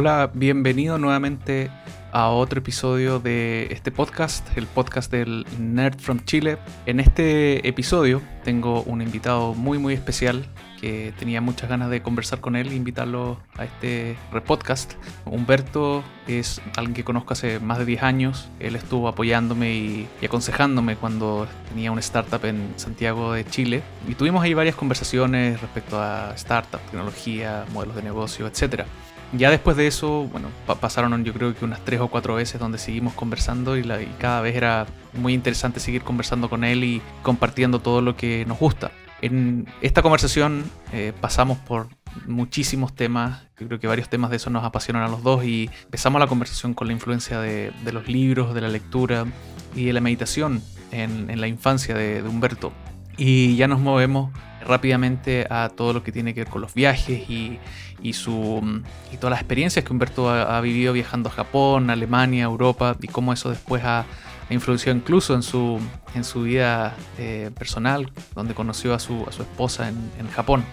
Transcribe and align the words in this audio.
Hola, 0.00 0.30
bienvenido 0.32 0.96
nuevamente 0.96 1.72
a 2.12 2.28
otro 2.28 2.60
episodio 2.60 3.18
de 3.18 3.66
este 3.72 3.90
podcast, 3.90 4.46
el 4.56 4.68
podcast 4.68 5.10
del 5.10 5.44
Nerd 5.58 5.98
from 5.98 6.20
Chile. 6.24 6.56
En 6.86 7.00
este 7.00 7.66
episodio 7.66 8.22
tengo 8.44 8.82
un 8.84 9.02
invitado 9.02 9.54
muy 9.54 9.78
muy 9.78 9.94
especial 9.94 10.46
que 10.80 11.12
tenía 11.18 11.40
muchas 11.40 11.68
ganas 11.68 11.90
de 11.90 12.00
conversar 12.00 12.40
con 12.40 12.54
él 12.54 12.68
e 12.68 12.76
invitarlo 12.76 13.40
a 13.56 13.64
este 13.64 14.16
podcast. 14.46 14.94
Humberto 15.24 16.04
es 16.28 16.60
alguien 16.76 16.94
que 16.94 17.04
conozco 17.04 17.32
hace 17.32 17.58
más 17.58 17.78
de 17.78 17.84
10 17.84 18.02
años. 18.04 18.48
Él 18.60 18.76
estuvo 18.76 19.08
apoyándome 19.08 19.74
y, 19.74 20.08
aconsejándome 20.24 20.94
cuando 20.94 21.48
tenía 21.70 21.90
una 21.90 22.00
startup 22.00 22.44
en 22.44 22.72
Santiago 22.76 23.32
de 23.32 23.44
Chile. 23.44 23.82
Y 24.06 24.14
tuvimos 24.14 24.44
ahí 24.44 24.54
varias 24.54 24.76
conversaciones 24.76 25.60
respecto 25.60 26.00
a 26.00 26.32
startup, 26.36 26.80
tecnología, 26.82 27.64
modelos 27.72 27.96
de 27.96 28.02
negocio, 28.02 28.46
etc. 28.46 28.84
Ya 29.32 29.50
después 29.50 29.76
de 29.76 29.86
eso, 29.86 30.24
bueno, 30.24 30.48
pasaron 30.80 31.24
yo 31.24 31.34
creo 31.34 31.54
que 31.54 31.64
unas 31.64 31.84
tres 31.84 32.00
o 32.00 32.08
cuatro 32.08 32.34
veces 32.34 32.58
donde 32.58 32.78
seguimos 32.78 33.12
conversando 33.12 33.76
y, 33.76 33.80
y 33.80 34.14
cada 34.18 34.40
vez 34.40 34.56
era 34.56 34.86
muy 35.12 35.34
interesante 35.34 35.80
seguir 35.80 36.02
conversando 36.02 36.48
con 36.48 36.64
él 36.64 36.82
y 36.84 37.02
compartiendo 37.22 37.80
todo 37.80 38.00
lo 38.00 38.16
que 38.16 38.44
nos 38.46 38.58
gusta. 38.58 38.90
En 39.20 39.66
esta 39.82 40.02
conversación 40.02 40.64
eh, 40.92 41.12
pasamos 41.20 41.58
por 41.58 41.88
muchísimos 42.26 42.94
temas, 42.94 43.42
yo 43.58 43.66
creo 43.66 43.80
que 43.80 43.86
varios 43.86 44.08
temas 44.08 44.30
de 44.30 44.36
eso 44.36 44.50
nos 44.50 44.64
apasionan 44.64 45.02
a 45.02 45.08
los 45.08 45.22
dos 45.22 45.44
y 45.44 45.70
empezamos 45.84 46.20
la 46.20 46.26
conversación 46.26 46.72
con 46.74 46.86
la 46.86 46.92
influencia 46.92 47.40
de, 47.40 47.72
los 47.92 48.08
libros, 48.08 48.54
de 48.54 48.60
la 48.60 48.68
lectura 48.68 49.26
y 49.74 49.84
de 49.86 49.92
la 49.92 50.00
meditación 50.00 50.62
en, 50.92 51.40
la 51.40 51.48
infancia 51.48 51.94
de, 51.94 52.22
Humberto. 52.22 52.72
Y 53.16 53.56
ya 53.56 53.66
nos 53.66 53.80
movemos 53.80 54.30
rápidamente 54.64 55.46
a 55.50 55.68
todo 55.68 55.92
lo 55.92 56.02
que 56.02 56.12
tiene 56.12 56.34
que 56.34 56.40
ver 56.40 56.48
con 56.48 56.60
los 56.60 56.74
viajes 56.74 57.28
y, 57.28 57.58
su, 58.12 58.82
y 59.12 59.16
todas 59.16 59.30
las 59.30 59.40
experiencias 59.40 59.84
que 59.84 59.92
Humberto 59.92 60.30
ha, 60.30 60.60
vivido 60.60 60.92
viajando 60.92 61.28
a 61.28 61.32
Japón, 61.32 61.90
Alemania, 61.90 62.44
Europa 62.44 62.96
y 63.00 63.08
cómo 63.08 63.32
eso 63.32 63.50
después 63.50 63.82
ha, 63.84 64.04
influenció 64.50 64.92
incluso 64.92 65.34
en 65.34 65.42
su, 65.42 65.80
en 66.14 66.24
su 66.24 66.42
vida 66.42 66.96
eh, 67.18 67.50
personal, 67.58 68.10
donde 68.34 68.54
conoció 68.54 68.94
a 68.94 68.98
su, 68.98 69.24
a 69.28 69.32
su 69.32 69.42
esposa 69.42 69.88
en, 69.88 70.10
en, 70.18 70.28
Japón. 70.30 70.64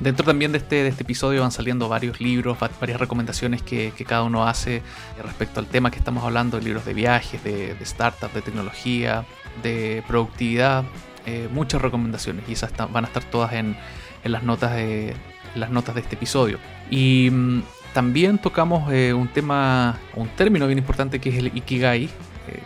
Dentro 0.00 0.26
también 0.26 0.52
de 0.52 0.58
este, 0.58 0.82
de 0.82 0.88
este 0.88 1.04
episodio 1.04 1.40
van 1.40 1.52
saliendo 1.52 1.88
varios 1.88 2.20
libros, 2.20 2.58
varias 2.80 3.00
recomendaciones 3.00 3.62
que, 3.62 3.92
que 3.96 4.04
cada 4.04 4.24
uno 4.24 4.46
hace 4.46 4.82
respecto 5.22 5.58
al 5.58 5.66
tema 5.66 5.90
que 5.90 5.98
estamos 5.98 6.22
hablando, 6.22 6.60
libros 6.60 6.84
de 6.84 6.92
viajes, 6.92 7.42
de, 7.42 7.74
de 7.74 7.86
startups, 7.86 8.34
de 8.34 8.42
tecnología, 8.42 9.24
de 9.62 10.04
productividad, 10.06 10.84
eh, 11.26 11.48
muchas 11.52 11.82
recomendaciones 11.82 12.44
y 12.48 12.52
esas 12.52 12.72
van 12.76 13.04
a 13.04 13.08
estar 13.08 13.24
todas 13.24 13.52
en, 13.52 13.76
las, 14.22 14.44
notas 14.44 14.76
de, 14.76 15.14
las 15.56 15.70
notas 15.70 15.96
de 15.96 16.00
este 16.00 16.14
episodio. 16.14 16.58
Y 16.88 17.28
mm, 17.32 17.62
también 17.92 18.38
tocamos 18.38 18.92
eh, 18.92 19.12
un 19.12 19.26
tema, 19.26 19.98
un 20.14 20.28
término 20.28 20.66
bien 20.66 20.78
importante 20.78 21.18
que 21.18 21.30
es 21.30 21.36
el 21.36 21.48
Ikigai, 21.48 22.04
eh, 22.04 22.08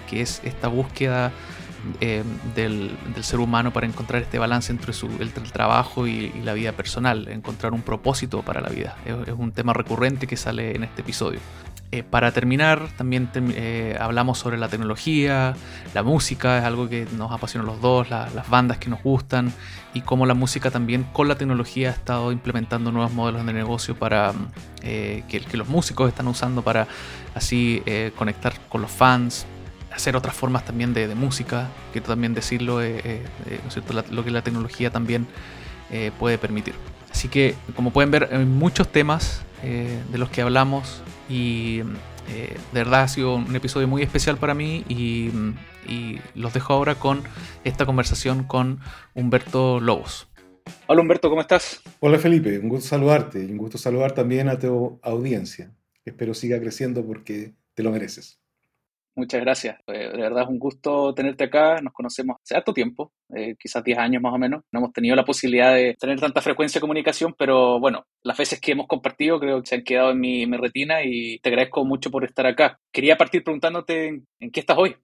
que 0.08 0.20
es 0.20 0.42
esta 0.44 0.68
búsqueda 0.68 1.32
del, 2.54 2.90
ser 3.22 3.40
humano 3.40 3.72
para 3.72 3.86
encontrar 3.86 4.20
este 4.20 4.38
balance 4.38 4.70
entre, 4.70 4.92
el 5.18 5.32
trabajo 5.52 6.06
y, 6.06 6.30
la 6.44 6.52
vida 6.52 6.72
personal, 6.72 7.28
encontrar 7.28 7.72
un 7.72 7.80
propósito 7.80 8.42
para 8.42 8.60
la 8.60 8.68
vida. 8.68 8.96
Es, 9.06 9.32
un 9.34 9.52
tema 9.52 9.72
recurrente 9.72 10.26
que 10.26 10.36
sale 10.36 10.76
en 10.76 10.84
este 10.84 11.00
episodio. 11.00 11.40
Eh, 11.92 12.04
para 12.04 12.30
terminar, 12.30 12.88
también 12.96 13.28
hablamos 13.98 14.38
sobre 14.38 14.58
la 14.58 14.68
tecnología, 14.68 15.56
la 15.92 16.02
música, 16.02 16.58
es 16.58 16.64
algo 16.64 16.88
que 16.88 17.06
nos 17.16 17.32
apasiona 17.32 17.66
los 17.66 17.80
dos, 17.80 18.10
las 18.10 18.48
bandas 18.48 18.78
que 18.78 18.88
nos 18.88 19.02
gustan 19.02 19.52
y 19.92 20.02
cómo 20.02 20.24
la 20.24 20.34
música 20.34 20.70
también 20.70 21.04
con 21.12 21.26
la 21.26 21.36
tecnología 21.36 21.88
ha 21.88 21.92
estado 21.92 22.30
implementando 22.30 22.92
nuevos 22.92 23.12
modelos 23.12 23.44
de 23.44 23.52
negocio 23.52 23.96
para 23.96 24.32
que, 24.80 25.24
que, 25.28 25.56
los 25.56 25.68
músicos 25.68 26.08
están 26.08 26.28
usando 26.28 26.62
para 26.62 26.86
así 27.34 27.82
conectar 28.16 28.52
con 28.68 28.82
los 28.82 28.90
fans, 28.92 29.46
hacer 29.92 30.16
otras 30.16 30.34
formas 30.34 30.64
también 30.64 30.94
de, 30.94 31.14
música, 31.14 31.68
que 31.92 32.00
también 32.00 32.34
decirlo, 32.34 32.82
eh, 32.82 33.00
eh, 33.04 33.26
eh, 33.46 34.02
lo 34.10 34.24
que 34.24 34.30
la 34.30 34.42
tecnología 34.42 34.90
también 34.90 35.26
puede 36.18 36.38
permitir. 36.38 36.74
Así 37.10 37.26
que, 37.26 37.56
como 37.74 37.90
pueden 37.90 38.12
ver, 38.12 38.28
hay 38.32 38.44
muchos 38.44 38.86
temas 38.92 39.42
de 39.62 40.18
los 40.18 40.30
que 40.30 40.40
hablamos 40.40 41.02
y 41.30 41.82
de 42.32 42.56
verdad 42.72 43.02
ha 43.02 43.08
sido 43.08 43.36
un 43.36 43.54
episodio 43.54 43.88
muy 43.88 44.02
especial 44.02 44.36
para 44.36 44.54
mí 44.54 44.84
y, 44.88 45.30
y, 45.88 46.18
los 46.34 46.52
dejo 46.52 46.72
ahora 46.74 46.96
con 46.96 47.22
esta 47.64 47.86
conversación 47.86 48.44
con 48.44 48.80
Humberto 49.14 49.80
Lobos. 49.80 50.28
Hola 50.86 51.00
Humberto, 51.00 51.28
¿cómo 51.30 51.40
estás? 51.40 51.82
Hola 52.00 52.18
Felipe, 52.18 52.58
un 52.58 52.68
gusto 52.68 52.88
saludarte 52.88 53.42
y 53.42 53.50
un 53.50 53.58
gusto 53.58 53.78
saludar 53.78 54.12
también 54.12 54.48
a 54.48 54.58
tu 54.58 54.98
audiencia. 55.02 55.72
Espero 56.04 56.34
siga 56.34 56.60
creciendo 56.60 57.06
porque 57.06 57.54
te 57.74 57.82
lo 57.82 57.90
mereces. 57.90 58.39
Muchas 59.16 59.40
gracias. 59.40 59.76
Eh, 59.88 60.10
de 60.12 60.22
verdad 60.22 60.44
es 60.44 60.48
un 60.48 60.58
gusto 60.58 61.12
tenerte 61.14 61.44
acá. 61.44 61.80
Nos 61.82 61.92
conocemos 61.92 62.36
hace 62.42 62.56
harto 62.56 62.72
tiempo, 62.72 63.12
eh, 63.34 63.56
quizás 63.58 63.82
10 63.82 63.98
años 63.98 64.22
más 64.22 64.32
o 64.32 64.38
menos. 64.38 64.62
No 64.72 64.80
hemos 64.80 64.92
tenido 64.92 65.16
la 65.16 65.24
posibilidad 65.24 65.74
de 65.74 65.96
tener 65.98 66.20
tanta 66.20 66.40
frecuencia 66.40 66.78
de 66.78 66.82
comunicación, 66.82 67.34
pero 67.36 67.80
bueno, 67.80 68.06
las 68.22 68.38
veces 68.38 68.60
que 68.60 68.72
hemos 68.72 68.86
compartido 68.86 69.40
creo 69.40 69.60
que 69.60 69.66
se 69.66 69.74
han 69.76 69.84
quedado 69.84 70.12
en 70.12 70.20
mi, 70.20 70.46
retina 70.56 71.02
y 71.04 71.38
te 71.38 71.48
agradezco 71.48 71.84
mucho 71.84 72.10
por 72.10 72.24
estar 72.24 72.46
acá. 72.46 72.78
Quería 72.92 73.16
partir 73.16 73.42
preguntándote 73.42 74.22
en, 74.40 74.50
qué 74.50 74.60
estás 74.60 74.78
hoy. 74.78 74.96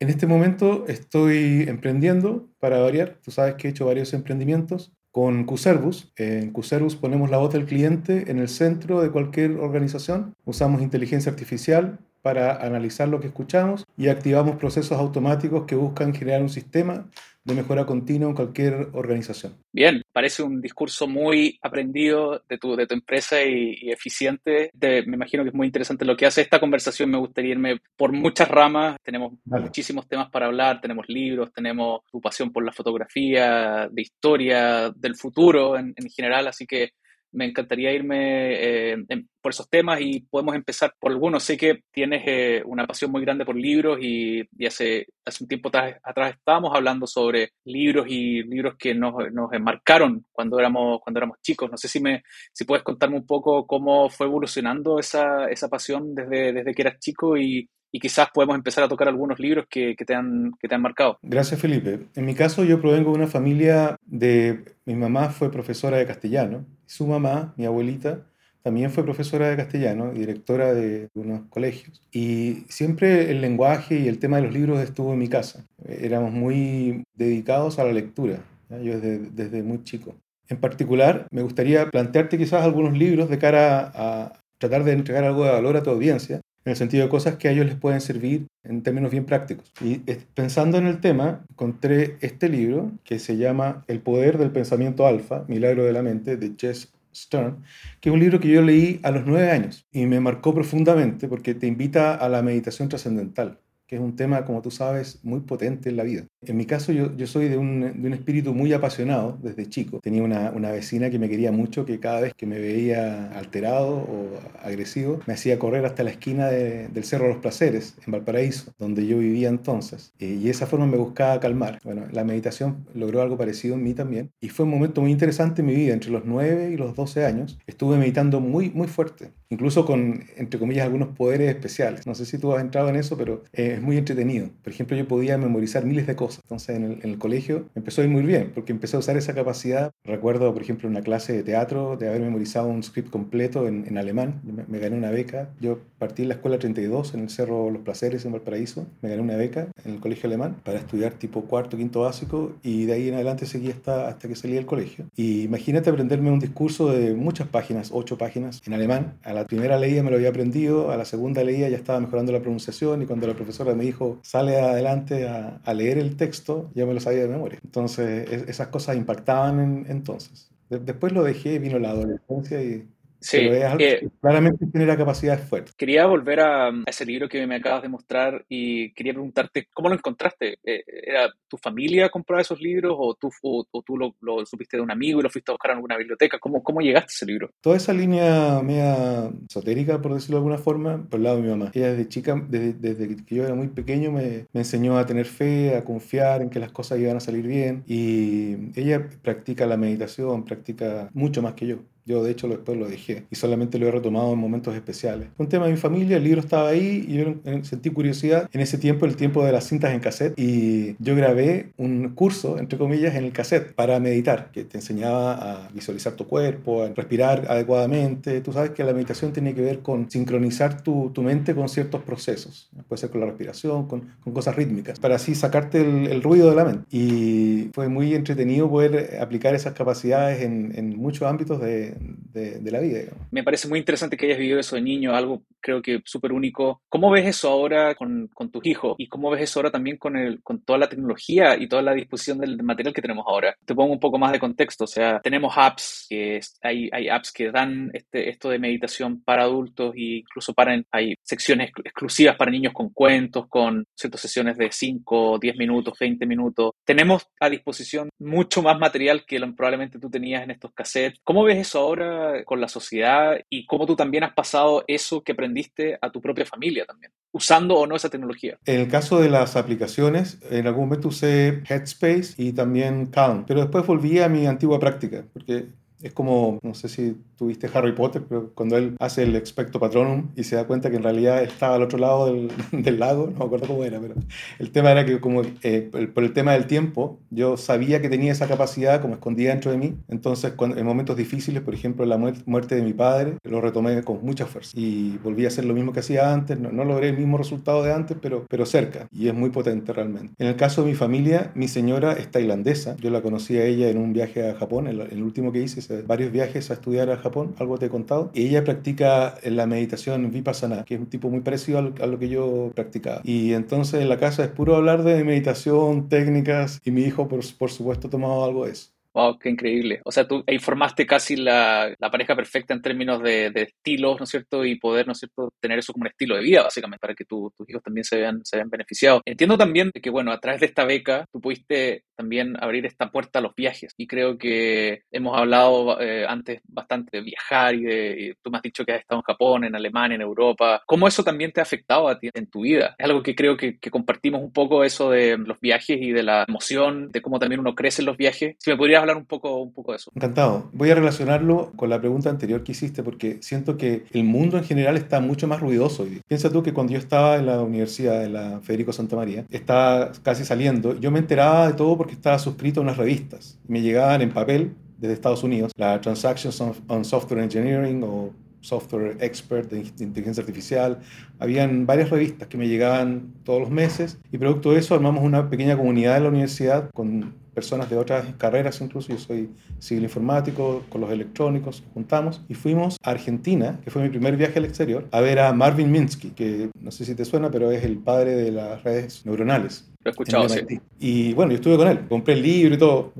En 0.00 0.08
este 0.08 0.26
momento 0.26 0.84
estoy 0.88 1.64
emprendiendo 1.68 2.48
para 2.58 2.78
variar. 2.78 3.20
Tú 3.22 3.30
sabes 3.30 3.54
que 3.54 3.68
he 3.68 3.70
hecho 3.70 3.86
varios 3.86 4.12
emprendimientos 4.12 4.92
con 5.10 5.44
Cuservus. 5.44 6.12
En 6.16 6.50
Cuservus 6.50 6.96
ponemos 6.96 7.30
la 7.30 7.38
voz 7.38 7.52
del 7.52 7.64
cliente 7.64 8.30
en 8.30 8.38
el 8.38 8.48
centro 8.48 9.00
de 9.00 9.10
cualquier 9.10 9.52
organización. 9.52 10.34
Usamos 10.44 10.82
inteligencia 10.82 11.30
artificial 11.30 12.00
para 12.24 12.56
analizar 12.64 13.06
lo 13.06 13.20
que 13.20 13.26
escuchamos 13.26 13.84
y 13.98 14.08
activamos 14.08 14.56
procesos 14.56 14.98
automáticos 14.98 15.66
que 15.66 15.74
buscan 15.74 16.14
generar 16.14 16.40
un 16.40 16.48
sistema 16.48 17.06
de 17.44 17.54
mejora 17.54 17.84
continua 17.84 18.30
en 18.30 18.34
cualquier 18.34 18.88
organización. 18.94 19.58
Bien, 19.70 20.00
parece 20.10 20.42
un 20.42 20.62
discurso 20.62 21.06
muy 21.06 21.58
aprendido 21.60 22.42
de 22.48 22.56
tu, 22.56 22.76
de 22.76 22.86
tu 22.86 22.94
empresa 22.94 23.42
y, 23.44 23.90
eficiente. 23.90 24.70
me 24.80 25.00
imagino 25.00 25.42
que 25.42 25.50
es 25.50 25.54
muy 25.54 25.66
interesante 25.66 26.06
lo 26.06 26.16
que 26.16 26.24
hace 26.24 26.40
esta 26.40 26.58
conversación. 26.58 27.10
Me 27.10 27.18
gustaría 27.18 27.50
irme 27.50 27.82
por 27.94 28.12
muchas 28.12 28.48
ramas. 28.48 28.96
Tenemos 29.02 29.34
muchísimos 29.44 30.08
temas 30.08 30.30
para 30.30 30.46
hablar, 30.46 30.80
tenemos 30.80 31.04
libros, 31.08 31.52
tenemos 31.52 32.06
tu 32.10 32.22
pasión 32.22 32.50
por 32.50 32.64
la 32.64 32.72
fotografía, 32.72 33.86
de 33.92 34.00
historia, 34.00 34.90
del 34.96 35.14
futuro 35.14 35.76
en, 35.76 35.92
en 35.94 36.08
general, 36.08 36.48
así 36.48 36.64
que 36.66 36.92
me 37.34 37.46
encantaría 37.46 37.92
irme 37.92 38.94
eh, 38.94 39.04
por 39.42 39.52
esos 39.52 39.68
temas 39.68 40.00
y 40.00 40.20
podemos 40.20 40.54
empezar 40.54 40.94
por 40.98 41.12
algunos. 41.12 41.42
Sé 41.42 41.56
que 41.56 41.82
tienes 41.92 42.22
eh, 42.26 42.62
una 42.64 42.86
pasión 42.86 43.10
muy 43.10 43.22
grande 43.22 43.44
por 43.44 43.56
libros 43.56 43.98
y, 44.00 44.42
hace, 44.66 45.06
hace 45.24 45.44
un 45.44 45.48
tiempo 45.48 45.68
atrás, 45.68 46.34
estábamos 46.36 46.74
hablando 46.74 47.06
sobre 47.06 47.50
libros 47.64 48.06
y 48.08 48.42
libros 48.44 48.76
que 48.78 48.94
nos, 48.94 49.14
nos 49.32 49.52
enmarcaron 49.52 50.24
cuando 50.32 50.58
éramos, 50.58 51.00
cuando 51.02 51.18
éramos 51.18 51.38
chicos. 51.42 51.70
No 51.70 51.76
sé 51.76 51.88
si, 51.88 52.00
me, 52.00 52.22
si 52.52 52.64
puedes 52.64 52.84
contarme 52.84 53.16
un 53.16 53.26
poco 53.26 53.66
cómo 53.66 54.08
fue 54.08 54.26
evolucionando 54.26 54.98
esa, 54.98 55.48
esa 55.48 55.68
pasión 55.68 56.14
desde, 56.14 56.52
desde 56.52 56.74
que 56.74 56.82
eras 56.82 56.98
chico 56.98 57.36
y, 57.36 57.68
y 57.94 58.00
quizás 58.00 58.28
podemos 58.34 58.56
empezar 58.56 58.82
a 58.82 58.88
tocar 58.88 59.06
algunos 59.06 59.38
libros 59.38 59.66
que, 59.70 59.94
que, 59.94 60.04
te 60.04 60.16
han, 60.16 60.50
que 60.58 60.66
te 60.66 60.74
han 60.74 60.82
marcado. 60.82 61.16
Gracias, 61.22 61.60
Felipe. 61.60 62.00
En 62.16 62.26
mi 62.26 62.34
caso, 62.34 62.64
yo 62.64 62.80
provengo 62.80 63.12
de 63.12 63.18
una 63.18 63.28
familia 63.28 63.96
de... 64.04 64.64
Mi 64.84 64.96
mamá 64.96 65.28
fue 65.30 65.52
profesora 65.52 65.98
de 65.98 66.04
castellano. 66.04 66.66
Su 66.86 67.06
mamá, 67.06 67.54
mi 67.56 67.64
abuelita, 67.64 68.26
también 68.62 68.90
fue 68.90 69.04
profesora 69.04 69.50
de 69.50 69.56
castellano 69.56 70.12
y 70.14 70.20
directora 70.20 70.72
de 70.72 71.10
unos 71.14 71.42
colegios. 71.50 72.00
Y 72.12 72.64
siempre 72.68 73.30
el 73.30 73.42
lenguaje 73.42 73.98
y 73.98 74.08
el 74.08 74.18
tema 74.18 74.38
de 74.38 74.44
los 74.44 74.54
libros 74.54 74.80
estuvo 74.80 75.12
en 75.12 75.18
mi 75.18 75.28
casa. 75.28 75.66
Éramos 75.86 76.32
muy 76.32 77.04
dedicados 77.14 77.78
a 77.78 77.84
la 77.84 77.92
lectura, 77.92 78.38
yo 78.70 78.98
desde, 78.98 79.18
desde 79.18 79.62
muy 79.62 79.84
chico. 79.84 80.14
En 80.48 80.58
particular, 80.58 81.26
me 81.30 81.42
gustaría 81.42 81.90
plantearte 81.90 82.38
quizás 82.38 82.64
algunos 82.64 82.96
libros 82.96 83.28
de 83.28 83.38
cara 83.38 83.92
a 83.94 84.32
tratar 84.58 84.84
de 84.84 84.92
entregar 84.92 85.24
algo 85.24 85.44
de 85.44 85.52
valor 85.52 85.76
a 85.76 85.82
tu 85.82 85.90
audiencia 85.90 86.40
en 86.64 86.70
el 86.70 86.76
sentido 86.76 87.04
de 87.04 87.10
cosas 87.10 87.36
que 87.36 87.48
a 87.48 87.50
ellos 87.50 87.66
les 87.66 87.76
pueden 87.76 88.00
servir 88.00 88.46
en 88.62 88.82
términos 88.82 89.10
bien 89.10 89.26
prácticos. 89.26 89.70
Y 89.80 89.98
pensando 90.34 90.78
en 90.78 90.86
el 90.86 91.00
tema, 91.00 91.44
encontré 91.50 92.16
este 92.20 92.48
libro 92.48 92.92
que 93.04 93.18
se 93.18 93.36
llama 93.36 93.84
El 93.86 94.00
poder 94.00 94.38
del 94.38 94.50
pensamiento 94.50 95.06
alfa, 95.06 95.44
Milagro 95.48 95.84
de 95.84 95.92
la 95.92 96.02
mente, 96.02 96.36
de 96.36 96.54
Jess 96.58 96.92
Stern, 97.14 97.62
que 98.00 98.08
es 98.08 98.12
un 98.12 98.20
libro 98.20 98.40
que 98.40 98.48
yo 98.48 98.62
leí 98.62 99.00
a 99.02 99.10
los 99.10 99.26
nueve 99.26 99.50
años 99.50 99.86
y 99.92 100.06
me 100.06 100.20
marcó 100.20 100.54
profundamente 100.54 101.28
porque 101.28 101.54
te 101.54 101.66
invita 101.66 102.14
a 102.14 102.28
la 102.28 102.42
meditación 102.42 102.88
trascendental. 102.88 103.60
Que 103.86 103.96
es 103.96 104.00
un 104.00 104.16
tema, 104.16 104.44
como 104.44 104.62
tú 104.62 104.70
sabes, 104.70 105.20
muy 105.22 105.40
potente 105.40 105.90
en 105.90 105.96
la 105.96 106.04
vida. 106.04 106.24
En 106.42 106.56
mi 106.56 106.66
caso, 106.66 106.92
yo, 106.92 107.16
yo 107.16 107.26
soy 107.26 107.48
de 107.48 107.56
un, 107.56 107.80
de 107.80 108.06
un, 108.08 108.12
espíritu 108.14 108.54
muy 108.54 108.72
apasionado 108.72 109.38
desde 109.42 109.68
chico. 109.68 110.00
Tenía 110.00 110.22
una, 110.22 110.50
una, 110.50 110.70
vecina 110.70 111.10
que 111.10 111.18
me 111.18 111.28
quería 111.28 111.52
mucho, 111.52 111.84
que 111.84 112.00
cada 112.00 112.20
vez 112.20 112.34
que 112.34 112.46
me 112.46 112.58
veía 112.58 113.30
alterado 113.32 113.96
o 113.96 114.28
agresivo, 114.62 115.20
me 115.26 115.34
hacía 115.34 115.58
correr 115.58 115.84
hasta 115.86 116.02
la 116.02 116.10
esquina 116.10 116.48
de, 116.48 116.88
del 116.88 117.04
Cerro 117.04 117.24
de 117.24 117.34
los 117.34 117.42
Placeres, 117.42 117.94
en 118.06 118.12
Valparaíso, 118.12 118.72
donde 118.78 119.06
yo 119.06 119.18
vivía 119.18 119.48
entonces. 119.48 120.12
Eh, 120.18 120.38
y 120.42 120.48
esa 120.48 120.66
forma 120.66 120.86
me 120.86 120.96
buscaba 120.96 121.40
calmar. 121.40 121.78
Bueno, 121.84 122.04
la 122.12 122.24
meditación 122.24 122.86
logró 122.94 123.22
algo 123.22 123.36
parecido 123.36 123.74
en 123.74 123.82
mí 123.82 123.94
también. 123.94 124.30
Y 124.40 124.48
fue 124.48 124.64
un 124.64 124.70
momento 124.70 125.00
muy 125.00 125.10
interesante 125.10 125.62
en 125.62 125.66
mi 125.66 125.74
vida, 125.74 125.94
entre 125.94 126.10
los 126.10 126.24
9 126.24 126.70
y 126.72 126.76
los 126.76 126.94
12 126.94 127.24
años. 127.24 127.58
Estuve 127.66 127.96
meditando 127.96 128.40
muy, 128.40 128.70
muy 128.70 128.88
fuerte, 128.88 129.32
incluso 129.50 129.84
con, 129.84 130.24
entre 130.36 130.58
comillas, 130.58 130.84
algunos 130.84 131.08
poderes 131.08 131.48
especiales. 131.48 132.06
No 132.06 132.14
sé 132.14 132.24
si 132.24 132.38
tú 132.38 132.52
has 132.54 132.62
entrado 132.62 132.88
en 132.88 132.96
eso, 132.96 133.16
pero... 133.16 133.44
Eh, 133.52 133.74
es 133.74 133.82
muy 133.82 133.96
entretenido. 133.98 134.48
Por 134.62 134.72
ejemplo, 134.72 134.96
yo 134.96 135.06
podía 135.06 135.36
memorizar 135.38 135.84
miles 135.84 136.06
de 136.06 136.16
cosas. 136.16 136.40
Entonces, 136.44 136.76
en 136.76 136.84
el, 136.84 136.92
en 137.02 137.10
el, 137.10 137.18
colegio 137.18 137.66
empezó 137.74 138.00
a 138.00 138.04
ir 138.04 138.10
muy 138.10 138.22
bien, 138.22 138.52
porque 138.54 138.72
empecé 138.72 138.96
a 138.96 138.98
usar 138.98 139.16
esa 139.16 139.34
capacidad. 139.34 139.92
Recuerdo, 140.04 140.52
por 140.52 140.62
ejemplo, 140.62 140.88
una 140.88 141.02
clase 141.02 141.32
de 141.32 141.42
teatro, 141.42 141.96
de 141.96 142.08
haber 142.08 142.20
memorizado 142.20 142.68
un 142.68 142.82
script 142.82 143.10
completo 143.10 143.66
en, 143.66 143.86
en 143.86 143.98
alemán. 143.98 144.40
Me, 144.44 144.64
me, 144.66 144.78
gané 144.78 144.96
una 144.96 145.10
beca. 145.10 145.50
Yo 145.60 145.78
partí 145.98 146.22
en 146.22 146.28
la 146.28 146.34
escuela 146.34 146.58
32, 146.58 147.14
en 147.14 147.20
el 147.20 147.30
Cerro 147.30 147.70
Los 147.70 147.82
Placeres, 147.82 148.24
en 148.24 148.32
Valparaíso. 148.32 148.86
Me 149.02 149.08
gané 149.08 149.22
una 149.22 149.36
beca 149.36 149.68
en 149.84 149.94
el 149.94 150.00
colegio 150.00 150.28
alemán 150.28 150.56
para 150.62 150.78
estudiar 150.78 151.14
tipo 151.14 151.42
cuarto, 151.42 151.76
quinto 151.76 152.02
básico, 152.02 152.52
y 152.62 152.84
de 152.84 152.92
ahí 152.92 153.08
en 153.08 153.14
adelante 153.14 153.46
seguí 153.46 153.70
hasta, 153.70 154.08
hasta 154.08 154.28
que 154.28 154.36
salí 154.36 154.54
del 154.54 154.66
colegio. 154.66 155.06
Y 155.16 155.42
imagínate 155.42 155.90
aprenderme 155.90 156.30
un 156.30 156.40
discurso 156.40 156.90
de 156.92 157.14
muchas 157.14 157.48
páginas, 157.48 157.90
ocho 157.92 158.18
páginas, 158.18 158.60
en 158.66 158.74
alemán. 158.74 159.14
La 159.34 159.46
primera 159.46 159.78
leía 159.78 160.02
me 160.02 160.10
lo 160.10 160.16
había 160.16 160.30
aprendido, 160.30 160.90
a 160.90 160.96
la 160.96 161.04
segunda 161.04 161.44
leía 161.44 161.68
ya 161.68 161.76
estaba 161.76 162.00
mejorando 162.00 162.32
la 162.32 162.40
pronunciación, 162.40 163.02
y 163.02 163.06
cuando 163.06 163.26
la 163.26 163.34
profesora 163.34 163.74
me 163.74 163.84
dijo, 163.84 164.18
sale 164.22 164.58
adelante 164.60 165.28
a, 165.28 165.74
leer 165.74 165.98
el 165.98 166.16
texto, 166.16 166.70
ya 166.74 166.86
me 166.86 166.94
lo 166.94 167.00
sabía 167.00 167.22
de 167.22 167.28
memoria. 167.28 167.58
Entonces, 167.64 168.30
es, 168.30 168.48
esas 168.48 168.68
cosas 168.68 168.96
impactaban 168.96 169.60
en, 169.60 169.86
entonces. 169.90 170.50
De, 170.70 170.78
después 170.78 171.12
lo 171.12 171.24
dejé, 171.24 171.58
vino 171.58 171.78
la 171.78 171.90
adolescencia 171.90 172.62
y 172.62 172.88
Sí, 173.24 173.38
es 173.38 173.64
algo 173.64 173.80
eh, 173.80 173.98
que 174.00 174.08
claramente 174.20 174.66
genera 174.70 174.96
capacidades 174.96 175.48
fuertes. 175.48 175.74
Quería 175.74 176.04
volver 176.04 176.40
a, 176.40 176.68
a, 176.68 176.72
ese 176.86 177.06
libro 177.06 177.26
que 177.26 177.46
me 177.46 177.56
acabas 177.56 177.82
de 177.82 177.88
mostrar 177.88 178.44
y 178.50 178.92
quería 178.92 179.14
preguntarte, 179.14 179.66
¿cómo 179.72 179.88
lo 179.88 179.94
encontraste? 179.94 180.58
Eh, 180.62 180.84
¿Era 180.86 181.32
tu 181.48 181.56
familia 181.56 182.10
compraba 182.10 182.42
esos 182.42 182.60
libros 182.60 182.94
o 182.98 183.14
tú, 183.14 183.30
o, 183.42 183.64
o 183.70 183.82
tú 183.82 183.96
lo, 183.96 184.14
lo, 184.20 184.44
supiste 184.44 184.76
de 184.76 184.82
un 184.82 184.90
amigo 184.90 185.20
y 185.20 185.22
lo 185.22 185.30
fuiste 185.30 185.50
a 185.50 185.54
buscar 185.54 185.70
en 185.70 185.76
alguna 185.76 185.96
biblioteca? 185.96 186.38
¿Cómo, 186.38 186.62
¿Cómo 186.62 186.80
llegaste 186.80 187.12
a 187.12 187.14
ese 187.14 187.26
libro? 187.26 187.50
Toda 187.62 187.78
esa 187.78 187.94
línea 187.94 188.60
media 188.62 189.30
esotérica, 189.48 190.02
por 190.02 190.12
decirlo 190.12 190.36
de 190.36 190.40
alguna 190.40 190.58
forma, 190.58 191.06
por 191.08 191.18
el 191.18 191.24
lado 191.24 191.36
de 191.36 191.42
mi 191.42 191.48
mamá. 191.48 191.70
Ella 191.72 191.92
desde 191.92 192.08
chica, 192.08 192.44
desde, 192.46 192.74
desde 192.74 193.24
que 193.24 193.34
yo 193.34 193.44
era 193.44 193.54
muy 193.54 193.68
pequeño, 193.68 194.12
me, 194.12 194.46
me 194.52 194.60
enseñó 194.60 194.98
a 194.98 195.06
tener 195.06 195.24
fe, 195.24 195.76
a 195.76 195.84
confiar 195.84 196.42
en 196.42 196.50
que 196.50 196.60
las 196.60 196.72
cosas 196.72 196.98
iban 196.98 197.16
a 197.16 197.20
salir 197.20 197.46
bien 197.46 197.84
y 197.86 198.78
ella 198.78 199.08
practica 199.22 199.64
la 199.66 199.78
meditación, 199.78 200.44
practica 200.44 201.08
mucho 201.14 201.40
más 201.40 201.54
que 201.54 201.68
yo. 201.68 201.78
Yo 202.06 202.22
de 202.22 202.30
hecho 202.30 202.48
después 202.48 202.76
lo 202.76 202.86
dejé 202.86 203.24
y 203.30 203.36
solamente 203.36 203.78
lo 203.78 203.88
he 203.88 203.90
retomado 203.90 204.32
en 204.32 204.38
momentos 204.38 204.74
especiales. 204.74 205.28
Un 205.38 205.48
tema 205.48 205.66
de 205.66 205.72
mi 205.72 205.78
familia, 205.78 206.18
el 206.18 206.24
libro 206.24 206.40
estaba 206.40 206.68
ahí 206.68 207.04
y 207.08 207.14
yo 207.14 207.34
sentí 207.62 207.90
curiosidad. 207.90 208.48
En 208.52 208.60
ese 208.60 208.76
tiempo, 208.76 209.06
el 209.06 209.16
tiempo 209.16 209.44
de 209.44 209.52
las 209.52 209.66
cintas 209.66 209.92
en 209.92 210.00
cassette 210.00 210.38
y 210.38 210.96
yo 210.98 211.16
grabé 211.16 211.72
un 211.78 212.10
curso, 212.10 212.58
entre 212.58 212.78
comillas, 212.78 213.14
en 213.14 213.24
el 213.24 213.32
cassette 213.32 213.72
para 213.72 213.98
meditar, 214.00 214.50
que 214.52 214.64
te 214.64 214.78
enseñaba 214.78 215.32
a 215.34 215.68
visualizar 215.70 216.12
tu 216.14 216.26
cuerpo, 216.26 216.82
a 216.82 216.88
respirar 216.88 217.46
adecuadamente. 217.48 218.40
Tú 218.42 218.52
sabes 218.52 218.70
que 218.70 218.84
la 218.84 218.92
meditación 218.92 219.32
tiene 219.32 219.54
que 219.54 219.62
ver 219.62 219.80
con 219.80 220.10
sincronizar 220.10 220.82
tu, 220.82 221.10
tu 221.14 221.22
mente 221.22 221.54
con 221.54 221.68
ciertos 221.68 222.02
procesos. 222.02 222.68
Puede 222.88 223.00
ser 223.00 223.10
con 223.10 223.20
la 223.20 223.26
respiración, 223.26 223.88
con, 223.88 224.12
con 224.22 224.34
cosas 224.34 224.56
rítmicas, 224.56 225.00
para 225.00 225.16
así 225.16 225.34
sacarte 225.34 225.80
el, 225.80 226.08
el, 226.08 226.22
ruido 226.22 226.50
de 226.50 226.56
la 226.56 226.64
mente. 226.64 226.84
Y 226.90 227.70
fue 227.72 227.88
muy 227.88 228.14
entretenido 228.14 228.68
poder 228.68 229.18
aplicar 229.20 229.54
esas 229.54 229.72
capacidades 229.72 230.42
en, 230.42 230.72
en 230.76 230.96
muchos 230.96 231.22
ámbitos 231.22 231.60
de, 231.60 231.93
de, 231.98 232.58
de, 232.58 232.70
la 232.70 232.80
vida. 232.80 232.98
Digamos. 233.00 233.26
Me 233.30 233.42
parece 233.42 233.68
muy 233.68 233.78
interesante 233.78 234.16
que 234.16 234.26
hayas 234.26 234.38
vivido 234.38 234.58
eso 234.58 234.76
de 234.76 234.82
niño, 234.82 235.14
algo 235.14 235.42
creo 235.60 235.80
que 235.80 236.02
súper 236.04 236.32
único. 236.32 236.82
¿Cómo 236.88 237.10
ves 237.10 237.26
eso 237.26 237.48
ahora 237.48 237.94
con, 237.94 238.28
con, 238.34 238.50
tus 238.50 238.64
hijos? 238.66 238.94
¿Y 238.98 239.08
cómo 239.08 239.30
ves 239.30 239.42
eso 239.42 239.60
ahora 239.60 239.70
también 239.70 239.96
con, 239.96 240.16
el, 240.16 240.42
con 240.42 240.62
toda 240.62 240.78
la 240.78 240.88
tecnología 240.88 241.56
y 241.56 241.68
toda 241.68 241.80
la 241.80 241.94
disposición 241.94 242.38
del 242.38 242.62
material 242.62 242.92
que 242.92 243.00
tenemos 243.00 243.24
ahora? 243.26 243.56
Te 243.64 243.74
pongo 243.74 243.92
un 243.92 244.00
poco 244.00 244.18
más 244.18 244.32
de 244.32 244.38
contexto, 244.38 244.84
o 244.84 244.86
sea, 244.86 245.20
tenemos 245.20 245.54
apps, 245.56 246.06
que 246.08 246.36
es, 246.36 246.58
hay, 246.62 246.90
hay 246.92 247.08
apps 247.08 247.32
que 247.32 247.50
dan 247.50 247.90
este, 247.94 248.28
esto 248.28 248.50
de 248.50 248.58
meditación 248.58 249.22
para 249.22 249.44
adultos 249.44 249.94
e 249.96 250.18
incluso 250.18 250.52
para, 250.52 250.78
hay 250.90 251.14
secciones 251.22 251.70
exclusivas 251.82 252.36
para 252.36 252.50
niños 252.50 252.74
con 252.74 252.90
cuentos, 252.90 253.48
con 253.48 253.86
ciertas 253.94 254.20
sesiones 254.20 254.58
de 254.58 254.70
5, 254.70 255.38
10 255.38 255.56
minutos, 255.56 255.98
20 255.98 256.26
minutos. 256.26 256.72
Tenemos 256.84 257.26
a 257.40 257.48
disposición 257.48 258.10
mucho 258.18 258.62
más 258.62 258.78
material 258.78 259.24
que 259.24 259.38
lo, 259.38 259.54
probablemente 259.54 259.98
tú 259.98 260.10
tenías 260.10 260.42
en 260.42 260.50
estos 260.50 260.72
cassettes. 260.74 261.20
¿Cómo 261.24 261.44
ves 261.44 261.58
eso 261.58 261.80
ahora 261.84 262.44
con 262.44 262.60
la 262.60 262.68
sociedad 262.68 263.38
y 263.48 263.66
cómo 263.66 263.86
tú 263.86 263.96
también 263.96 264.24
has 264.24 264.32
pasado 264.32 264.84
eso 264.86 265.22
que 265.22 265.32
aprendiste 265.32 265.98
a 266.00 266.10
tu 266.10 266.20
propia 266.20 266.46
familia 266.46 266.84
también, 266.84 267.12
usando 267.32 267.76
o 267.76 267.86
no 267.86 267.96
esa 267.96 268.10
tecnología? 268.10 268.58
En 268.66 268.80
el 268.80 268.88
caso 268.88 269.20
de 269.20 269.28
las 269.28 269.56
aplicaciones, 269.56 270.38
en 270.50 270.66
algún 270.66 270.84
momento 270.84 271.08
usé 271.08 271.62
Headspace 271.68 272.34
y 272.36 272.52
también 272.52 273.06
Calm, 273.06 273.44
pero 273.46 273.60
después 273.60 273.86
volví 273.86 274.20
a 274.20 274.28
mi 274.28 274.46
antigua 274.46 274.78
práctica, 274.78 275.24
porque 275.32 275.66
es 276.02 276.12
como, 276.12 276.58
no 276.62 276.74
sé 276.74 276.88
si 276.88 277.16
tuviste 277.36 277.68
Harry 277.74 277.92
Potter, 277.92 278.22
pero 278.28 278.52
cuando 278.54 278.76
él 278.76 278.96
hace 278.98 279.22
el 279.22 279.36
expecto 279.36 279.80
patronum 279.80 280.28
y 280.36 280.44
se 280.44 280.56
da 280.56 280.66
cuenta 280.66 280.90
que 280.90 280.96
en 280.96 281.02
realidad 281.02 281.42
estaba 281.42 281.76
al 281.76 281.82
otro 281.82 281.98
lado 281.98 282.26
del, 282.26 282.50
del 282.72 282.98
lago, 282.98 283.26
no 283.26 283.38
me 283.38 283.44
acuerdo 283.44 283.66
cómo 283.66 283.84
era, 283.84 284.00
pero 284.00 284.14
el 284.58 284.70
tema 284.70 284.92
era 284.92 285.04
que 285.04 285.20
como 285.20 285.42
eh, 285.62 285.90
por 286.12 286.24
el 286.24 286.32
tema 286.32 286.52
del 286.52 286.66
tiempo, 286.66 287.18
yo 287.30 287.56
sabía 287.56 288.00
que 288.00 288.08
tenía 288.08 288.32
esa 288.32 288.48
capacidad 288.48 289.00
como 289.00 289.14
escondida 289.14 289.50
dentro 289.50 289.70
de 289.70 289.78
mí, 289.78 289.96
entonces 290.08 290.52
cuando, 290.52 290.76
en 290.76 290.86
momentos 290.86 291.16
difíciles, 291.16 291.62
por 291.62 291.74
ejemplo 291.74 292.04
la 292.04 292.18
muerte 292.18 292.76
de 292.76 292.82
mi 292.82 292.92
padre, 292.92 293.34
lo 293.44 293.60
retomé 293.60 294.02
con 294.02 294.24
mucha 294.24 294.46
fuerza 294.46 294.72
y 294.74 295.18
volví 295.18 295.44
a 295.44 295.48
hacer 295.48 295.64
lo 295.64 295.74
mismo 295.74 295.92
que 295.92 296.00
hacía 296.00 296.32
antes, 296.32 296.58
no, 296.58 296.72
no 296.72 296.84
logré 296.84 297.10
el 297.10 297.18
mismo 297.18 297.38
resultado 297.38 297.82
de 297.82 297.92
antes, 297.92 298.16
pero, 298.20 298.46
pero 298.48 298.66
cerca 298.66 299.06
y 299.10 299.28
es 299.28 299.34
muy 299.34 299.50
potente 299.50 299.92
realmente. 299.92 300.34
En 300.38 300.46
el 300.46 300.56
caso 300.56 300.82
de 300.82 300.90
mi 300.90 300.94
familia, 300.94 301.52
mi 301.54 301.68
señora 301.68 302.12
es 302.12 302.30
tailandesa, 302.30 302.96
yo 302.96 303.10
la 303.10 303.22
conocí 303.22 303.56
a 303.58 303.64
ella 303.64 303.88
en 303.88 303.98
un 303.98 304.12
viaje 304.12 304.48
a 304.48 304.54
Japón, 304.54 304.86
el, 304.86 305.00
el 305.00 305.22
último 305.22 305.52
que 305.52 305.60
hice, 305.60 306.02
varios 306.02 306.32
viajes 306.32 306.70
a 306.70 306.74
estudiar 306.74 307.10
a 307.10 307.16
Japón, 307.24 307.54
algo 307.58 307.78
te 307.78 307.86
he 307.86 307.90
contado, 307.90 308.30
y 308.34 308.46
ella 308.46 308.62
practica 308.62 309.34
la 309.44 309.66
meditación 309.66 310.30
vipassana, 310.30 310.84
que 310.84 310.94
es 310.94 311.00
un 311.00 311.06
tipo 311.06 311.28
muy 311.30 311.40
parecido 311.40 311.78
a 311.78 312.06
lo 312.06 312.18
que 312.18 312.28
yo 312.28 312.70
practicaba. 312.74 313.20
Y 313.24 313.52
entonces 313.52 314.00
en 314.00 314.08
la 314.08 314.18
casa 314.18 314.44
es 314.44 314.50
puro 314.50 314.76
hablar 314.76 315.02
de 315.02 315.24
meditación, 315.24 316.08
técnicas, 316.08 316.80
y 316.84 316.92
mi 316.92 317.02
hijo 317.02 317.26
por, 317.28 317.40
por 317.58 317.70
supuesto 317.70 318.06
ha 318.06 318.10
tomado 318.10 318.44
algo 318.44 318.66
de 318.66 318.72
eso. 318.72 318.93
Wow, 319.14 319.38
qué 319.38 319.48
increíble. 319.48 320.00
O 320.04 320.10
sea, 320.10 320.26
tú 320.26 320.42
informaste 320.48 321.06
casi 321.06 321.36
la, 321.36 321.94
la 322.00 322.10
pareja 322.10 322.34
perfecta 322.34 322.74
en 322.74 322.82
términos 322.82 323.22
de, 323.22 323.50
de, 323.50 323.62
estilos, 323.62 324.18
¿no 324.18 324.24
es 324.24 324.30
cierto? 324.30 324.64
Y 324.64 324.74
poder, 324.74 325.06
¿no 325.06 325.12
es 325.12 325.20
cierto?, 325.20 325.52
tener 325.60 325.78
eso 325.78 325.92
como 325.92 326.02
un 326.02 326.08
estilo 326.08 326.34
de 326.34 326.42
vida, 326.42 326.64
básicamente, 326.64 327.00
para 327.00 327.14
que 327.14 327.24
tu, 327.24 327.52
tus 327.56 327.70
hijos 327.70 327.82
también 327.82 328.04
se 328.04 328.16
vean, 328.16 328.40
se 328.44 328.56
vean 328.56 328.68
beneficiados. 328.68 329.22
Entiendo 329.24 329.56
también 329.56 329.92
que, 329.92 330.10
bueno, 330.10 330.32
a 330.32 330.40
través 330.40 330.60
de 330.60 330.66
esta 330.66 330.84
beca, 330.84 331.26
tú 331.32 331.40
pudiste 331.40 332.02
también 332.16 332.56
abrir 332.60 332.86
esta 332.86 333.12
puerta 333.12 333.38
a 333.38 333.42
los 333.42 333.54
viajes. 333.54 333.92
Y 333.96 334.08
creo 334.08 334.36
que 334.36 335.02
hemos 335.12 335.38
hablado 335.38 336.00
eh, 336.00 336.26
antes 336.26 336.60
bastante 336.64 337.18
de 337.18 337.22
viajar 337.22 337.76
y 337.76 337.82
de, 337.82 338.16
y 338.18 338.34
tú 338.42 338.50
me 338.50 338.58
has 338.58 338.62
dicho 338.62 338.84
que 338.84 338.94
has 338.94 339.00
estado 339.00 339.20
en 339.20 339.24
Japón, 339.24 339.64
en 339.64 339.76
Alemania, 339.76 340.16
en 340.16 340.22
Europa. 340.22 340.82
¿Cómo 340.86 341.06
eso 341.06 341.22
también 341.22 341.52
te 341.52 341.60
ha 341.60 341.62
afectado 341.62 342.08
a 342.08 342.18
ti 342.18 342.30
en 342.34 342.50
tu 342.50 342.62
vida? 342.62 342.96
Es 342.98 343.04
algo 343.04 343.22
que 343.22 343.36
creo 343.36 343.56
que, 343.56 343.78
que 343.78 343.90
compartimos 343.90 344.42
un 344.42 344.52
poco 344.52 344.82
eso 344.82 345.10
de 345.10 345.38
los 345.38 345.60
viajes 345.60 345.98
y 346.00 346.10
de 346.10 346.24
la 346.24 346.44
emoción, 346.48 347.12
de 347.12 347.22
cómo 347.22 347.38
también 347.38 347.60
uno 347.60 347.76
crece 347.76 348.02
en 348.02 348.06
los 348.06 348.16
viajes. 348.16 348.56
Si 348.58 348.70
me 348.70 348.76
podrías 348.76 349.03
hablar 349.04 349.16
un 349.16 349.24
poco, 349.24 349.62
un 349.62 349.72
poco 349.72 349.92
de 349.92 349.96
eso. 349.96 350.10
Encantado. 350.14 350.70
Voy 350.72 350.90
a 350.90 350.94
relacionarlo 350.94 351.72
con 351.76 351.90
la 351.90 352.00
pregunta 352.00 352.30
anterior 352.30 352.62
que 352.64 352.72
hiciste 352.72 353.02
porque 353.02 353.38
siento 353.40 353.76
que 353.76 354.04
el 354.12 354.24
mundo 354.24 354.58
en 354.58 354.64
general 354.64 354.96
está 354.96 355.20
mucho 355.20 355.46
más 355.46 355.60
ruidoso. 355.60 356.06
Piensa 356.26 356.50
tú 356.50 356.62
que 356.62 356.72
cuando 356.72 356.92
yo 356.92 356.98
estaba 356.98 357.36
en 357.36 357.46
la 357.46 357.60
universidad, 357.62 358.24
en 358.24 358.32
la 358.32 358.60
Federico 358.60 358.92
Santa 358.92 359.16
María, 359.16 359.44
estaba 359.50 360.12
casi 360.22 360.44
saliendo, 360.44 360.98
yo 360.98 361.10
me 361.10 361.18
enteraba 361.18 361.68
de 361.68 361.74
todo 361.74 361.96
porque 361.96 362.12
estaba 362.12 362.38
suscrito 362.38 362.80
a 362.80 362.82
unas 362.82 362.96
revistas. 362.96 363.58
Me 363.66 363.80
llegaban 363.80 364.22
en 364.22 364.32
papel 364.32 364.74
desde 364.98 365.14
Estados 365.14 365.42
Unidos, 365.42 365.72
la 365.76 366.00
Transactions 366.00 366.60
on, 366.60 366.72
on 366.88 367.04
Software 367.04 367.42
Engineering 367.42 368.02
o 368.02 368.32
software 368.64 369.16
expert 369.20 369.70
de 369.70 369.80
inteligencia 370.02 370.40
artificial. 370.40 370.98
Habían 371.44 371.84
varias 371.84 372.08
revistas 372.08 372.48
que 372.48 372.56
me 372.56 372.68
llegaban 372.68 373.34
todos 373.44 373.60
los 373.60 373.70
meses 373.70 374.18
y 374.32 374.38
producto 374.38 374.72
de 374.72 374.78
eso 374.78 374.94
armamos 374.94 375.22
una 375.22 375.50
pequeña 375.50 375.76
comunidad 375.76 376.16
en 376.16 376.22
la 376.22 376.28
universidad 376.30 376.88
con 376.90 377.34
personas 377.54 377.88
de 377.88 377.96
otras 377.96 378.26
carreras 378.36 378.80
incluso, 378.80 379.08
yo 379.12 379.18
soy 379.18 379.50
civil 379.78 380.04
informático, 380.04 380.82
con 380.88 381.00
los 381.00 381.10
electrónicos, 381.10 381.82
juntamos 381.94 382.42
y 382.48 382.54
fuimos 382.54 382.96
a 383.02 383.10
Argentina, 383.10 383.80
que 383.84 383.90
fue 383.90 384.02
mi 384.02 384.08
primer 384.08 384.36
viaje 384.36 384.58
al 384.58 384.64
exterior, 384.64 385.06
a 385.12 385.20
ver 385.20 385.38
a 385.38 385.52
Marvin 385.52 385.90
Minsky, 385.90 386.30
que 386.30 386.70
no 386.80 386.90
sé 386.90 387.04
si 387.04 387.14
te 387.14 387.24
suena, 387.24 387.50
pero 387.50 387.70
es 387.70 387.84
el 387.84 387.98
padre 387.98 388.34
de 388.34 388.50
las 388.50 388.82
redes 388.82 389.24
neuronales. 389.24 389.90
Lo 390.02 390.10
he 390.10 390.12
escuchado, 390.12 390.48
sí. 390.50 390.60
Y 390.98 391.32
bueno, 391.32 391.52
yo 391.52 391.56
estuve 391.56 391.78
con 391.78 391.88
él, 391.88 392.00
compré 392.08 392.34
el 392.34 392.42
libro 392.42 392.74
y 392.74 392.78
todo, 392.78 393.12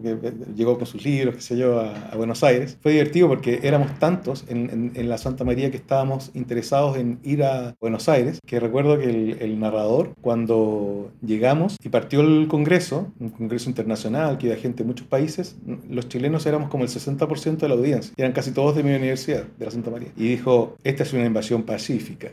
llegó 0.55 0.77
con 0.77 0.87
sus 0.87 1.03
libros, 1.03 1.37
qué 1.37 1.41
sé 1.41 1.57
yo, 1.57 1.81
a, 1.81 2.09
a 2.11 2.17
Buenos 2.17 2.45
Aires. 2.45 2.77
Fue 2.83 2.93
divertido 2.93 3.29
porque 3.29 3.61
éramos 3.63 3.99
tantos 3.99 4.45
en, 4.49 4.69
en, 4.71 4.93
en, 4.95 5.09
la 5.09 5.17
Santa 5.17 5.45
María 5.45 5.71
que 5.71 5.79
estábamos 5.79 6.31
interesados 6.35 6.99
en 6.99 7.21
ir 7.23 7.43
a 7.43 7.75
Buenos 7.81 8.07
Aires 8.11 8.14
Aires, 8.15 8.39
que 8.47 8.61
recuerdo 8.61 8.99
que 8.99 9.05
el, 9.05 9.37
el, 9.41 9.61
narrador, 9.61 10.15
cuando 10.21 11.11
llegamos 11.25 11.77
y 11.83 11.89
partió 11.89 12.21
el 12.21 12.49
Congreso, 12.49 13.13
un 13.21 13.31
Congreso 13.31 13.69
internacional 13.69 14.39
que 14.39 14.47
iba 14.47 14.57
gente 14.57 14.83
de 14.83 14.87
muchos 14.87 15.07
países, 15.07 15.57
los 15.91 16.09
chilenos 16.09 16.47
éramos 16.47 16.71
como 16.71 16.85
el 16.85 16.91
60% 16.91 17.59
de 17.59 17.69
la 17.69 17.75
audiencia, 17.75 18.13
eran 18.17 18.33
casi 18.33 18.53
todos 18.53 18.77
de 18.77 18.83
mi 18.83 18.95
universidad, 18.95 19.45
de 19.59 19.65
la 19.65 19.71
Santa 19.71 19.91
María. 19.91 20.09
Y 20.17 20.29
dijo, 20.29 20.77
esta 20.85 21.03
es 21.03 21.13
una 21.13 21.25
invasión 21.25 21.65
pacífica. 21.65 22.31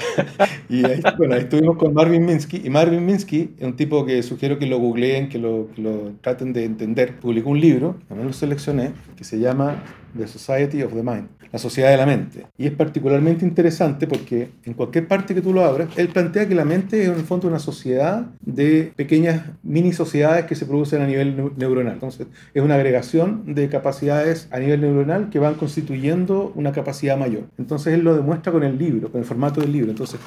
y 0.68 0.84
ahí, 0.84 1.00
bueno, 1.18 1.34
ahí 1.34 1.42
estuvimos 1.42 1.76
con 1.76 1.94
Marvin 1.94 2.24
Minsky. 2.24 2.62
Y 2.64 2.70
Marvin 2.70 3.04
Minsky 3.04 3.54
es 3.58 3.66
un 3.66 3.76
tipo 3.76 4.04
que 4.04 4.22
sugiero 4.22 4.58
que 4.58 4.66
lo 4.66 4.78
googleen, 4.78 5.28
que 5.28 5.38
lo, 5.38 5.68
que 5.74 5.82
lo 5.82 6.12
traten 6.20 6.52
de 6.52 6.64
entender. 6.64 7.18
Publicó 7.18 7.50
un 7.50 7.60
libro, 7.60 7.96
también 8.08 8.28
lo 8.28 8.32
seleccioné, 8.32 8.92
que 9.16 9.24
se 9.24 9.38
llama 9.38 9.82
The 10.16 10.26
Society 10.26 10.82
of 10.82 10.92
the 10.92 11.02
Mind, 11.02 11.28
la 11.52 11.58
sociedad 11.58 11.90
de 11.90 11.96
la 11.96 12.06
mente. 12.06 12.46
Y 12.56 12.66
es 12.66 12.72
particularmente 12.72 13.44
interesante 13.44 14.06
porque 14.06 14.50
en 14.64 14.74
cualquier 14.74 15.08
parte 15.08 15.34
que 15.34 15.40
tú 15.40 15.52
lo 15.52 15.64
abras, 15.64 15.88
él 15.96 16.08
plantea 16.08 16.48
que 16.48 16.54
la 16.54 16.64
mente 16.64 17.02
es 17.02 17.08
en 17.08 17.14
el 17.14 17.24
fondo 17.24 17.48
una 17.48 17.58
sociedad 17.58 18.26
de 18.40 18.92
pequeñas 18.96 19.42
mini 19.62 19.92
sociedades 19.92 20.46
que 20.46 20.54
se 20.54 20.66
producen 20.66 21.02
a 21.02 21.06
nivel 21.06 21.52
neuronal. 21.56 21.94
Entonces, 21.94 22.26
es 22.54 22.62
una 22.62 22.74
agregación 22.76 23.54
de 23.54 23.68
capacidades 23.68 24.48
a 24.50 24.58
nivel 24.58 24.80
neuronal 24.80 25.30
que 25.30 25.38
van 25.38 25.54
constituyendo 25.54 26.52
una 26.54 26.72
capacidad 26.72 27.16
mayor. 27.16 27.44
Entonces, 27.58 27.94
él 27.94 28.00
lo 28.00 28.16
demuestra 28.16 28.52
con 28.52 28.62
el 28.62 28.78
libro, 28.78 29.10
con 29.10 29.20
el 29.20 29.26
formato 29.26 29.60
del 29.60 29.72
libro. 29.72 29.90
Entonces, 29.90 30.20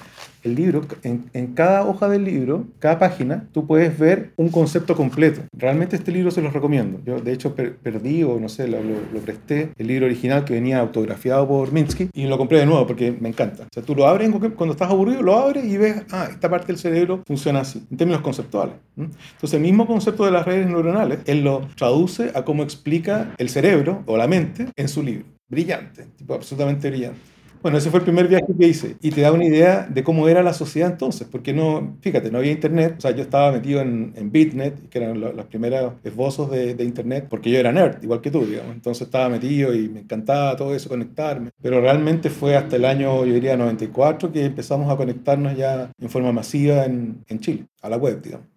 el 0.44 0.56
libro, 0.56 0.82
en, 1.04 1.26
en, 1.34 1.54
cada 1.54 1.86
hoja 1.86 2.10
del 2.10 2.26
libro, 2.26 2.66
cada 2.80 3.00
página, 3.00 3.48
tú 3.54 3.66
puedes 3.66 3.98
ver 3.98 4.32
un 4.36 4.50
concepto 4.50 4.96
completo. 4.96 5.42
Realmente 5.58 5.96
este 5.96 6.12
libro 6.12 6.32
se 6.32 6.42
los 6.42 6.54
recomiendo. 6.54 7.00
Yo, 7.06 7.20
de 7.20 7.32
hecho, 7.32 7.56
perdí 7.56 8.24
o 8.24 8.40
no 8.40 8.50
sé, 8.50 8.68
lo, 8.68 8.80
lo, 8.82 9.20
presté, 9.20 9.70
el 9.78 9.88
libro 9.88 10.06
original 10.06 10.46
que 10.46 10.54
venía 10.54 10.80
autografiado 10.80 11.48
por 11.48 11.72
Minsky, 11.72 12.10
y 12.14 12.26
lo 12.26 12.38
compré 12.38 12.60
de 12.60 12.66
nuevo 12.66 12.86
porque 12.86 13.12
me 13.12 13.30
encanta. 13.30 13.64
O 13.64 13.68
sea, 13.74 13.84
tú 13.84 13.96
lo 13.96 14.08
abres 14.08 14.30
cuando 14.56 14.74
estás 14.74 14.90
aburrido, 14.90 15.22
lo 15.22 15.36
abres 15.36 15.66
y 15.66 15.78
ves, 15.78 16.04
ah, 16.12 16.28
esta 16.30 16.50
parte 16.50 16.68
del 16.68 16.78
cerebro 16.78 17.24
funciona 17.26 17.62
así, 17.62 17.84
en 17.90 17.98
términos 17.98 18.22
conceptuales. 18.22 18.76
Entonces, 18.98 19.54
el 19.54 19.62
mismo 19.62 19.86
concepto 19.88 20.26
de 20.26 20.32
las 20.32 20.46
redes 20.46 20.68
neuronales, 20.68 21.20
él 21.26 21.44
lo 21.44 21.68
traduce 21.76 22.32
a 22.34 22.44
cómo 22.44 22.64
explica 22.64 23.34
el 23.38 23.50
cerebro 23.50 24.04
o 24.06 24.18
la 24.18 24.28
mente 24.28 24.68
en 24.76 24.88
su 24.88 25.04
libro. 25.04 25.26
Brillante, 25.50 26.08
tipo 26.18 26.34
absolutamente 26.34 26.90
brillante. 26.90 27.33
Bueno, 27.64 27.78
ese 27.78 27.90
fue 27.90 28.00
el 28.00 28.04
primer 28.04 28.28
viaje 28.28 28.46
que 28.60 28.68
hice 28.68 28.98
y 29.00 29.12
te 29.12 29.22
da 29.22 29.32
una 29.32 29.46
idea 29.46 29.88
de 29.90 30.04
cómo 30.04 30.28
era 30.28 30.44
la 30.44 30.54
sociedad 30.54 30.92
entonces, 30.92 31.26
porque 31.32 31.54
no, 31.54 31.96
fíjate, 32.02 32.30
no 32.30 32.40
había 32.40 32.52
internet, 32.52 32.96
o 32.98 33.02
sea, 33.02 33.12
yo 33.12 33.24
estaba 33.24 33.54
metido 33.54 33.80
en, 33.80 34.12
en 34.18 34.34
Bitnet, 34.34 34.90
que 34.90 34.98
eran 34.98 35.22
los, 35.22 35.46
primeros 35.46 35.94
esbozos 36.04 36.52
de, 36.52 36.76
de, 36.76 36.84
internet, 36.84 37.28
porque 37.30 37.50
yo 37.50 37.60
era 37.60 37.72
nerd, 37.72 38.04
igual 38.04 38.20
que 38.20 38.32
tú, 38.32 38.46
digamos, 38.46 38.76
entonces 38.76 39.08
estaba 39.08 39.30
metido 39.30 39.74
y 39.74 39.88
me 39.88 40.02
encantaba 40.02 40.58
todo 40.58 40.76
eso, 40.76 40.90
conectarme, 40.90 41.52
pero 41.62 41.80
realmente 41.80 42.30
fue 42.30 42.58
hasta 42.58 42.76
el 42.76 42.84
año, 42.84 43.24
yo 43.24 43.34
diría, 43.34 43.56
94 43.56 44.34
que 44.34 44.44
empezamos 44.44 44.92
a 44.92 44.98
conectarnos 44.98 45.56
ya 45.56 45.90
en 45.98 46.10
forma 46.10 46.34
masiva 46.34 46.84
en, 46.84 47.24
en 47.30 47.40
Chile, 47.40 47.68
a 47.82 47.88
la 47.88 47.96
web, 47.96 48.22
digamos. 48.22 48.48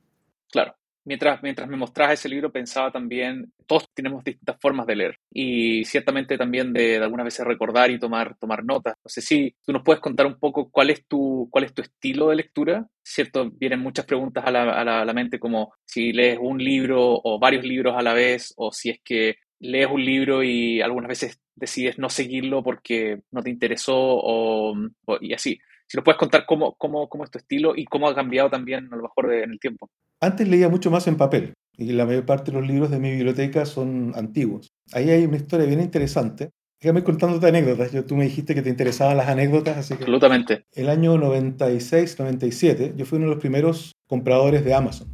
Claro 0.50 0.74
mientras, 1.06 1.42
mientras 1.42 1.68
me 1.68 1.76
mostraba 1.76 2.12
ese 2.12 2.28
libro 2.28 2.52
pensaba 2.52 2.90
también, 2.90 3.52
todos 3.66 3.88
tenemos 3.94 4.22
distintas 4.22 4.56
formas 4.60 4.86
de 4.86 4.96
leer 4.96 5.18
y 5.30 5.84
ciertamente 5.84 6.36
también 6.36 6.72
de, 6.72 6.98
de 6.98 7.04
algunas 7.04 7.24
veces 7.24 7.46
recordar 7.46 7.90
y 7.90 7.98
tomar, 7.98 8.36
tomar 8.38 8.64
notas. 8.64 8.96
No 9.02 9.08
sé 9.08 9.22
si 9.22 9.54
tú 9.64 9.72
nos 9.72 9.82
puedes 9.82 10.00
contar 10.00 10.26
un 10.26 10.38
poco 10.38 10.70
cuál 10.70 10.90
es 10.90 11.06
tu, 11.06 11.48
cuál 11.50 11.64
es 11.64 11.72
tu 11.72 11.82
estilo 11.82 12.28
de 12.28 12.36
lectura. 12.36 12.86
Cierto, 13.02 13.50
vienen 13.50 13.80
muchas 13.80 14.04
preguntas 14.04 14.44
a 14.44 14.50
la, 14.50 14.80
a, 14.80 15.04
la, 15.04 15.12
mente 15.14 15.38
como 15.38 15.72
si 15.84 16.12
lees 16.12 16.38
un 16.40 16.58
libro 16.58 17.20
o 17.22 17.38
varios 17.38 17.64
libros 17.64 17.94
a 17.96 18.02
la 18.02 18.12
vez 18.12 18.52
o 18.56 18.72
si 18.72 18.90
es 18.90 19.00
que 19.02 19.36
lees 19.60 19.88
un 19.90 20.04
libro 20.04 20.42
y 20.42 20.80
algunas 20.82 21.08
veces 21.08 21.40
decides 21.54 21.98
no 21.98 22.10
seguirlo 22.10 22.62
porque 22.62 23.20
no 23.30 23.42
te 23.42 23.50
interesó 23.50 23.94
o, 23.96 24.74
y 25.20 25.32
así. 25.32 25.58
Si 25.86 25.96
nos 25.96 26.04
puedes 26.04 26.18
contar 26.18 26.44
cómo, 26.46 26.74
cómo, 26.74 27.08
cómo, 27.08 27.24
es 27.24 27.30
tu 27.30 27.38
estilo 27.38 27.74
y 27.76 27.84
cómo 27.84 28.08
ha 28.08 28.14
cambiado 28.14 28.50
también 28.50 28.92
a 28.92 28.96
lo 28.96 29.02
mejor 29.02 29.32
en 29.32 29.52
el 29.52 29.60
tiempo. 29.60 29.88
Antes 30.20 30.48
leía 30.48 30.68
mucho 30.68 30.90
más 30.90 31.06
en 31.06 31.16
papel 31.16 31.54
y 31.76 31.92
la 31.92 32.06
mayor 32.06 32.24
parte 32.24 32.50
de 32.50 32.58
los 32.58 32.66
libros 32.66 32.90
de 32.90 32.98
mi 32.98 33.10
biblioteca 33.10 33.66
son 33.66 34.12
antiguos. 34.16 34.68
Ahí 34.92 35.10
hay 35.10 35.24
una 35.24 35.36
historia 35.36 35.66
bien 35.66 35.80
interesante. 35.80 36.50
Déjame 36.80 37.04
contándote 37.04 37.46
anécdotas. 37.46 37.92
Yo, 37.92 38.04
tú 38.04 38.16
me 38.16 38.24
dijiste 38.24 38.54
que 38.54 38.62
te 38.62 38.70
interesaban 38.70 39.16
las 39.16 39.28
anécdotas, 39.28 39.76
así 39.76 39.94
que... 39.94 40.04
Absolutamente. 40.04 40.64
El 40.72 40.88
año 40.88 41.16
96, 41.18 42.18
97, 42.18 42.94
yo 42.96 43.04
fui 43.04 43.16
uno 43.16 43.26
de 43.26 43.34
los 43.34 43.40
primeros 43.40 43.92
compradores 44.06 44.64
de 44.64 44.74
Amazon. 44.74 45.08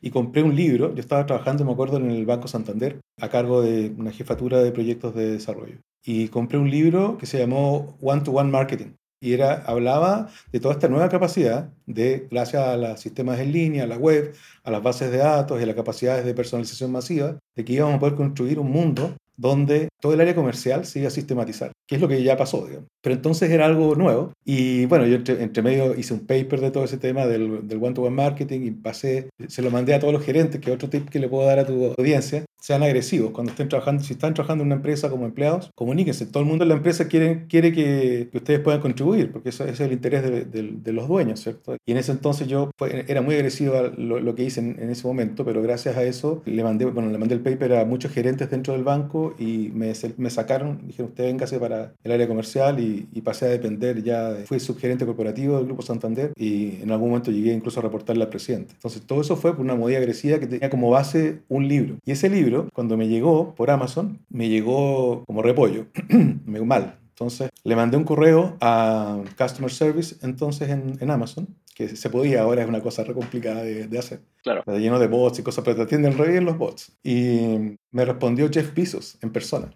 Y 0.00 0.10
compré 0.10 0.44
un 0.44 0.54
libro, 0.54 0.94
yo 0.94 1.00
estaba 1.00 1.26
trabajando, 1.26 1.64
me 1.64 1.72
acuerdo, 1.72 1.96
en 1.96 2.10
el 2.10 2.24
Banco 2.24 2.46
Santander, 2.46 3.00
a 3.20 3.28
cargo 3.28 3.62
de 3.62 3.92
una 3.96 4.12
jefatura 4.12 4.62
de 4.62 4.70
proyectos 4.70 5.14
de 5.14 5.32
desarrollo. 5.32 5.78
Y 6.04 6.28
compré 6.28 6.58
un 6.58 6.70
libro 6.70 7.18
que 7.18 7.26
se 7.26 7.38
llamó 7.38 7.96
One 8.00 8.22
to 8.22 8.30
One 8.30 8.50
Marketing 8.50 8.92
y 9.20 9.32
era, 9.32 9.62
hablaba 9.66 10.28
de 10.52 10.60
toda 10.60 10.74
esta 10.74 10.88
nueva 10.88 11.08
capacidad 11.08 11.70
de, 11.86 12.28
gracias 12.30 12.62
a 12.62 12.76
los 12.76 13.00
sistemas 13.00 13.40
en 13.40 13.52
línea, 13.52 13.84
a 13.84 13.86
la 13.86 13.96
web, 13.96 14.34
a 14.62 14.70
las 14.70 14.82
bases 14.82 15.10
de 15.10 15.18
datos 15.18 15.58
y 15.60 15.64
a 15.64 15.66
las 15.66 15.76
capacidades 15.76 16.24
de 16.24 16.34
personalización 16.34 16.92
masiva, 16.92 17.38
de 17.56 17.64
que 17.64 17.72
íbamos 17.72 17.96
a 17.96 17.98
poder 17.98 18.14
construir 18.14 18.58
un 18.58 18.70
mundo 18.70 19.14
donde 19.36 19.88
todo 20.00 20.12
el 20.14 20.20
área 20.20 20.34
comercial 20.34 20.84
se 20.84 20.98
iba 20.98 21.08
a 21.08 21.12
sistematizar, 21.12 21.72
que 21.86 21.94
es 21.94 22.00
lo 22.00 22.08
que 22.08 22.22
ya 22.22 22.36
pasó, 22.36 22.66
digamos. 22.66 22.88
Pero 23.08 23.16
entonces 23.16 23.50
era 23.50 23.64
algo 23.64 23.94
nuevo. 23.94 24.34
Y 24.44 24.84
bueno, 24.84 25.06
yo 25.06 25.16
entre, 25.16 25.42
entre 25.42 25.62
medio 25.62 25.94
hice 25.94 26.12
un 26.12 26.26
paper 26.26 26.60
de 26.60 26.70
todo 26.70 26.84
ese 26.84 26.98
tema 26.98 27.24
del, 27.24 27.66
del 27.66 27.82
one-to-one 27.82 28.14
marketing 28.14 28.66
y 28.66 28.70
pasé, 28.72 29.30
se 29.46 29.62
lo 29.62 29.70
mandé 29.70 29.94
a 29.94 29.98
todos 29.98 30.12
los 30.12 30.22
gerentes, 30.22 30.60
que 30.60 30.70
otro 30.70 30.90
tip 30.90 31.08
que 31.08 31.18
le 31.18 31.26
puedo 31.26 31.46
dar 31.46 31.58
a 31.58 31.64
tu 31.64 31.94
audiencia, 31.96 32.44
sean 32.60 32.82
agresivos. 32.82 33.30
Cuando 33.30 33.52
estén 33.52 33.68
trabajando, 33.68 34.02
si 34.02 34.12
están 34.12 34.34
trabajando 34.34 34.62
en 34.62 34.68
una 34.68 34.74
empresa 34.76 35.08
como 35.08 35.24
empleados, 35.24 35.70
comuníquense, 35.74 36.26
todo 36.26 36.42
el 36.42 36.48
mundo 36.48 36.64
en 36.64 36.68
la 36.68 36.74
empresa 36.74 37.08
quiere, 37.08 37.46
quiere 37.48 37.72
que, 37.72 38.28
que 38.30 38.38
ustedes 38.38 38.60
puedan 38.60 38.80
contribuir, 38.80 39.30
porque 39.32 39.50
eso, 39.50 39.64
ese 39.64 39.72
es 39.72 39.80
el 39.80 39.92
interés 39.92 40.22
de, 40.22 40.44
de, 40.44 40.72
de, 40.72 40.92
los 40.92 41.08
dueños, 41.08 41.40
¿cierto? 41.40 41.76
Y 41.86 41.92
en 41.92 41.98
ese 41.98 42.12
entonces 42.12 42.48
yo 42.48 42.70
era 43.06 43.22
muy 43.22 43.36
agresivo 43.36 43.76
a 43.76 43.82
lo, 43.96 44.20
lo 44.20 44.34
que 44.34 44.42
hice 44.42 44.60
en, 44.60 44.76
en, 44.80 44.90
ese 44.90 45.06
momento, 45.06 45.44
pero 45.44 45.62
gracias 45.62 45.96
a 45.96 46.02
eso 46.02 46.42
le 46.44 46.62
mandé, 46.64 46.84
bueno, 46.86 47.10
le 47.10 47.18
mandé 47.18 47.34
el 47.36 47.40
paper 47.40 47.74
a 47.74 47.84
muchos 47.84 48.12
gerentes 48.12 48.50
dentro 48.50 48.74
del 48.74 48.82
banco 48.82 49.34
y 49.38 49.70
me, 49.72 49.92
me 50.16 50.30
sacaron, 50.30 50.86
dijeron, 50.86 51.10
usted 51.10 51.24
véngase 51.24 51.58
para 51.60 51.94
el 52.02 52.12
área 52.12 52.26
comercial 52.26 52.80
y, 52.80 52.97
y 53.12 53.20
pasé 53.20 53.46
a 53.46 53.48
depender 53.48 54.02
ya, 54.02 54.32
de, 54.32 54.46
fui 54.46 54.60
subgerente 54.60 55.06
corporativo 55.06 55.56
del 55.56 55.66
Grupo 55.66 55.82
Santander 55.82 56.32
y 56.36 56.82
en 56.82 56.90
algún 56.90 57.10
momento 57.10 57.30
llegué 57.30 57.52
incluso 57.52 57.80
a 57.80 57.82
reportarle 57.82 58.24
al 58.24 58.30
presidente. 58.30 58.74
Entonces 58.74 59.02
todo 59.02 59.20
eso 59.20 59.36
fue 59.36 59.52
por 59.52 59.64
una 59.64 59.74
movida 59.74 59.98
agresiva 59.98 60.38
que 60.38 60.46
tenía 60.46 60.70
como 60.70 60.90
base 60.90 61.40
un 61.48 61.68
libro. 61.68 61.96
Y 62.04 62.12
ese 62.12 62.28
libro, 62.28 62.68
cuando 62.72 62.96
me 62.96 63.08
llegó 63.08 63.54
por 63.54 63.70
Amazon, 63.70 64.18
me 64.28 64.48
llegó 64.48 65.24
como 65.26 65.42
repollo, 65.42 65.86
me 66.46 66.60
mal. 66.60 66.98
Entonces 67.10 67.50
le 67.64 67.74
mandé 67.74 67.96
un 67.96 68.04
correo 68.04 68.56
a 68.60 69.20
Customer 69.36 69.72
Service 69.72 70.16
entonces 70.22 70.68
en, 70.68 70.96
en 71.00 71.10
Amazon 71.10 71.48
que 71.74 71.88
se 71.96 72.10
podía, 72.10 72.42
ahora 72.42 72.62
es 72.62 72.68
una 72.68 72.80
cosa 72.80 73.04
re 73.04 73.14
complicada 73.14 73.62
de, 73.62 73.86
de, 73.86 73.98
hacer. 73.98 74.20
Claro. 74.42 74.60
Está 74.60 74.78
lleno 74.78 74.98
de 74.98 75.06
bots 75.06 75.38
y 75.38 75.42
cosas, 75.44 75.64
pero 75.64 75.76
te 75.76 75.82
atienden 75.82 76.18
re 76.18 76.32
bien 76.32 76.44
los 76.44 76.58
bots. 76.58 76.90
Y 77.04 77.76
me 77.92 78.04
respondió 78.04 78.50
Jeff 78.52 78.74
Bezos 78.74 79.16
en 79.22 79.30
persona. 79.30 79.70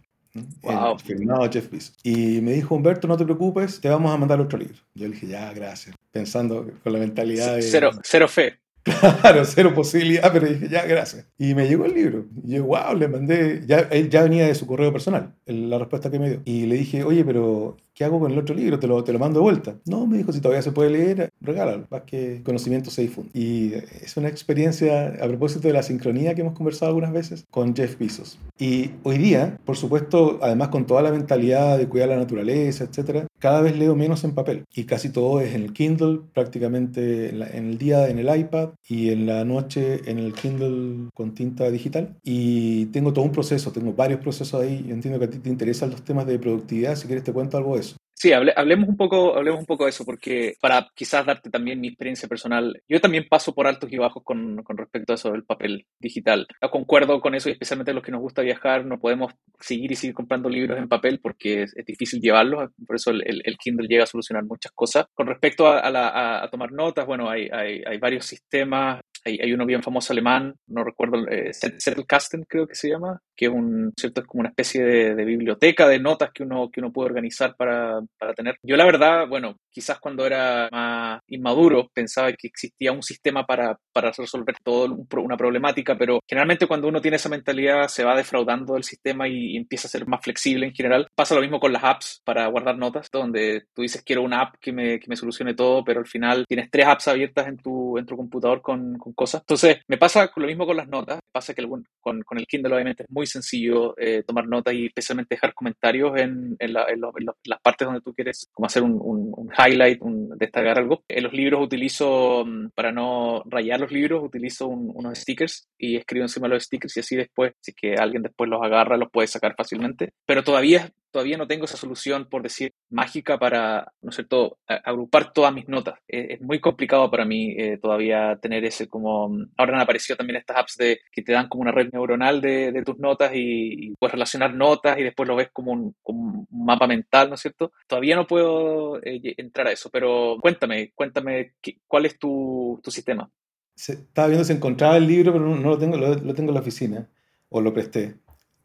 Wow. 0.62 0.98
firmado 0.98 1.50
Jeff 1.50 1.70
Bezos. 1.70 1.94
Y 2.02 2.40
me 2.40 2.52
dijo, 2.52 2.74
Humberto, 2.74 3.06
no 3.06 3.16
te 3.16 3.24
preocupes, 3.24 3.80
te 3.80 3.88
vamos 3.88 4.12
a 4.12 4.16
mandar 4.16 4.40
otro 4.40 4.58
libro. 4.58 4.78
Yo 4.94 5.06
le 5.06 5.14
dije, 5.14 5.26
ya, 5.26 5.52
gracias. 5.52 5.94
Pensando 6.10 6.70
con 6.82 6.92
la 6.92 6.98
mentalidad 6.98 7.56
de... 7.56 7.62
Cero, 7.62 7.90
cero 8.02 8.28
fe. 8.28 8.61
Claro, 9.22 9.44
cero 9.44 9.72
posibilidad, 9.74 10.32
pero 10.32 10.48
dije, 10.48 10.68
ya, 10.68 10.84
gracias. 10.84 11.26
Y 11.38 11.54
me 11.54 11.68
llegó 11.68 11.84
el 11.84 11.94
libro. 11.94 12.26
Y 12.44 12.54
yo, 12.54 12.64
wow, 12.64 12.96
le 12.96 13.08
mandé, 13.08 13.62
ya, 13.66 13.80
él 13.90 14.10
ya 14.10 14.22
venía 14.22 14.46
de 14.46 14.54
su 14.54 14.66
correo 14.66 14.92
personal, 14.92 15.34
la 15.46 15.78
respuesta 15.78 16.10
que 16.10 16.18
me 16.18 16.30
dio. 16.30 16.42
Y 16.44 16.66
le 16.66 16.76
dije, 16.76 17.04
oye, 17.04 17.24
pero 17.24 17.76
¿qué 17.94 18.04
hago 18.04 18.18
con 18.18 18.32
el 18.32 18.38
otro 18.38 18.54
libro? 18.54 18.78
¿Te 18.78 18.86
lo, 18.86 19.04
te 19.04 19.12
lo 19.12 19.18
mando 19.18 19.38
de 19.38 19.44
vuelta? 19.44 19.76
No, 19.86 20.06
me 20.06 20.18
dijo, 20.18 20.32
si 20.32 20.40
todavía 20.40 20.62
se 20.62 20.72
puede 20.72 20.90
leer, 20.90 21.30
regálalo, 21.40 21.86
más 21.90 22.02
que 22.02 22.42
conocimiento 22.44 22.90
se 22.90 23.02
difunde. 23.02 23.30
Y 23.34 23.74
es 23.74 24.16
una 24.16 24.28
experiencia, 24.28 25.08
a 25.08 25.28
propósito 25.28 25.68
de 25.68 25.74
la 25.74 25.82
sincronía 25.82 26.34
que 26.34 26.40
hemos 26.40 26.54
conversado 26.54 26.88
algunas 26.88 27.12
veces, 27.12 27.44
con 27.50 27.76
Jeff 27.76 27.98
Bezos. 27.98 28.38
Y 28.58 28.90
hoy 29.04 29.18
día, 29.18 29.58
por 29.64 29.76
supuesto, 29.76 30.40
además 30.42 30.68
con 30.68 30.86
toda 30.86 31.02
la 31.02 31.12
mentalidad 31.12 31.78
de 31.78 31.88
cuidar 31.88 32.08
la 32.08 32.16
naturaleza, 32.16 32.84
etcétera, 32.84 33.26
cada 33.42 33.60
vez 33.60 33.76
leo 33.76 33.96
menos 33.96 34.22
en 34.22 34.36
papel. 34.36 34.64
Y 34.72 34.84
casi 34.84 35.08
todo 35.10 35.40
es 35.40 35.52
en 35.52 35.64
el 35.64 35.72
Kindle, 35.72 36.20
prácticamente 36.32 37.30
en, 37.30 37.42
el 37.42 37.76
día 37.76 38.08
en 38.08 38.20
el 38.20 38.38
iPad 38.38 38.70
y 38.86 39.10
en 39.10 39.26
la 39.26 39.44
noche 39.44 40.08
en 40.08 40.20
el 40.20 40.32
Kindle 40.32 41.08
con 41.12 41.34
tinta 41.34 41.68
digital. 41.68 42.16
Y 42.22 42.86
tengo 42.86 43.12
todo 43.12 43.24
un 43.24 43.32
proceso, 43.32 43.72
tengo 43.72 43.94
varios 43.94 44.20
procesos 44.20 44.62
ahí. 44.62 44.86
Entiendo 44.88 45.18
que 45.18 45.24
a 45.24 45.30
ti 45.30 45.40
te 45.40 45.50
interesan 45.50 45.90
los 45.90 46.02
temas 46.04 46.24
de 46.24 46.38
productividad, 46.38 46.94
si 46.94 47.08
quieres 47.08 47.24
te 47.24 47.32
cuento 47.32 47.56
algo 47.56 47.74
de 47.74 47.80
eso. 47.80 47.96
Sí, 48.22 48.32
hable, 48.32 48.52
hablemos, 48.54 48.88
un 48.88 48.96
poco, 48.96 49.36
hablemos 49.36 49.58
un 49.58 49.66
poco 49.66 49.82
de 49.82 49.90
eso, 49.90 50.04
porque 50.04 50.54
para 50.60 50.88
quizás 50.94 51.26
darte 51.26 51.50
también 51.50 51.80
mi 51.80 51.88
experiencia 51.88 52.28
personal, 52.28 52.80
yo 52.88 53.00
también 53.00 53.26
paso 53.28 53.52
por 53.52 53.66
altos 53.66 53.92
y 53.92 53.96
bajos 53.96 54.22
con, 54.22 54.62
con 54.62 54.76
respecto 54.76 55.10
a 55.12 55.16
eso 55.16 55.32
del 55.32 55.42
papel 55.42 55.88
digital. 55.98 56.46
Yo 56.62 56.70
concuerdo 56.70 57.20
con 57.20 57.34
eso 57.34 57.48
y 57.48 57.52
especialmente 57.54 57.92
los 57.92 58.04
que 58.04 58.12
nos 58.12 58.20
gusta 58.20 58.42
viajar, 58.42 58.86
no 58.86 59.00
podemos 59.00 59.32
seguir 59.58 59.90
y 59.90 59.96
seguir 59.96 60.14
comprando 60.14 60.48
libros 60.48 60.78
en 60.78 60.88
papel 60.88 61.18
porque 61.18 61.64
es, 61.64 61.76
es 61.76 61.84
difícil 61.84 62.20
llevarlos, 62.20 62.70
por 62.86 62.94
eso 62.94 63.10
el, 63.10 63.22
el, 63.26 63.42
el, 63.44 63.56
Kindle 63.58 63.88
llega 63.88 64.04
a 64.04 64.06
solucionar 64.06 64.44
muchas 64.44 64.70
cosas. 64.70 65.06
Con 65.14 65.26
respecto 65.26 65.66
a, 65.66 65.80
a, 65.80 65.90
la, 65.90 66.44
a, 66.44 66.48
tomar 66.48 66.70
notas, 66.70 67.04
bueno, 67.04 67.28
hay, 67.28 67.48
hay, 67.52 67.82
hay 67.84 67.98
varios 67.98 68.24
sistemas, 68.24 69.00
hay, 69.24 69.40
hay, 69.42 69.52
uno 69.52 69.66
bien 69.66 69.82
famoso 69.82 70.12
alemán, 70.12 70.54
no 70.68 70.84
recuerdo, 70.84 71.26
eh, 71.26 71.50
Zettelkasten 71.52 72.44
creo 72.48 72.68
que 72.68 72.76
se 72.76 72.88
llama, 72.88 73.20
que 73.34 73.46
es 73.46 73.50
un, 73.52 73.92
¿cierto? 73.96 74.20
Es 74.20 74.26
como 74.26 74.40
una 74.40 74.50
especie 74.50 74.82
de, 74.84 75.24
biblioteca 75.24 75.88
de 75.88 76.00
notas 76.00 76.30
que 76.32 76.42
uno, 76.42 76.70
que 76.70 76.80
uno 76.80 76.92
puede 76.92 77.06
organizar 77.06 77.54
para, 77.56 78.00
para, 78.18 78.34
tener. 78.34 78.56
Yo 78.62 78.76
la 78.76 78.84
verdad, 78.84 79.28
bueno, 79.28 79.56
quizás 79.70 79.98
cuando 80.00 80.26
era 80.26 80.68
más 80.70 81.20
inmaduro 81.28 81.90
pensaba 81.92 82.32
que 82.32 82.48
existía 82.48 82.92
un 82.92 83.02
sistema 83.02 83.46
para, 83.46 83.78
para 83.92 84.10
resolver 84.10 84.56
toda 84.62 84.94
una 85.16 85.36
problemática, 85.36 85.96
pero 85.96 86.20
generalmente 86.28 86.66
cuando 86.66 86.88
uno 86.88 87.00
tiene 87.00 87.16
esa 87.16 87.28
mentalidad 87.28 87.88
se 87.88 88.04
va 88.04 88.16
defraudando 88.16 88.74
del 88.74 88.84
sistema 88.84 89.28
y, 89.28 89.56
empieza 89.56 89.86
a 89.86 89.90
ser 89.90 90.06
más 90.06 90.22
flexible 90.22 90.66
en 90.66 90.74
general. 90.74 91.08
Pasa 91.14 91.34
lo 91.34 91.40
mismo 91.40 91.60
con 91.60 91.72
las 91.72 91.84
apps 91.84 92.20
para 92.24 92.46
guardar 92.48 92.76
notas, 92.78 93.08
donde 93.12 93.64
tú 93.74 93.82
dices 93.82 94.02
quiero 94.04 94.22
una 94.22 94.40
app 94.40 94.56
que 94.60 94.72
me, 94.72 94.98
que 94.98 95.08
me 95.08 95.16
solucione 95.16 95.54
todo, 95.54 95.84
pero 95.84 96.00
al 96.00 96.06
final 96.06 96.44
tienes 96.48 96.70
tres 96.70 96.86
apps 96.86 97.08
abiertas 97.08 97.46
en 97.46 97.58
tu, 97.58 97.96
en 97.98 98.06
tu 98.06 98.16
computador 98.16 98.60
con, 98.60 98.98
con 98.98 99.12
cosas. 99.12 99.42
Entonces, 99.42 99.78
me 99.88 99.98
pasa 99.98 100.30
lo 100.34 100.46
mismo 100.46 100.66
con 100.66 100.76
las 100.76 100.88
notas. 100.88 101.20
Pasa 101.30 101.54
que 101.54 101.66
con, 102.00 102.22
con 102.22 102.38
el 102.38 102.46
Kindle 102.46 102.74
obviamente 102.74 103.04
es 103.04 103.10
muy 103.10 103.21
sencillo 103.26 103.94
eh, 103.98 104.22
tomar 104.26 104.46
notas 104.46 104.74
y 104.74 104.86
especialmente 104.86 105.34
dejar 105.34 105.54
comentarios 105.54 106.18
en, 106.18 106.56
las 106.58 107.60
partes 107.62 107.86
donde 107.86 108.00
tú 108.00 108.14
quieres 108.14 108.48
como 108.52 108.66
hacer 108.66 108.82
un, 108.82 108.98
un, 109.00 109.50
highlight, 109.56 110.00
un, 110.02 110.30
destacar 110.38 110.78
algo. 110.78 111.04
En 111.08 111.24
los 111.24 111.32
libros 111.32 111.62
utilizo, 111.62 112.44
mm, 112.44 112.70
para 112.74 112.92
no 112.92 113.42
rayar 113.46 113.80
los 113.80 113.92
libros, 113.92 114.22
utilizo 114.24 114.68
unos 114.68 115.18
stickers 115.18 115.68
y 115.78 115.96
escribo 115.96 116.24
encima 116.24 116.48
los 116.48 116.64
stickers 116.64 116.96
y 116.96 117.00
así 117.00 117.16
después, 117.16 117.52
si 117.60 117.72
que 117.72 117.94
alguien 117.94 118.22
después 118.22 118.48
los 118.48 118.62
agarra, 118.62 118.96
los 118.96 119.10
puede 119.10 119.28
sacar 119.28 119.54
fácilmente. 119.56 120.12
Pero 120.26 120.42
todavía 120.42 120.90
todavía 121.12 121.36
no 121.36 121.46
tengo 121.46 121.66
esa 121.66 121.76
solución, 121.76 122.26
por 122.28 122.42
decir, 122.42 122.72
mágica 122.90 123.38
para, 123.38 123.92
¿no 124.00 124.10
sé, 124.10 124.24
todo, 124.24 124.58
agrupar 124.66 125.32
todas 125.32 125.52
mis 125.52 125.68
notas. 125.68 126.00
Es, 126.08 126.40
muy 126.40 126.58
complicado 126.58 127.10
para 127.10 127.24
mí 127.24 127.54
eh, 127.56 127.78
todavía 127.80 128.38
tener 128.40 128.64
ese 128.64 128.88
como... 128.88 129.30
Ahora 129.56 129.76
han 129.76 129.82
aparecido 129.82 130.16
también 130.16 130.38
estas 130.38 130.56
apps 130.56 130.76
de, 130.76 131.00
que 131.12 131.22
te 131.22 131.32
dan 131.32 131.48
como 131.48 131.62
una 131.62 131.70
red 131.70 131.90
neuronal 131.92 132.40
de, 132.40 132.82
tus 132.84 132.98
notas 132.98 133.30
y, 133.34 133.94
puedes 133.98 134.12
relacionar 134.12 134.54
notas 134.54 134.98
y 134.98 135.02
después 135.02 135.28
lo 135.28 135.36
ves 135.36 135.50
como 135.52 135.72
un, 135.72 136.46
mapa 136.50 136.86
mental, 136.86 137.28
¿no 137.28 137.34
es 137.36 137.40
cierto? 137.42 137.72
Todavía 137.86 138.16
no 138.16 138.26
puedo 138.26 138.98
eh, 139.04 139.34
entrar 139.36 139.68
a 139.68 139.72
eso, 139.72 139.90
pero 139.90 140.38
cuéntame, 140.40 140.92
cuéntame, 140.94 141.54
¿cuál 141.86 142.06
es 142.06 142.18
tu, 142.18 142.80
sistema? 142.88 143.30
estaba 143.74 144.28
viendo 144.28 144.44
si 144.44 144.52
encontraba 144.52 144.96
el 144.96 145.06
libro, 145.06 145.32
pero 145.32 145.44
no, 145.44 145.70
lo 145.70 145.78
tengo, 145.78 145.96
lo 145.96 146.34
tengo 146.34 146.50
en 146.50 146.54
la 146.54 146.60
oficina, 146.60 147.08
o 147.48 147.60
lo 147.60 147.72
presté 147.72 148.16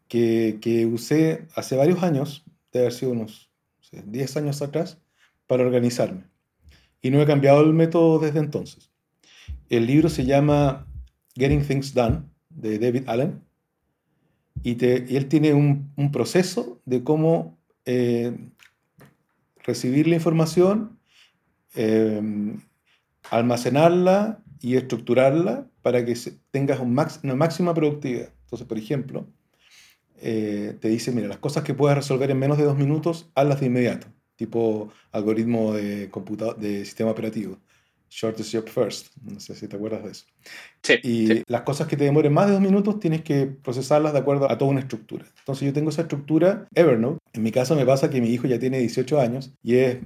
que, 0.08 0.58
que 0.60 0.86
usé 0.86 1.46
hace 1.54 1.76
varios 1.76 2.02
años, 2.02 2.44
debe 2.72 2.86
haber 2.86 2.92
sido 2.92 3.12
unos 3.12 3.50
10 3.92 4.36
años 4.36 4.62
atrás, 4.62 4.98
para 5.46 5.64
organizarme. 5.64 6.24
Y 7.00 7.10
no 7.10 7.20
he 7.20 7.26
cambiado 7.26 7.62
el 7.62 7.72
método 7.72 8.18
desde 8.18 8.38
entonces. 8.38 8.90
El 9.68 9.86
libro 9.86 10.08
se 10.08 10.24
llama 10.24 10.86
Getting 11.34 11.66
Things 11.66 11.94
Done, 11.94 12.22
de 12.50 12.78
David 12.78 13.04
Allen, 13.08 13.40
y, 14.62 14.84
él 14.84 15.28
tiene 15.28 15.54
un, 15.54 15.92
proceso 16.12 16.80
de 16.84 17.04
cómo 17.04 17.58
eh, 17.84 18.36
recibir 19.64 20.08
la 20.08 20.16
información, 20.16 20.98
eh, 21.74 22.56
almacenarla 23.30 24.42
y 24.60 24.76
estructurarla 24.76 25.68
para 25.82 26.04
que 26.04 26.16
tengas 26.50 26.80
un 26.80 26.92
max, 26.92 27.20
una 27.22 27.36
máxima 27.36 27.72
productividad. 27.72 28.32
Entonces, 28.42 28.66
por 28.66 28.78
ejemplo, 28.78 29.28
eh, 30.20 30.76
te 30.80 30.88
dice, 30.88 31.12
mira, 31.12 31.28
las 31.28 31.38
cosas 31.38 31.64
que 31.64 31.74
puedes 31.74 31.96
resolver 31.96 32.30
en 32.30 32.38
menos 32.38 32.58
de 32.58 32.64
dos 32.64 32.76
minutos, 32.76 33.30
hazlas 33.34 33.60
de 33.60 33.66
inmediato, 33.66 34.06
tipo 34.36 34.90
algoritmo 35.12 35.72
de, 35.72 36.10
de 36.58 36.84
sistema 36.84 37.10
operativo. 37.10 37.58
Shortest 38.10 38.54
job 38.54 38.68
first. 38.68 39.08
No 39.22 39.38
sé 39.38 39.54
si 39.54 39.68
te 39.68 39.76
acuerdas 39.76 40.02
de 40.02 40.10
eso. 40.10 40.24
Sí, 40.82 40.94
y 41.02 41.42
las 41.46 41.62
cosas 41.62 41.86
que 41.86 41.96
te 41.96 42.04
demoren 42.04 42.32
más 42.32 42.46
de 42.46 42.52
dos 42.52 42.62
minutos 42.62 42.98
tienes 43.00 43.22
que 43.22 43.46
procesarlas 43.46 44.12
de 44.12 44.18
acuerdo 44.18 44.50
a 44.50 44.56
toda 44.56 44.70
una 44.70 44.80
estructura. 44.80 45.26
Entonces 45.40 45.66
yo 45.66 45.72
tengo 45.72 45.90
esa 45.90 46.02
estructura 46.02 46.66
Evernote. 46.74 47.18
En 47.34 47.42
mi 47.42 47.52
caso 47.52 47.76
me 47.76 47.84
pasa 47.84 48.08
que 48.08 48.20
mi 48.20 48.30
hijo 48.30 48.46
ya 48.46 48.58
tiene 48.58 48.78
18 48.78 49.20
años 49.20 49.52
y 49.62 49.76
es 49.76 49.98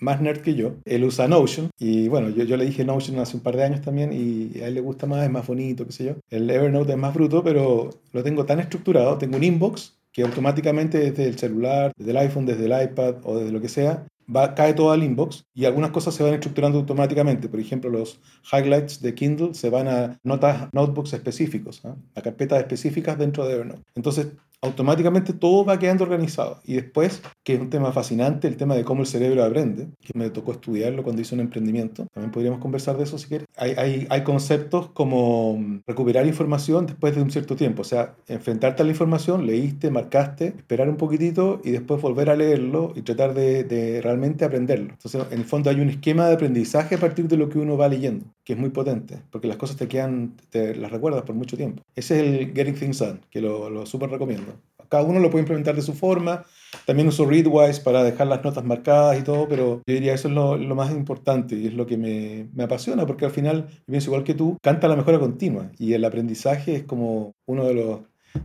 más 0.00 0.20
nerd 0.20 0.40
que 0.40 0.54
yo. 0.54 0.74
Él 0.84 1.04
usa 1.04 1.28
Notion 1.28 1.70
y 1.78 2.08
bueno, 2.08 2.30
yo, 2.30 2.44
yo 2.44 2.56
le 2.56 2.64
dije 2.64 2.84
Notion 2.84 3.18
hace 3.18 3.36
un 3.36 3.42
par 3.42 3.56
de 3.56 3.64
años 3.64 3.82
también 3.82 4.12
y 4.12 4.60
a 4.60 4.68
él 4.68 4.74
le 4.74 4.80
gusta 4.80 5.06
más, 5.06 5.24
es 5.24 5.30
más 5.30 5.46
bonito, 5.46 5.86
qué 5.86 5.92
sé 5.92 6.04
yo. 6.04 6.16
El 6.30 6.50
Evernote 6.50 6.92
es 6.92 6.98
más 6.98 7.14
bruto, 7.14 7.42
pero 7.42 7.90
lo 8.12 8.22
tengo 8.22 8.44
tan 8.44 8.60
estructurado. 8.60 9.18
Tengo 9.18 9.36
un 9.36 9.44
inbox 9.44 9.96
que 10.12 10.22
automáticamente 10.22 10.98
desde 10.98 11.26
el 11.26 11.38
celular, 11.38 11.92
desde 11.96 12.10
el 12.10 12.16
iPhone, 12.16 12.46
desde 12.46 12.64
el 12.66 12.82
iPad 12.82 13.16
o 13.22 13.38
desde 13.38 13.52
lo 13.52 13.60
que 13.60 13.68
sea, 13.68 14.06
Va, 14.34 14.54
cae 14.54 14.74
todo 14.74 14.92
al 14.92 15.02
inbox 15.02 15.44
y 15.54 15.64
algunas 15.64 15.90
cosas 15.90 16.14
se 16.14 16.22
van 16.22 16.34
estructurando 16.34 16.78
automáticamente. 16.78 17.48
Por 17.48 17.58
ejemplo, 17.58 17.90
los 17.90 18.20
highlights 18.52 19.02
de 19.02 19.14
Kindle 19.14 19.54
se 19.54 19.70
van 19.70 19.88
a 19.88 20.20
notas, 20.22 20.68
notebooks 20.72 21.14
específicos, 21.14 21.82
a 21.84 22.22
carpetas 22.22 22.60
específicas 22.60 23.18
dentro 23.18 23.44
de 23.46 23.54
Evernote. 23.54 23.82
Entonces, 23.96 24.28
automáticamente 24.62 25.32
todo 25.32 25.64
va 25.64 25.78
quedando 25.78 26.04
organizado. 26.04 26.60
Y 26.64 26.74
después, 26.74 27.22
que 27.42 27.54
es 27.54 27.60
un 27.60 27.70
tema 27.70 27.92
fascinante, 27.92 28.48
el 28.48 28.56
tema 28.56 28.74
de 28.74 28.84
cómo 28.84 29.02
el 29.02 29.06
cerebro 29.06 29.44
aprende, 29.44 29.88
que 30.00 30.18
me 30.18 30.30
tocó 30.30 30.52
estudiarlo 30.52 31.02
cuando 31.02 31.22
hice 31.22 31.34
un 31.34 31.40
emprendimiento. 31.40 32.06
También 32.12 32.30
podríamos 32.30 32.60
conversar 32.60 32.96
de 32.96 33.04
eso 33.04 33.18
si 33.18 33.28
quieres. 33.28 33.46
Hay, 33.56 34.06
hay, 34.08 34.22
conceptos 34.22 34.90
como 34.90 35.58
recuperar 35.86 36.26
información 36.26 36.86
después 36.86 37.14
de 37.16 37.22
un 37.22 37.30
cierto 37.30 37.56
tiempo. 37.56 37.82
O 37.82 37.84
sea, 37.84 38.14
enfrentarte 38.28 38.82
a 38.82 38.84
la 38.84 38.90
información, 38.90 39.46
leíste, 39.46 39.90
marcaste, 39.90 40.48
esperar 40.48 40.88
un 40.88 40.96
poquitito 40.96 41.60
y 41.64 41.70
después 41.70 42.00
volver 42.02 42.30
a 42.30 42.36
leerlo 42.36 42.92
y 42.94 43.02
tratar 43.02 43.34
de, 43.34 43.64
de 43.64 44.02
realmente 44.02 44.44
aprenderlo. 44.44 44.90
Entonces, 44.92 45.22
en 45.30 45.38
el 45.38 45.44
fondo 45.44 45.70
hay 45.70 45.80
un 45.80 45.88
esquema 45.88 46.28
de 46.28 46.34
aprendizaje 46.34 46.96
a 46.96 46.98
partir 46.98 47.28
de 47.28 47.36
lo 47.36 47.48
que 47.48 47.58
uno 47.58 47.76
va 47.76 47.88
leyendo, 47.88 48.26
que 48.44 48.52
es 48.52 48.58
muy 48.58 48.70
potente, 48.70 49.18
porque 49.30 49.48
las 49.48 49.56
cosas 49.56 49.76
te 49.76 49.88
quedan, 49.88 50.36
te 50.50 50.74
las 50.74 50.92
recuerdas 50.92 51.22
por 51.22 51.34
mucho 51.34 51.56
tiempo. 51.56 51.82
Ese 51.94 52.20
es 52.20 52.40
el 52.40 52.54
Getting 52.54 52.74
Things 52.74 52.98
Done, 52.98 53.20
que 53.30 53.40
lo, 53.40 53.70
lo 53.70 53.86
súper 53.86 54.10
recomiendo. 54.10 54.49
Cada 54.90 55.04
uno 55.04 55.20
lo 55.20 55.30
puede 55.30 55.42
implementar 55.42 55.74
de 55.74 55.82
su 55.82 55.94
forma. 55.94 56.44
También 56.84 57.08
uso 57.08 57.24
Readwise 57.24 57.80
para 57.80 58.04
dejar 58.04 58.26
las 58.26 58.44
notas 58.44 58.64
marcadas 58.64 59.18
y 59.18 59.22
todo, 59.22 59.48
pero 59.48 59.82
yo 59.86 59.94
diría 59.94 60.12
eso 60.14 60.28
es 60.28 60.34
lo, 60.34 60.74
más 60.74 60.90
importante 60.90 61.54
y 61.56 61.68
es 61.68 61.74
lo 61.74 61.86
que 61.86 61.96
me, 61.96 62.48
me, 62.52 62.64
apasiona, 62.64 63.06
porque 63.06 63.24
al 63.24 63.30
final, 63.30 63.68
pienso 63.86 64.10
igual 64.10 64.24
que 64.24 64.34
tú, 64.34 64.58
canta 64.62 64.88
la 64.88 64.96
mejora 64.96 65.18
continua 65.18 65.70
y 65.78 65.94
el 65.94 66.04
aprendizaje 66.04 66.76
es 66.76 66.84
como 66.84 67.32
uno 67.46 67.64
de 67.64 67.74
los, 67.74 68.00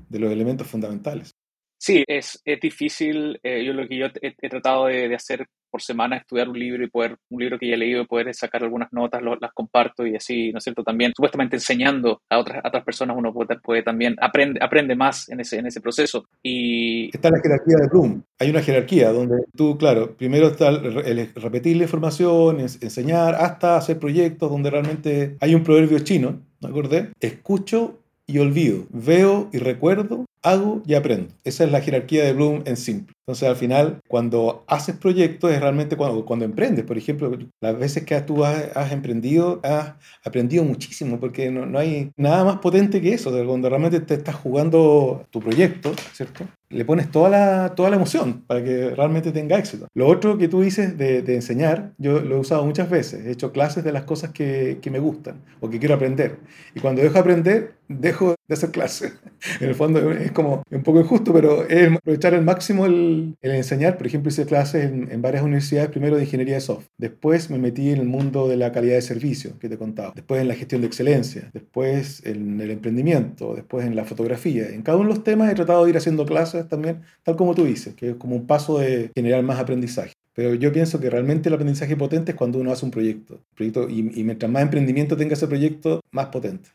de 0.10 0.20
los 0.20 0.32
elementos 0.32 0.68
fundamentales. 0.68 1.36
Sí, 1.86 2.04
es, 2.08 2.42
es 2.44 2.60
difícil. 2.60 3.40
Eh, 3.44 3.64
yo 3.64 3.72
lo 3.72 3.88
que 3.88 3.96
yo 3.96 4.08
he, 4.20 4.50
tratado 4.50 4.88
de, 4.88 5.14
hacer 5.14 5.46
por 5.70 5.84
semana 5.84 6.18
estudiar 6.18 6.50
un 6.50 6.58
libro 6.58 6.84
y 6.84 6.90
poder, 6.90 7.16
un 7.30 7.40
libro 7.40 7.60
que 7.60 7.68
ya 7.68 7.76
he 7.76 7.78
leído, 7.78 8.08
poder 8.08 8.34
sacar 8.34 8.64
algunas 8.64 8.92
notas, 8.92 9.22
las 9.22 9.54
comparto 9.54 10.04
y 10.04 10.16
así, 10.16 10.52
¿no 10.52 10.58
es 10.58 10.64
cierto? 10.64 10.84
También, 10.84 11.12
supuestamente 11.16 11.58
enseñando 11.58 12.24
a 12.28 12.40
otras, 12.40 12.66
a 12.66 12.70
otras 12.70 12.84
personas, 12.84 13.16
uno 13.16 13.32
puede, 13.32 13.84
también, 13.84 14.16
aprende, 14.20 14.60
aprende 14.64 14.96
más 14.96 15.30
en 15.30 15.42
ese, 15.42 15.60
en 15.60 15.68
ese 15.68 15.80
proceso. 15.80 16.26
Y... 16.42 17.16
Está 17.16 17.30
la 17.30 17.40
jerarquía 17.40 17.78
de 17.78 17.88
Bloom. 17.88 18.24
Hay 18.40 18.50
una 18.50 18.64
jerarquía 18.64 19.12
donde 19.12 19.44
tú, 19.56 19.78
claro, 19.78 20.18
primero 20.18 20.48
está 20.48 20.70
el, 20.70 20.98
el 21.06 21.36
repetir 21.36 21.78
la 21.78 21.84
información, 21.84 22.62
enseñar, 22.62 23.36
hasta 23.36 23.78
hacer 23.78 24.00
proyectos 24.00 24.50
donde 24.50 24.72
realmente 24.72 25.38
hay 25.40 25.54
un 25.54 25.64
proverbio 25.64 26.00
chino, 26.00 26.42
¿me 26.62 26.70
acordé? 26.70 27.12
Escucho 27.20 28.00
y 28.28 28.40
olvido, 28.40 28.86
veo 28.90 29.50
y 29.54 29.60
recuerdo, 29.60 30.26
hago 30.46 30.84
y 30.86 30.94
aprendo. 30.94 31.34
Esa 31.44 31.64
es 31.64 31.72
la 31.72 31.82
jerarquía 31.82 32.24
de 32.24 32.34
Bloom 32.34 32.62
en 32.66 32.78
simple. 32.78 33.14
Entonces, 33.28 33.50
al 33.50 33.56
final, 33.56 34.00
cuando 34.08 34.64
haces 34.68 34.96
proyectos 34.96 35.52
es 35.52 35.60
realmente 35.60 35.98
cuando, 35.98 36.24
cuando 36.24 36.46
emprendes. 36.46 36.86
Por 36.86 36.98
ejemplo, 36.98 37.36
las 37.60 37.78
veces 37.78 38.04
que 38.06 38.22
tú 38.22 38.46
has, 38.46 38.92
emprendido, 38.92 39.60
has 39.64 39.96
aprendido 40.24 40.64
muchísimo, 40.64 41.20
porque 41.20 41.50
no, 41.50 41.66
no, 41.66 41.80
hay 41.80 42.12
nada 42.16 42.44
más 42.44 42.60
potente 42.60 43.02
que 43.02 43.14
eso, 43.14 43.32
cuando 43.46 43.68
realmente 43.68 44.00
te 44.00 44.14
estás 44.14 44.36
jugando 44.36 45.26
tu 45.32 45.40
proyecto, 45.40 45.94
¿cierto? 46.14 46.46
Le 46.70 46.86
pones 46.86 47.12
toda 47.12 47.30
la, 47.30 47.76
toda 47.76 47.90
la 47.90 47.96
emoción 47.96 48.42
para 48.48 48.64
que 48.64 48.90
realmente 48.92 49.32
tenga 49.32 49.58
éxito. 49.58 49.88
Lo 49.94 50.08
otro 50.08 50.38
que 50.38 50.48
tú 50.48 50.62
dices 50.62 50.98
de, 50.98 51.22
de 51.22 51.36
enseñar, 51.36 51.92
yo 51.98 52.20
lo 52.20 52.36
he 52.36 52.40
usado 52.40 52.66
muchas 52.66 52.90
veces. 52.90 53.26
He 53.26 53.32
hecho 53.32 53.52
clases 53.52 53.84
de 53.84 53.92
las 53.92 54.04
cosas 54.04 54.32
que, 54.32 54.80
que 54.82 54.92
me 54.92 55.00
gustan 55.00 55.42
o 55.60 55.70
que 55.70 55.80
quiero 55.80 55.96
aprender. 55.96 56.38
Y 56.74 56.80
cuando 56.80 57.02
dejo 57.02 57.14
de 57.14 57.20
aprender, 57.20 57.76
dejo 57.88 58.36
de 58.48 58.54
hacer 58.54 58.72
clases. 58.72 59.14
En 59.60 59.70
el 59.70 59.76
fondo 59.76 60.12
es 60.12 60.32
como 60.32 60.64
un 60.72 60.82
poco 60.82 61.00
injusto, 61.00 61.32
pero 61.32 61.68
es 61.68 61.92
aprovechar 61.92 62.34
al 62.34 62.44
máximo 62.44 62.88
el 62.88 63.16
el, 63.42 63.52
enseñar, 63.52 63.98
por 63.98 64.08
ejemplo, 64.08 64.30
hice 64.30 64.46
clases 64.46 64.86
en, 64.86 65.22
varias 65.22 65.44
universidades, 65.44 65.90
primero 65.90 66.18
de 66.18 66.24
ingeniería 66.24 66.56
de 66.56 66.62
software. 66.62 66.90
Después 66.98 67.50
me 67.50 67.58
metí 67.58 67.92
en 67.92 68.00
el 68.00 68.08
mundo 68.08 68.48
de 68.48 68.58
la 68.58 68.72
calidad 68.72 68.96
de 68.96 69.02
servicio, 69.02 69.58
que 69.60 69.70
te 69.70 69.76
he 69.76 69.78
contado. 69.78 70.14
Después 70.16 70.42
en 70.42 70.48
la 70.48 70.56
gestión 70.56 70.82
de 70.82 70.88
excelencia. 70.88 71.50
Después 71.54 72.26
en 72.26 72.60
el 72.60 72.72
emprendimiento. 72.72 73.56
Después 73.56 73.86
en 73.86 73.96
la 73.96 74.06
fotografía. 74.06 74.70
En 74.70 74.82
cada 74.82 74.98
uno 74.98 75.10
de 75.10 75.16
los 75.16 75.24
temas 75.24 75.52
he 75.52 75.56
tratado 75.56 75.84
de 75.84 75.92
ir 75.92 75.98
haciendo 75.98 76.26
clases 76.26 76.55
también, 76.64 77.02
tal 77.24 77.36
como 77.36 77.54
tú 77.54 77.66
dices, 77.66 77.94
que 77.94 78.12
es 78.12 78.16
como 78.16 78.36
un 78.36 78.48
paso 78.48 78.80
de 78.80 79.12
generar 79.16 79.44
más 79.44 79.60
aprendizaje. 79.60 80.14
Pero 80.34 80.54
yo 80.54 80.72
pienso 80.72 81.00
que 81.00 81.10
realmente 81.10 81.50
el 81.50 81.56
aprendizaje 81.56 81.96
potente 81.96 82.32
es 82.32 82.38
cuando 82.38 82.60
uno 82.60 82.72
hace 82.72 82.86
un 82.86 82.92
proyecto. 82.92 83.42
proyecto 83.56 83.90
y, 83.90 84.00
y 84.20 84.24
mientras 84.24 84.52
más 84.52 84.64
emprendimiento 84.64 85.16
tenga 85.16 85.34
ese 85.34 85.48
proyecto, 85.48 86.02
más 86.12 86.28
potente. 86.28 86.70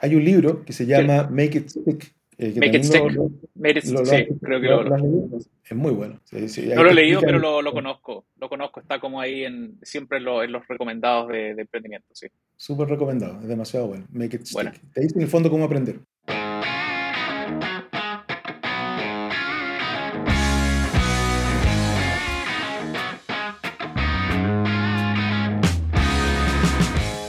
Hay 0.00 0.14
un 0.14 0.24
libro 0.24 0.64
que 0.64 0.72
se 0.72 0.86
llama 0.86 1.28
Make 1.30 1.58
It 1.58 1.68
Stick, 1.68 2.14
eh, 2.40 2.54
Make 2.56 2.76
it 2.76 2.84
stick. 2.84 3.12
Lo, 3.12 3.30
Make 3.56 3.80
it, 3.80 3.84
lo, 3.86 4.06
sí, 4.06 4.26
creo 4.40 4.60
que 4.60 4.68
lo, 4.68 4.82
lo, 4.84 5.38
Es 5.64 5.76
muy 5.76 5.90
bueno. 5.90 6.20
Sí, 6.22 6.48
sí, 6.48 6.70
no 6.72 6.84
lo 6.84 6.90
he 6.90 6.94
leído, 6.94 7.20
pero 7.20 7.40
lo, 7.40 7.60
lo, 7.62 7.72
conozco. 7.72 8.26
Lo 8.38 8.48
conozco, 8.48 8.78
está 8.78 9.00
como 9.00 9.20
ahí 9.20 9.44
en, 9.44 9.76
siempre 9.82 10.18
en, 10.18 10.28
en 10.28 10.52
los 10.52 10.66
recomendados 10.68 11.28
de, 11.28 11.56
de, 11.56 11.62
emprendimiento. 11.62 12.06
Sí. 12.12 12.28
Súper 12.56 12.88
recomendado, 12.88 13.40
es 13.40 13.48
demasiado 13.48 13.88
bueno. 13.88 14.06
Make 14.12 14.36
it 14.36 14.42
stick. 14.42 14.54
Bueno. 14.54 14.72
Te 14.94 15.00
dice 15.00 15.16
en 15.16 15.22
el 15.22 15.28
fondo 15.28 15.50
cómo 15.50 15.64
aprender. 15.64 15.98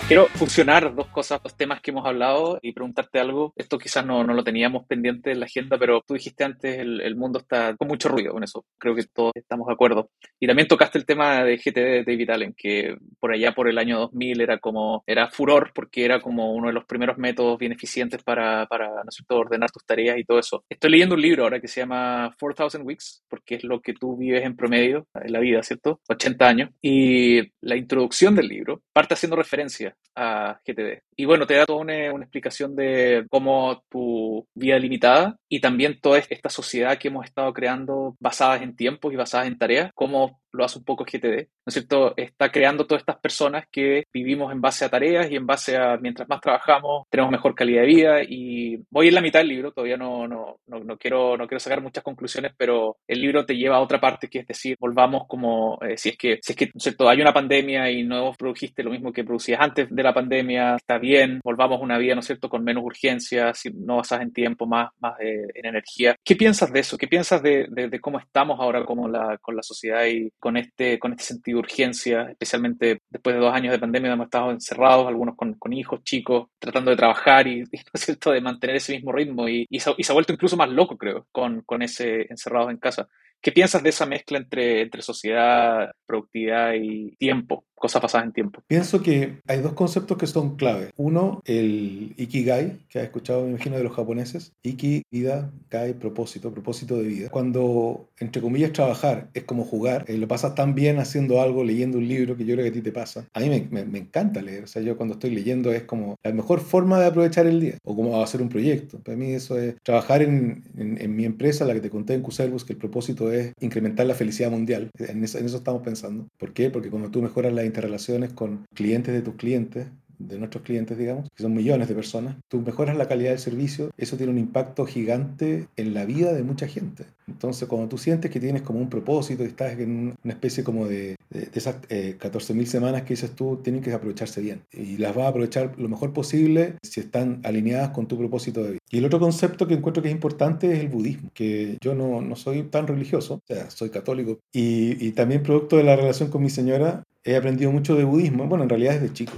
Quiero 0.10 0.26
fusionar 0.26 0.96
dos 0.96 1.06
cosas, 1.10 1.40
dos 1.44 1.56
temas 1.56 1.82
que 1.82 1.92
hemos 1.92 2.04
hablado 2.04 2.58
y 2.64 2.74
preguntarte 2.74 3.20
algo. 3.20 3.54
Esto 3.56 3.78
quizás 3.78 4.04
no, 4.04 4.24
no 4.24 4.34
lo 4.34 4.44
teníamos 4.44 4.88
pendiente 4.88 5.30
en 5.30 5.40
la 5.40 5.46
agenda, 5.46 5.78
pero 5.78 6.02
tú 6.02 6.16
dijiste 6.16 6.44
antes, 6.44 6.80
el, 6.80 7.00
el, 7.02 7.16
mundo 7.16 7.38
está 7.38 7.78
con 7.78 7.88
mucho 7.88 8.10
ruido 8.10 8.34
con 8.34 8.44
eso. 8.44 8.66
Creo 8.80 8.96
que 8.96 9.04
todos 9.04 9.34
estamos 9.36 9.68
de 9.68 9.74
acuerdo. 9.74 10.10
Y 10.40 10.48
también 10.48 10.68
tocaste 10.68 10.98
el 10.98 11.06
tema 11.06 11.44
de 11.44 11.58
GTD 11.58 11.76
de 11.76 12.04
David 12.08 12.30
Allen, 12.32 12.56
que 12.58 12.98
por 13.20 13.32
allá 13.32 13.54
por 13.54 13.70
el 13.70 13.78
año 13.78 14.00
2000 14.00 14.42
era 14.42 14.58
como, 14.58 15.04
era 15.06 15.30
furor 15.30 15.74
porque 15.76 16.06
era 16.06 16.20
como 16.20 16.54
uno 16.54 16.70
de 16.70 16.74
los 16.74 16.86
primeros 16.86 17.20
métodos 17.20 17.60
bien 17.60 17.74
eficientes 17.74 18.24
para, 18.24 18.66
para 18.66 18.88
¿no 18.88 19.12
cierto?, 19.12 19.38
ordenar 19.38 19.70
tus 19.70 19.86
tareas 19.86 20.18
y 20.18 20.24
todo 20.24 20.40
eso. 20.40 20.66
Estoy 20.68 20.90
leyendo 20.90 21.14
un 21.14 21.22
libro 21.22 21.44
ahora 21.44 21.60
que 21.60 21.68
se 21.68 21.82
llama 21.82 22.36
4000 22.40 22.82
Weeks, 22.82 23.26
porque 23.30 23.56
es 23.58 23.64
lo 23.64 23.80
que 23.80 23.94
tú 23.94 24.18
vives 24.18 24.44
en 24.44 24.56
promedio 24.56 25.06
en 25.14 25.32
la 25.32 25.40
vida, 25.40 25.62
¿cierto? 25.62 26.02
80 26.10 26.48
años. 26.48 26.70
Y 26.82 27.42
la 27.62 27.76
introducción 27.76 28.34
del 28.34 28.48
libro 28.48 28.82
parte 28.92 29.14
haciendo 29.14 29.36
referencia 29.36 29.96
a 30.16 30.60
GTD. 30.66 31.02
Y 31.16 31.26
bueno, 31.26 31.48
te 31.48 31.56
da 31.56 31.66
toda 31.66 31.80
una, 31.80 32.14
una, 32.14 32.26
explicación 32.26 32.76
de 32.76 33.26
cómo 33.30 33.84
tu 33.90 34.46
vida 34.54 34.78
limitada 34.78 35.38
y 35.48 35.62
también 35.62 36.00
toda 36.02 36.18
esta 36.18 36.50
sociedad 36.50 36.98
que 36.98 37.08
hemos 37.08 37.26
estado 37.26 37.54
creando 37.54 38.16
basadas 38.20 38.62
en 38.62 38.76
tiempos 38.76 39.14
y 39.14 39.16
basadas 39.16 39.48
en 39.48 39.58
tareas, 39.58 39.92
cómo 39.96 40.42
lo 40.52 40.64
hace 40.64 40.80
un 40.80 40.86
poco 40.86 41.06
GTD, 41.06 41.38
¿no 41.38 41.68
es 41.68 41.74
cierto? 41.74 42.14
Está 42.18 42.52
creando 42.52 42.86
todas 42.86 43.02
estas 43.02 43.20
personas 43.20 43.66
que 43.72 44.06
vivimos 44.14 44.52
en 44.52 44.62
base 44.62 44.86
a 44.86 44.90
tareas 44.90 45.30
y 45.30 45.36
en 45.36 45.46
base 45.46 45.78
a, 45.78 45.98
mientras 45.98 46.28
más 46.28 46.42
trabajamos, 46.42 47.08
tenemos 47.10 47.32
mejor 47.32 47.56
calidad 47.56 47.82
de 47.82 47.88
vida 47.88 48.24
y 48.24 48.82
voy 48.90 49.10
en 49.10 49.16
la 49.16 49.22
mitad 49.22 49.40
del 49.40 49.50
libro, 49.50 49.72
todavía 49.72 49.98
no, 49.98 50.28
no, 50.28 50.60
no, 50.68 50.80
no 50.80 50.98
quiero, 50.98 51.38
no 51.38 51.48
quiero 51.48 51.60
sacar 51.60 51.82
muchas 51.82 52.04
conclusiones, 52.04 52.54
pero 52.58 52.98
el 53.08 53.22
libro 53.22 53.46
te 53.46 53.56
lleva 53.56 53.78
a 53.78 53.82
otra 53.82 54.00
parte, 54.00 54.30
que 54.30 54.40
es 54.40 54.48
decir, 54.48 54.78
volvamos 54.80 55.24
como, 55.28 55.78
eh, 55.82 55.98
si 55.98 56.10
es 56.10 56.18
que, 56.18 56.40
si 56.42 56.54
es 56.54 56.58
que, 56.58 56.66
¿no 56.68 56.78
es 56.78 56.84
cierto? 56.84 57.10
Hay 57.10 57.22
una 57.22 57.34
pandemia 57.34 57.90
y 57.92 58.04
no 58.04 58.34
produjiste 58.38 58.84
lo 58.84 58.92
mismo 58.92 59.12
que 59.12 59.24
producías 59.24 59.62
antes 59.62 59.88
de 59.90 60.04
la 60.04 60.14
pandemia, 60.14 60.76
está 60.76 60.98
bien, 60.98 61.40
volvamos 61.44 61.80
a 61.80 61.84
una 61.84 61.98
vida, 61.98 62.16
¿no 62.16 62.22
es 62.22 62.28
cierto?, 62.28 62.50
con 62.50 62.64
menos 62.64 62.84
urgencias, 62.84 63.62
no 63.74 63.98
basas 63.98 64.22
en 64.22 64.34
tiempo, 64.34 64.66
más, 64.66 64.90
más 65.00 65.20
eh, 65.20 65.48
en 65.54 65.66
energía. 65.66 66.16
¿Qué 66.24 66.36
piensas 66.36 66.72
de 66.72 66.80
eso? 66.80 66.98
¿Qué 66.98 67.08
piensas 67.08 67.42
de, 67.42 67.68
cómo 68.02 68.20
estamos 68.20 68.60
ahora 68.60 68.86
como 68.86 69.08
la, 69.08 69.38
con 69.40 69.56
la 69.56 69.64
sociedad 69.64 70.06
con 70.40 70.58
este, 70.58 70.98
con 71.00 71.12
este 71.12 71.24
sentido 71.24 71.58
de 71.58 71.60
urgencia, 71.60 72.30
especialmente 72.30 73.02
después 73.10 73.36
de 73.36 73.42
dos 73.42 73.54
años 73.54 73.72
de 73.72 73.80
pandemia, 73.80 74.14
hemos 74.14 74.26
estado 74.26 74.52
encerrados, 74.52 75.08
algunos 75.08 75.36
con, 75.36 75.74
hijos 75.74 76.04
chicos, 76.04 76.48
tratando 76.60 76.92
de 76.92 76.98
trabajar 76.98 77.48
y, 77.48 77.60
y, 77.72 77.78
¿no 77.78 77.92
es 77.94 78.02
cierto?, 78.02 78.32
de 78.32 78.42
mantener 78.42 78.78
ese 78.78 78.94
mismo 78.94 79.12
ritmo 79.12 79.48
y, 79.48 79.68
y, 79.70 79.80
se, 79.80 79.94
y 79.98 80.04
se 80.04 80.12
ha 80.12 80.16
vuelto 80.16 80.34
incluso 80.34 80.58
más 80.58 80.70
loco, 80.70 80.98
creo, 80.98 81.28
con, 81.32 81.62
con 81.62 81.82
ese 81.82 82.28
encerrados 82.30 82.72
en 82.72 82.78
casa. 82.78 83.08
¿Qué 83.42 83.52
piensas 83.54 83.82
de 83.84 83.90
esa 83.90 84.06
mezcla 84.06 84.38
entre, 84.38 84.82
entre 84.82 85.02
sociedad, 85.02 85.92
productividad 86.06 86.74
y 86.74 87.16
tiempo? 87.16 87.66
Cosas 87.80 88.02
pasadas 88.02 88.28
en 88.28 88.34
tiempo. 88.34 88.62
Pienso 88.68 89.02
que 89.02 89.40
hay 89.48 89.62
dos 89.62 89.72
conceptos 89.72 90.18
que 90.18 90.28
son 90.28 90.58
clave. 90.58 90.92
Uno, 90.98 91.42
el 91.46 92.14
ikigai, 92.18 92.80
que 92.90 93.00
has 93.00 93.06
escuchado, 93.06 93.44
me 93.44 93.52
imagino, 93.52 93.78
de 93.78 93.84
los 93.84 93.94
japoneses. 93.94 94.52
Iki, 94.64 95.04
vida, 95.10 95.50
gai, 95.70 95.94
propósito, 95.94 96.52
propósito 96.52 96.98
de 96.98 97.04
vida. 97.04 97.30
Cuando, 97.30 98.10
entre 98.20 98.42
comillas, 98.42 98.74
trabajar 98.74 99.30
es 99.34 99.46
como 99.46 99.64
jugar, 99.64 100.04
eh, 100.10 100.18
lo 100.18 100.28
pasas 100.28 100.56
tan 100.56 100.76
bien 100.76 101.00
haciendo 101.00 101.42
algo, 101.42 101.64
leyendo 101.64 102.00
un 102.00 102.08
libro, 102.08 102.36
que 102.36 102.44
yo 102.44 102.56
creo 102.56 102.66
que 102.66 102.72
a 102.72 102.74
ti 102.74 102.82
te 102.82 102.92
pasa. 102.92 103.26
A 103.34 103.40
mí 103.40 103.50
me, 103.50 103.66
me, 103.72 103.86
me, 103.86 104.00
encanta 104.00 104.42
leer. 104.42 104.66
O 104.66 104.68
sea, 104.68 104.82
yo 104.82 104.98
cuando 104.98 105.14
estoy 105.14 105.30
leyendo 105.30 105.72
es 105.72 105.84
como 105.84 106.18
la 106.22 106.34
mejor 106.34 106.60
forma 106.60 107.00
de 107.00 107.06
aprovechar 107.06 107.48
el 107.48 107.62
día. 107.62 107.78
O 107.86 107.96
como 107.96 108.22
hacer 108.22 108.42
un 108.42 108.50
proyecto. 108.50 109.00
Para 109.00 109.16
mí 109.16 109.32
eso 109.32 109.58
es 109.58 109.76
trabajar 109.84 110.22
en, 110.22 110.64
en, 110.78 111.02
en 111.02 111.16
mi 111.16 111.24
empresa, 111.24 111.64
la 111.64 111.74
que 111.74 111.82
te 111.82 111.90
conté 111.90 112.14
en 112.14 112.24
Cuservus, 112.24 112.66
que 112.66 112.74
el 112.74 112.80
propósito 112.80 113.32
es 113.32 113.54
incrementar 113.62 114.06
la 114.06 114.16
felicidad 114.16 114.52
mundial. 114.52 114.90
En 114.98 115.24
eso, 115.24 115.38
en 115.38 115.46
eso 115.46 115.58
estamos 115.58 115.82
pensando. 115.82 116.28
¿Por 116.38 116.52
qué? 116.52 116.70
Porque 116.70 116.90
cuando 116.90 117.10
tú 117.10 117.22
mejoras 117.22 117.54
la 117.54 117.69
interrelaciones 117.70 118.34
con 118.34 118.66
clientes 118.74 119.14
de 119.14 119.22
tus 119.22 119.36
clientes, 119.36 119.88
de 120.20 120.38
nuestros 120.38 120.64
clientes, 120.64 120.98
digamos, 120.98 121.30
que 121.36 121.44
son 121.44 121.54
millones 121.54 121.88
de 121.88 121.96
personas, 121.96 122.36
tú 122.48 122.62
mejoras 122.62 122.98
la 122.98 123.08
calidad 123.08 123.32
del 123.32 123.40
servicio, 123.40 123.90
eso 123.98 124.18
tiene 124.18 124.32
un 124.32 124.38
impacto 124.38 124.86
gigante 124.86 125.68
en 125.78 125.94
la 125.94 126.06
vida 126.06 126.34
de 126.34 126.44
mucha 126.44 126.68
gente. 126.68 127.06
Entonces, 127.28 127.68
cuando 127.68 127.88
tú 127.88 127.98
sientes 127.98 128.30
que 128.32 128.40
tienes 128.40 128.62
como 128.62 128.80
un 128.80 128.90
propósito 128.90 129.44
y 129.44 129.48
estás 129.48 129.80
en 129.80 130.18
una 130.24 130.34
especie 130.34 130.64
como 130.64 130.88
de, 130.88 131.16
de, 131.30 131.42
de 131.42 131.52
esas 131.54 131.78
eh, 131.90 132.18
14.000 132.20 132.66
semanas 132.66 133.04
que 133.04 133.14
dices 133.14 133.32
tú, 133.32 133.60
tienen 133.64 133.82
que 133.82 133.94
aprovecharse 133.94 134.42
bien. 134.42 134.62
Y 134.74 134.98
las 134.98 135.16
vas 135.16 135.26
a 135.26 135.30
aprovechar 135.30 135.74
lo 135.78 135.88
mejor 135.88 136.12
posible 136.12 136.76
si 136.82 137.00
están 137.00 137.40
alineadas 137.44 137.90
con 137.90 138.08
tu 138.08 138.18
propósito 138.18 138.64
de 138.64 138.72
vida. 138.72 138.80
Y 138.90 138.98
el 138.98 139.06
otro 139.06 139.20
concepto 139.20 139.68
que 139.68 139.76
encuentro 139.76 140.02
que 140.02 140.10
es 140.10 140.16
importante 140.16 140.74
es 140.74 140.80
el 140.80 140.90
budismo, 140.90 141.30
que 141.34 141.78
yo 141.82 141.96
no, 141.96 142.22
no 142.22 142.36
soy 142.36 142.64
tan 142.64 142.88
religioso, 142.88 143.36
o 143.36 143.42
sea, 143.48 143.70
soy 143.70 143.90
católico. 143.90 144.40
Y, 144.52 145.06
y 145.06 145.12
también 145.12 145.44
producto 145.44 145.78
de 145.78 145.84
la 145.84 145.96
relación 145.96 146.30
con 146.30 146.42
mi 146.42 146.50
señora, 146.50 147.04
he 147.24 147.36
aprendido 147.36 147.72
mucho 147.72 147.96
de 147.96 148.04
budismo, 148.04 148.48
bueno, 148.48 148.64
en 148.64 148.70
realidad 148.70 148.94
desde 148.94 149.14
chico. 149.14 149.34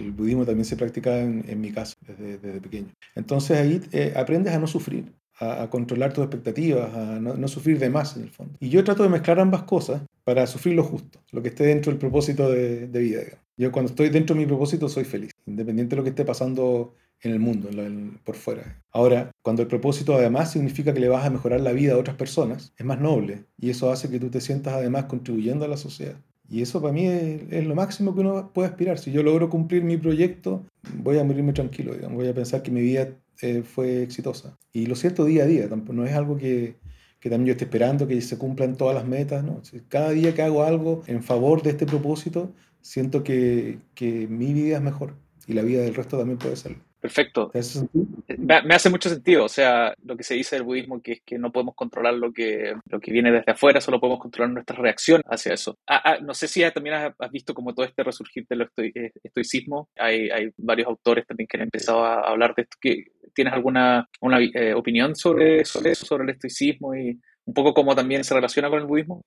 El 0.00 0.12
budismo 0.12 0.44
también 0.44 0.64
se 0.64 0.76
practica 0.76 1.18
en, 1.20 1.44
en 1.48 1.60
mi 1.60 1.72
caso, 1.72 1.96
desde, 2.06 2.38
desde, 2.38 2.60
pequeño. 2.60 2.88
Entonces 3.14 3.58
ahí 3.58 3.80
eh, 3.92 4.12
aprendes 4.16 4.54
a 4.54 4.58
no 4.58 4.66
sufrir, 4.66 5.12
a, 5.38 5.62
a, 5.62 5.70
controlar 5.70 6.12
tus 6.12 6.24
expectativas, 6.24 6.94
a 6.94 7.20
no, 7.20 7.34
no, 7.34 7.48
sufrir 7.48 7.78
de 7.78 7.90
más 7.90 8.16
en 8.16 8.24
el 8.24 8.30
fondo. 8.30 8.54
Y 8.60 8.68
yo 8.68 8.84
trato 8.84 9.02
de 9.02 9.08
mezclar 9.08 9.40
ambas 9.40 9.62
cosas 9.64 10.02
para 10.24 10.46
sufrir 10.46 10.74
lo 10.74 10.84
justo, 10.84 11.20
lo 11.30 11.42
que 11.42 11.48
esté 11.48 11.64
dentro 11.64 11.90
del 11.90 11.98
propósito 11.98 12.50
de, 12.50 12.88
de 12.88 13.00
vida. 13.00 13.20
Digamos. 13.20 13.42
Yo 13.56 13.70
cuando 13.70 13.90
estoy 13.90 14.08
dentro 14.08 14.34
de 14.34 14.40
mi 14.40 14.46
propósito 14.46 14.88
soy 14.88 15.04
feliz, 15.04 15.30
independiente 15.46 15.94
de 15.94 15.96
lo 15.98 16.04
que 16.04 16.10
esté 16.10 16.24
pasando 16.24 16.94
en 17.22 17.32
el 17.32 17.38
mundo, 17.38 17.68
en 17.70 17.78
en, 17.78 18.18
por 18.24 18.34
fuera. 18.34 18.82
Ahora, 18.90 19.30
cuando 19.42 19.62
el 19.62 19.68
propósito 19.68 20.14
además 20.14 20.52
significa 20.52 20.92
que 20.92 21.00
le 21.00 21.08
vas 21.08 21.24
a 21.24 21.30
mejorar 21.30 21.60
la 21.60 21.72
vida 21.72 21.94
a 21.94 21.98
otras 21.98 22.16
personas, 22.16 22.72
es 22.76 22.84
más 22.84 23.00
noble 23.00 23.44
y 23.58 23.70
eso 23.70 23.90
hace 23.92 24.10
que 24.10 24.18
tú 24.18 24.28
te 24.30 24.40
sientas 24.40 24.74
además 24.74 25.04
contribuyendo 25.04 25.64
a 25.64 25.68
la 25.68 25.76
sociedad. 25.76 26.16
Y 26.52 26.60
eso 26.60 26.82
para 26.82 26.92
mí 26.92 27.06
es, 27.06 27.66
lo 27.66 27.74
máximo 27.74 28.14
que 28.14 28.20
uno 28.20 28.50
puede 28.52 28.68
aspirar. 28.68 28.98
Si 28.98 29.10
yo 29.10 29.22
logro 29.22 29.48
cumplir 29.48 29.84
mi 29.84 29.96
proyecto, 29.96 30.66
voy 30.98 31.18
a 31.18 31.24
morirme 31.24 31.54
tranquilo, 31.54 31.94
voy 32.10 32.28
a 32.28 32.34
pensar 32.34 32.62
que 32.62 32.70
mi 32.70 32.82
vida 32.82 33.08
eh, 33.40 33.62
fue 33.62 34.02
exitosa. 34.02 34.58
Y 34.70 34.84
lo 34.84 34.94
siento 34.94 35.24
día 35.24 35.44
a 35.44 35.46
día, 35.46 35.66
tampoco, 35.70 35.94
no 35.94 36.04
es 36.04 36.12
algo 36.12 36.36
que, 36.36 36.76
que 37.20 37.30
también 37.30 37.46
yo 37.46 37.52
esté 37.52 37.64
esperando 37.64 38.06
que 38.06 38.20
se 38.20 38.36
cumplan 38.36 38.76
todas 38.76 38.94
las 38.94 39.06
metas. 39.06 39.42
¿no? 39.42 39.62
Cada 39.88 40.10
día 40.10 40.34
que 40.34 40.42
hago 40.42 40.62
algo 40.62 41.02
en 41.06 41.22
favor 41.22 41.62
de 41.62 41.70
este 41.70 41.86
propósito, 41.86 42.52
siento 42.82 43.24
que, 43.24 43.78
que 43.94 44.28
mi 44.28 44.52
vida 44.52 44.76
es 44.76 44.82
mejor 44.82 45.14
y 45.46 45.54
la 45.54 45.62
vida 45.62 45.80
del 45.80 45.94
resto 45.94 46.18
también 46.18 46.38
puede 46.38 46.56
serlo. 46.56 46.84
Perfecto. 47.02 47.50
Me, 48.38 48.62
me, 48.62 48.74
hace 48.76 48.88
mucho 48.88 49.08
sentido. 49.08 49.46
O 49.46 49.48
sea, 49.48 49.92
lo 50.04 50.16
que 50.16 50.22
se 50.22 50.34
dice 50.34 50.54
del 50.54 50.64
budismo, 50.64 51.02
que 51.02 51.14
es 51.14 51.22
que 51.26 51.36
no 51.36 51.50
podemos 51.50 51.74
controlar 51.74 52.14
lo 52.14 52.32
que, 52.32 52.76
lo 52.88 53.00
que 53.00 53.10
viene 53.10 53.32
desde 53.32 53.50
afuera, 53.50 53.80
solo 53.80 53.98
podemos 53.98 54.20
controlar 54.20 54.54
nuestra 54.54 54.76
reacción 54.76 55.20
hacia 55.26 55.52
eso. 55.52 55.76
Ah, 55.88 56.00
ah, 56.04 56.18
no 56.22 56.32
sé 56.32 56.46
si 56.46 56.62
también 56.70 56.94
has, 56.94 57.30
visto 57.32 57.54
como 57.54 57.74
todo 57.74 57.84
este 57.84 58.04
resurgir 58.04 58.46
del 58.48 58.68
eh, 58.76 59.10
estoicismo. 59.20 59.88
Hay, 59.98 60.30
hay, 60.30 60.50
varios 60.56 60.86
autores 60.86 61.26
también 61.26 61.48
que 61.48 61.56
han 61.56 61.64
empezado 61.64 62.04
a 62.04 62.20
hablar 62.20 62.54
de 62.54 62.62
esto. 62.62 62.78
¿Tienes 63.34 63.52
alguna 63.52 64.08
una, 64.20 64.38
eh, 64.40 64.72
opinión 64.72 65.16
sobre, 65.16 65.64
sobre 65.64 65.90
eso, 65.90 66.06
sobre 66.06 66.22
el 66.22 66.30
estoicismo 66.30 66.94
y 66.94 67.18
un 67.46 67.52
poco 67.54 67.74
cómo 67.74 67.96
también 67.96 68.22
se 68.22 68.32
relaciona 68.32 68.70
con 68.70 68.78
el 68.78 68.86
budismo? 68.86 69.22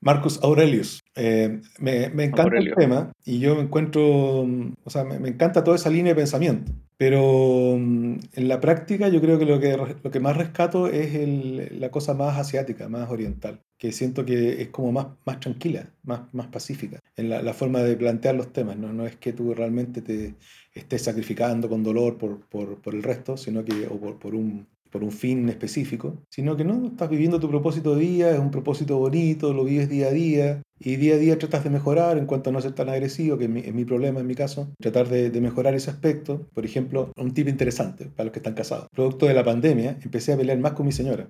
Marcus 0.00 0.38
Aurelius. 0.42 1.00
Eh, 1.16 1.58
me, 1.78 2.10
me, 2.10 2.24
encanta 2.24 2.42
Aurelio. 2.42 2.72
el 2.72 2.76
tema 2.76 3.12
y 3.24 3.40
yo 3.40 3.54
me 3.54 3.62
encuentro, 3.62 4.42
o 4.42 4.90
sea, 4.90 5.04
me, 5.04 5.18
me, 5.18 5.30
encanta 5.30 5.64
toda 5.64 5.76
esa 5.76 5.88
línea 5.88 6.12
de 6.12 6.20
pensamiento, 6.20 6.70
pero 6.98 7.76
en 7.76 8.48
la 8.48 8.60
práctica 8.60 9.08
yo 9.08 9.20
creo 9.20 9.38
que 9.38 9.46
lo 9.46 9.60
que, 9.60 9.76
lo 10.02 10.10
que 10.10 10.20
más 10.20 10.36
rescato 10.36 10.88
es 10.88 11.72
la 11.72 11.90
cosa 11.90 12.12
más 12.12 12.36
asiática, 12.38 12.88
más 12.88 13.08
oriental, 13.08 13.62
que 13.78 13.92
siento 13.92 14.24
que 14.26 14.60
es 14.62 14.68
como 14.70 14.90
más, 14.90 15.06
más 15.24 15.38
tranquila, 15.38 15.88
más, 16.02 16.34
más 16.34 16.48
pacífica 16.48 17.00
en 17.16 17.30
la, 17.30 17.54
forma 17.54 17.82
de 17.82 17.96
plantear 17.96 18.34
los 18.34 18.52
temas, 18.52 18.76
¿no? 18.76 18.92
no 18.92 19.06
es 19.06 19.16
que 19.16 19.32
tú 19.32 19.54
realmente 19.54 20.02
te 20.02 20.34
estés 20.74 21.02
sacrificando 21.02 21.68
con 21.68 21.84
dolor 21.84 22.18
por, 22.18 22.40
por, 22.48 22.80
por 22.82 22.94
el 22.94 23.04
resto, 23.04 23.36
sino 23.36 23.64
que, 23.64 23.86
o 23.86 24.18
por 24.18 24.34
un 24.34 24.66
por 24.90 25.04
un 25.04 25.12
fin 25.12 25.48
específico, 25.48 26.22
sino 26.30 26.56
que 26.56 26.64
no, 26.64 26.86
estás 26.86 27.10
viviendo 27.10 27.40
tu 27.40 27.48
propósito 27.48 27.94
de 27.94 28.02
día, 28.02 28.30
es 28.30 28.38
un 28.38 28.50
propósito 28.50 28.98
bonito, 28.98 29.52
lo 29.52 29.64
vives 29.64 29.88
día 29.88 30.08
a 30.08 30.10
día, 30.10 30.62
y 30.80 30.96
día 30.96 31.14
a 31.14 31.18
día 31.18 31.38
tratas 31.38 31.64
de 31.64 31.70
mejorar 31.70 32.18
en 32.18 32.26
cuanto 32.26 32.50
a 32.50 32.52
no 32.52 32.60
ser 32.60 32.72
tan 32.72 32.88
agresivo, 32.88 33.36
que 33.36 33.44
es 33.44 33.74
mi, 33.74 33.84
problema 33.84 34.20
en 34.20 34.26
mi 34.26 34.34
caso, 34.34 34.72
tratar 34.80 35.08
de, 35.08 35.30
de, 35.30 35.40
mejorar 35.40 35.74
ese 35.74 35.90
aspecto. 35.90 36.46
Por 36.54 36.64
ejemplo, 36.64 37.12
un 37.16 37.34
tip 37.34 37.48
interesante 37.48 38.06
para 38.06 38.26
los 38.26 38.32
que 38.32 38.38
están 38.38 38.54
casados. 38.54 38.88
Producto 38.92 39.26
de 39.26 39.34
la 39.34 39.44
pandemia, 39.44 39.98
empecé 40.02 40.32
a 40.32 40.36
pelear 40.36 40.58
más 40.58 40.72
con 40.72 40.86
mi 40.86 40.92
señora, 40.92 41.28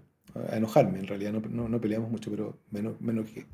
a 0.51 0.57
enojarme 0.57 0.99
en 0.99 1.07
realidad, 1.07 1.33
no, 1.33 1.41
no, 1.41 1.69
no 1.69 1.81
peleamos 1.81 2.11
mucho, 2.11 2.31
pero 2.31 2.59
menos, 2.71 3.01
menos 3.01 3.31
que 3.31 3.47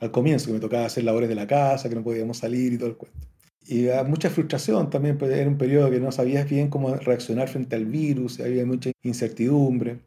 al 0.00 0.10
comienzo, 0.10 0.46
que 0.46 0.54
me 0.54 0.60
tocaba 0.60 0.86
hacer 0.86 1.04
labores 1.04 1.28
de 1.28 1.34
la 1.34 1.46
casa, 1.46 1.88
que 1.88 1.94
no 1.94 2.02
podíamos 2.02 2.38
salir 2.38 2.72
y 2.72 2.78
todo 2.78 2.88
el 2.88 2.96
cuento 2.96 3.18
y 3.66 3.86
mucha 4.06 4.30
frustración 4.30 4.90
también, 4.90 5.18
pues 5.18 5.32
era 5.32 5.48
un 5.48 5.58
periodo 5.58 5.90
que 5.90 6.00
no 6.00 6.12
sabías 6.12 6.48
bien 6.48 6.68
cómo 6.68 6.94
reaccionar 6.94 7.48
frente 7.48 7.76
al 7.76 7.86
virus, 7.86 8.40
había 8.40 8.66
mucha 8.66 8.90
incertidumbre. 9.02 10.00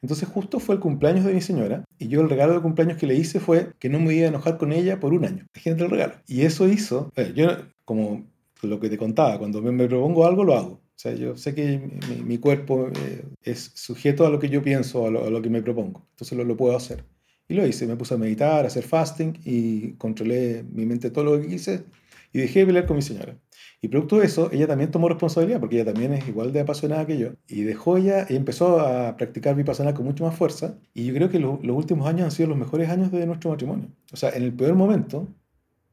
Entonces 0.00 0.28
justo 0.28 0.60
fue 0.60 0.76
el 0.76 0.80
cumpleaños 0.80 1.24
de 1.24 1.32
mi 1.32 1.40
señora 1.40 1.84
y 1.98 2.08
yo 2.08 2.20
el 2.20 2.30
regalo 2.30 2.54
de 2.54 2.60
cumpleaños 2.60 2.98
que 2.98 3.06
le 3.06 3.14
hice 3.14 3.40
fue 3.40 3.72
que 3.78 3.88
no 3.88 3.98
me 3.98 4.14
iba 4.14 4.26
a 4.26 4.28
enojar 4.28 4.56
con 4.56 4.72
ella 4.72 5.00
por 5.00 5.12
un 5.12 5.24
año. 5.24 5.46
Imagínate 5.54 5.84
el 5.84 5.90
regalo. 5.90 6.14
Y 6.26 6.42
eso 6.42 6.68
hizo, 6.68 7.10
eh, 7.16 7.32
yo 7.34 7.48
como 7.84 8.24
lo 8.62 8.80
que 8.80 8.90
te 8.90 8.98
contaba, 8.98 9.38
cuando 9.38 9.60
me, 9.62 9.72
me, 9.72 9.88
propongo 9.88 10.26
algo 10.26 10.44
lo 10.44 10.54
hago. 10.54 10.72
O 10.72 11.00
sea, 11.00 11.14
yo 11.14 11.36
sé 11.36 11.54
que 11.54 11.78
mi, 12.08 12.22
mi 12.22 12.38
cuerpo 12.38 12.88
eh, 12.88 13.24
es 13.42 13.72
sujeto 13.74 14.26
a 14.26 14.30
lo 14.30 14.38
que 14.38 14.48
yo 14.48 14.62
pienso, 14.62 15.06
a 15.06 15.10
lo, 15.10 15.26
a 15.26 15.30
lo 15.30 15.42
que 15.42 15.50
me 15.50 15.62
propongo. 15.62 16.06
Entonces 16.10 16.36
lo, 16.36 16.44
lo, 16.44 16.56
puedo 16.56 16.76
hacer. 16.76 17.04
Y 17.48 17.54
lo 17.54 17.66
hice, 17.66 17.86
me 17.86 17.96
puse 17.96 18.14
a 18.14 18.18
meditar, 18.18 18.64
a 18.64 18.68
hacer 18.68 18.84
fasting 18.84 19.38
y 19.44 19.92
controlé 19.92 20.64
mi 20.70 20.86
mente 20.86 21.10
todo 21.10 21.24
lo 21.24 21.40
que 21.40 21.48
quise 21.48 21.84
y 22.32 22.40
dejé 22.40 22.60
de 22.60 22.66
pelear 22.66 22.86
con 22.86 22.96
mi 22.96 23.02
señora. 23.02 23.38
Y 23.80 23.88
producto 23.88 24.18
de 24.18 24.26
eso, 24.26 24.50
ella 24.52 24.66
también 24.66 24.90
tomó 24.90 25.08
responsabilidad, 25.08 25.60
porque 25.60 25.76
ella 25.76 25.92
también 25.92 26.12
es 26.12 26.26
igual 26.28 26.52
de 26.52 26.60
apasionada 26.60 27.06
que 27.06 27.16
yo. 27.18 27.30
Y 27.46 27.62
dejó 27.62 27.96
ella, 27.96 28.26
y 28.28 28.34
empezó 28.34 28.80
a 28.80 29.16
practicar 29.16 29.54
vipassana 29.54 29.94
con 29.94 30.04
mucho 30.04 30.24
más 30.24 30.34
fuerza. 30.34 30.78
Y 30.94 31.06
yo 31.06 31.14
creo 31.14 31.30
que 31.30 31.38
los 31.38 31.60
últimos 31.62 32.08
años 32.08 32.24
han 32.24 32.30
sido 32.32 32.48
los 32.48 32.58
mejores 32.58 32.88
años 32.88 33.12
de 33.12 33.24
nuestro 33.26 33.50
matrimonio. 33.50 33.88
O 34.12 34.16
sea, 34.16 34.30
en 34.30 34.42
el 34.42 34.52
peor 34.52 34.74
momento, 34.74 35.28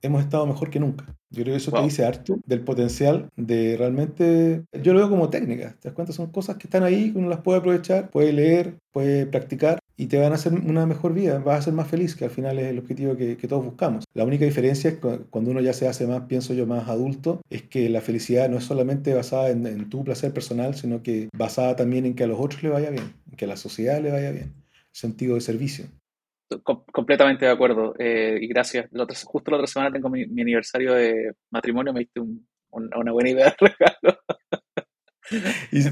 hemos 0.02 0.24
estado 0.24 0.45
mejor 0.48 0.69
que 0.69 0.80
nunca. 0.80 1.06
Yo 1.30 1.43
creo 1.43 1.54
que 1.54 1.58
eso 1.58 1.71
te 1.71 1.82
dice 1.82 2.06
harto 2.06 2.38
del 2.45 2.62
potencial 2.62 3.30
de 3.36 3.76
realmente, 3.78 4.63
yo 4.82 4.93
lo 4.93 5.00
veo 5.00 5.10
como 5.10 5.30
técnica, 5.30 5.76
te 5.80 5.89
das 5.89 5.95
cuenta, 5.95 6.13
son 6.13 6.32
cosas 6.32 6.58
que 6.58 6.67
están 6.67 6.84
ahí, 6.84 7.12
uno 7.15 7.28
las 7.28 7.41
puede 7.41 7.60
aprovechar, 7.60 8.10
puede 8.10 8.32
leer, 8.32 8.78
puede 8.91 9.26
practicar 9.26 9.80
y 9.97 10.08
te 10.08 10.19
van 10.19 10.31
a 10.31 10.36
hacer 10.36 10.53
una 10.53 10.86
mejor 10.86 11.13
vida, 11.13 11.39
vas 11.39 11.60
a 11.60 11.62
ser 11.63 11.73
más 11.73 11.88
feliz, 11.88 12.15
que 12.15 12.25
al 12.25 12.31
final 12.31 12.60
es 12.60 12.67
el 12.67 12.79
objetivo 12.79 13.15
que, 13.15 13.38
que, 13.38 13.47
todos 13.47 13.63
buscamos. 13.63 14.03
La 14.13 14.23
única 14.23 14.45
diferencia 14.45 14.89
es 14.89 14.97
cuando 15.29 15.51
uno 15.51 15.62
ya 15.62 15.73
se 15.73 15.88
hace 15.88 16.05
más, 16.05 16.23
pienso 16.23 16.53
yo, 16.53 16.65
más 16.65 16.89
adulto, 16.89 17.41
es 17.49 17.63
que 17.63 17.89
la 17.89 18.01
felicidad 18.01 18.49
no 18.49 18.58
es 18.58 18.63
solamente 18.65 19.13
basada 19.13 19.49
en, 19.49 19.65
en 19.65 19.89
tu 19.89 20.03
placer 20.03 20.34
personal, 20.34 20.75
sino 20.75 21.01
que 21.01 21.29
basada 21.34 21.75
también 21.75 22.05
en 22.05 22.15
que 22.15 22.23
a 22.23 22.27
los 22.27 22.39
otros 22.39 22.62
le 22.63 22.69
vaya 22.69 22.89
bien, 22.89 23.13
en 23.29 23.38
que 23.38 23.45
a 23.45 23.47
la 23.47 23.58
sociedad 23.58 24.01
le 24.01 24.12
vaya 24.12 24.31
bien, 24.31 24.53
sentido 24.91 25.36
de 25.36 25.41
servicio 25.41 25.86
completamente 26.91 27.45
de 27.45 27.51
acuerdo. 27.51 27.93
Eh, 27.97 28.39
y 28.41 28.47
gracias. 28.47 28.89
justo 29.25 29.51
la 29.51 29.58
otra 29.58 29.67
semana 29.67 29.91
tengo 29.91 30.10
mi, 30.10 30.23
aniversario 30.23 30.93
de 30.93 31.34
matrimonio. 31.49 31.93
Me 31.93 32.01
diste 32.01 32.21
una 32.69 33.12
buena 33.12 33.29
idea 33.29 33.45
de 33.45 33.55
regalo. 33.67 34.19
y 35.71 35.81
si 35.81 35.91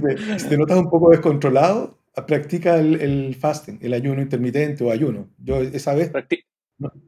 te, 0.49 0.57
notas 0.57 0.77
un 0.77 0.89
poco 0.89 1.09
descontrolado, 1.09 1.97
practica 2.13 2.77
el, 2.77 3.35
fasting, 3.35 3.79
el 3.81 3.93
ayuno 3.93 4.21
intermitente 4.21 4.83
o 4.83 4.91
ayuno. 4.91 5.29
Yo 5.37 5.61
esa 5.61 5.93
vez, 5.95 6.11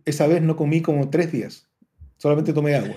esa 0.03 0.27
vez 0.27 0.41
no 0.41 0.55
comí 0.55 0.81
como 0.81 1.09
tres 1.09 1.31
días. 1.31 1.69
Solamente 2.17 2.53
tomé 2.53 2.75
agua. 2.75 2.95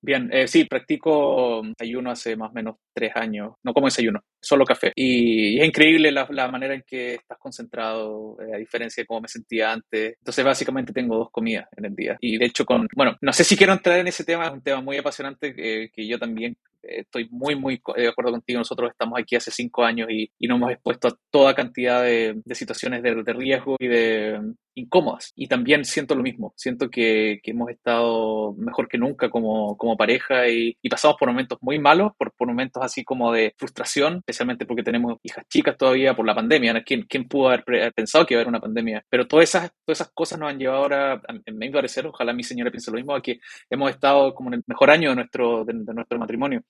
Bien, 0.00 0.30
eh, 0.32 0.46
sí, 0.46 0.64
practico 0.66 1.62
ayuno 1.80 2.12
hace 2.12 2.36
más 2.36 2.50
o 2.50 2.54
menos 2.54 2.76
tres 2.94 3.10
años. 3.16 3.54
No 3.64 3.72
como 3.72 3.88
desayuno, 3.88 4.20
solo 4.40 4.64
café. 4.64 4.92
Y, 4.94 5.58
es 5.58 5.66
increíble 5.66 6.12
la, 6.12 6.48
manera 6.48 6.74
en 6.74 6.84
que 6.86 7.14
estás 7.14 7.38
concentrado, 7.38 8.36
eh, 8.40 8.54
a 8.54 8.56
diferencia 8.56 9.02
de 9.02 9.06
cómo 9.06 9.22
me 9.22 9.28
sentía 9.28 9.72
antes. 9.72 10.14
Entonces, 10.18 10.44
básicamente 10.44 10.92
tengo 10.92 11.16
dos 11.16 11.30
comidas 11.32 11.66
en 11.76 11.86
el 11.86 11.96
día. 11.96 12.16
Y 12.20 12.38
de 12.38 12.46
hecho, 12.46 12.64
con, 12.64 12.86
bueno, 12.94 13.16
no 13.20 13.32
sé 13.32 13.42
si 13.42 13.56
quiero 13.56 13.72
entrar 13.72 13.98
en 13.98 14.06
ese 14.06 14.24
tema, 14.24 14.46
es 14.46 14.52
un 14.52 14.62
tema 14.62 14.80
muy 14.80 14.96
apasionante 14.96 15.54
eh, 15.58 15.90
que 15.92 16.06
yo 16.06 16.18
también 16.20 16.56
estoy 16.88 17.28
muy, 17.30 17.54
muy 17.54 17.80
de 17.96 18.08
acuerdo 18.08 18.32
contigo. 18.32 18.58
Nosotros 18.58 18.90
estamos 18.90 19.18
aquí 19.18 19.36
hace 19.36 19.50
cinco 19.50 19.84
años 19.84 20.08
y, 20.10 20.30
y 20.38 20.46
nos 20.46 20.56
hemos 20.56 20.72
expuesto 20.72 21.08
a 21.08 21.18
toda 21.30 21.54
cantidad 21.54 22.02
de, 22.02 22.40
situaciones 22.52 23.02
de, 23.02 23.32
riesgo 23.32 23.76
y 23.78 23.88
de 23.88 24.40
incómodas. 24.76 25.32
Y 25.34 25.48
también 25.48 25.84
siento 25.84 26.14
lo 26.14 26.22
mismo. 26.22 26.52
Siento 26.56 26.88
que, 26.90 27.40
que 27.42 27.50
hemos 27.50 27.70
estado 27.70 28.54
mejor 28.54 28.88
que 28.88 28.98
nunca 28.98 29.30
como, 29.30 29.76
como 29.76 29.96
pareja 29.96 30.48
y, 30.48 30.76
y, 30.80 30.88
pasamos 30.88 31.16
por 31.18 31.28
momentos 31.28 31.58
muy 31.60 31.78
malos, 31.78 32.12
por, 32.16 32.32
por, 32.32 32.46
momentos 32.46 32.82
así 32.82 33.02
como 33.04 33.32
de 33.32 33.54
frustración, 33.58 34.18
especialmente 34.18 34.66
porque 34.66 34.82
tenemos 34.82 35.18
hijas 35.22 35.44
chicas 35.48 35.76
todavía 35.76 36.14
por 36.14 36.26
la 36.26 36.34
pandemia. 36.34 36.82
¿Quién, 36.84 37.02
quién 37.08 37.26
pudo 37.26 37.48
haber 37.48 37.64
pensado 37.94 38.26
que 38.26 38.34
iba 38.34 38.40
a 38.40 38.42
haber 38.42 38.48
una 38.50 38.60
pandemia? 38.60 39.04
Pero 39.08 39.26
todas 39.26 39.48
esas, 39.48 39.70
todas 39.84 40.00
esas 40.00 40.12
cosas 40.12 40.38
nos 40.38 40.50
han 40.50 40.58
llevado 40.58 40.82
ahora, 40.82 41.20
en 41.44 41.58
mi 41.58 41.70
parecer, 41.70 42.06
ojalá 42.06 42.32
mi 42.32 42.42
señora 42.42 42.70
piense 42.70 42.90
lo 42.90 42.96
mismo, 42.96 43.14
a 43.14 43.22
que 43.22 43.40
hemos 43.70 43.90
estado 43.90 44.34
como 44.34 44.50
en 44.50 44.54
el 44.54 44.64
mejor 44.66 44.90
año 44.90 45.10
de 45.10 45.16
nuestro, 45.16 45.64
de 45.64 45.74
nuestro 45.74 46.18
matrimonio 46.18 46.62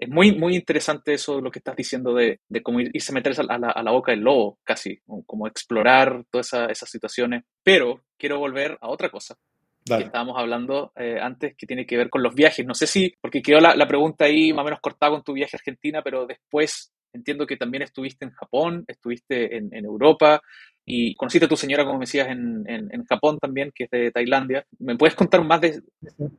es 0.00 0.08
muy, 0.08 0.32
muy 0.32 0.56
interesante 0.56 1.12
eso, 1.12 1.42
lo 1.42 1.50
que 1.50 1.58
estás 1.58 1.76
diciendo 1.76 2.14
de, 2.14 2.40
de 2.48 2.62
cómo 2.62 2.80
irse 2.80 3.12
a 3.12 3.14
meterse 3.14 3.42
a 3.42 3.58
la, 3.58 3.70
a 3.70 3.82
la, 3.82 3.90
boca 3.90 4.12
del 4.12 4.20
lobo, 4.20 4.58
casi, 4.64 4.98
como 5.26 5.46
explorar 5.46 6.24
todas 6.30 6.54
esas 6.70 6.88
situaciones. 6.88 7.44
Pero 7.62 8.02
quiero 8.16 8.38
volver 8.38 8.78
a 8.80 8.88
otra 8.88 9.10
cosa. 9.10 9.36
Que 9.84 10.04
estábamos 10.04 10.38
hablando 10.38 10.92
eh, 10.96 11.18
antes, 11.20 11.54
que 11.56 11.66
tiene 11.66 11.84
que 11.84 11.96
ver 11.96 12.08
con 12.08 12.22
los 12.22 12.34
viajes. 12.34 12.64
No 12.64 12.74
sé 12.74 12.86
si, 12.86 13.12
porque 13.20 13.42
quedó 13.42 13.60
la, 13.60 13.74
la 13.74 13.88
pregunta 13.88 14.24
ahí 14.24 14.52
más 14.52 14.62
o 14.62 14.64
menos 14.64 14.80
cortada 14.80 15.12
con 15.12 15.24
tu 15.24 15.32
viaje 15.34 15.56
a 15.56 15.58
Argentina, 15.58 16.00
pero 16.02 16.26
después 16.26 16.92
entiendo 17.12 17.46
que 17.46 17.56
también 17.56 17.82
estuviste 17.82 18.24
en 18.24 18.30
Japón, 18.30 18.84
estuviste 18.86 19.56
en, 19.56 19.74
en 19.74 19.84
Europa. 19.84 20.40
Y 20.92 21.14
conociste 21.14 21.46
a 21.46 21.48
tu 21.48 21.56
señora, 21.56 21.84
como 21.84 22.00
decías, 22.00 22.28
en, 22.28 22.64
en, 22.66 23.04
Japón 23.04 23.38
también, 23.38 23.70
que 23.72 23.84
es 23.84 23.90
de 23.90 24.10
Tailandia. 24.10 24.66
¿Me 24.80 24.96
puedes 24.96 25.14
contar 25.14 25.44
más 25.44 25.60
de...? 25.60 25.82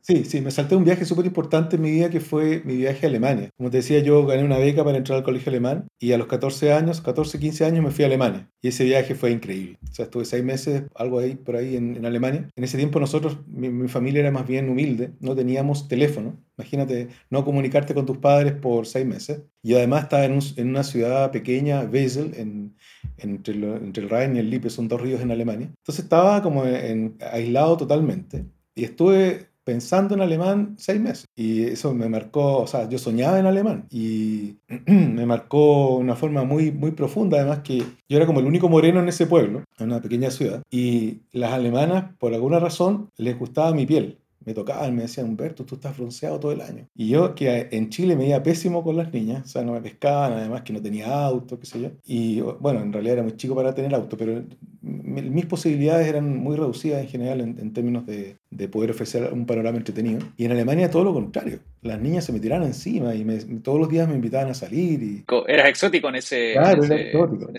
Sí, 0.02 0.26
sí, 0.26 0.42
me 0.42 0.52
salté 0.52 0.76
un 0.76 0.84
viaje 0.84 1.06
súper 1.06 1.26
importante 1.26 1.78
en 1.78 1.82
mi 1.82 1.90
vida, 1.90 2.10
que 2.10 2.20
fue 2.20 2.62
mi 2.66 2.76
viaje 2.76 3.06
a 3.06 3.10
Alemania. 3.10 3.50
Como 3.56 3.70
te 3.70 3.78
decía, 3.78 4.00
yo 4.00 4.26
gané 4.26 4.44
una 4.44 4.58
beca 4.58 4.84
para 4.84 4.98
entrar 4.98 5.20
al 5.20 5.24
colegio 5.24 5.52
alemán 5.52 5.88
y 6.00 6.12
a 6.12 6.18
los 6.18 6.28
14 6.28 6.74
años, 6.74 7.00
14, 7.00 7.40
15 7.40 7.64
años, 7.64 7.84
me 7.84 7.92
fui 7.92 8.04
a 8.04 8.08
Alemania. 8.08 8.50
Y 8.62 8.68
ese 8.68 8.84
viaje 8.84 9.16
fue 9.16 9.32
increíble. 9.32 9.78
O 9.90 9.94
sea, 9.94 10.06
estuve 10.06 10.26
seis 10.26 10.44
meses, 10.44 10.84
algo 10.96 11.20
ahí 11.20 11.36
por 11.36 11.56
ahí 11.56 11.78
en, 11.78 11.96
en 11.96 12.06
Alemania. 12.06 12.50
En 12.54 12.64
ese 12.66 12.78
tiempo 12.78 13.00
nosotros, 13.00 13.38
mi, 13.48 13.70
mi 13.70 13.88
familia 13.88 14.20
era 14.20 14.32
más 14.32 14.46
bien 14.46 14.70
humilde, 14.70 15.12
no 15.22 15.34
teníamos 15.34 15.88
teléfono. 15.88 16.38
Imagínate 16.62 17.10
no 17.32 17.44
comunicarte 17.44 17.96
con 17.96 18.06
tus 18.06 18.20
padres 18.20 18.54
por 18.54 18.86
seis 18.86 19.06
meses. 19.06 19.42
Y 19.64 19.74
además 19.74 20.04
estaba 20.04 20.26
en, 20.26 20.40
en 20.58 20.70
una 20.70 20.84
ciudad 20.84 21.32
pequeña, 21.32 21.82
Wesel, 21.82 22.34
en, 22.36 22.76
entre, 23.18 23.54
entre, 23.56 24.04
el 24.04 24.10
Rhein 24.10 24.36
y 24.36 24.40
el 24.40 24.50
Lippe, 24.50 24.70
son 24.70 24.88
dos 24.88 25.02
ríos 25.02 25.22
en 25.22 25.32
Alemania. 25.32 25.68
Entonces 25.68 26.04
estaba 26.04 26.44
como 26.44 26.66
en, 26.66 27.18
aislado 27.32 27.78
totalmente. 27.78 28.46
Y 28.76 28.84
estuve 28.84 29.50
pensando 29.64 30.16
en 30.16 30.22
alemán 30.22 30.76
seis 30.78 31.00
meses. 31.00 31.26
Y 31.36 31.64
eso 31.64 31.94
me 31.94 32.10
marcó, 32.10 32.60
o 32.60 32.68
sea, 32.68 32.88
yo 32.90 32.98
soñaba 33.00 33.40
en 33.40 33.46
alemán. 33.46 33.88
Y 33.90 34.58
me 34.88 35.26
marcó 35.26 35.98
una 35.98 36.16
forma 36.16 36.44
muy, 36.44 36.72
muy 36.72 36.92
profunda, 36.92 37.38
además 37.38 37.60
que 37.60 37.80
yo 38.10 38.18
era 38.18 38.26
como 38.26 38.40
el 38.40 38.46
único 38.46 38.70
moreno 38.70 39.00
en 39.00 39.10
ese 39.10 39.28
pueblo, 39.28 39.64
en 39.80 39.88
una 39.88 40.02
pequeña 40.02 40.32
ciudad. 40.32 40.62
Y 40.70 41.22
las 41.32 41.54
alemanas, 41.54 42.14
por 42.20 42.34
alguna 42.34 42.60
razón, 42.60 43.10
les 43.18 43.38
gustaba 43.38 43.74
mi 43.74 43.86
piel 43.86 44.21
me 44.46 44.54
tocaban, 44.54 44.96
me 44.96 45.04
decían, 45.04 45.28
Humberto, 45.28 45.66
tú 45.66 45.76
estás 45.76 45.96
bronceado 45.98 46.40
todo 46.40 46.52
el 46.52 46.62
año. 46.62 46.88
Y 46.96 47.10
yo, 47.10 47.36
que 47.36 47.68
en 47.72 47.90
Chile 47.90 48.16
me 48.16 48.28
iba 48.28 48.42
pésimo 48.42 48.84
con 48.84 48.98
las 48.98 49.14
niñas, 49.14 49.46
o 49.46 49.48
sea, 49.48 49.64
no 49.64 49.74
me 49.74 49.82
pescaban, 49.82 50.34
además 50.34 50.62
que 50.62 50.74
no 50.74 50.82
tenía 50.82 51.08
auto, 51.08 51.60
qué 51.60 51.66
sé 51.66 51.82
yo. 51.82 51.90
Y 52.06 52.42
bueno, 52.42 52.82
en 52.82 52.92
realidad 52.92 53.14
era 53.14 53.24
muy 53.24 53.36
chico 53.36 53.56
para 53.56 53.74
tener 53.74 53.94
auto, 53.94 54.18
pero 54.18 54.44
mis 54.82 55.46
posibilidades 55.46 56.08
eran 56.08 56.38
muy 56.38 56.56
reducidas 56.56 57.02
en 57.02 57.08
general 57.08 57.42
en, 57.42 57.74
términos 57.74 58.06
de, 58.06 58.38
de, 58.50 58.68
poder 58.68 58.92
ofrecer 58.92 59.32
un 59.32 59.46
panorama 59.46 59.78
entretenido. 59.78 60.20
Y 60.38 60.46
en 60.46 60.52
Alemania 60.52 60.90
todo 60.90 61.04
lo 61.04 61.14
contrario. 61.14 61.60
Las 61.82 62.00
niñas 62.00 62.26
se 62.26 62.34
me 62.34 62.40
tiraron 62.40 62.66
encima 62.66 63.14
y 63.14 63.24
todos 63.62 63.80
los 63.80 63.90
días 63.90 64.08
me 64.08 64.16
invitaban 64.16 64.50
a 64.50 64.54
salir. 64.54 65.04
Y... 65.04 65.26
Eras 65.48 65.70
exótico 65.70 66.10
en 66.10 66.16
ese, 66.16 66.54
claro, 66.54 66.84
era 66.84 66.96
exótico. 66.96 67.52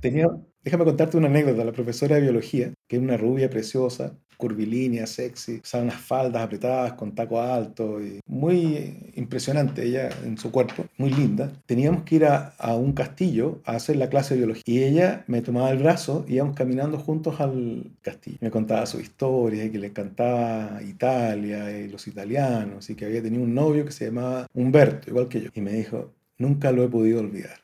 tenía, 0.00 0.28
déjame 0.64 0.84
contarte 0.84 1.16
una 1.16 1.28
anécdota. 1.28 1.64
La 1.64 1.72
profesora 1.72 2.16
de 2.16 2.22
biología, 2.22 2.72
que 2.88 2.96
es 2.96 3.02
una 3.02 3.16
rubia 3.16 3.50
preciosa, 3.50 4.16
curvilínea, 4.40 5.06
sexy, 5.06 5.60
usaba 5.62 5.84
unas 5.84 6.00
faldas 6.00 6.42
apretadas 6.42 6.94
con 6.94 7.14
taco 7.14 7.40
alto, 7.40 8.02
y 8.02 8.20
muy 8.26 9.12
impresionante 9.14 9.86
ella 9.86 10.10
en 10.24 10.36
su 10.38 10.50
cuerpo, 10.50 10.86
muy 10.98 11.10
linda. 11.10 11.52
Teníamos 11.66 12.02
que 12.02 12.16
ir 12.16 12.24
a, 12.24 12.54
a, 12.58 12.74
un 12.74 12.92
castillo 12.92 13.60
a 13.64 13.76
hacer 13.76 13.96
la 13.96 14.08
clase 14.08 14.34
de 14.34 14.38
biología 14.38 14.62
y 14.66 14.82
ella 14.82 15.24
me 15.28 15.42
tomaba 15.42 15.70
el 15.70 15.78
brazo 15.78 16.24
y 16.26 16.34
íbamos 16.34 16.56
caminando 16.56 16.98
juntos 16.98 17.40
al 17.40 17.92
castillo. 18.02 18.38
Me 18.40 18.50
contaba 18.50 18.86
su 18.86 18.98
historia 19.00 19.64
y 19.64 19.70
que 19.70 19.78
le 19.78 19.88
encantaba 19.88 20.80
Italia 20.82 21.70
y 21.78 21.88
los 21.88 22.06
italianos 22.08 22.90
y 22.90 22.94
que 22.94 23.04
había 23.04 23.22
tenido 23.22 23.44
un 23.44 23.54
novio 23.54 23.84
que 23.84 23.92
se 23.92 24.06
llamaba 24.06 24.46
Humberto, 24.54 25.10
igual 25.10 25.28
que 25.28 25.42
yo. 25.42 25.50
Y 25.54 25.60
me 25.60 25.72
dijo, 25.72 26.12
nunca 26.38 26.72
lo 26.72 26.84
he 26.84 26.88
podido 26.88 27.20
olvidar. 27.20 27.60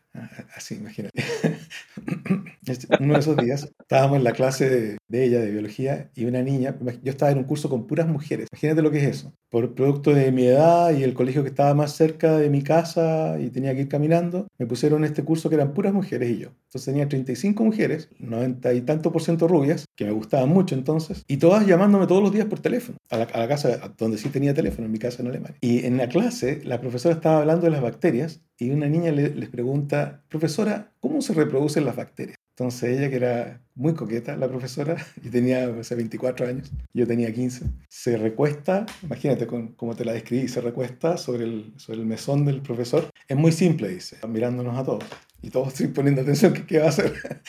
Así, 0.55 0.77
imagínate. 0.77 1.23
Uno 3.01 3.15
de 3.15 3.21
esos 3.21 3.37
días 3.37 3.73
estábamos 3.81 4.19
en 4.19 4.25
la 4.25 4.33
clase 4.33 4.99
de, 5.09 5.25
ella 5.25 5.41
de 5.41 5.51
biología 5.51 6.11
y 6.15 6.25
una 6.25 6.43
niña, 6.43 6.77
yo 7.03 7.11
estaba 7.11 7.31
en 7.33 7.39
un 7.39 7.45
curso 7.45 7.69
con 7.69 7.87
puras 7.87 8.09
mujeres. 8.09 8.49
Imagínate 8.53 8.83
lo 8.83 8.91
que 8.91 8.99
es 8.99 9.05
eso. 9.05 9.33
Por 9.49 9.75
producto 9.75 10.13
de 10.13 10.33
mi 10.33 10.47
edad 10.47 10.97
y 10.97 11.03
el 11.03 11.15
colegio 11.15 11.43
que 11.43 11.49
estaba 11.49 11.75
más 11.75 11.93
cerca 11.93 12.37
de 12.37 12.51
mi 12.51 12.63
casa 12.63 13.39
y 13.41 13.51
tenía 13.51 13.75
que 13.75 13.83
ir 13.83 13.89
caminando, 13.89 14.49
me 14.59 14.67
pusieron 14.67 15.05
este 15.05 15.25
curso 15.25 15.49
que 15.49 15.55
eran 15.55 15.73
puras 15.73 15.93
mujeres 15.93 16.31
y 16.31 16.39
yo. 16.39 16.49
Entonces 16.67 16.85
tenía 16.85 17.09
35 17.09 17.65
mujeres, 17.65 18.09
90 18.19 18.75
y 18.75 18.81
tanto 18.83 19.13
por 19.13 19.23
ciento 19.23 19.49
rubias, 19.49 19.87
que 19.97 20.05
me 20.05 20.11
gustaban 20.11 20.49
mucho 20.49 20.75
entonces, 20.75 21.23
y 21.27 21.39
todas 21.39 21.67
llamándome 21.67 22.07
todos 22.07 22.23
los 22.23 22.33
días 22.33 22.47
por 22.47 22.61
teléfono, 22.61 22.99
a 23.09 23.17
la, 23.17 23.25
a 23.25 23.39
la 23.39 23.49
casa 23.49 23.95
donde 23.97 24.19
sí 24.19 24.29
tenía 24.29 24.53
teléfono, 24.53 24.87
en 24.87 24.93
mi 24.93 24.99
casa 24.99 25.23
en 25.23 25.29
Alemania. 25.29 25.57
Y 25.61 25.87
en 25.87 25.97
la 25.97 26.09
clase 26.09 26.61
la 26.65 26.81
profesora 26.81 27.15
estaba 27.15 27.39
hablando 27.39 27.65
de 27.65 27.71
las 27.71 27.81
bacterias 27.81 28.43
y 28.59 28.71
una 28.71 28.89
niña 28.89 29.11
les 29.13 29.49
pregunta, 29.49 30.23
profesora, 30.29 30.93
¿cómo 31.01 31.21
se 31.21 31.35
reproducen 31.35 31.85
las 31.87 31.97
bacterias? 31.97 32.37
Entonces 32.59 32.99
ella, 32.99 33.11
que 33.11 33.17
era 33.17 33.61
muy 33.75 33.95
coqueta, 33.95 34.35
la 34.37 34.49
profesora, 34.49 34.97
y 35.23 35.29
tenía 35.29 35.69
o 35.69 35.75
24 35.75 36.47
años, 36.47 36.73
yo 36.95 37.07
tenía 37.07 37.33
15, 37.33 37.67
se 37.89 38.17
recuesta, 38.17 38.87
imagínate 39.03 39.47
cómo 39.47 39.95
te 39.95 40.05
la 40.05 40.13
describí, 40.13 40.49
se 40.49 40.63
recuesta 40.63 41.19
sobre 41.19 41.45
el, 41.45 41.75
sobre 41.77 42.01
el 42.01 42.07
mesón 42.07 42.47
del 42.47 42.63
profesor. 42.63 43.11
Es 43.29 43.37
muy 43.37 43.53
simple, 43.53 43.89
dice, 43.89 44.17
mirándonos 44.27 44.79
a 44.79 44.85
todos. 44.85 45.05
Y 45.43 45.51
todos 45.51 45.69
estoy 45.69 45.89
poniendo 45.89 46.23
atención, 46.23 46.55
¿qué, 46.55 46.65
qué 46.65 46.79
va 46.79 46.87
a 46.87 46.89
hacer? 46.89 47.13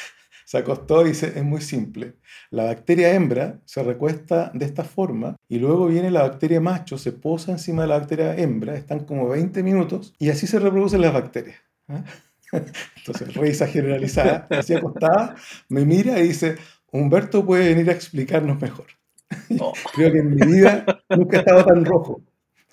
se 0.47 0.57
acostó 0.57 1.05
y 1.05 1.09
dice, 1.09 1.33
es 1.35 1.43
muy 1.43 1.61
simple. 1.61 2.15
La 2.51 2.63
bacteria 2.63 3.13
hembra 3.13 3.59
se 3.65 3.83
recuesta 3.83 4.51
de 4.53 4.65
esta 4.65 4.83
forma 4.83 5.35
y 5.49 5.59
luego 5.59 5.87
viene 5.87 6.11
la 6.11 6.21
bacteria 6.21 6.61
macho, 6.61 6.97
se 6.97 7.11
posa 7.11 7.51
encima 7.51 7.81
de 7.81 7.89
la 7.89 7.99
bacteria 7.99 8.35
hembra, 8.35 8.75
están 8.75 9.05
como 9.05 9.27
20 9.27 9.61
minutos 9.63 10.13
y 10.19 10.29
así 10.29 10.47
se 10.47 10.59
reproducen 10.59 11.01
las 11.01 11.13
bacterias. 11.13 11.57
¿ah? 11.89 12.03
Entonces, 12.97 13.33
risa 13.35 13.67
generalizada, 13.67 14.47
así 14.49 14.73
acostada, 14.73 15.35
me 15.69 15.85
mira 15.85 16.19
y 16.19 16.29
dice, 16.29 16.57
Humberto 16.91 17.45
puede 17.45 17.73
venir 17.73 17.89
a 17.89 17.93
explicarnos 17.93 18.61
mejor. 18.61 18.85
Oh. 19.59 19.73
Creo 19.93 20.09
que 20.13 20.19
en 20.19 20.35
mi 20.35 20.47
vida 20.47 20.85
nunca 21.09 21.35
he 21.35 21.39
estado 21.39 21.65
tan 21.65 21.83
rojo. 21.83 22.21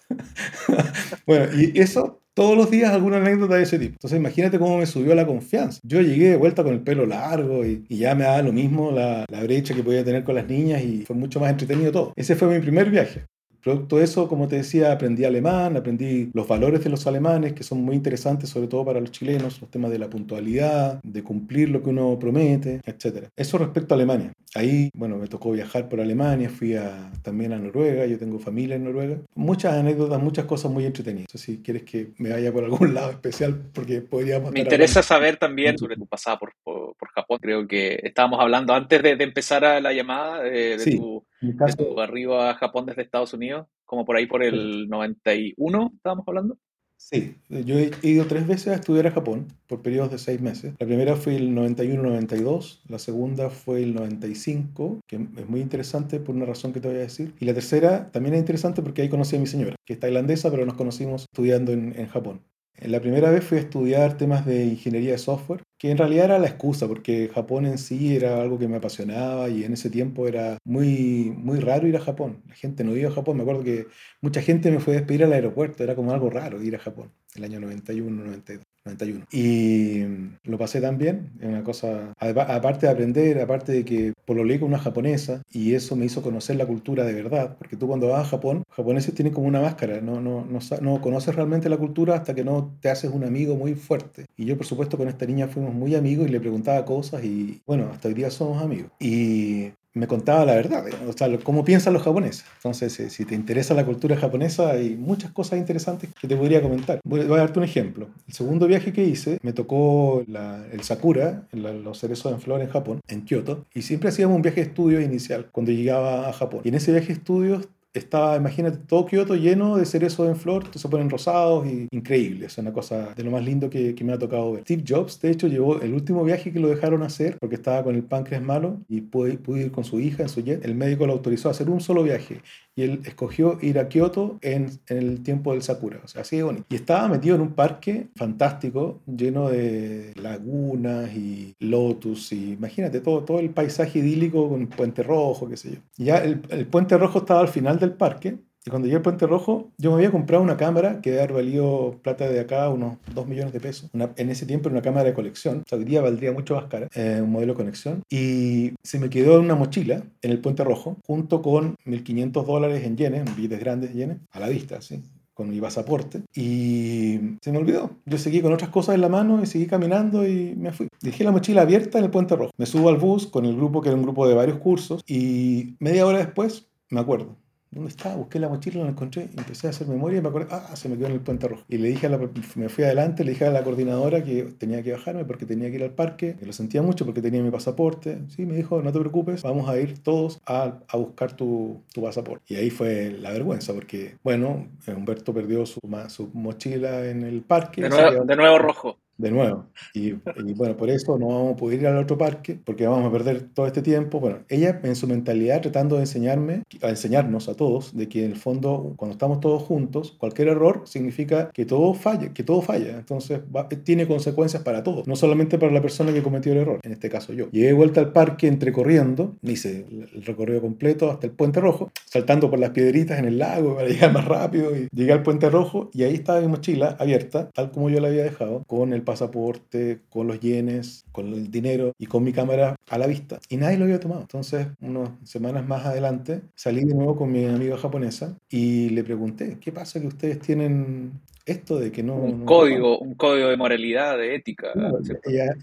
bueno, 1.26 1.46
y 1.52 1.80
eso 1.80 2.20
todos 2.34 2.56
los 2.56 2.70
días 2.70 2.92
alguna 2.92 3.16
anécdota 3.16 3.54
de 3.54 3.62
ese 3.62 3.78
tipo. 3.78 3.94
Entonces 3.94 4.18
imagínate 4.18 4.58
cómo 4.58 4.78
me 4.78 4.86
subió 4.86 5.14
la 5.14 5.26
confianza. 5.26 5.80
Yo 5.82 6.00
llegué 6.00 6.30
de 6.30 6.36
vuelta 6.36 6.62
con 6.62 6.74
el 6.74 6.80
pelo 6.82 7.06
largo 7.06 7.64
y, 7.64 7.84
ya 7.88 8.14
me 8.14 8.24
daba 8.24 8.42
lo 8.42 8.52
mismo 8.52 8.90
la, 8.90 9.24
la, 9.28 9.42
brecha 9.42 9.74
que 9.74 9.82
podía 9.82 10.04
tener 10.04 10.24
con 10.24 10.34
las 10.34 10.46
niñas 10.46 10.82
y 10.82 11.04
fue 11.04 11.16
mucho 11.16 11.40
más 11.40 11.50
entretenido 11.50 11.92
todo. 11.92 12.12
Ese 12.16 12.34
fue 12.34 12.48
mi 12.48 12.60
primer 12.60 12.90
viaje. 12.90 13.24
Producto 13.64 13.96
de 13.96 14.04
eso, 14.04 14.28
como 14.28 14.46
te 14.46 14.56
decía, 14.56 14.92
aprendí 14.92 15.24
alemán, 15.24 15.74
aprendí 15.78 16.30
los 16.34 16.46
valores 16.46 16.84
de 16.84 16.90
los 16.90 17.06
alemanes, 17.06 17.54
que 17.54 17.62
son 17.62 17.82
muy 17.82 17.96
interesantes, 17.96 18.50
sobre 18.50 18.68
todo 18.68 18.84
para 18.84 19.00
los 19.00 19.10
chilenos, 19.10 19.58
los 19.58 19.70
temas 19.70 19.90
de 19.90 19.98
la 19.98 20.10
puntualidad, 20.10 21.00
de 21.02 21.22
cumplir 21.24 21.70
lo 21.70 21.82
que 21.82 21.88
uno 21.88 22.18
promete, 22.18 22.82
etc. 22.84 23.28
Eso 23.34 23.56
respecto 23.56 23.94
a 23.94 23.96
Alemania. 23.96 24.34
Ahí, 24.54 24.90
bueno, 24.94 25.16
me 25.16 25.26
tocó 25.26 25.50
viajar 25.50 25.88
por 25.88 26.00
Alemania, 26.00 26.48
fui 26.48 26.76
a, 26.76 27.10
también 27.22 27.52
a 27.52 27.58
Noruega, 27.58 28.06
yo 28.06 28.18
tengo 28.18 28.38
familia 28.38 28.76
en 28.76 28.84
Noruega. 28.84 29.18
Muchas 29.34 29.74
anécdotas, 29.74 30.22
muchas 30.22 30.44
cosas 30.44 30.70
muy 30.70 30.86
entretenidas. 30.86 31.28
si 31.34 31.60
quieres 31.60 31.82
que 31.82 32.12
me 32.18 32.30
vaya 32.30 32.52
por 32.52 32.64
algún 32.64 32.94
lado 32.94 33.10
especial, 33.10 33.60
porque 33.72 34.00
podríamos... 34.00 34.52
Me 34.52 34.60
interesa 34.60 35.02
saber 35.02 35.36
también 35.36 35.76
sobre 35.76 35.96
tu 35.96 36.06
pasada 36.06 36.38
por, 36.38 36.54
por, 36.62 36.94
Japón. 37.14 37.38
Creo 37.40 37.68
que 37.68 38.00
estábamos 38.02 38.40
hablando 38.40 38.74
antes 38.74 39.02
de, 39.02 39.10
empezar 39.10 39.62
la 39.82 39.92
llamada 39.92 40.46
eh, 40.46 40.76
de, 40.76 40.96
tu, 40.96 41.24
de 41.40 41.72
tu 41.76 42.00
arribo 42.00 42.40
a 42.40 42.54
Japón 42.54 42.86
desde 42.86 43.02
Estados 43.02 43.34
Unidos 43.34 43.66
como 43.84 44.04
por 44.04 44.16
ahí 44.16 44.26
por 44.26 44.42
el 44.42 44.88
91, 44.88 45.92
estábamos 45.96 46.24
hablando. 46.26 46.58
Sí, 47.06 47.36
yo 47.50 47.78
he 47.78 47.90
ido 48.02 48.26
tres 48.26 48.46
veces 48.46 48.68
a 48.68 48.74
estudiar 48.76 49.06
a 49.06 49.10
Japón 49.10 49.48
por 49.66 49.82
periodos 49.82 50.10
de 50.10 50.16
seis 50.18 50.40
meses. 50.40 50.72
La 50.78 50.86
primera 50.86 51.16
fue 51.16 51.36
el 51.36 51.54
91-92, 51.54 52.80
la 52.88 52.98
segunda 52.98 53.50
fue 53.50 53.82
el 53.82 53.94
95, 53.94 55.00
que 55.06 55.16
es 55.16 55.46
muy 55.46 55.60
interesante 55.60 56.18
por 56.18 56.34
una 56.34 56.46
razón 56.46 56.72
que 56.72 56.80
te 56.80 56.88
voy 56.88 56.96
a 56.96 57.00
decir. 57.00 57.34
Y 57.38 57.44
la 57.44 57.52
tercera 57.52 58.10
también 58.10 58.34
es 58.36 58.40
interesante 58.40 58.80
porque 58.80 59.02
ahí 59.02 59.10
conocí 59.10 59.36
a 59.36 59.38
mi 59.38 59.46
señora, 59.46 59.76
que 59.84 59.92
es 59.92 60.00
tailandesa, 60.00 60.50
pero 60.50 60.64
nos 60.64 60.76
conocimos 60.76 61.26
estudiando 61.30 61.72
en, 61.72 61.92
en 61.94 62.06
Japón. 62.06 62.40
La 62.80 63.00
primera 63.00 63.30
vez 63.30 63.44
fui 63.44 63.58
a 63.58 63.60
estudiar 63.62 64.16
temas 64.18 64.44
de 64.44 64.64
ingeniería 64.66 65.12
de 65.12 65.18
software, 65.18 65.62
que 65.78 65.90
en 65.90 65.96
realidad 65.98 66.26
era 66.26 66.38
la 66.38 66.48
excusa, 66.48 66.86
porque 66.88 67.30
Japón 67.32 67.66
en 67.66 67.78
sí 67.78 68.16
era 68.16 68.40
algo 68.40 68.58
que 68.58 68.68
me 68.68 68.76
apasionaba 68.76 69.48
y 69.48 69.64
en 69.64 69.72
ese 69.72 69.90
tiempo 69.90 70.26
era 70.28 70.58
muy, 70.64 71.32
muy 71.36 71.60
raro 71.60 71.86
ir 71.86 71.96
a 71.96 72.00
Japón. 72.00 72.42
La 72.48 72.54
gente 72.54 72.84
no 72.84 72.96
iba 72.96 73.10
a 73.10 73.12
Japón. 73.14 73.36
Me 73.36 73.42
acuerdo 73.42 73.62
que 73.62 73.86
mucha 74.20 74.42
gente 74.42 74.70
me 74.70 74.80
fue 74.80 74.94
a 74.94 74.98
despedir 74.98 75.24
al 75.24 75.32
aeropuerto, 75.32 75.82
era 75.84 75.94
como 75.94 76.12
algo 76.12 76.30
raro 76.30 76.62
ir 76.62 76.74
a 76.76 76.78
Japón, 76.80 77.12
el 77.34 77.44
año 77.44 77.60
91, 77.60 78.24
92. 78.24 78.63
91. 78.84 79.26
Y 79.32 80.04
lo 80.44 80.58
pasé 80.58 80.80
tan 80.80 80.98
bien, 80.98 81.30
es 81.40 81.46
una 81.46 81.64
cosa, 81.64 82.12
aparte 82.18 82.86
de 82.86 82.92
aprender, 82.92 83.40
aparte 83.40 83.72
de 83.72 83.84
que 83.84 84.12
por 84.26 84.36
lo 84.36 84.44
leí 84.44 84.58
con 84.58 84.68
una 84.68 84.78
japonesa, 84.78 85.42
y 85.50 85.74
eso 85.74 85.96
me 85.96 86.06
hizo 86.06 86.22
conocer 86.22 86.56
la 86.56 86.66
cultura 86.66 87.04
de 87.04 87.14
verdad, 87.14 87.56
porque 87.58 87.76
tú 87.76 87.86
cuando 87.86 88.08
vas 88.08 88.26
a 88.26 88.30
Japón, 88.30 88.64
japoneses 88.70 89.14
tienen 89.14 89.32
como 89.32 89.46
una 89.46 89.60
máscara, 89.60 90.00
no, 90.00 90.20
no, 90.20 90.44
no, 90.44 90.58
no 90.80 91.00
conoces 91.00 91.34
realmente 91.34 91.68
la 91.68 91.76
cultura 91.76 92.14
hasta 92.14 92.34
que 92.34 92.44
no 92.44 92.76
te 92.80 92.90
haces 92.90 93.10
un 93.10 93.24
amigo 93.24 93.56
muy 93.56 93.74
fuerte. 93.74 94.26
Y 94.36 94.44
yo, 94.44 94.56
por 94.56 94.66
supuesto, 94.66 94.98
con 94.98 95.08
esta 95.08 95.26
niña 95.26 95.48
fuimos 95.48 95.74
muy 95.74 95.94
amigos 95.94 96.28
y 96.28 96.32
le 96.32 96.40
preguntaba 96.40 96.84
cosas 96.84 97.24
y 97.24 97.62
bueno, 97.66 97.88
hasta 97.92 98.08
hoy 98.08 98.14
día 98.14 98.30
somos 98.30 98.62
amigos. 98.62 98.90
Y 99.00 99.72
me 99.94 100.08
contaba 100.08 100.44
la 100.44 100.54
verdad, 100.54 100.84
o 101.08 101.12
sea, 101.12 101.28
cómo 101.38 101.64
piensan 101.64 101.92
los 101.92 102.02
japoneses. 102.02 102.44
Entonces, 102.56 102.98
eh, 103.00 103.10
si 103.10 103.24
te 103.24 103.34
interesa 103.34 103.74
la 103.74 103.86
cultura 103.86 104.16
japonesa, 104.16 104.70
hay 104.70 104.96
muchas 104.96 105.30
cosas 105.30 105.58
interesantes 105.58 106.10
que 106.20 106.26
te 106.28 106.36
podría 106.36 106.60
comentar. 106.60 107.00
Voy, 107.04 107.20
a 107.20 107.26
darte 107.26 107.60
un 107.60 107.64
ejemplo. 107.64 108.08
El 108.26 108.34
segundo 108.34 108.66
viaje 108.66 108.92
que 108.92 109.04
hice, 109.04 109.38
me 109.42 109.52
tocó 109.52 110.24
el 110.26 110.82
Sakura, 110.82 111.46
los 111.52 111.98
cerezos 111.98 112.32
en 112.32 112.40
flor 112.40 112.60
en 112.60 112.68
Japón, 112.68 113.00
en 113.08 113.24
Kioto, 113.24 113.64
y 113.72 113.82
siempre 113.82 114.08
hacíamos 114.08 114.36
un 114.36 114.42
viaje 114.42 114.62
de 114.62 114.68
estudios 114.68 115.02
inicial 115.02 115.48
cuando 115.52 115.72
llegaba 115.72 116.28
a 116.28 116.32
Japón. 116.32 116.60
Y 116.64 116.68
en 116.68 116.74
ese 116.74 116.90
viaje 116.90 117.08
de 117.08 117.12
estudios 117.14 117.68
estaba, 117.94 118.36
imagínate, 118.36 118.78
todo 118.78 119.06
lleno 119.36 119.76
de 119.76 119.86
cerezos 119.86 120.28
en 120.28 120.36
flor, 120.36 120.64
se 120.74 120.88
ponen 120.88 121.08
rosados 121.08 121.66
y 121.66 121.88
increíbles. 121.92 122.52
Es 122.52 122.58
una 122.58 122.72
cosa 122.72 123.14
de 123.14 123.22
lo 123.22 123.30
más 123.30 123.44
lindo 123.44 123.70
que, 123.70 123.94
me 124.04 124.12
ha 124.12 124.18
tocado 124.18 124.52
ver. 124.52 124.62
Steve 124.62 124.84
Jobs, 124.86 125.20
de 125.20 125.30
hecho, 125.30 125.46
llevó 125.46 125.80
el 125.80 125.94
último 125.94 126.24
viaje 126.24 126.52
que 126.52 126.60
lo 126.60 126.68
dejaron 126.68 127.02
hacer 127.02 127.38
porque 127.38 127.54
estaba 127.54 127.82
con 127.82 127.94
el 127.94 128.02
páncreas 128.02 128.42
malo 128.42 128.80
y 128.88 129.00
pude, 129.00 129.38
pude 129.38 129.62
ir 129.62 129.72
con 129.72 129.84
su 129.84 130.00
hija 130.00 130.24
en 130.24 130.28
su 130.28 130.42
jet. 130.42 130.64
El 130.64 130.74
médico 130.74 131.06
lo 131.06 131.14
autorizó 131.14 131.48
a 131.48 131.52
hacer 131.52 131.70
un 131.70 131.80
solo 131.80 132.02
viaje 132.02 132.42
y 132.76 132.82
él 132.82 133.00
escogió 133.04 133.58
ir 133.60 133.78
a 133.78 133.88
Kioto 133.88 134.38
en, 134.40 134.70
el 134.88 135.22
tiempo 135.22 135.52
del 135.52 135.62
Sakura, 135.62 136.00
o 136.04 136.08
sea, 136.08 136.22
así 136.22 136.36
de 136.36 136.42
bonito. 136.42 136.66
Y 136.68 136.74
estaba 136.74 137.08
metido 137.08 137.36
en 137.36 137.42
un 137.42 137.52
parque 137.52 138.08
fantástico, 138.16 139.00
lleno 139.06 139.48
de 139.48 140.12
lagunas 140.16 141.14
y 141.14 141.54
lotus, 141.60 142.32
y 142.32 142.52
imagínate 142.52 143.00
todo, 143.00 143.24
todo 143.24 143.38
el 143.38 143.50
paisaje 143.50 144.00
idílico 144.00 144.48
con 144.48 144.66
puente 144.66 145.02
rojo, 145.02 145.48
qué 145.48 145.56
sé 145.56 145.72
yo. 145.72 145.78
ya 145.96 146.18
el, 146.18 146.42
el 146.50 146.66
puente 146.66 146.98
rojo 146.98 147.20
estaba 147.20 147.40
al 147.40 147.48
final 147.48 147.78
del 147.78 147.92
parque, 147.92 148.38
y 148.66 148.70
cuando 148.70 148.86
llegué 148.86 148.96
al 148.96 149.02
Puente 149.02 149.26
Rojo, 149.26 149.70
yo 149.76 149.90
me 149.90 149.96
había 149.96 150.10
comprado 150.10 150.42
una 150.42 150.56
cámara 150.56 151.00
que 151.02 151.10
debe 151.10 151.22
haber 151.22 151.34
valido 151.34 151.98
plata 152.02 152.28
de 152.28 152.40
acá 152.40 152.70
unos 152.70 152.96
2 153.14 153.26
millones 153.26 153.52
de 153.52 153.60
pesos. 153.60 153.90
en 153.92 154.30
ese 154.30 154.46
tiempo 154.46 154.68
era 154.68 154.74
una 154.74 154.82
cámara 154.82 155.04
de 155.04 155.14
colección. 155.14 155.58
O 155.58 155.68
sea, 155.68 155.78
hoy 155.78 155.84
día 155.84 156.00
valdría 156.00 156.32
mucho 156.32 156.54
más 156.54 156.64
cara, 156.64 156.88
eh, 156.94 157.20
un 157.22 157.30
modelo 157.30 157.52
de 157.52 157.56
conexión. 157.58 158.02
Y 158.08 158.72
se 158.82 158.98
me 158.98 159.10
quedó 159.10 159.36
en 159.36 159.44
una 159.44 159.54
mochila 159.54 160.02
en 160.22 160.30
el 160.30 160.40
Puente 160.40 160.64
Rojo, 160.64 160.96
junto 161.06 161.42
con 161.42 161.76
1.500 161.84 162.44
dólares 162.46 162.84
en 162.84 162.96
yenes, 162.96 163.26
en 163.26 163.36
billetes 163.36 163.60
grandes 163.60 163.92
de 163.92 164.00
yenes, 164.00 164.18
a 164.32 164.40
la 164.40 164.48
vista, 164.48 164.80
¿sí? 164.80 165.02
con 165.34 165.50
mi 165.50 165.60
pasaporte 165.60 166.22
y 166.32 167.18
se 167.42 167.50
me 167.50 167.58
olvidó. 167.58 167.90
Yo 168.06 168.18
seguí 168.18 168.40
con 168.40 168.52
otras 168.52 168.70
cosas 168.70 168.94
en 168.94 169.00
la 169.00 169.08
mano 169.08 169.42
y 169.42 169.46
seguí 169.46 169.66
caminando 169.66 170.26
y 170.26 170.54
me 170.54 170.70
fui. 170.70 170.86
Dejé 171.02 171.24
la 171.24 171.32
mochila 171.32 171.62
abierta 171.62 171.98
en 171.98 172.04
el 172.04 172.10
Puente 172.12 172.36
Rojo. 172.36 172.52
Me 172.56 172.66
subo 172.66 172.88
al 172.88 172.98
bus 172.98 173.26
con 173.26 173.44
el 173.44 173.56
grupo 173.56 173.82
que 173.82 173.88
era 173.88 173.96
un 173.96 174.04
grupo 174.04 174.28
de 174.28 174.34
varios 174.34 174.58
cursos 174.58 175.02
y 175.08 175.74
media 175.80 176.06
hora 176.06 176.18
después 176.18 176.68
me 176.88 177.00
acuerdo. 177.00 177.36
¿Dónde 177.74 177.90
está? 177.90 178.14
Busqué 178.14 178.38
la 178.38 178.48
mochila, 178.48 178.78
no 178.78 178.84
la 178.84 178.90
encontré, 178.90 179.28
empecé 179.36 179.66
a 179.66 179.70
hacer 179.70 179.88
memoria 179.88 180.18
y 180.18 180.22
me 180.22 180.28
acordé, 180.28 180.46
ah, 180.50 180.76
se 180.76 180.88
me 180.88 180.96
quedó 180.96 181.06
en 181.06 181.14
el 181.14 181.20
puente 181.20 181.48
rojo. 181.48 181.64
Y 181.68 181.78
le 181.78 181.88
dije 181.88 182.06
a 182.06 182.10
la, 182.10 182.18
me 182.54 182.68
fui 182.68 182.84
adelante, 182.84 183.24
le 183.24 183.32
dije 183.32 183.46
a 183.46 183.50
la 183.50 183.64
coordinadora 183.64 184.22
que 184.22 184.44
tenía 184.58 184.82
que 184.82 184.92
bajarme 184.92 185.24
porque 185.24 185.44
tenía 185.44 185.70
que 185.70 185.76
ir 185.76 185.82
al 185.82 185.90
parque, 185.90 186.36
que 186.38 186.46
lo 186.46 186.52
sentía 186.52 186.82
mucho 186.82 187.04
porque 187.04 187.20
tenía 187.20 187.42
mi 187.42 187.50
pasaporte. 187.50 188.18
Sí, 188.28 188.46
me 188.46 188.54
dijo, 188.54 188.80
no 188.80 188.92
te 188.92 189.00
preocupes, 189.00 189.42
vamos 189.42 189.68
a 189.68 189.78
ir 189.78 190.02
todos 190.02 190.40
a, 190.46 190.78
a 190.88 190.96
buscar 190.96 191.32
tu, 191.32 191.82
tu, 191.92 192.02
pasaporte. 192.02 192.44
Y 192.54 192.56
ahí 192.56 192.70
fue 192.70 193.10
la 193.10 193.30
vergüenza 193.30 193.72
porque, 193.72 194.16
bueno, 194.22 194.68
Humberto 194.86 195.34
perdió 195.34 195.66
su, 195.66 195.80
su 196.08 196.30
mochila 196.32 197.06
en 197.08 197.24
el 197.24 197.42
parque. 197.42 197.82
De 197.82 197.88
nuevo, 197.88 198.24
de 198.24 198.36
nuevo 198.36 198.58
rojo 198.58 198.98
de 199.18 199.30
nuevo. 199.30 199.66
Y, 199.92 200.12
bueno, 200.12 200.76
por 200.76 200.90
eso 200.90 201.18
no 201.18 201.28
vamos 201.28 201.52
a 201.54 201.56
poder 201.56 201.80
ir 201.80 201.86
al 201.86 201.98
otro 201.98 202.18
parque, 202.18 202.58
porque 202.64 202.86
vamos 202.86 203.06
a 203.06 203.12
perder 203.12 203.48
todo 203.54 203.66
este 203.66 203.82
tiempo. 203.82 204.20
Bueno, 204.20 204.40
ella 204.48 204.80
en 204.82 204.96
su 204.96 205.06
mentalidad 205.06 205.60
tratando 205.62 205.96
de 205.96 206.02
enseñarme, 206.02 206.62
a 206.82 206.88
enseñarnos 206.88 207.48
a 207.48 207.54
todos, 207.54 207.96
de 207.96 208.08
que 208.08 208.24
en 208.24 208.32
el 208.32 208.36
fondo, 208.36 208.94
cuando 208.96 209.12
estamos 209.12 209.40
todos 209.40 209.62
juntos, 209.62 210.12
cualquier 210.18 210.48
error 210.48 210.82
significa 210.84 211.50
que 211.52 211.64
todo 211.64 211.94
falle, 211.94 212.32
que 212.32 212.42
todo 212.42 212.62
falla. 212.62 212.98
Entonces 212.98 213.40
tiene 213.84 214.06
consecuencias 214.06 214.62
para 214.62 214.82
todos, 214.82 215.06
no 215.06 215.16
solamente 215.16 215.58
para 215.58 215.72
la 215.72 215.80
persona 215.80 216.12
que 216.12 216.22
cometió 216.22 216.52
el 216.52 216.58
error, 216.58 216.80
en 216.82 216.92
este 216.92 217.08
caso 217.08 217.32
yo. 217.32 217.50
Llegué 217.50 217.68
de 217.68 217.72
vuelta 217.72 218.00
al 218.00 218.12
parque 218.12 218.46
entre 218.46 218.72
corriendo, 218.72 219.36
hice 219.42 219.86
el 219.90 220.24
recorrido 220.24 220.60
completo 220.60 221.10
hasta 221.10 221.26
el 221.26 221.32
Puente 221.32 221.60
Rojo, 221.60 221.90
saltando 222.06 222.50
por 222.50 222.58
las 222.58 222.70
piedritas 222.70 223.18
en 223.18 223.26
el 223.26 223.38
lago 223.38 223.76
para 223.76 223.88
llegar 223.88 224.12
más 224.12 224.24
rápido. 224.24 224.76
Y 224.76 224.88
llegué 224.94 225.12
al 225.12 225.22
Puente 225.22 225.50
Rojo 225.50 225.90
y 225.92 226.02
ahí 226.02 226.14
estaba 226.14 226.40
mi 226.40 226.48
mochila 226.48 226.96
abierta, 226.98 227.50
tal 227.50 227.70
como 227.70 227.90
yo 227.90 228.00
la 228.00 228.08
había 228.08 228.24
dejado, 228.24 228.64
con 228.66 228.92
el 228.92 229.02
pasaporte, 229.04 230.00
con 230.08 230.26
los 230.26 230.40
yenes, 230.40 231.04
con 231.12 231.32
el 231.32 231.50
dinero 231.50 231.92
y 231.98 232.06
con 232.06 232.24
mi 232.24 232.32
cámara 232.32 232.76
a 232.88 232.98
la 232.98 233.06
vista. 233.06 233.38
Y 233.48 233.56
nadie 233.56 233.78
lo 233.78 233.84
había 233.84 234.00
tomado. 234.00 234.22
Entonces, 234.22 234.66
unas 234.80 235.10
semanas 235.24 235.66
más 235.66 235.86
adelante, 235.86 236.42
salí 236.54 236.84
de 236.84 236.94
nuevo 236.94 237.16
con 237.16 237.30
mi 237.30 237.44
amiga 237.44 237.76
japonesa 237.76 238.36
y 238.50 238.90
le 238.90 239.04
pregunté, 239.04 239.58
¿qué 239.60 239.72
pasa 239.72 240.00
que 240.00 240.06
ustedes 240.06 240.40
tienen 240.40 241.12
esto 241.46 241.78
de 241.78 241.92
que 241.92 242.02
no... 242.02 242.16
Un 242.16 242.44
código, 242.44 242.98
un 242.98 243.14
código 243.14 243.48
de 243.48 243.56
moralidad, 243.56 244.16
de 244.16 244.34
ética. 244.34 244.72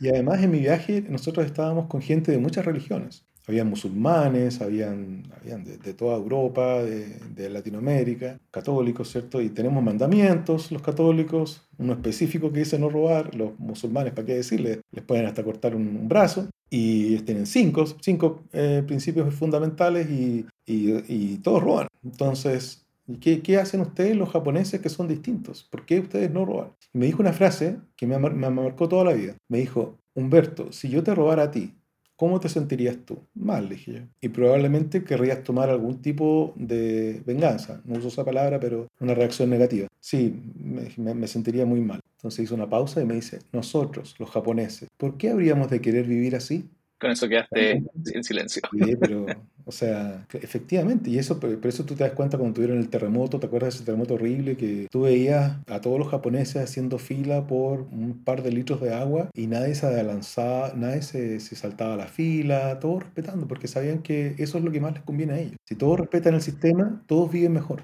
y, 0.02 0.08
además 0.10 0.44
en 0.44 0.52
mi 0.52 0.60
viaje 0.60 1.04
nosotros 1.10 1.46
estábamos 1.46 1.88
con 1.88 2.02
gente 2.02 2.32
de 2.32 2.38
muchas 2.38 2.66
religiones 2.66 3.26
habían 3.48 3.70
musulmanes, 3.70 4.62
habían, 4.62 5.24
habían 5.40 5.64
de, 5.64 5.94
toda 5.94 6.18
Europa, 6.18 6.84
de, 6.84 7.50
Latinoamérica, 7.50 8.40
católicos, 8.52 9.12
¿cierto? 9.12 9.42
Y 9.42 9.50
tenemos 9.50 9.84
mandamientos, 9.84 10.72
los 10.72 10.82
católicos, 10.82 11.68
uno 11.78 11.94
específico 11.94 12.52
que 12.52 12.60
dice 12.60 12.80
no 12.80 12.90
robar, 12.90 13.36
los 13.36 13.58
musulmanes, 13.60 14.14
¿para 14.14 14.26
qué 14.26 14.36
decirles? 14.36 14.80
Les 14.92 15.04
pueden 15.04 15.26
hasta 15.26 15.44
cortar 15.44 15.76
un, 15.76 16.08
brazo, 16.08 16.48
y 16.70 17.18
tienen 17.20 17.46
cinco, 17.46 17.86
cinco 18.00 18.44
eh, 18.54 18.84
principios 18.86 19.34
fundamentales 19.34 20.10
y, 20.10 20.46
y, 20.66 21.38
todos 21.40 21.62
roban. 21.62 21.88
Entonces, 22.04 22.86
¿qué, 23.20 23.42
¿qué, 23.42 23.58
hacen 23.58 23.82
ustedes 23.82 24.16
los 24.16 24.30
japoneses 24.30 24.80
que 24.80 24.90
son 24.90 25.08
distintos? 25.08 25.68
¿Por 25.70 25.86
qué 25.86 26.00
ustedes 26.00 26.32
no 26.32 26.46
roban? 26.46 26.70
me 26.94 27.06
dijo 27.06 27.22
una 27.22 27.34
frase 27.34 27.78
que 27.96 28.06
me, 28.06 28.18
me 28.18 28.50
marcó 28.50 28.88
toda 28.88 29.06
la 29.06 29.14
vida. 29.14 29.36
Me 29.50 29.60
dijo, 29.60 29.98
Humberto, 30.14 30.72
si 30.72 30.90
yo 30.90 31.04
te 31.04 31.16
robara 31.16 31.44
a 31.44 31.52
ti, 31.52 31.74
¿cómo 32.22 32.40
te 32.40 32.50
sentirías 32.50 32.98
tú? 33.04 33.18
Mal, 33.34 33.68
dije 33.68 33.94
yo. 33.94 34.00
Y 34.22 34.30
probablemente 34.30 35.04
querrías 35.04 35.42
tomar 35.42 35.72
algún 35.72 36.04
tipo 36.04 36.54
de 36.56 37.24
venganza. 37.26 37.82
No 37.84 37.98
uso 37.98 38.10
esa 38.10 38.24
palabra, 38.24 38.60
pero 38.60 38.88
una 39.00 39.16
reacción 39.16 39.50
negativa. 39.50 39.88
Sí, 40.00 40.40
me, 40.56 41.28
sentiría 41.28 41.66
muy 41.66 41.82
mal. 41.82 42.00
Entonces 42.18 42.44
hizo 42.44 42.54
una 42.54 42.70
pausa 42.70 43.02
y 43.02 43.06
me 43.06 43.16
dice, 43.16 43.40
nosotros, 43.52 44.14
los 44.20 44.30
japoneses, 44.30 44.88
¿por 44.98 45.18
qué 45.18 45.32
habríamos 45.32 45.72
de 45.72 45.82
querer 45.82 46.06
vivir 46.06 46.36
así? 46.36 46.70
Con 47.02 47.10
eso 47.10 47.28
quedaste 47.28 47.84
en 48.14 48.24
silencio. 48.24 48.62
Sí, 48.72 48.96
pero, 48.96 49.26
o 49.66 49.72
sea, 49.72 50.28
efectivamente, 50.34 51.10
y 51.10 51.18
eso, 51.18 51.40
por 51.40 51.66
eso 51.66 51.84
tú 51.84 51.96
te 51.96 52.04
das 52.04 52.14
cuenta 52.14 52.38
cuando 52.38 52.54
tuvieron 52.54 52.78
el 52.78 52.90
terremoto, 52.90 53.40
¿te 53.40 53.48
acuerdas 53.48 53.74
de 53.74 53.78
ese 53.78 53.86
terremoto 53.86 54.14
horrible 54.14 54.56
que 54.56 54.88
tú 54.92 55.02
veías 55.02 55.58
a 55.66 55.82
todos 55.82 55.98
los 55.98 56.10
japoneses 56.10 56.62
haciendo 56.62 57.00
fila 57.00 57.48
por 57.48 57.88
un 57.92 58.24
par 58.24 58.44
de 58.44 58.52
litros 58.52 58.80
de 58.82 58.94
agua 58.94 59.32
y 59.34 59.48
nadie 59.48 59.74
se 59.74 59.88
adelantaba, 59.88 60.74
nadie 60.76 61.02
se, 61.02 61.40
se 61.40 61.56
saltaba 61.56 61.96
la 61.96 62.06
fila, 62.06 62.80
todos 62.80 63.02
respetando, 63.02 63.48
porque 63.48 63.68
sabían 63.68 64.04
que 64.04 64.36
eso 64.38 64.60
es 64.60 64.64
lo 64.64 64.72
que 64.72 64.80
más 64.80 64.94
les 64.94 65.02
conviene 65.02 65.34
a 65.34 65.40
ellos. 65.40 65.56
Si 65.66 65.76
todos 65.76 66.02
respetan 66.02 66.36
el 66.36 66.42
sistema, 66.44 67.02
todos 67.08 67.32
viven 67.32 67.54
mejor 67.54 67.82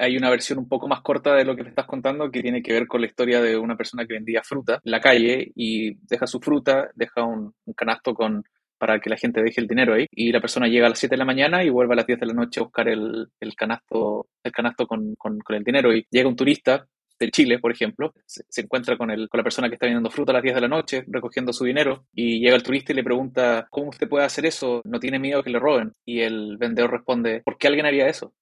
hay 0.00 0.16
una 0.16 0.30
versión 0.30 0.58
un 0.58 0.68
poco 0.68 0.88
más 0.88 1.02
corta 1.02 1.34
de 1.34 1.44
lo 1.44 1.54
que 1.54 1.62
me 1.62 1.68
estás 1.68 1.86
contando 1.86 2.30
que 2.30 2.42
tiene 2.42 2.62
que 2.62 2.72
ver 2.72 2.86
con 2.86 3.00
la 3.00 3.06
historia 3.06 3.42
de 3.42 3.56
una 3.56 3.76
persona 3.76 4.06
que 4.06 4.14
vendía 4.14 4.42
fruta 4.42 4.80
en 4.82 4.90
la 4.90 5.00
calle 5.00 5.52
y 5.54 5.94
deja 6.06 6.26
su 6.26 6.40
fruta, 6.40 6.90
deja 6.94 7.24
un, 7.24 7.54
canasto 7.76 8.14
con 8.14 8.44
para 8.80 8.98
que 8.98 9.10
la 9.10 9.18
gente 9.18 9.42
deje 9.42 9.60
el 9.60 9.68
dinero 9.68 9.92
ahí 9.92 10.06
y 10.10 10.32
la 10.32 10.40
persona 10.40 10.66
llega 10.66 10.86
a 10.86 10.88
las 10.88 10.98
7 10.98 11.12
de 11.12 11.18
la 11.18 11.26
mañana 11.26 11.62
y 11.62 11.68
vuelve 11.68 11.92
a 11.92 11.96
las 11.96 12.06
10 12.06 12.18
de 12.18 12.26
la 12.26 12.32
noche 12.32 12.60
a 12.60 12.62
buscar 12.62 12.88
el, 12.88 13.28
el 13.38 13.54
canasto, 13.54 14.28
el 14.42 14.52
canasto 14.52 14.86
con, 14.86 15.14
con, 15.16 15.38
el 15.50 15.64
dinero 15.64 15.94
y 15.94 16.06
llega 16.10 16.30
un 16.30 16.34
turista 16.34 16.86
de 17.18 17.30
Chile, 17.30 17.58
por 17.58 17.70
ejemplo, 17.70 18.14
se, 18.24 18.42
se, 18.48 18.62
encuentra 18.62 18.96
con, 18.96 19.10
el, 19.10 19.28
con 19.28 19.36
la 19.36 19.44
persona 19.44 19.68
que 19.68 19.74
está 19.74 19.84
vendiendo 19.84 20.10
fruta 20.10 20.32
a 20.32 20.34
las 20.34 20.42
10 20.42 20.54
de 20.54 20.60
la 20.62 20.68
noche 20.68 21.04
recogiendo 21.08 21.52
su 21.52 21.66
dinero 21.66 22.06
y 22.14 22.40
llega 22.40 22.56
el 22.56 22.62
turista 22.62 22.92
y 22.92 22.96
le 22.96 23.04
pregunta, 23.04 23.66
¿cómo 23.70 23.90
usted 23.90 24.08
puede 24.08 24.24
hacer 24.24 24.46
eso? 24.46 24.80
¿No 24.84 24.98
tiene 24.98 25.18
miedo 25.18 25.42
que 25.42 25.50
le 25.50 25.58
roben? 25.58 25.92
Y 26.06 26.20
el 26.20 26.56
vendedor 26.56 26.92
responde, 26.92 27.42
¿por 27.44 27.58
qué 27.58 27.68
alguien 27.68 27.84
haría 27.84 28.08
eso? 28.08 28.32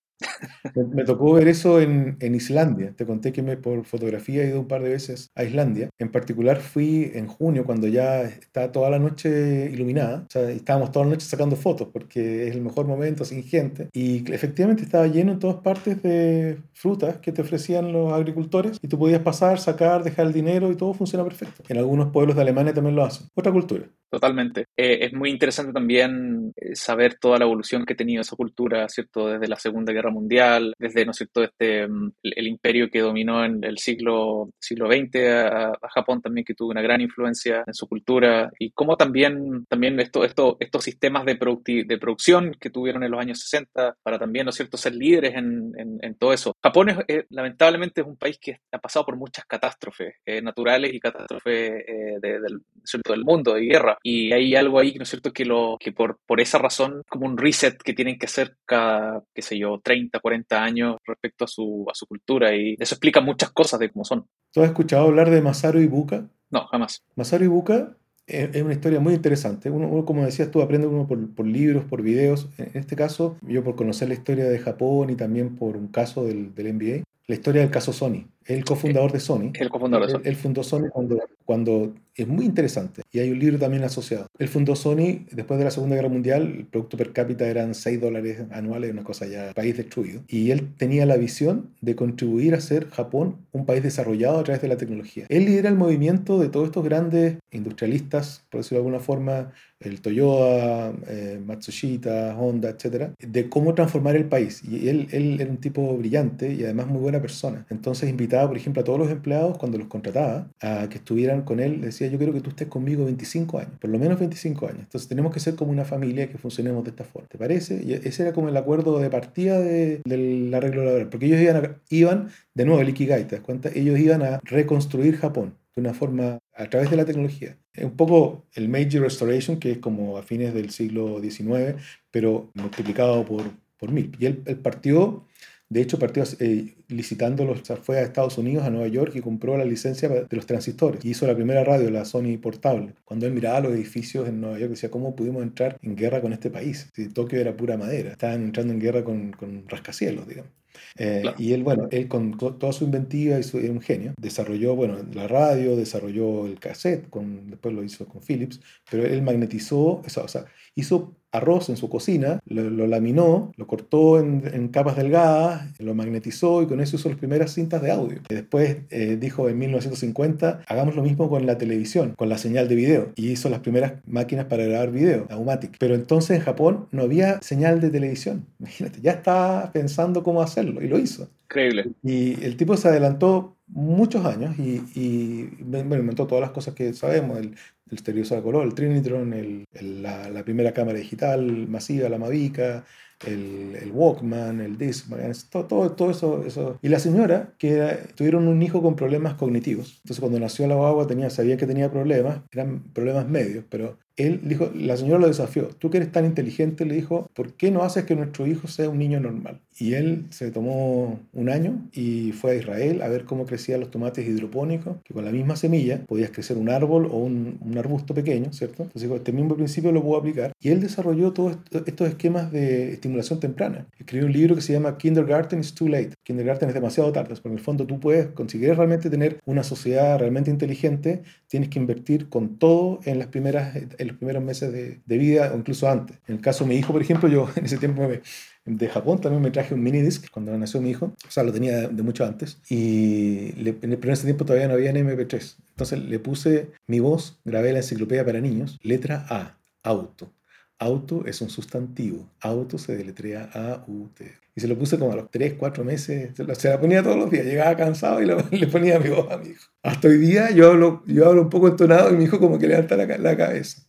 Me, 0.74 1.04
tocó 1.04 1.32
ver 1.34 1.48
eso 1.48 1.80
en, 1.80 2.16
en, 2.20 2.34
Islandia. 2.34 2.92
Te 2.96 3.06
conté 3.06 3.32
que 3.32 3.42
me, 3.42 3.56
por 3.56 3.84
fotografía 3.84 4.42
he 4.42 4.48
ido 4.48 4.60
un 4.60 4.68
par 4.68 4.82
de 4.82 4.90
veces 4.90 5.30
a 5.34 5.44
Islandia. 5.44 5.90
En 5.98 6.10
particular 6.10 6.60
fui 6.60 7.10
en 7.14 7.26
junio 7.26 7.64
cuando 7.64 7.86
ya 7.88 8.22
está 8.22 8.72
toda 8.72 8.90
la 8.90 8.98
noche 8.98 9.70
iluminada. 9.72 10.24
O 10.28 10.30
sea, 10.30 10.50
estábamos 10.50 10.92
toda 10.92 11.06
la 11.06 11.12
noche 11.12 11.26
sacando 11.26 11.56
fotos 11.56 11.88
porque 11.92 12.48
es 12.48 12.54
el 12.54 12.62
mejor 12.62 12.86
momento 12.86 13.24
sin 13.24 13.42
gente. 13.44 13.88
Y 13.92 14.30
efectivamente 14.32 14.82
estaba 14.82 15.06
lleno 15.06 15.32
en 15.32 15.38
todas 15.38 15.56
partes 15.56 16.02
de 16.02 16.58
frutas 16.72 17.18
que 17.18 17.32
te 17.32 17.42
ofrecían 17.42 17.92
los 17.92 18.12
agricultores 18.12 18.78
y 18.82 18.88
tú 18.88 18.98
podías 18.98 19.22
pasar, 19.22 19.58
sacar, 19.58 20.02
dejar 20.02 20.26
el 20.26 20.32
dinero 20.32 20.70
y 20.70 20.76
todo 20.76 20.94
funciona 20.94 21.24
perfecto. 21.24 21.62
En 21.68 21.78
algunos 21.78 22.10
pueblos 22.12 22.36
de 22.36 22.42
Alemania 22.42 22.74
también 22.74 22.96
lo 22.96 23.04
hacen. 23.04 23.28
Otra 23.34 23.52
cultura. 23.52 23.84
Totalmente. 24.10 24.66
Eh, 24.76 24.98
es 25.02 25.12
muy 25.12 25.30
interesante 25.30 25.72
también 25.72 26.52
eh, 26.56 26.74
saber 26.74 27.18
toda 27.18 27.38
la 27.38 27.44
evolución 27.44 27.84
que 27.84 27.92
ha 27.92 27.96
tenido 27.96 28.22
esa 28.22 28.36
cultura, 28.36 28.88
¿cierto? 28.88 29.28
Desde 29.28 29.48
la 29.48 29.56
Segunda 29.56 29.92
Guerra 29.92 30.07
Mundial, 30.10 30.74
desde, 30.78 31.04
¿no 31.04 31.12
es 31.12 31.16
cierto?, 31.16 31.42
este, 31.42 31.86
mm, 31.86 32.12
el, 32.22 32.46
imperio 32.46 32.90
que 32.90 33.00
dominó 33.00 33.44
en 33.44 33.62
el 33.64 33.78
siglo, 33.78 34.50
siglo 34.58 34.86
XX 34.86 35.16
a, 35.50 35.72
Japón 35.94 36.20
también, 36.22 36.44
que 36.44 36.54
tuvo 36.54 36.70
una 36.70 36.82
gran 36.82 37.00
influencia 37.00 37.64
en 37.66 37.74
su 37.74 37.86
cultura, 37.86 38.50
y 38.58 38.70
cómo 38.70 38.96
también, 38.96 39.64
también 39.68 39.98
esto, 40.00 40.24
esto, 40.24 40.56
estos 40.60 40.84
sistemas 40.84 41.24
de, 41.24 41.38
de 41.86 41.98
producción 41.98 42.56
que 42.60 42.70
tuvieron 42.70 43.02
en 43.02 43.10
los 43.10 43.20
años 43.20 43.40
60 43.40 43.96
para 44.02 44.18
también, 44.18 44.44
¿no 44.44 44.50
es 44.50 44.56
cierto?, 44.56 44.76
ser 44.76 44.94
líderes 44.94 45.34
en, 45.34 45.72
en, 45.76 46.14
todo 46.16 46.32
eso. 46.32 46.56
Japón, 46.62 46.88
es, 47.06 47.24
lamentablemente, 47.30 48.00
es 48.00 48.06
un 48.06 48.16
país 48.16 48.38
que 48.40 48.60
ha 48.72 48.78
pasado 48.78 49.06
por 49.06 49.16
muchas 49.16 49.44
catástrofes 49.46 50.16
eh, 50.26 50.42
naturales 50.42 50.92
y 50.92 51.00
catástrofes 51.00 51.84
del, 52.20 52.62
¿cierto? 52.84 53.12
del 53.12 53.24
mundo, 53.24 53.58
y 53.58 53.68
guerra 53.68 53.98
y 54.02 54.32
hay 54.32 54.54
algo 54.54 54.78
ahí, 54.78 54.94
¿no 54.94 55.02
es 55.02 55.08
cierto?, 55.08 55.32
que, 55.32 55.44
lo, 55.44 55.76
que 55.78 55.92
por, 55.92 56.18
por 56.26 56.40
esa 56.40 56.58
razón, 56.58 57.02
como 57.08 57.26
un 57.26 57.36
reset 57.36 57.76
que 57.82 57.92
tienen 57.92 58.18
que 58.18 58.26
hacer 58.26 58.56
cada, 58.64 59.22
qué 59.34 59.42
sé 59.42 59.58
yo, 59.58 59.80
30, 59.82 59.97
40 60.20 60.62
años 60.62 60.96
respecto 61.06 61.44
a 61.44 61.48
su, 61.48 61.86
a 61.90 61.94
su 61.94 62.06
cultura 62.06 62.54
y 62.54 62.76
eso 62.78 62.94
explica 62.94 63.20
muchas 63.20 63.50
cosas 63.50 63.80
de 63.80 63.90
cómo 63.90 64.04
son. 64.04 64.26
¿Tú 64.52 64.62
has 64.62 64.68
escuchado 64.68 65.06
hablar 65.06 65.30
de 65.30 65.42
Masaru 65.42 65.80
Ibuka? 65.80 66.28
No, 66.50 66.66
jamás. 66.66 67.02
Masaru 67.16 67.44
Ibuka 67.44 67.96
es 68.26 68.62
una 68.62 68.74
historia 68.74 69.00
muy 69.00 69.14
interesante. 69.14 69.70
Uno, 69.70 70.04
como 70.04 70.24
decías 70.24 70.50
tú, 70.50 70.60
aprende 70.60 70.86
uno 70.86 71.06
por, 71.06 71.34
por, 71.34 71.46
libros, 71.46 71.84
por 71.84 72.02
videos. 72.02 72.48
En 72.58 72.70
este 72.74 72.94
caso, 72.94 73.36
yo 73.42 73.64
por 73.64 73.74
conocer 73.74 74.08
la 74.08 74.14
historia 74.14 74.44
de 74.44 74.58
Japón 74.58 75.10
y 75.10 75.16
también 75.16 75.56
por 75.56 75.76
un 75.76 75.88
caso 75.88 76.24
del, 76.24 76.54
del 76.54 76.76
NBA, 76.76 77.04
la 77.26 77.34
historia 77.34 77.62
del 77.62 77.70
caso 77.70 77.92
Sony. 77.92 78.26
El 78.48 78.64
cofundador 78.64 79.12
de 79.12 79.20
Sony. 79.20 79.52
El 79.54 79.68
cofundador 79.68 80.06
de 80.06 80.12
Sony. 80.12 80.22
Él, 80.24 80.36
fundó 80.36 80.62
Sony 80.62 80.88
cuando, 80.90 81.22
cuando 81.44 81.94
es 82.14 82.26
muy 82.26 82.46
interesante 82.46 83.02
y 83.12 83.18
hay 83.18 83.30
un 83.30 83.38
libro 83.38 83.58
también 83.58 83.84
asociado. 83.84 84.26
Él 84.38 84.48
fundó 84.48 84.74
Sony 84.74 85.26
después 85.30 85.58
de 85.58 85.64
la 85.64 85.70
Segunda 85.70 85.96
Guerra 85.96 86.08
Mundial, 86.08 86.54
el 86.58 86.64
producto 86.64 86.96
per 86.96 87.12
cápita 87.12 87.46
eran 87.46 87.74
6 87.74 88.00
dólares 88.00 88.40
anuales, 88.50 88.90
una 88.90 89.04
cosa 89.04 89.26
ya, 89.26 89.52
país 89.52 89.76
destruido. 89.76 90.22
Y 90.28 90.50
él 90.50 90.74
tenía 90.78 91.04
la 91.04 91.18
visión 91.18 91.70
de 91.82 91.94
contribuir 91.94 92.54
a 92.54 92.60
ser 92.60 92.88
Japón 92.88 93.36
un 93.52 93.66
país 93.66 93.82
desarrollado 93.82 94.38
a 94.38 94.44
través 94.44 94.62
de 94.62 94.68
la 94.68 94.78
tecnología. 94.78 95.26
Él 95.28 95.44
lidera 95.44 95.68
el 95.68 95.76
movimiento 95.76 96.38
de 96.38 96.48
todos 96.48 96.66
estos 96.66 96.84
grandes 96.84 97.36
industrialistas, 97.52 98.44
por 98.50 98.60
decirlo 98.60 98.78
de 98.78 98.86
alguna 98.88 99.00
forma, 99.00 99.52
el 99.80 100.00
Toyota, 100.00 100.92
eh, 101.06 101.40
Matsushita, 101.44 102.36
Honda, 102.36 102.70
etcétera, 102.70 103.12
de 103.18 103.48
cómo 103.48 103.74
transformar 103.74 104.16
el 104.16 104.24
país. 104.24 104.62
Y 104.64 104.88
él, 104.88 105.08
él 105.12 105.40
era 105.40 105.50
un 105.50 105.58
tipo 105.58 105.96
brillante 105.96 106.52
y 106.52 106.64
además 106.64 106.88
muy 106.88 107.00
buena 107.00 107.20
persona. 107.20 107.64
Entonces 107.70 108.10
invitaba, 108.10 108.37
por 108.46 108.56
ejemplo, 108.56 108.82
a 108.82 108.84
todos 108.84 108.98
los 108.98 109.10
empleados 109.10 109.58
cuando 109.58 109.78
los 109.78 109.88
contrataba 109.88 110.48
a 110.60 110.88
que 110.88 110.98
estuvieran 110.98 111.42
con 111.42 111.60
él. 111.60 111.80
Decía, 111.80 112.08
yo 112.08 112.18
quiero 112.18 112.32
que 112.32 112.40
tú 112.40 112.50
estés 112.50 112.68
conmigo 112.68 113.04
25 113.04 113.58
años, 113.58 113.72
por 113.80 113.90
lo 113.90 113.98
menos 113.98 114.18
25 114.18 114.66
años. 114.66 114.80
Entonces 114.80 115.08
tenemos 115.08 115.32
que 115.32 115.40
ser 115.40 115.54
como 115.54 115.72
una 115.72 115.84
familia 115.84 116.28
que 116.28 116.38
funcionemos 116.38 116.84
de 116.84 116.90
esta 116.90 117.04
forma. 117.04 117.28
¿Te 117.28 117.38
parece? 117.38 117.82
Y 117.84 117.94
ese 117.94 118.22
era 118.22 118.32
como 118.32 118.48
el 118.48 118.56
acuerdo 118.56 118.98
de 119.00 119.10
partida 119.10 119.58
de, 119.58 120.02
del 120.04 120.52
arreglo 120.54 120.84
laboral. 120.84 121.08
Porque 121.08 121.26
ellos 121.26 121.40
iban, 121.40 121.78
iban, 121.90 122.28
de 122.54 122.64
nuevo, 122.64 122.80
el 122.80 122.90
Ikigai, 122.90 123.26
¿te 123.26 123.36
das 123.36 123.44
cuenta? 123.44 123.70
Ellos 123.74 123.98
iban 123.98 124.22
a 124.22 124.40
reconstruir 124.44 125.16
Japón 125.16 125.54
de 125.78 125.80
una 125.80 125.94
forma 125.94 126.38
a 126.54 126.68
través 126.68 126.90
de 126.90 126.96
la 126.96 127.04
tecnología. 127.04 127.56
Un 127.80 127.96
poco 127.96 128.46
el 128.54 128.68
Meiji 128.68 128.98
Restoration, 128.98 129.60
que 129.60 129.72
es 129.72 129.78
como 129.78 130.18
a 130.18 130.22
fines 130.22 130.52
del 130.52 130.70
siglo 130.70 131.20
XIX, 131.20 131.80
pero 132.10 132.50
multiplicado 132.54 133.24
por, 133.24 133.44
por 133.78 133.92
mil. 133.92 134.10
Y 134.18 134.26
él, 134.26 134.38
partió, 134.62 135.24
de 135.70 135.82
hecho, 135.82 135.98
partió 135.98 136.24
eh, 136.40 136.74
licitándolos, 136.88 137.62
fue 137.82 137.98
a 137.98 138.02
Estados 138.02 138.38
Unidos, 138.38 138.64
a 138.64 138.70
Nueva 138.70 138.88
York, 138.88 139.12
y 139.14 139.20
compró 139.20 139.58
la 139.58 139.66
licencia 139.66 140.08
de 140.08 140.26
los 140.30 140.46
transistores. 140.46 141.04
Y 141.04 141.10
hizo 141.10 141.26
la 141.26 141.34
primera 141.34 141.62
radio, 141.62 141.90
la 141.90 142.06
Sony 142.06 142.38
portable. 142.40 142.94
Cuando 143.04 143.26
él 143.26 143.32
miraba 143.32 143.60
los 143.60 143.72
edificios 143.72 144.26
en 144.28 144.40
Nueva 144.40 144.58
York, 144.58 144.70
decía, 144.70 144.90
¿cómo 144.90 145.14
pudimos 145.14 145.42
entrar 145.42 145.76
en 145.82 145.94
guerra 145.94 146.22
con 146.22 146.32
este 146.32 146.48
país? 146.48 146.88
Si 146.94 147.08
Tokio 147.08 147.38
era 147.38 147.54
pura 147.54 147.76
madera. 147.76 148.12
Estaban 148.12 148.44
entrando 148.44 148.72
en 148.72 148.80
guerra 148.80 149.04
con, 149.04 149.32
con 149.32 149.68
rascacielos, 149.68 150.26
digamos. 150.26 150.52
Eh, 150.96 151.24
y 151.38 151.52
él, 151.52 151.62
bueno, 151.62 151.88
él 151.90 152.08
con 152.08 152.36
toda 152.36 152.72
su 152.72 152.84
inventiva 152.84 153.38
y 153.38 153.42
su, 153.42 153.58
era 153.58 153.72
un 153.72 153.80
genio, 153.80 154.14
desarrolló, 154.20 154.74
bueno, 154.74 154.96
la 155.12 155.28
radio, 155.28 155.76
desarrolló 155.76 156.46
el 156.46 156.58
cassette, 156.58 157.08
con, 157.10 157.50
después 157.50 157.74
lo 157.74 157.82
hizo 157.82 158.06
con 158.06 158.22
Philips, 158.22 158.60
pero 158.90 159.04
él 159.04 159.22
magnetizó, 159.22 160.02
o 160.04 160.28
sea, 160.28 160.44
hizo 160.74 161.14
arroz 161.32 161.68
en 161.68 161.76
su 161.76 161.88
cocina, 161.88 162.40
lo, 162.46 162.86
laminó, 162.86 163.52
lo 163.56 163.66
cortó 163.66 164.18
en, 164.18 164.68
capas 164.68 164.96
delgadas, 164.96 165.78
lo 165.78 165.94
magnetizó 165.94 166.62
y 166.62 166.66
con 166.66 166.80
eso 166.80 166.96
hizo 166.96 167.08
las 167.08 167.18
primeras 167.18 167.52
cintas 167.52 167.82
de 167.82 167.90
audio. 167.90 168.20
Y 168.28 168.34
después 168.34 168.78
eh, 168.90 169.16
dijo 169.20 169.48
en 169.48 169.58
1950, 169.58 170.62
hagamos 170.66 170.94
lo 170.94 171.02
mismo 171.02 171.28
con 171.28 171.46
la 171.46 171.58
televisión, 171.58 172.14
con 172.16 172.28
la 172.28 172.38
señal 172.38 172.68
de 172.68 172.74
video. 172.74 173.12
Y 173.14 173.30
hizo 173.30 173.48
las 173.48 173.60
primeras 173.60 173.94
máquinas 174.06 174.46
para 174.46 174.64
grabar 174.64 174.90
video, 174.90 175.26
Aumatic. 175.30 175.76
Pero 175.78 175.94
entonces 175.94 176.38
en 176.38 176.42
Japón 176.42 176.86
no 176.92 177.02
había 177.02 177.40
señal 177.42 177.80
de 177.80 177.90
televisión. 177.90 178.46
Imagínate, 178.58 179.00
ya 179.00 179.12
estaba 179.12 179.70
pensando 179.72 180.22
cómo 180.22 180.42
hacerlo 180.42 180.67
y 180.72 180.88
lo 180.88 180.98
hizo. 180.98 181.28
Increíble. 181.44 181.86
Y 182.02 182.42
el 182.44 182.56
tipo 182.56 182.76
se 182.76 182.88
adelantó 182.88 183.56
muchos 183.68 184.24
años 184.24 184.58
y, 184.58 184.82
y 184.94 185.50
bueno, 185.62 185.96
inventó 185.96 186.26
todas 186.26 186.42
las 186.42 186.50
cosas 186.50 186.74
que 186.74 186.92
sabemos, 186.94 187.38
el, 187.38 187.54
el 187.90 187.96
estereosado 187.96 188.40
de 188.40 188.44
color, 188.44 188.66
el 188.66 188.74
Trinitron, 188.74 189.32
el, 189.32 189.64
la, 190.02 190.28
la, 190.30 190.44
primera 190.44 190.72
cámara 190.72 190.98
digital 190.98 191.68
masiva, 191.68 192.08
la 192.08 192.18
Mavica, 192.18 192.84
el, 193.26 193.76
el 193.80 193.90
Walkman, 193.92 194.60
el 194.60 194.78
Discman, 194.78 195.32
todo, 195.50 195.64
todo, 195.66 195.92
todo 195.92 196.10
eso, 196.10 196.44
eso, 196.46 196.78
Y 196.82 196.88
la 196.88 196.98
señora, 196.98 197.54
que 197.58 197.98
tuvieron 198.14 198.48
un 198.48 198.62
hijo 198.62 198.82
con 198.82 198.96
problemas 198.96 199.34
cognitivos. 199.34 200.00
Entonces 200.02 200.20
cuando 200.20 200.38
nació 200.38 200.66
la 200.66 200.76
guagua 200.76 201.06
tenía, 201.06 201.30
sabía 201.30 201.56
que 201.56 201.66
tenía 201.66 201.90
problemas, 201.90 202.40
eran 202.52 202.82
problemas 202.92 203.28
medios, 203.28 203.64
pero 203.68 203.98
él 204.18 204.40
dijo, 204.42 204.70
la 204.74 204.96
señora 204.96 205.20
lo 205.20 205.28
desafió, 205.28 205.68
tú 205.78 205.90
que 205.90 205.98
eres 205.98 206.12
tan 206.12 206.24
inteligente, 206.24 206.84
le 206.84 206.94
dijo, 206.94 207.30
¿por 207.34 207.54
qué 207.54 207.70
no 207.70 207.82
haces 207.82 208.04
que 208.04 208.16
nuestro 208.16 208.46
hijo 208.46 208.68
sea 208.68 208.88
un 208.88 208.98
niño 208.98 209.20
normal? 209.20 209.60
Y 209.78 209.94
él 209.94 210.24
se 210.30 210.50
tomó 210.50 211.20
un 211.32 211.48
año 211.48 211.88
y 211.92 212.32
fue 212.32 212.52
a 212.52 212.54
Israel 212.56 213.02
a 213.02 213.08
ver 213.08 213.24
cómo 213.24 213.46
crecían 213.46 213.80
los 213.80 213.90
tomates 213.90 214.26
hidropónicos, 214.26 214.96
que 215.04 215.14
con 215.14 215.24
la 215.24 215.30
misma 215.30 215.54
semilla 215.54 216.04
podías 216.06 216.30
crecer 216.30 216.56
un 216.56 216.68
árbol 216.68 217.06
o 217.06 217.16
un, 217.16 217.58
un 217.60 217.78
arbusto 217.78 218.12
pequeño, 218.12 218.52
¿cierto? 218.52 218.82
Entonces 218.82 219.02
dijo, 219.02 219.16
este 219.16 219.32
mismo 219.32 219.54
principio 219.54 219.92
lo 219.92 220.02
puedo 220.02 220.18
aplicar. 220.18 220.52
Y 220.60 220.70
él 220.70 220.80
desarrolló 220.80 221.32
todos 221.32 221.56
estos 221.86 222.08
esquemas 222.08 222.50
de 222.50 222.92
estimulación 222.92 223.38
temprana. 223.38 223.86
Escribió 223.98 224.26
un 224.26 224.32
libro 224.32 224.54
que 224.56 224.62
se 224.62 224.72
llama 224.72 224.98
Kindergarten 224.98 225.60
is 225.60 225.74
too 225.74 225.88
late. 225.88 226.10
Kindergarten 226.24 226.68
es 226.68 226.74
demasiado 226.74 227.12
tarde, 227.12 227.28
porque 227.28 227.48
en 227.48 227.54
el 227.54 227.60
fondo 227.60 227.86
tú 227.86 228.00
puedes 228.00 228.26
conseguir 228.28 228.74
realmente 228.74 229.10
tener 229.10 229.38
una 229.44 229.62
sociedad 229.62 230.18
realmente 230.18 230.50
inteligente, 230.50 231.22
tienes 231.48 231.70
que 231.70 231.78
invertir 231.78 232.28
con 232.28 232.58
todo 232.58 233.00
en 233.04 233.18
las 233.18 233.28
primeras 233.28 233.74
los 233.98 234.16
primeros 234.16 234.42
meses 234.42 234.72
de, 234.72 235.00
de, 235.04 235.18
vida 235.18 235.50
o 235.52 235.58
incluso 235.58 235.88
antes. 235.88 236.18
En 236.28 236.36
el 236.36 236.40
caso 236.40 236.64
de 236.64 236.70
mi 236.70 236.76
hijo, 236.76 236.92
por 236.92 237.02
ejemplo, 237.02 237.28
yo 237.28 237.48
en 237.56 237.64
ese 237.64 237.78
tiempo 237.78 238.06
me, 238.06 238.20
de 238.64 238.88
Japón 238.88 239.20
también 239.20 239.42
me 239.42 239.50
traje 239.50 239.74
un 239.74 239.82
mini 239.82 240.02
disc 240.02 240.26
cuando 240.30 240.56
nació 240.56 240.80
mi 240.80 240.90
hijo, 240.90 241.06
o 241.26 241.30
sea, 241.30 241.42
lo 241.42 241.52
tenía 241.52 241.88
de, 241.88 242.02
mucho 242.02 242.24
antes, 242.24 242.58
y 242.68 243.52
le, 243.52 243.72
pero 243.72 243.92
en 243.92 244.10
ese 244.10 244.24
tiempo 244.24 244.44
todavía 244.44 244.68
no 244.68 244.74
había 244.74 244.90
en 244.90 244.96
MP3. 244.96 245.56
Entonces 245.70 245.98
le 245.98 246.18
puse 246.18 246.70
mi 246.86 247.00
voz, 247.00 247.40
grabé 247.44 247.72
la 247.72 247.78
enciclopedia 247.78 248.24
para 248.24 248.40
niños, 248.40 248.78
letra 248.82 249.26
A, 249.28 249.58
auto. 249.82 250.32
Auto 250.80 251.26
es 251.26 251.40
un 251.40 251.50
sustantivo. 251.50 252.30
Auto 252.40 252.78
se 252.78 252.96
deletrea 252.96 253.50
A-U-T. 253.52 254.32
Y 254.58 254.60
se 254.60 254.66
lo 254.66 254.76
puse 254.76 254.98
como 254.98 255.12
a 255.12 255.14
los 255.14 255.30
3, 255.30 255.54
4 255.56 255.84
meses. 255.84 256.30
Se, 256.34 256.68
la 256.68 256.80
ponía 256.80 257.00
todos 257.00 257.16
los 257.16 257.30
días. 257.30 257.46
Llegaba 257.46 257.76
cansado 257.76 258.20
y 258.20 258.26
le 258.58 258.66
ponía 258.66 258.98
mi 258.98 259.08
voz 259.08 259.30
a 259.30 259.36
mi 259.36 259.50
hijo. 259.50 259.62
Hasta 259.84 260.08
hoy 260.08 260.18
día 260.18 260.50
yo 260.50 260.72
hablo, 260.72 261.04
yo 261.06 261.28
hablo 261.28 261.42
un 261.42 261.48
poco 261.48 261.68
entonado 261.68 262.12
y 262.12 262.16
mi 262.16 262.24
hijo 262.24 262.40
como 262.40 262.58
que 262.58 262.66
levanta 262.66 262.96
la, 262.96 263.06
la 263.18 263.36
cabeza. 263.36 263.82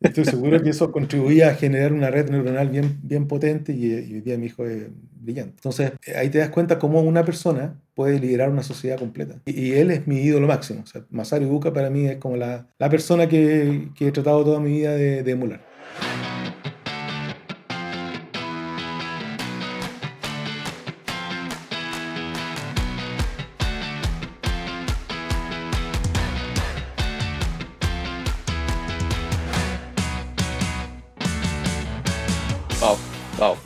Estoy 0.00 0.26
seguro 0.26 0.62
que 0.62 0.70
eso 0.70 0.92
contribuía 0.92 1.48
a 1.48 1.54
generar 1.54 1.92
una 1.92 2.08
red 2.08 2.30
neuronal 2.30 2.68
bien, 2.68 3.00
bien 3.02 3.26
potente 3.26 3.72
y, 3.72 3.92
hoy 3.92 4.20
día 4.20 4.38
mi 4.38 4.46
hijo 4.46 4.64
es 4.64 4.86
brillante. 5.20 5.54
Entonces, 5.56 5.90
ahí 6.14 6.30
te 6.30 6.38
das 6.38 6.50
cuenta 6.50 6.78
cómo 6.78 7.00
una 7.02 7.24
persona 7.24 7.74
puede 7.94 8.20
liderar 8.20 8.48
una 8.48 8.62
sociedad 8.62 8.96
completa. 8.96 9.40
Y, 9.44 9.72
él 9.72 9.90
es 9.90 10.06
mi 10.06 10.20
ídolo 10.20 10.46
máximo. 10.46 10.82
O 10.84 10.86
sea, 10.86 11.04
Masaru 11.10 11.48
Buka 11.48 11.72
para 11.72 11.90
mí 11.90 12.06
es 12.06 12.18
como 12.18 12.36
la, 12.36 12.68
la 12.78 12.88
persona 12.88 13.28
que, 13.28 13.88
que, 13.96 14.06
he 14.06 14.12
tratado 14.12 14.44
toda 14.44 14.60
mi 14.60 14.70
vida 14.70 14.94
de, 14.94 15.24
de 15.24 15.32
emular. 15.32 15.69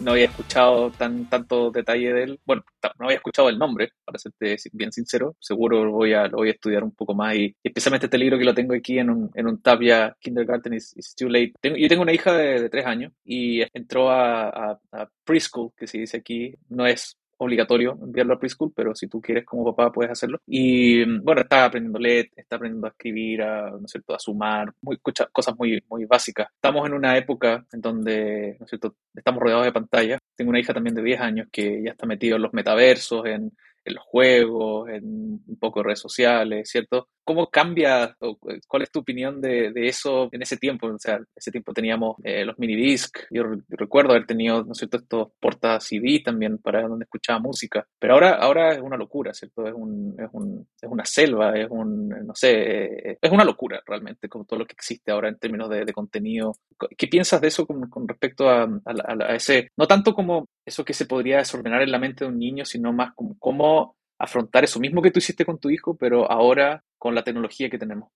No 0.05 0.13
había 0.13 0.27
escuchado 0.27 0.91
tan, 0.91 1.29
tanto 1.29 1.71
detalle 1.71 2.13
de 2.13 2.23
él. 2.23 2.41
Bueno, 2.45 2.63
no 2.99 3.07
había 3.07 3.17
escuchado 3.17 3.49
el 3.49 3.59
nombre, 3.59 3.93
para 4.05 4.19
serte 4.19 4.57
bien 4.73 4.93
sincero. 4.93 5.35
Seguro 5.41 5.85
lo 5.85 5.93
voy 5.93 6.13
a, 6.13 6.29
voy 6.29 6.49
a 6.49 6.53
estudiar 6.53 6.85
un 6.85 6.93
poco 6.93 7.15
más. 7.15 7.35
Y, 7.35 7.57
especialmente 7.63 8.07
este 8.07 8.19
libro 8.19 8.39
que 8.39 8.45
lo 8.45 8.55
tengo 8.55 8.75
aquí 8.75 8.99
en 8.99 9.11
un, 9.11 9.31
en 9.35 9.47
un 9.47 9.61
tab 9.63 9.81
ya, 9.81 10.15
Kindergarten 10.21 10.75
is, 10.75 10.95
Too 11.17 11.29
Late. 11.29 11.55
Tengo, 11.61 11.77
yo 11.77 11.89
tengo 11.89 12.03
una 12.03 12.13
hija 12.13 12.35
de, 12.37 12.69
tres 12.69 12.87
años 12.87 13.13
y 13.25 13.63
entró 13.77 14.11
a, 14.11 14.49
a, 14.49 14.81
a 14.93 15.09
preschool, 15.25 15.73
que 15.77 15.87
se 15.87 15.99
dice 15.99 16.19
aquí. 16.19 16.55
No 16.69 16.87
es 16.87 17.17
obligatorio 17.45 17.99
enviarlo 18.03 18.35
a 18.35 18.39
preschool, 18.39 18.73
pero 18.75 18.95
si 18.95 19.09
tú 19.09 19.21
quieres 19.21 19.45
como 19.45 19.65
papá 19.65 19.93
puedes 19.93 20.13
hacerlo. 20.13 20.41
Y 20.47 21.05
bueno, 21.21 21.43
está 21.43 21.65
aprendiendo 21.65 21.99
leer, 21.99 22.31
está 22.37 22.57
aprendiendo 22.57 22.87
a 22.87 22.91
escribir, 22.91 23.43
a, 23.43 23.71
¿no 23.71 23.85
es 23.85 23.91
cierto? 23.91 24.15
a 24.15 24.19
sumar, 24.19 24.73
muy, 24.81 24.99
cosas 25.33 25.55
muy, 25.59 25.83
muy 25.89 26.05
básicas. 26.05 26.49
Estamos 26.55 26.87
en 26.87 26.95
una 26.95 27.17
época 27.17 27.65
en 27.73 27.81
donde 27.81 28.57
¿no 28.59 28.65
es 28.65 28.71
cierto? 28.71 28.97
estamos 29.15 29.43
rodeados 29.43 29.65
de 29.65 29.73
pantallas. 29.73 30.21
Tengo 30.37 30.51
una 30.51 30.61
hija 30.61 30.75
también 30.75 30.95
de 30.95 31.03
10 31.03 31.21
años 31.21 31.49
que 31.51 31.83
ya 31.83 31.93
está 31.93 32.07
metida 32.07 32.37
en 32.37 32.43
los 32.43 32.53
metaversos, 32.53 33.27
en 33.27 33.53
en 33.85 33.95
los 33.95 34.05
juegos, 34.05 34.89
en 34.89 35.05
un 35.47 35.59
poco 35.61 35.81
de 35.81 35.85
redes 35.85 36.01
sociales, 36.01 36.69
¿cierto? 36.71 37.09
¿Cómo 37.25 37.51
cambia, 37.51 38.17
o 38.21 38.39
cuál 38.69 38.83
es 38.83 38.91
tu 38.91 39.01
opinión 39.01 39.41
de, 39.41 39.73
de 39.73 39.89
eso 39.89 40.29
en 40.33 40.43
ese 40.43 40.57
tiempo? 40.57 40.87
O 40.87 40.99
sea, 40.99 41.17
en 41.17 41.27
ese 41.35 41.51
tiempo 41.51 41.73
teníamos 41.73 42.17
eh, 42.23 42.45
los 42.45 42.59
minidisc, 42.59 43.19
yo 43.31 43.45
recuerdo 43.69 44.13
haber 44.13 44.27
tenido, 44.27 44.63
¿no 44.65 44.73
es 44.73 44.79
cierto?, 44.79 44.99
estos 44.99 45.29
portas 45.41 45.85
CD 45.85 46.21
también 46.25 46.59
para 46.59 46.83
donde 46.83 47.05
escuchaba 47.05 47.39
música, 47.39 47.87
pero 47.99 48.15
ahora, 48.15 48.35
ahora 48.35 48.73
es 48.73 48.81
una 48.81 48.97
locura, 48.97 49.33
¿cierto? 49.33 49.67
Es, 49.67 49.75
un, 49.75 50.15
es, 50.19 50.29
un, 50.33 50.67
es 50.81 50.91
una 50.91 51.05
selva, 51.05 51.59
es 51.59 51.69
un, 51.71 52.09
no 52.09 52.35
sé, 52.35 53.19
es 53.21 53.33
una 53.33 53.45
locura 53.45 53.83
realmente, 53.87 54.29
con 54.29 54.47
todo 54.47 54.61
lo 54.61 54.67
que 54.67 54.75
existe 54.75 55.11
ahora 55.11 55.29
en 55.29 55.39
términos 55.39 55.71
de, 55.71 55.85
de 55.85 55.93
contenido. 55.93 56.57
¿Qué 56.97 57.07
piensas 57.07 57.41
de 57.41 57.49
eso 57.49 57.67
con, 57.67 57.89
con 57.89 58.07
respecto 58.09 58.49
a, 58.49 58.63
a, 58.63 59.29
a, 59.29 59.35
ese, 59.35 59.71
no 59.77 59.87
tanto 59.87 60.15
como 60.15 60.47
eso 60.65 60.85
que 60.85 60.95
se 60.95 61.07
podría 61.07 61.39
desordenar 61.39 61.83
en 61.83 61.91
la 61.91 61.99
mente 61.99 62.25
de 62.25 62.31
un 62.31 62.39
niño, 62.39 62.65
sino 62.65 62.93
más 62.93 63.15
como 63.15 63.37
cómo 63.39 63.74
afrontar 64.19 64.65
eso 64.65 64.81
mismo 64.81 65.03
que 65.03 65.11
tú 65.11 65.19
hiciste 65.19 65.45
con 65.45 65.59
tu 65.59 65.71
hijo, 65.71 65.97
pero 65.97 66.31
ahora 66.31 66.85
con 66.99 67.15
la 67.15 67.25
tecnología 67.25 67.71
que 67.71 67.79
tenemos. 67.79 68.11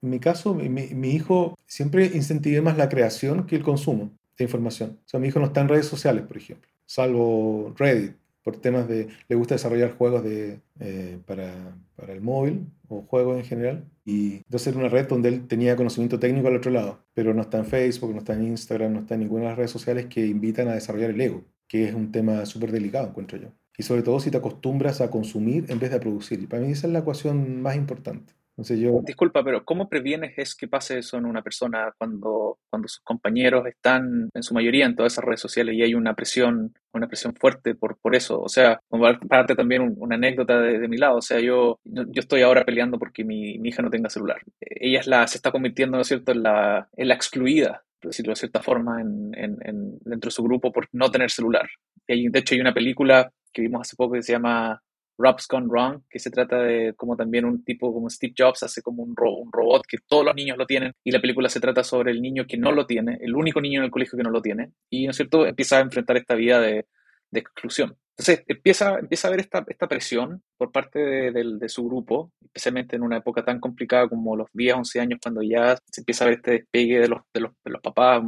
En 0.00 0.10
mi 0.10 0.20
caso, 0.20 0.54
mi, 0.54 1.10
hijo 1.10 1.58
siempre 1.66 2.06
incentivé 2.06 2.60
más 2.60 2.76
la 2.76 2.88
creación 2.88 3.46
que 3.46 3.56
el 3.56 3.62
consumo 3.62 4.12
de 4.36 4.44
información. 4.44 5.00
O 5.04 5.08
sea, 5.08 5.18
mi 5.18 5.28
hijo 5.28 5.40
no 5.40 5.46
está 5.46 5.60
en 5.60 5.68
redes 5.68 5.86
sociales, 5.86 6.24
por 6.24 6.36
ejemplo, 6.36 6.70
salvo 6.86 7.74
Reddit, 7.76 8.14
por 8.44 8.56
temas 8.58 8.86
de, 8.86 9.08
le 9.28 9.36
gusta 9.36 9.56
desarrollar 9.56 9.96
juegos 9.96 10.22
eh, 10.24 11.18
para, 11.26 11.76
para, 11.96 12.12
el 12.12 12.20
móvil 12.20 12.66
o 12.86 13.02
juegos 13.02 13.38
en 13.38 13.44
general. 13.44 13.84
Y 14.04 14.36
entonces 14.36 14.68
era 14.68 14.78
una 14.78 14.88
red 14.88 15.08
donde 15.08 15.28
él 15.30 15.48
tenía 15.48 15.76
conocimiento 15.76 16.18
técnico 16.18 16.46
al 16.46 16.56
otro 16.56 16.70
lado, 16.70 17.00
pero 17.12 17.34
no 17.34 17.42
está 17.42 17.58
en 17.58 17.66
Facebook, 17.66 18.12
no 18.12 18.18
está 18.18 18.34
en 18.34 18.44
Instagram, 18.44 18.92
no 18.92 19.00
está 19.00 19.14
en 19.14 19.20
ninguna 19.20 19.42
de 19.42 19.48
las 19.48 19.58
redes 19.58 19.72
sociales 19.72 20.06
que 20.06 20.24
invitan 20.24 20.68
a 20.68 20.74
desarrollar 20.74 21.10
el 21.10 21.20
ego, 21.20 21.44
que 21.66 21.88
es 21.88 21.94
un 21.94 22.12
tema 22.12 22.46
súper 22.46 22.70
delicado, 22.70 23.08
encuentro 23.08 23.36
yo 23.36 23.48
y 23.78 23.84
sobre 23.84 24.02
todo 24.02 24.18
si 24.18 24.30
te 24.30 24.36
acostumbras 24.36 25.00
a 25.00 25.08
consumir 25.08 25.64
en 25.68 25.78
vez 25.78 25.90
de 25.90 25.96
a 25.96 26.00
producir. 26.00 26.42
Y 26.42 26.46
para 26.46 26.62
mí 26.62 26.72
esa 26.72 26.88
es 26.88 26.92
la 26.92 26.98
ecuación 26.98 27.62
más 27.62 27.76
importante. 27.76 28.34
Entonces 28.50 28.80
yo... 28.80 29.00
Disculpa, 29.06 29.44
pero 29.44 29.64
¿cómo 29.64 29.88
previenes 29.88 30.36
es 30.36 30.56
que 30.56 30.66
pase 30.66 30.98
eso 30.98 31.16
en 31.16 31.26
una 31.26 31.42
persona 31.42 31.94
cuando, 31.96 32.58
cuando 32.68 32.88
sus 32.88 32.98
compañeros 33.04 33.64
están 33.68 34.30
en 34.34 34.42
su 34.42 34.52
mayoría 34.52 34.84
en 34.84 34.96
todas 34.96 35.12
esas 35.12 35.24
redes 35.24 35.40
sociales 35.40 35.76
y 35.76 35.82
hay 35.82 35.94
una 35.94 36.14
presión, 36.14 36.74
una 36.92 37.06
presión 37.06 37.36
fuerte 37.36 37.76
por, 37.76 37.98
por 37.98 38.16
eso? 38.16 38.40
O 38.40 38.48
sea, 38.48 38.80
para 38.90 39.20
darte 39.22 39.54
también 39.54 39.94
una 39.96 40.16
anécdota 40.16 40.60
de, 40.60 40.88
mi 40.88 40.96
lado, 40.96 41.18
o 41.18 41.22
sea, 41.22 41.38
yo, 41.38 41.78
yo 41.84 42.20
estoy 42.20 42.42
ahora 42.42 42.64
peleando 42.64 42.98
porque 42.98 43.22
mi, 43.22 43.58
mi 43.58 43.68
hija 43.68 43.80
no 43.80 43.90
tenga 43.90 44.10
celular. 44.10 44.40
Ella 44.58 44.98
es 44.98 45.06
la, 45.06 45.24
se 45.28 45.38
está 45.38 45.52
convirtiendo, 45.52 45.96
¿no 45.96 46.00
es 46.00 46.08
cierto?, 46.08 46.32
en 46.32 46.42
la, 46.42 46.88
en 46.96 47.06
la 47.06 47.14
excluida 47.14 47.84
decirlo 48.02 48.32
de 48.32 48.36
cierta 48.36 48.62
forma, 48.62 49.00
en, 49.00 49.32
en, 49.36 49.98
dentro 50.00 50.28
de 50.28 50.32
su 50.32 50.42
grupo 50.42 50.72
por 50.72 50.88
no 50.92 51.10
tener 51.10 51.30
celular. 51.30 51.68
Y 52.06 52.12
hay, 52.12 52.28
de 52.28 52.38
hecho, 52.38 52.54
hay 52.54 52.60
una 52.60 52.74
película 52.74 53.32
que 53.58 53.62
vimos 53.62 53.80
hace 53.80 53.96
poco 53.96 54.14
que 54.14 54.22
se 54.22 54.32
llama 54.32 54.80
Rob's 55.18 55.48
Gone 55.48 55.66
Wrong, 55.66 56.02
que 56.08 56.20
se 56.20 56.30
trata 56.30 56.62
de 56.62 56.94
como 56.94 57.16
también 57.16 57.44
un 57.44 57.64
tipo 57.64 57.92
como 57.92 58.08
Steve 58.08 58.34
Jobs 58.38 58.62
hace 58.62 58.82
como 58.82 59.02
un, 59.02 59.16
un 59.18 59.52
robot 59.52 59.82
que 59.86 59.98
todos 60.06 60.24
los 60.24 60.34
niños 60.34 60.56
lo 60.56 60.64
tienen 60.64 60.92
y 61.02 61.10
la 61.10 61.20
película 61.20 61.48
se 61.48 61.58
trata 61.58 61.82
sobre 61.82 62.12
el 62.12 62.22
niño 62.22 62.46
que 62.46 62.56
no 62.56 62.70
lo 62.70 62.86
tiene, 62.86 63.18
el 63.20 63.34
único 63.34 63.60
niño 63.60 63.80
en 63.80 63.86
el 63.86 63.90
colegio 63.90 64.16
que 64.16 64.22
no 64.22 64.30
lo 64.30 64.40
tiene 64.40 64.70
y, 64.88 65.06
¿no 65.06 65.10
es 65.10 65.16
cierto?, 65.16 65.44
empieza 65.44 65.78
a 65.78 65.80
enfrentar 65.80 66.16
esta 66.16 66.36
vida 66.36 66.60
de, 66.60 66.86
de 67.32 67.40
exclusión. 67.40 67.96
Entonces 68.18 68.44
empieza, 68.48 68.98
empieza 68.98 69.28
a 69.28 69.30
haber 69.30 69.40
esta, 69.40 69.64
esta 69.68 69.86
presión 69.86 70.42
por 70.56 70.72
parte 70.72 70.98
de, 70.98 71.68
su 71.68 71.84
grupo, 71.86 72.32
especialmente 72.42 72.96
en 72.96 73.02
una 73.02 73.18
época 73.18 73.44
tan 73.44 73.60
complicada 73.60 74.08
como 74.08 74.36
los 74.36 74.48
10, 74.52 74.74
11 74.74 75.00
años, 75.00 75.20
cuando 75.22 75.40
ya 75.40 75.76
se 75.88 76.00
empieza 76.00 76.24
a 76.24 76.28
ver 76.28 76.38
este 76.38 76.50
despegue 76.50 76.98
de 76.98 77.08
los, 77.08 77.20
de 77.32 77.40
los, 77.40 77.80
papás, 77.80 78.20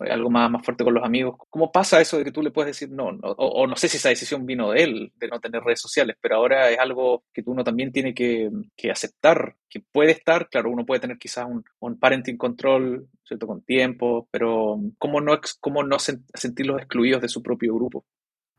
algo 0.00 0.28
más, 0.30 0.62
fuerte 0.62 0.84
con 0.84 0.92
los 0.92 1.02
amigos. 1.02 1.36
¿Cómo 1.48 1.72
pasa 1.72 1.98
eso 1.98 2.18
de 2.18 2.24
que 2.24 2.32
tú 2.32 2.42
le 2.42 2.50
puedes 2.50 2.76
decir 2.76 2.90
no? 2.90 3.08
o, 3.22 3.66
no 3.66 3.74
sé 3.76 3.88
si 3.88 3.96
esa 3.96 4.10
decisión 4.10 4.44
vino 4.44 4.70
de 4.72 4.82
él, 4.82 5.12
de 5.16 5.28
no 5.28 5.40
tener 5.40 5.62
redes 5.62 5.80
sociales, 5.80 6.16
pero 6.20 6.36
ahora 6.36 6.70
es 6.70 6.78
algo 6.78 7.24
que 7.32 7.42
uno 7.46 7.64
también 7.64 7.90
tiene 7.90 8.12
que, 8.12 8.50
aceptar, 8.90 9.56
que 9.70 9.80
puede 9.80 10.12
estar, 10.12 10.50
claro, 10.50 10.70
uno 10.70 10.84
puede 10.84 11.00
tener 11.00 11.16
quizás 11.16 11.46
un, 11.48 11.64
un 11.80 11.98
parenting 11.98 12.36
control, 12.36 13.08
¿cierto? 13.24 13.46
Con 13.46 13.62
tiempo, 13.62 14.28
pero 14.30 14.78
¿cómo 14.98 15.22
no, 15.22 15.40
cómo 15.60 15.82
no 15.84 15.96
sentirlos 15.98 16.78
excluidos 16.78 17.22
de 17.22 17.28
su 17.28 17.42
propio 17.42 17.74
grupo? 17.74 18.04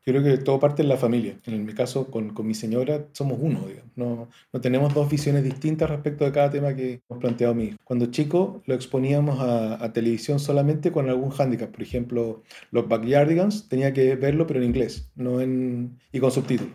Yo 0.06 0.12
creo 0.14 0.22
que 0.22 0.38
todo 0.42 0.58
parte 0.58 0.82
en 0.82 0.88
la 0.88 0.96
familia. 0.96 1.38
En 1.46 1.64
mi 1.64 1.74
caso, 1.74 2.10
con, 2.10 2.30
con 2.34 2.46
mi 2.46 2.54
señora, 2.54 3.06
somos 3.12 3.38
uno, 3.40 3.66
digamos. 3.66 3.90
No, 3.96 4.28
no, 4.52 4.60
tenemos 4.60 4.94
dos 4.94 5.10
visiones 5.10 5.44
distintas 5.44 5.90
respecto 5.90 6.24
de 6.24 6.32
cada 6.32 6.50
tema 6.50 6.74
que 6.74 7.02
hemos 7.08 7.20
planteado 7.20 7.52
a 7.52 7.56
mí. 7.56 7.74
Cuando 7.84 8.06
chico, 8.06 8.62
lo 8.66 8.74
exponíamos 8.74 9.40
a, 9.40 9.82
a 9.84 9.92
televisión 9.92 10.38
solamente 10.40 10.90
con 10.92 11.08
algún 11.08 11.30
hándicap. 11.30 11.70
Por 11.70 11.82
ejemplo, 11.82 12.42
los 12.70 12.88
Backyardigans 12.88 13.68
tenía 13.68 13.92
que 13.92 14.16
verlo, 14.16 14.46
pero 14.46 14.60
en 14.60 14.66
inglés, 14.66 15.10
no 15.16 15.40
en, 15.40 15.98
y 16.12 16.20
con 16.20 16.30
subtítulos. 16.30 16.74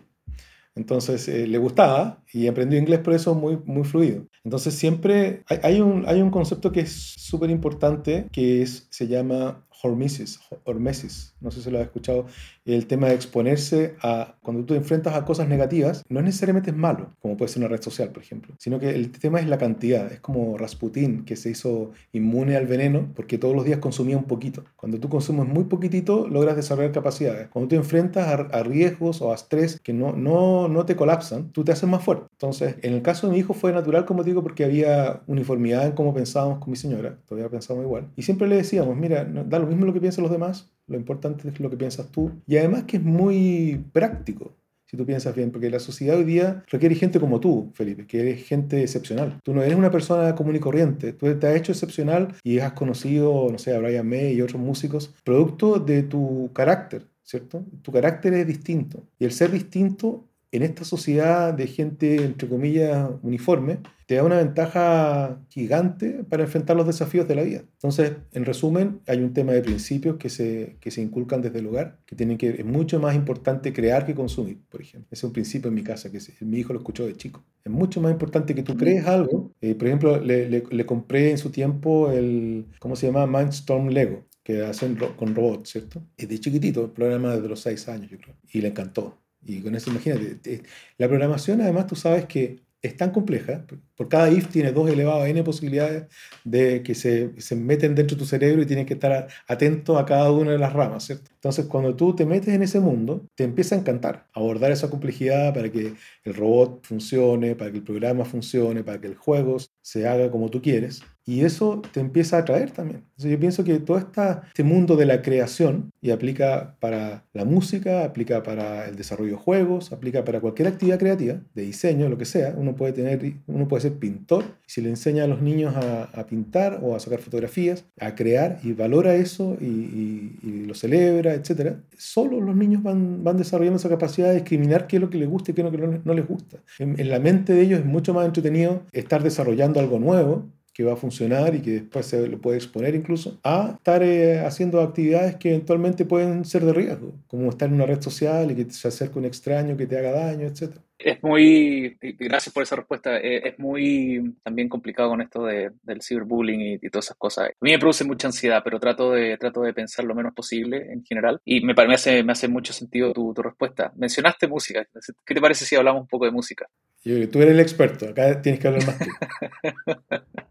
Entonces 0.76 1.26
eh, 1.28 1.46
le 1.46 1.58
gustaba 1.58 2.22
y 2.32 2.46
aprendió 2.46 2.78
inglés 2.78 3.00
por 3.00 3.14
eso 3.14 3.34
muy, 3.34 3.58
muy 3.64 3.84
fluido. 3.84 4.26
Entonces 4.44 4.74
siempre 4.74 5.42
hay, 5.48 5.80
un, 5.80 6.04
hay 6.06 6.22
un 6.22 6.30
concepto 6.30 6.70
que 6.70 6.80
es 6.80 6.92
súper 7.16 7.50
importante 7.50 8.28
que 8.30 8.62
es, 8.62 8.86
se 8.90 9.08
llama 9.08 9.66
hormesis, 9.82 10.40
hormesis, 10.64 11.34
no 11.40 11.50
sé 11.50 11.62
si 11.62 11.70
lo 11.70 11.78
has 11.78 11.84
escuchado, 11.84 12.26
el 12.64 12.86
tema 12.86 13.08
de 13.08 13.14
exponerse 13.14 13.94
a, 14.02 14.36
cuando 14.42 14.64
tú 14.64 14.74
te 14.74 14.78
enfrentas 14.78 15.14
a 15.14 15.24
cosas 15.24 15.48
negativas, 15.48 16.02
no 16.08 16.22
necesariamente 16.22 16.70
es 16.70 16.76
malo, 16.76 17.12
como 17.20 17.36
puede 17.36 17.50
ser 17.50 17.60
una 17.60 17.68
red 17.68 17.82
social, 17.82 18.10
por 18.10 18.22
ejemplo, 18.22 18.54
sino 18.58 18.78
que 18.78 18.90
el 18.90 19.10
tema 19.12 19.40
es 19.40 19.46
la 19.46 19.58
cantidad, 19.58 20.10
es 20.10 20.20
como 20.20 20.56
Rasputín, 20.56 21.24
que 21.24 21.36
se 21.36 21.50
hizo 21.50 21.92
inmune 22.12 22.56
al 22.56 22.66
veneno 22.66 23.12
porque 23.14 23.38
todos 23.38 23.54
los 23.54 23.64
días 23.64 23.78
consumía 23.78 24.16
un 24.16 24.24
poquito. 24.24 24.64
Cuando 24.76 24.98
tú 24.98 25.08
consumes 25.08 25.46
muy 25.46 25.64
poquitito, 25.64 26.26
logras 26.28 26.56
desarrollar 26.56 26.92
capacidades. 26.92 27.48
Cuando 27.48 27.68
tú 27.68 27.76
enfrentas 27.76 28.28
a, 28.28 28.62
riesgos 28.62 29.20
o 29.20 29.32
a 29.32 29.34
estrés 29.34 29.80
que 29.80 29.92
no, 29.92 30.12
no, 30.12 30.65
no 30.68 30.86
te 30.86 30.96
colapsan, 30.96 31.50
tú 31.52 31.64
te 31.64 31.72
haces 31.72 31.88
más 31.88 32.02
fuerte. 32.02 32.26
Entonces, 32.32 32.76
en 32.82 32.94
el 32.94 33.02
caso 33.02 33.26
de 33.26 33.32
mi 33.32 33.38
hijo 33.38 33.54
fue 33.54 33.72
natural, 33.72 34.04
como 34.04 34.22
digo, 34.22 34.42
porque 34.42 34.64
había 34.64 35.22
uniformidad 35.26 35.86
en 35.86 35.92
cómo 35.92 36.14
pensábamos 36.14 36.58
con 36.58 36.70
mi 36.70 36.76
señora, 36.76 37.18
todavía 37.26 37.50
pensábamos 37.50 37.86
igual. 37.86 38.08
Y 38.16 38.22
siempre 38.22 38.48
le 38.48 38.56
decíamos, 38.56 38.96
mira, 38.96 39.24
da 39.24 39.58
lo 39.58 39.66
mismo 39.66 39.86
lo 39.86 39.92
que 39.92 40.00
piensan 40.00 40.22
los 40.22 40.32
demás, 40.32 40.70
lo 40.86 40.96
importante 40.96 41.48
es 41.48 41.60
lo 41.60 41.70
que 41.70 41.76
piensas 41.76 42.08
tú. 42.08 42.30
Y 42.46 42.56
además 42.56 42.84
que 42.84 42.98
es 42.98 43.02
muy 43.02 43.84
práctico, 43.92 44.52
si 44.86 44.96
tú 44.96 45.04
piensas 45.04 45.34
bien, 45.34 45.50
porque 45.50 45.68
la 45.68 45.80
sociedad 45.80 46.16
hoy 46.16 46.24
día 46.24 46.64
requiere 46.68 46.94
gente 46.94 47.18
como 47.18 47.40
tú, 47.40 47.70
Felipe, 47.74 48.06
que 48.06 48.20
eres 48.20 48.46
gente 48.46 48.82
excepcional. 48.82 49.40
Tú 49.42 49.52
no 49.52 49.62
eres 49.62 49.76
una 49.76 49.90
persona 49.90 50.34
común 50.34 50.56
y 50.56 50.60
corriente, 50.60 51.12
tú 51.12 51.34
te 51.38 51.46
has 51.46 51.56
hecho 51.56 51.72
excepcional 51.72 52.34
y 52.44 52.60
has 52.60 52.72
conocido, 52.72 53.48
no 53.50 53.58
sé, 53.58 53.74
a 53.74 53.80
Brian 53.80 54.08
May 54.08 54.34
y 54.34 54.42
otros 54.42 54.62
músicos, 54.62 55.12
producto 55.24 55.80
de 55.80 56.04
tu 56.04 56.50
carácter, 56.52 57.02
¿cierto? 57.24 57.64
Tu 57.82 57.90
carácter 57.90 58.34
es 58.34 58.46
distinto 58.46 59.02
y 59.18 59.24
el 59.24 59.32
ser 59.32 59.50
distinto 59.50 60.24
en 60.52 60.62
esta 60.62 60.84
sociedad 60.84 61.52
de 61.52 61.66
gente, 61.66 62.24
entre 62.24 62.48
comillas, 62.48 63.10
uniforme, 63.22 63.80
te 64.06 64.14
da 64.14 64.22
una 64.22 64.36
ventaja 64.36 65.40
gigante 65.48 66.24
para 66.28 66.44
enfrentar 66.44 66.76
los 66.76 66.86
desafíos 66.86 67.26
de 67.26 67.34
la 67.34 67.42
vida. 67.42 67.64
Entonces, 67.72 68.12
en 68.32 68.44
resumen, 68.44 69.00
hay 69.06 69.18
un 69.18 69.32
tema 69.32 69.52
de 69.52 69.62
principios 69.62 70.16
que 70.16 70.30
se, 70.30 70.76
que 70.80 70.90
se 70.90 71.02
inculcan 71.02 71.42
desde 71.42 71.58
el 71.58 71.66
hogar, 71.66 71.98
que 72.06 72.14
tienen 72.14 72.38
que 72.38 72.50
es 72.50 72.64
mucho 72.64 73.00
más 73.00 73.16
importante 73.16 73.72
crear 73.72 74.06
que 74.06 74.14
consumir, 74.14 74.60
por 74.70 74.80
ejemplo. 74.80 75.08
Ese 75.10 75.20
es 75.20 75.24
un 75.24 75.32
principio 75.32 75.68
en 75.68 75.74
mi 75.74 75.82
casa, 75.82 76.10
que 76.10 76.20
mi 76.40 76.58
hijo 76.58 76.72
lo 76.72 76.78
escuchó 76.78 77.06
de 77.06 77.16
chico. 77.16 77.44
Es 77.64 77.72
mucho 77.72 78.00
más 78.00 78.12
importante 78.12 78.54
que 78.54 78.62
tú 78.62 78.76
crees 78.76 79.06
algo. 79.06 79.52
Eh, 79.60 79.74
por 79.74 79.88
ejemplo, 79.88 80.20
le, 80.20 80.48
le, 80.48 80.62
le, 80.70 80.86
compré 80.86 81.32
en 81.32 81.38
su 81.38 81.50
tiempo 81.50 82.12
el, 82.12 82.66
¿cómo 82.78 82.94
se 82.94 83.08
llama? 83.08 83.26
Mindstorm 83.26 83.88
Lego 83.88 84.24
que 84.46 84.62
hacen 84.62 84.96
con 85.16 85.34
robots, 85.34 85.70
¿cierto? 85.70 86.00
Es 86.16 86.28
de 86.28 86.38
chiquitito, 86.38 86.84
el 86.84 86.92
programa 86.92 87.34
desde 87.34 87.48
los 87.48 87.58
seis 87.58 87.88
años, 87.88 88.08
yo 88.08 88.16
creo. 88.16 88.36
Y 88.52 88.60
le 88.60 88.68
encantó. 88.68 89.18
Y 89.46 89.62
con 89.62 89.74
eso, 89.74 89.90
imagínate, 89.90 90.62
la 90.98 91.08
programación 91.08 91.60
además 91.60 91.86
tú 91.86 91.96
sabes 91.96 92.26
que 92.26 92.66
es 92.82 92.96
tan 92.96 93.10
compleja, 93.10 93.66
por 93.96 94.08
cada 94.08 94.30
if 94.30 94.48
tiene 94.48 94.72
dos 94.72 94.88
elevados 94.90 95.24
a 95.24 95.28
n 95.28 95.42
posibilidades 95.42 96.06
de 96.44 96.82
que 96.82 96.94
se, 96.94 97.32
se, 97.40 97.56
meten 97.56 97.94
dentro 97.94 98.16
de 98.16 98.20
tu 98.20 98.26
cerebro 98.26 98.62
y 98.62 98.66
tienes 98.66 98.86
que 98.86 98.94
estar 98.94 99.28
atento 99.48 99.98
a 99.98 100.06
cada 100.06 100.30
una 100.30 100.52
de 100.52 100.58
las 100.58 100.72
ramas, 100.72 101.04
¿cierto? 101.04 101.30
Entonces, 101.34 101.66
cuando 101.66 101.96
tú 101.96 102.14
te 102.14 102.26
metes 102.26 102.48
en 102.48 102.62
ese 102.62 102.80
mundo, 102.80 103.26
te 103.34 103.44
empieza 103.44 103.74
a 103.74 103.78
encantar 103.78 104.28
abordar 104.32 104.70
esa 104.72 104.90
complejidad 104.90 105.54
para 105.54 105.70
que 105.70 105.94
el 106.24 106.34
robot 106.34 106.84
funcione, 106.86 107.56
para 107.56 107.70
que 107.70 107.78
el 107.78 107.84
programa 107.84 108.24
funcione, 108.24 108.84
para 108.84 109.00
que 109.00 109.08
el 109.08 109.16
juego 109.16 109.56
se 109.82 110.06
haga 110.06 110.30
como 110.30 110.50
tú 110.50 110.62
quieres. 110.62 111.02
Y 111.28 111.44
eso 111.44 111.82
te 111.92 111.98
empieza 111.98 112.36
a 112.36 112.40
atraer 112.40 112.70
también. 112.70 113.02
Yo 113.16 113.38
pienso 113.40 113.64
que 113.64 113.80
todo 113.80 113.98
esta, 113.98 114.44
este 114.46 114.62
mundo 114.62 114.94
de 114.94 115.06
la 115.06 115.22
creación, 115.22 115.90
y 116.00 116.12
aplica 116.12 116.76
para 116.78 117.24
la 117.32 117.44
música, 117.44 118.04
aplica 118.04 118.44
para 118.44 118.86
el 118.86 118.94
desarrollo 118.94 119.32
de 119.32 119.36
juegos, 119.36 119.92
aplica 119.92 120.24
para 120.24 120.40
cualquier 120.40 120.68
actividad 120.68 121.00
creativa, 121.00 121.40
de 121.52 121.62
diseño, 121.62 122.08
lo 122.08 122.16
que 122.16 122.26
sea, 122.26 122.54
uno 122.56 122.76
puede, 122.76 122.92
tener, 122.92 123.34
uno 123.48 123.66
puede 123.66 123.82
ser 123.82 123.94
pintor, 123.94 124.44
si 124.66 124.80
le 124.82 124.88
enseña 124.88 125.24
a 125.24 125.26
los 125.26 125.42
niños 125.42 125.74
a, 125.74 126.26
pintar 126.26 126.80
o 126.82 126.94
a 126.94 127.00
sacar 127.00 127.18
fotografías, 127.18 127.84
a 127.98 128.14
crear 128.14 128.58
y 128.62 128.72
valora 128.72 129.14
eso 129.14 129.56
y, 129.60 130.64
lo 130.66 130.74
celebra, 130.74 131.34
etc., 131.34 131.76
solo 131.96 132.40
los 132.40 132.54
niños 132.54 132.82
van, 132.82 133.24
van, 133.24 133.36
desarrollando 133.36 133.78
esa 133.78 133.88
capacidad 133.88 134.28
de 134.28 134.34
discriminar 134.34 134.86
qué 134.86 134.96
es 134.96 135.02
lo 135.02 135.10
que 135.10 135.18
les 135.18 135.28
gusta 135.28 135.50
y 135.50 135.54
qué 135.54 135.62
es 135.62 135.64
lo 135.64 135.70
que 135.70 135.78
no, 135.78 136.00
no 136.04 136.14
les 136.14 136.26
gusta. 136.26 136.58
En, 136.78 136.98
en 136.98 137.08
la 137.08 137.18
mente 137.18 137.52
de 137.52 137.62
ellos 137.62 137.80
es 137.80 137.86
mucho 137.86 138.14
más 138.14 138.26
entretenido 138.26 138.82
estar 138.92 139.22
desarrollando 139.22 139.80
algo 139.80 139.98
nuevo 139.98 140.46
que 140.76 140.84
va 140.84 140.92
a 140.92 140.96
funcionar 140.96 141.54
y 141.54 141.62
que 141.62 141.70
después 141.70 142.04
se 142.04 142.28
lo 142.28 142.38
puede 142.38 142.58
exponer 142.58 142.94
incluso, 142.94 143.40
a 143.42 143.76
estar 143.78 144.02
eh, 144.02 144.40
haciendo 144.40 144.82
actividades 144.82 145.36
que 145.36 145.48
eventualmente 145.48 146.04
pueden 146.04 146.44
ser 146.44 146.66
de 146.66 146.74
riesgo, 146.74 147.14
como 147.28 147.48
estar 147.48 147.70
en 147.70 147.76
una 147.76 147.86
red 147.86 148.02
social 148.02 148.50
y 148.50 148.56
que 148.56 148.70
se 148.70 148.88
acerque 148.88 149.18
un 149.18 149.24
extraño 149.24 149.74
que 149.74 149.86
te 149.86 149.96
haga 149.96 150.12
daño, 150.12 150.46
etc. 150.46 150.76
Es 150.98 151.22
muy, 151.22 151.96
gracias 152.18 152.52
por 152.52 152.62
esa 152.62 152.76
respuesta, 152.76 153.16
eh, 153.16 153.48
es 153.48 153.58
muy 153.58 154.34
también 154.42 154.68
complicado 154.68 155.08
con 155.08 155.22
esto 155.22 155.46
de, 155.46 155.70
del 155.82 156.02
ciberbullying 156.02 156.60
y, 156.60 156.74
y, 156.74 156.90
todas 156.90 157.06
esas 157.06 157.16
cosas. 157.16 157.48
A 157.48 157.52
mí 157.64 157.70
me 157.70 157.78
produce 157.78 158.04
mucha 158.04 158.28
ansiedad, 158.28 158.60
pero 158.62 158.78
trato 158.78 159.12
de, 159.12 159.38
trato 159.38 159.62
de 159.62 159.72
pensar 159.72 160.04
lo 160.04 160.14
menos 160.14 160.34
posible 160.34 160.92
en 160.92 161.02
general 161.06 161.40
y 161.46 161.62
me, 161.62 161.72
me, 161.72 161.94
hace, 161.94 162.22
me 162.22 162.32
hace 162.32 162.48
mucho 162.48 162.74
sentido 162.74 163.14
tu, 163.14 163.32
tu 163.32 163.42
respuesta. 163.42 163.94
Mencionaste 163.96 164.46
música, 164.46 164.86
¿qué 165.24 165.34
te 165.34 165.40
parece 165.40 165.64
si 165.64 165.74
hablamos 165.74 166.02
un 166.02 166.08
poco 166.08 166.26
de 166.26 166.32
música? 166.32 166.68
Yo, 167.02 167.30
tú 167.30 167.40
eres 167.40 167.54
el 167.54 167.60
experto, 167.60 168.10
acá 168.10 168.42
tienes 168.42 168.60
que 168.60 168.68
hablar 168.68 168.84
más 168.84 168.98
tú. 168.98 169.06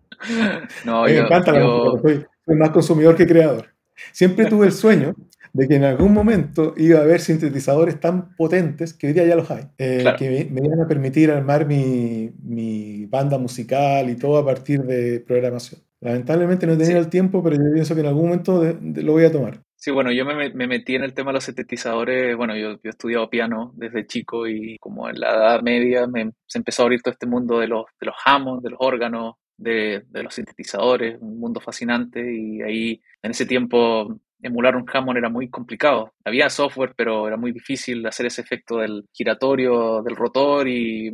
no, 0.86 1.04
me 1.04 1.14
yo, 1.14 1.22
encanta 1.24 1.52
la 1.52 1.60
yo... 1.60 1.68
música, 1.68 2.02
soy, 2.02 2.26
soy, 2.46 2.56
más 2.56 2.70
consumidor 2.72 3.16
que 3.16 3.28
creador. 3.28 3.68
Siempre 4.12 4.46
tuve 4.46 4.68
el 4.68 4.74
sueño 4.74 5.16
de 5.56 5.70
que 5.70 5.76
en 5.76 5.86
algún 5.86 6.14
momento 6.14 6.74
iba 6.76 7.00
a 7.00 7.04
haber 7.04 7.22
sintetizadores 7.22 7.98
tan 8.00 8.36
potentes, 8.36 8.94
que 8.94 9.08
hoy 9.08 9.14
día 9.14 9.26
ya 9.26 9.38
los 9.38 9.50
hay, 9.50 9.64
eh, 9.78 10.00
claro. 10.02 10.18
que 10.18 10.30
me, 10.30 10.62
me, 10.62 10.68
iban 10.68 10.82
a 10.82 10.88
permitir 10.88 11.32
armar 11.32 11.66
mi, 11.66 12.30
mi, 12.44 13.06
banda 13.06 13.38
musical 13.38 14.10
y 14.10 14.18
todo 14.18 14.38
a 14.38 14.46
partir 14.46 14.84
de 14.84 15.22
programación. 15.22 15.80
Lamentablemente 16.02 16.68
no 16.68 16.74
he 16.74 16.78
tenido 16.78 17.00
sí. 17.00 17.06
el 17.06 17.10
tiempo, 17.10 17.42
pero 17.42 17.56
yo 17.56 17.74
pienso 17.74 17.96
que 17.96 18.02
en 18.02 18.08
algún 18.08 18.26
momento 18.26 18.60
de, 18.60 18.76
de, 18.82 19.02
lo 19.02 19.14
voy 19.14 19.24
a 19.24 19.32
tomar. 19.32 19.62
Sí, 19.78 19.92
bueno, 19.92 20.12
yo 20.12 20.26
me, 20.26 20.54
me, 20.54 20.68
metí 20.68 20.96
en 20.96 21.04
el 21.04 21.14
tema 21.14 21.30
de 21.30 21.36
los 21.36 21.44
sintetizadores, 21.46 22.36
bueno, 22.36 22.56
yo, 22.58 22.72
yo 22.72 22.80
he 22.84 22.90
estudiado 22.90 23.30
piano 23.30 23.72
desde 23.76 24.08
chico 24.08 24.48
y 24.48 24.78
como 24.80 25.08
en 25.08 25.20
la 25.20 25.30
edad 25.30 25.62
media 25.62 26.06
me, 26.06 26.32
se 26.48 26.58
empezó 26.58 26.82
a 26.82 26.86
abrir 26.86 27.02
todo 27.02 27.14
este 27.14 27.28
mundo 27.28 27.60
de 27.60 27.68
los, 27.68 27.86
de 28.00 28.08
los 28.08 28.16
Hammond, 28.26 28.62
de 28.62 28.72
los 28.72 28.80
órganos, 28.82 29.36
de, 29.58 30.04
de, 30.08 30.24
los 30.24 30.36
sintetizadores, 30.36 31.18
un 31.22 31.40
mundo 31.40 31.60
fascinante 31.60 32.22
y 32.34 32.62
ahí 32.62 33.02
en 33.22 33.32
ese 33.32 33.46
tiempo 33.46 34.20
emular 34.42 34.76
un 34.76 34.86
Hammond 34.92 35.18
era 35.18 35.30
muy 35.30 35.50
complicado. 35.50 36.14
Había 36.24 36.50
software, 36.50 36.94
pero 36.96 37.28
era 37.28 37.38
muy 37.38 37.52
difícil 37.52 38.06
hacer 38.06 38.28
ese 38.28 38.42
efecto 38.42 38.78
del 38.78 39.06
giratorio 39.12 40.02
del 40.04 40.16
rotor 40.16 40.68
y 40.68 41.12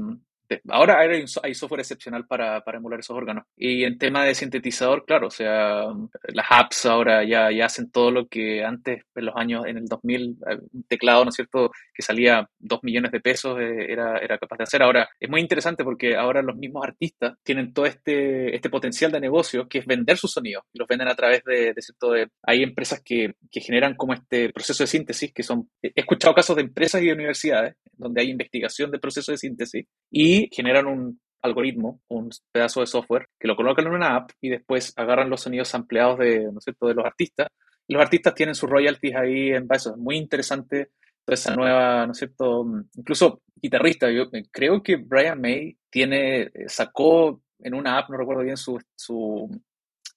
ahora 0.69 0.99
hay, 0.99 1.27
software 1.27 1.81
excepcional 1.81 2.25
para, 2.27 2.63
emular 2.73 2.99
esos 2.99 3.15
órganos. 3.15 3.45
Y 3.55 3.83
en 3.83 3.97
tema 3.97 4.25
de 4.25 4.35
sintetizador, 4.35 5.05
claro, 5.05 5.27
o 5.27 5.31
sea, 5.31 5.85
las 6.33 6.45
apps 6.49 6.85
ahora 6.85 7.23
ya, 7.23 7.49
hacen 7.65 7.91
todo 7.91 8.11
lo 8.11 8.27
que 8.27 8.63
antes, 8.63 9.03
en 9.15 9.25
los 9.25 9.35
años, 9.35 9.65
en 9.65 9.77
el 9.77 9.85
2000, 9.85 10.21
eh, 10.21 10.57
un 10.73 10.83
teclado, 10.83 11.23
¿no 11.23 11.29
es 11.29 11.35
cierto?, 11.35 11.71
que 11.93 12.01
salía 12.01 12.49
2 12.59 12.79
millones 12.83 13.11
de 13.11 13.19
pesos, 13.19 13.59
eh, 13.59 13.91
era, 13.91 14.37
capaz 14.37 14.57
de 14.57 14.63
hacer. 14.63 14.81
Ahora, 14.81 15.09
es 15.19 15.29
muy 15.29 15.41
interesante 15.41 15.83
porque 15.83 16.15
ahora 16.15 16.41
los 16.41 16.55
mismos 16.55 16.83
artistas 16.85 17.33
tienen 17.43 17.73
todo 17.73 17.85
este, 17.85 18.55
este 18.55 18.69
potencial 18.69 19.11
de 19.11 19.19
negocio 19.19 19.67
que 19.67 19.79
es 19.79 19.85
vender 19.85 20.17
sus 20.17 20.31
sonidos. 20.31 20.63
Los 20.73 20.87
venden 20.87 21.07
a 21.07 21.15
través 21.15 21.43
de, 21.43 21.73
cierto, 21.79 22.11
de, 22.11 22.29
hay 22.43 22.63
empresas 22.63 23.01
que, 23.03 23.35
que 23.51 23.61
generan 23.61 23.95
como 23.95 24.13
este 24.13 24.51
proceso 24.51 24.83
de 24.83 24.87
síntesis, 24.87 25.33
que 25.33 25.43
son, 25.43 25.69
he 25.81 25.91
escuchado 25.95 26.33
casos 26.33 26.55
de 26.55 26.63
empresas 26.63 27.01
y 27.01 27.07
de 27.07 27.13
universidades 27.13 27.75
donde 28.01 28.21
hay 28.21 28.29
investigación 28.29 28.91
de 28.91 28.99
proceso 28.99 29.31
de 29.31 29.37
síntesis 29.37 29.85
y 30.11 30.40
generan 30.51 30.87
un 30.87 31.19
algoritmo, 31.41 32.01
un 32.07 32.29
pedazo 32.51 32.81
de 32.81 32.87
software 32.87 33.27
que 33.39 33.47
lo 33.47 33.55
colocan 33.55 33.87
en 33.87 33.93
una 33.93 34.15
app 34.15 34.31
y 34.41 34.49
después 34.49 34.93
agarran 34.95 35.29
los 35.29 35.41
sonidos 35.41 35.73
ampliados 35.73 36.19
de, 36.19 36.43
¿no 36.51 36.59
es 36.59 36.63
cierto? 36.63 36.87
de 36.87 36.93
los 36.93 37.05
artistas. 37.05 37.47
Los 37.87 38.01
artistas 38.01 38.33
tienen 38.35 38.55
sus 38.55 38.69
royalties 38.69 39.15
ahí 39.15 39.49
en 39.49 39.67
base. 39.67 39.89
Es 39.89 39.97
muy 39.97 40.17
interesante 40.17 40.91
toda 41.25 41.33
esa 41.33 41.55
nueva, 41.55 42.05
¿no 42.05 42.13
es 42.13 42.17
cierto? 42.19 42.65
Incluso 42.95 43.41
guitarrista. 43.55 44.09
Yo 44.11 44.29
creo 44.51 44.81
que 44.81 44.95
Brian 44.97 45.41
May 45.41 45.77
tiene, 45.89 46.51
sacó 46.67 47.41
en 47.59 47.73
una 47.73 47.97
app, 47.97 48.09
no 48.09 48.17
recuerdo 48.17 48.43
bien 48.43 48.57
su, 48.57 48.79
su, 48.95 49.49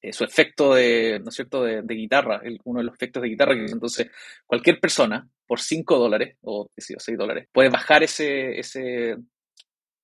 eh, 0.00 0.12
su 0.12 0.24
efecto 0.24 0.74
de, 0.74 1.20
¿no 1.22 1.30
es 1.30 1.34
cierto?, 1.34 1.64
de, 1.64 1.82
guitarra, 1.94 2.40
el, 2.44 2.60
uno 2.64 2.80
de 2.80 2.84
los 2.84 2.94
efectos 2.94 3.22
de 3.22 3.28
guitarra. 3.28 3.54
Entonces, 3.54 4.10
cualquier 4.46 4.78
persona, 4.78 5.28
por 5.46 5.60
5 5.60 5.98
dólares, 5.98 6.36
o 6.42 6.70
6 6.76 7.18
dólares, 7.18 7.48
puede 7.52 7.70
bajar 7.70 8.02
ese, 8.02 8.58
ese 8.58 9.16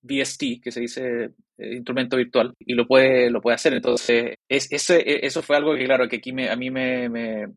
VST, 0.02 0.60
que 0.62 0.72
se 0.72 0.80
dice 0.80 1.30
eh, 1.60 1.74
instrumento 1.74 2.16
virtual, 2.16 2.54
y 2.58 2.74
lo 2.74 2.86
puede, 2.86 3.30
lo 3.30 3.40
puede 3.40 3.56
hacer. 3.56 3.74
Entonces, 3.74 4.36
es, 4.48 4.72
ese, 4.72 5.26
eso 5.26 5.42
fue 5.42 5.56
algo 5.56 5.74
que, 5.74 5.84
claro, 5.84 6.08
que 6.08 6.16
aquí 6.16 6.32
me, 6.32 6.48
a 6.48 6.56
mí 6.56 6.70
me, 6.70 7.08
me, 7.08 7.48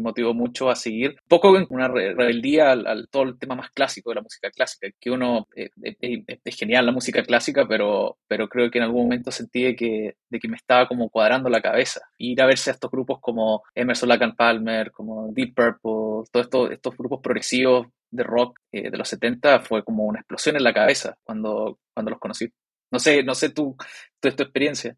motivó 0.00 0.32
mucho 0.34 0.70
a 0.70 0.76
seguir. 0.76 1.10
Un 1.10 1.28
poco 1.28 1.56
en 1.56 1.66
una 1.70 1.88
rebeldía 1.88 2.70
al, 2.70 2.86
al, 2.86 3.08
todo 3.10 3.24
el 3.24 3.38
tema 3.38 3.56
más 3.56 3.70
clásico 3.70 4.10
de 4.10 4.16
la 4.16 4.22
música 4.22 4.50
clásica, 4.50 4.88
que 5.00 5.10
uno, 5.10 5.48
eh, 5.56 5.70
es, 5.80 6.56
genial 6.56 6.86
la 6.86 6.92
música 6.92 7.22
clásica, 7.22 7.66
pero, 7.68 8.18
pero 8.28 8.48
creo 8.48 8.70
que 8.70 8.78
en 8.78 8.84
algún 8.84 9.02
momento 9.02 9.30
sentí 9.30 9.74
que, 9.74 10.14
de 10.28 10.38
que 10.38 10.48
me 10.48 10.56
estaba 10.56 10.86
como 10.86 11.10
cuadrando 11.10 11.48
la 11.50 11.60
cabeza. 11.60 12.00
Ir 12.18 12.40
a 12.40 12.46
verse 12.46 12.70
a 12.70 12.74
estos 12.74 12.90
grupos 12.90 13.18
como 13.20 13.62
Emerson 13.74 14.08
Lake 14.08 14.32
Palmer, 14.36 14.92
como 14.92 15.32
Deep 15.32 15.54
Purple, 15.54 16.30
todos 16.30 16.46
esto, 16.46 16.70
estos 16.70 16.96
grupos 16.96 17.20
progresivos 17.20 17.88
de 18.10 18.22
rock 18.22 18.58
eh, 18.72 18.90
de 18.90 18.96
los 18.96 19.08
70 19.08 19.60
fue 19.60 19.84
como 19.84 20.04
una 20.04 20.20
explosión 20.20 20.56
en 20.56 20.64
la 20.64 20.74
cabeza 20.74 21.16
cuando, 21.22 21.78
cuando 21.94 22.10
los 22.10 22.20
conocí. 22.20 22.52
No 22.90 22.98
sé, 22.98 23.22
no 23.22 23.34
sé 23.34 23.50
tu, 23.50 23.76
tu, 24.18 24.28
experiencia. 24.28 24.96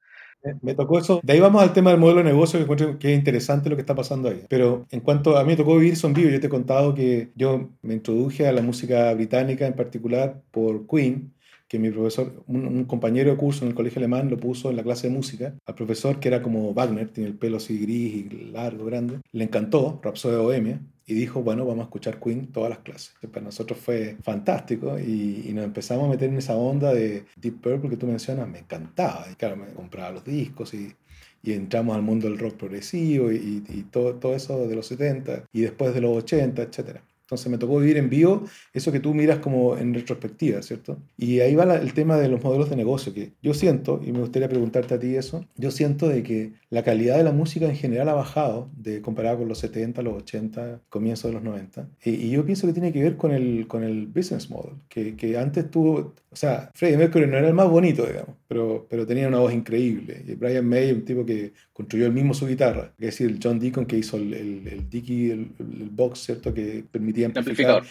Me 0.61 0.75
tocó 0.75 0.99
eso. 0.99 1.21
De 1.23 1.35
ahí 1.35 1.41
vamos 1.41 1.63
al 1.63 1.73
tema 1.73 1.91
del 1.91 2.01
modelo 2.01 2.19
de 2.19 2.25
negocio, 2.25 2.59
que 2.59 2.65
encuentro 2.65 2.99
que 2.99 3.13
es 3.13 3.19
interesante 3.19 3.71
lo 3.71 3.77
que 3.77 3.83
está 3.83 3.95
pasando 3.95 4.29
ahí. 4.29 4.45
Pero 4.49 4.87
en 4.91 5.01
cuanto 5.01 5.37
a 5.37 5.43
mí 5.45 5.51
me 5.51 5.57
tocó 5.57 5.77
vivir 5.77 5.97
son 5.97 6.15
vivo, 6.15 6.31
yo 6.31 6.41
te 6.41 6.47
he 6.47 6.51
contado 6.51 6.95
que 6.95 7.31
yo 7.37 7.71
me 7.83 7.95
introduje 7.95 8.49
a 8.49 8.53
la 8.53 8.63
música 8.63 9.13
británica 9.15 9.67
en 9.67 9.75
particular 9.75 10.43
por 10.51 10.87
Queen, 10.89 11.35
que 11.69 11.79
mi 11.79 11.91
profesor, 11.91 12.43
un, 12.49 12.67
un, 12.67 12.85
compañero 12.85 13.31
de 13.31 13.37
curso 13.37 13.65
en 13.65 13.71
el 13.71 13.75
colegio 13.75 13.99
alemán 13.99 14.29
lo 14.29 14.37
puso 14.37 14.71
en 14.71 14.77
la 14.77 14.83
clase 14.83 15.09
de 15.09 15.15
música. 15.15 15.55
Al 15.65 15.75
profesor, 15.75 16.19
que 16.19 16.29
era 16.29 16.43
como 16.43 16.75
Wagner, 16.75 17.09
tiene 17.09 17.31
el 17.31 17.39
pelo 17.39 17.59
así 17.59 17.79
gris 17.79 18.15
y 18.15 18.51
largo, 18.53 18.85
grande, 18.85 19.21
le 19.31 19.45
encantó 19.45 20.01
Rhapsody 20.03 20.35
de 20.35 20.41
Bohemia 20.41 20.81
y 21.07 21.15
dijo, 21.15 21.43
bueno, 21.43 21.65
vamos 21.65 21.83
a 21.83 21.85
escuchar 21.85 22.21
Queen 22.21 22.49
todas 22.53 22.71
las 22.71 22.79
clases. 22.81 23.13
Para 23.33 23.45
nosotros 23.45 23.79
fue 23.79 24.17
fantástico 24.23 24.99
y, 24.99 25.45
y, 25.49 25.53
nos 25.53 25.65
empezamos 25.65 26.07
a 26.07 26.11
meter 26.11 26.29
en 26.31 26.39
esa 26.39 26.55
onda 26.55 26.93
de 26.95 27.25
Deep 27.37 27.61
Purple 27.61 27.91
que 27.91 27.97
tú 27.97 28.07
mencionas, 28.07 28.49
me 28.49 28.61
encantaba. 28.61 29.27
Y 29.31 29.35
claro, 29.35 29.57
me 29.57 29.67
compraba 29.73 30.13
los 30.13 30.25
discos 30.25 30.75
y, 30.75 30.95
y 31.43 31.53
entramos 31.53 31.97
al 31.97 32.03
mundo 32.03 32.29
del 32.29 32.39
rock 32.39 32.55
progresivo 32.55 33.33
y, 33.33 33.65
y 33.69 33.83
todo, 33.91 34.15
todo, 34.15 34.35
eso 34.35 34.67
de 34.67 34.77
los 34.77 34.87
70 34.87 35.45
y 35.53 35.63
después 35.63 35.93
de 35.95 36.01
los 36.01 36.17
80, 36.17 36.63
etc. 36.63 37.01
Entonces 37.33 37.51
me 37.51 37.57
tocó 37.57 37.79
vivir 37.79 37.97
en 37.97 38.11
vivo 38.11 38.45
eso 38.75 38.93
que 38.93 39.01
tú 39.01 39.15
miras 39.15 39.39
como 39.39 39.79
en 39.79 39.95
retrospectiva, 39.95 40.61
¿cierto? 40.61 40.99
Y 41.17 41.41
ahí 41.41 41.55
va 41.55 41.77
el 41.77 41.95
tema 41.95 42.19
de 42.19 42.29
los 42.29 42.45
modelos 42.45 42.69
de 42.69 42.77
negocio, 42.77 43.15
que 43.15 43.33
yo 43.43 43.55
siento, 43.55 44.03
y 44.05 44.13
me 44.13 44.21
gustaría 44.21 44.51
preguntarte 44.51 44.93
a 44.93 44.99
ti 44.99 45.17
eso, 45.17 45.43
yo 45.57 45.71
siento 45.71 46.09
de 46.09 46.23
que 46.23 46.53
la 46.69 46.83
calidad 46.83 47.17
de 47.17 47.25
la 47.25 47.33
música 47.33 47.67
en 47.67 47.77
general 47.77 48.11
ha 48.11 48.13
bajado, 48.13 48.69
de, 48.77 49.01
comparado 49.01 49.39
con 49.39 49.49
los 49.49 49.59
70, 49.61 50.03
los 50.03 50.23
80, 50.23 50.81
comienzos 50.91 51.31
de 51.31 51.35
los 51.35 51.43
90. 51.43 51.89
Y, 52.05 52.29
yo 52.29 52.45
pienso 52.45 52.67
que 52.67 52.75
tiene 52.75 52.93
que 52.93 53.03
ver 53.03 53.17
con 53.17 53.33
el, 53.33 53.67
con 53.67 53.83
el 53.83 54.07
business 54.09 54.51
model, 54.51 54.75
que, 54.91 55.17
que 55.17 55.39
antes 55.39 55.71
tuvo, 55.71 56.15
o 56.31 56.37
sea, 56.37 56.71
Freddie 56.75 56.99
Mercury 56.99 57.27
no 57.27 57.39
era 57.39 57.49
el 57.49 57.55
más 57.55 57.71
bonito, 57.71 58.05
digamos, 58.07 58.37
pero, 58.47 58.87
pero 58.91 59.07
tenía 59.07 59.29
una 59.29 59.39
voz 59.39 59.55
increíble. 59.55 60.23
Y 60.29 60.35
Brian 60.35 60.69
May, 60.69 60.93
un 60.93 61.05
tipo 61.07 61.25
que 61.25 61.55
construyó 61.83 62.07
el 62.07 62.13
mismo 62.13 62.33
su 62.33 62.47
guitarra, 62.47 62.93
es 62.97 63.07
decir, 63.07 63.29
el 63.29 63.41
John 63.43 63.59
Deacon 63.59 63.87
que 63.87 63.99
hizo 63.99 64.17
el, 64.17 64.33
el, 64.33 64.69
el 64.69 64.89
Dickey, 64.89 65.33
el, 65.33 65.51
el, 65.59 65.89
box, 65.91 66.21
¿cierto? 66.21 66.55
Que 66.55 66.85
permitía 66.89 67.27
amplificar 67.27 67.83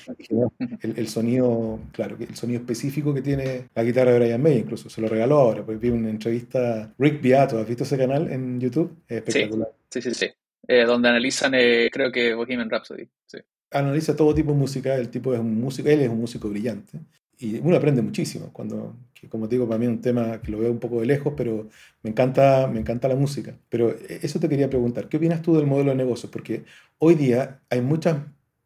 el, 0.82 0.94
el, 0.98 1.08
sonido, 1.10 1.78
claro, 1.92 2.16
el 2.18 2.36
sonido 2.36 2.62
específico 2.62 3.14
que 3.14 3.22
tiene 3.22 3.68
la 3.76 3.84
guitarra 3.84 4.14
de 4.14 4.20
Brian 4.20 4.42
May, 4.42 4.60
incluso 4.60 4.90
se 4.90 5.02
lo 5.02 5.10
regaló 5.10 5.40
ahora, 5.40 5.66
porque 5.66 5.80
vi 5.80 5.90
una 5.90 6.10
entrevista, 6.10 6.94
Rick 6.98 7.22
Beato, 7.22 7.60
¿has 7.60 7.68
visto 7.68 7.84
ese 7.84 7.98
canal 7.98 8.32
en 8.32 8.62
YouTube? 8.62 8.96
Es 9.10 9.18
espectacular. 9.18 9.70
Sí, 9.90 10.02
sí, 10.02 10.14
sí. 10.14 10.28
Eh, 10.68 10.86
donde 10.86 11.10
analizan, 11.10 11.54
eh, 11.56 11.90
creo 11.92 12.12
que 12.12 12.34
Bohemian 12.34 12.70
Rhapsody. 12.70 13.10
Sí. 13.26 13.40
Analiza 13.72 14.16
todo 14.16 14.34
tipo 14.34 14.54
de 14.54 14.58
música, 14.58 14.96
el 14.96 15.10
tipo 15.10 15.34
es 15.34 15.40
un 15.42 15.60
músico, 15.60 15.90
él 15.90 16.02
es 16.02 16.10
un 16.10 16.22
músico 16.22 16.50
brillante 16.50 16.98
y 17.42 17.60
uno 17.60 17.76
aprende 17.76 18.02
muchísimo 18.04 18.54
cuando, 18.54 18.96
como 19.30 19.50
te 19.50 19.56
digo, 19.56 19.68
para 19.68 19.80
mí 19.80 19.86
es 19.86 19.92
un 19.92 20.02
tema 20.02 20.42
que 20.42 20.52
lo 20.52 20.60
veo 20.60 20.72
un 20.72 20.80
poco 20.80 21.00
de 21.00 21.08
lejos, 21.08 21.34
pero 21.36 21.70
me 22.04 22.12
encanta, 22.12 22.70
me 22.72 22.80
encanta 22.80 23.08
la 23.08 23.16
música. 23.16 23.58
Pero 23.68 23.90
eh, 23.90 24.20
eso 24.22 24.40
te 24.40 24.48
quería 24.48 24.70
preguntar, 24.70 25.10
¿qué 25.10 25.18
opinas 25.18 25.42
tú 25.42 25.56
del 25.56 25.66
modelo 25.66 25.90
de 25.90 25.98
negocio? 25.98 26.30
Porque 26.30 26.64
hoy 27.00 27.16
día 27.16 27.62
hay 27.70 27.82
muchas 27.82 28.18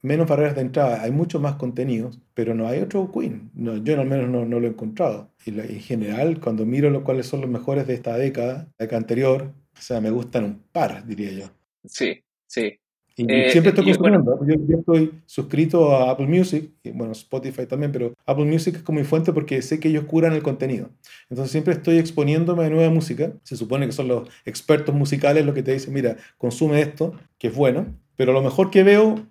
menos 0.01 0.27
barreras 0.27 0.55
de 0.55 0.61
entrada, 0.61 1.01
hay 1.01 1.11
muchos 1.11 1.41
más 1.41 1.55
contenidos, 1.55 2.19
pero 2.33 2.53
no 2.53 2.67
hay 2.67 2.81
otro 2.81 3.11
Queen. 3.11 3.49
No, 3.55 3.77
yo 3.77 3.99
al 3.99 4.07
menos 4.07 4.29
no, 4.29 4.45
lo 4.45 4.67
he 4.67 4.69
encontrado. 4.69 5.31
Y 5.45 5.57
en 5.57 5.79
general, 5.79 6.39
cuando 6.41 6.65
miro 6.65 6.89
lo, 6.89 7.03
cuáles 7.03 7.25
son 7.27 7.41
los 7.41 7.49
mejores 7.49 7.87
de 7.87 7.93
esta 7.93 8.17
década, 8.17 8.67
la 8.77 8.85
década 8.85 8.99
anterior, 8.99 9.53
o 9.73 9.81
sea, 9.81 10.01
me 10.01 10.11
gustan 10.11 10.43
un 10.43 10.63
par, 10.71 11.05
diría 11.07 11.31
yo. 11.31 11.45
Sí, 11.85 12.23
sí. 12.45 12.79
Y 13.17 13.31
eh, 13.31 13.49
siempre 13.49 13.69
estoy 13.69 13.85
consumiendo. 13.85 14.39
yo, 14.45 14.77
estoy 14.77 15.13
suscrito 15.25 15.95
a 15.95 16.11
Apple 16.11 16.27
Music, 16.27 16.69
y 16.83 16.91
bueno, 16.91 17.13
Spotify 17.13 17.65
también, 17.65 17.91
pero 17.91 18.13
Apple 18.25 18.45
Music 18.45 18.75
es 18.75 18.83
como 18.83 18.99
mi 18.99 19.05
fuente 19.05 19.31
porque 19.31 19.61
sé 19.61 19.79
que 19.79 19.87
ellos 19.87 20.03
curan 20.03 20.33
el 20.33 20.43
contenido. 20.43 20.89
Entonces 21.29 21.51
siempre 21.51 21.73
estoy 21.73 21.97
exponiéndome 21.97 22.65
a 22.65 22.69
nueva 22.69 22.89
música. 22.89 23.31
Se 23.43 23.55
supone 23.55 23.85
que 23.85 23.93
son 23.93 24.09
los 24.09 24.29
expertos 24.45 24.93
musicales 24.93 25.45
los 25.45 25.55
que 25.55 25.63
te 25.63 25.71
dicen, 25.71 25.93
mira, 25.93 26.17
consume 26.37 26.81
esto, 26.81 27.13
que 27.37 27.47
es 27.47 27.55
bueno, 27.55 27.85
pero 28.17 28.33
lo 28.33 28.41
mejor 28.41 28.69
que 28.69 28.83
veo 28.83 29.25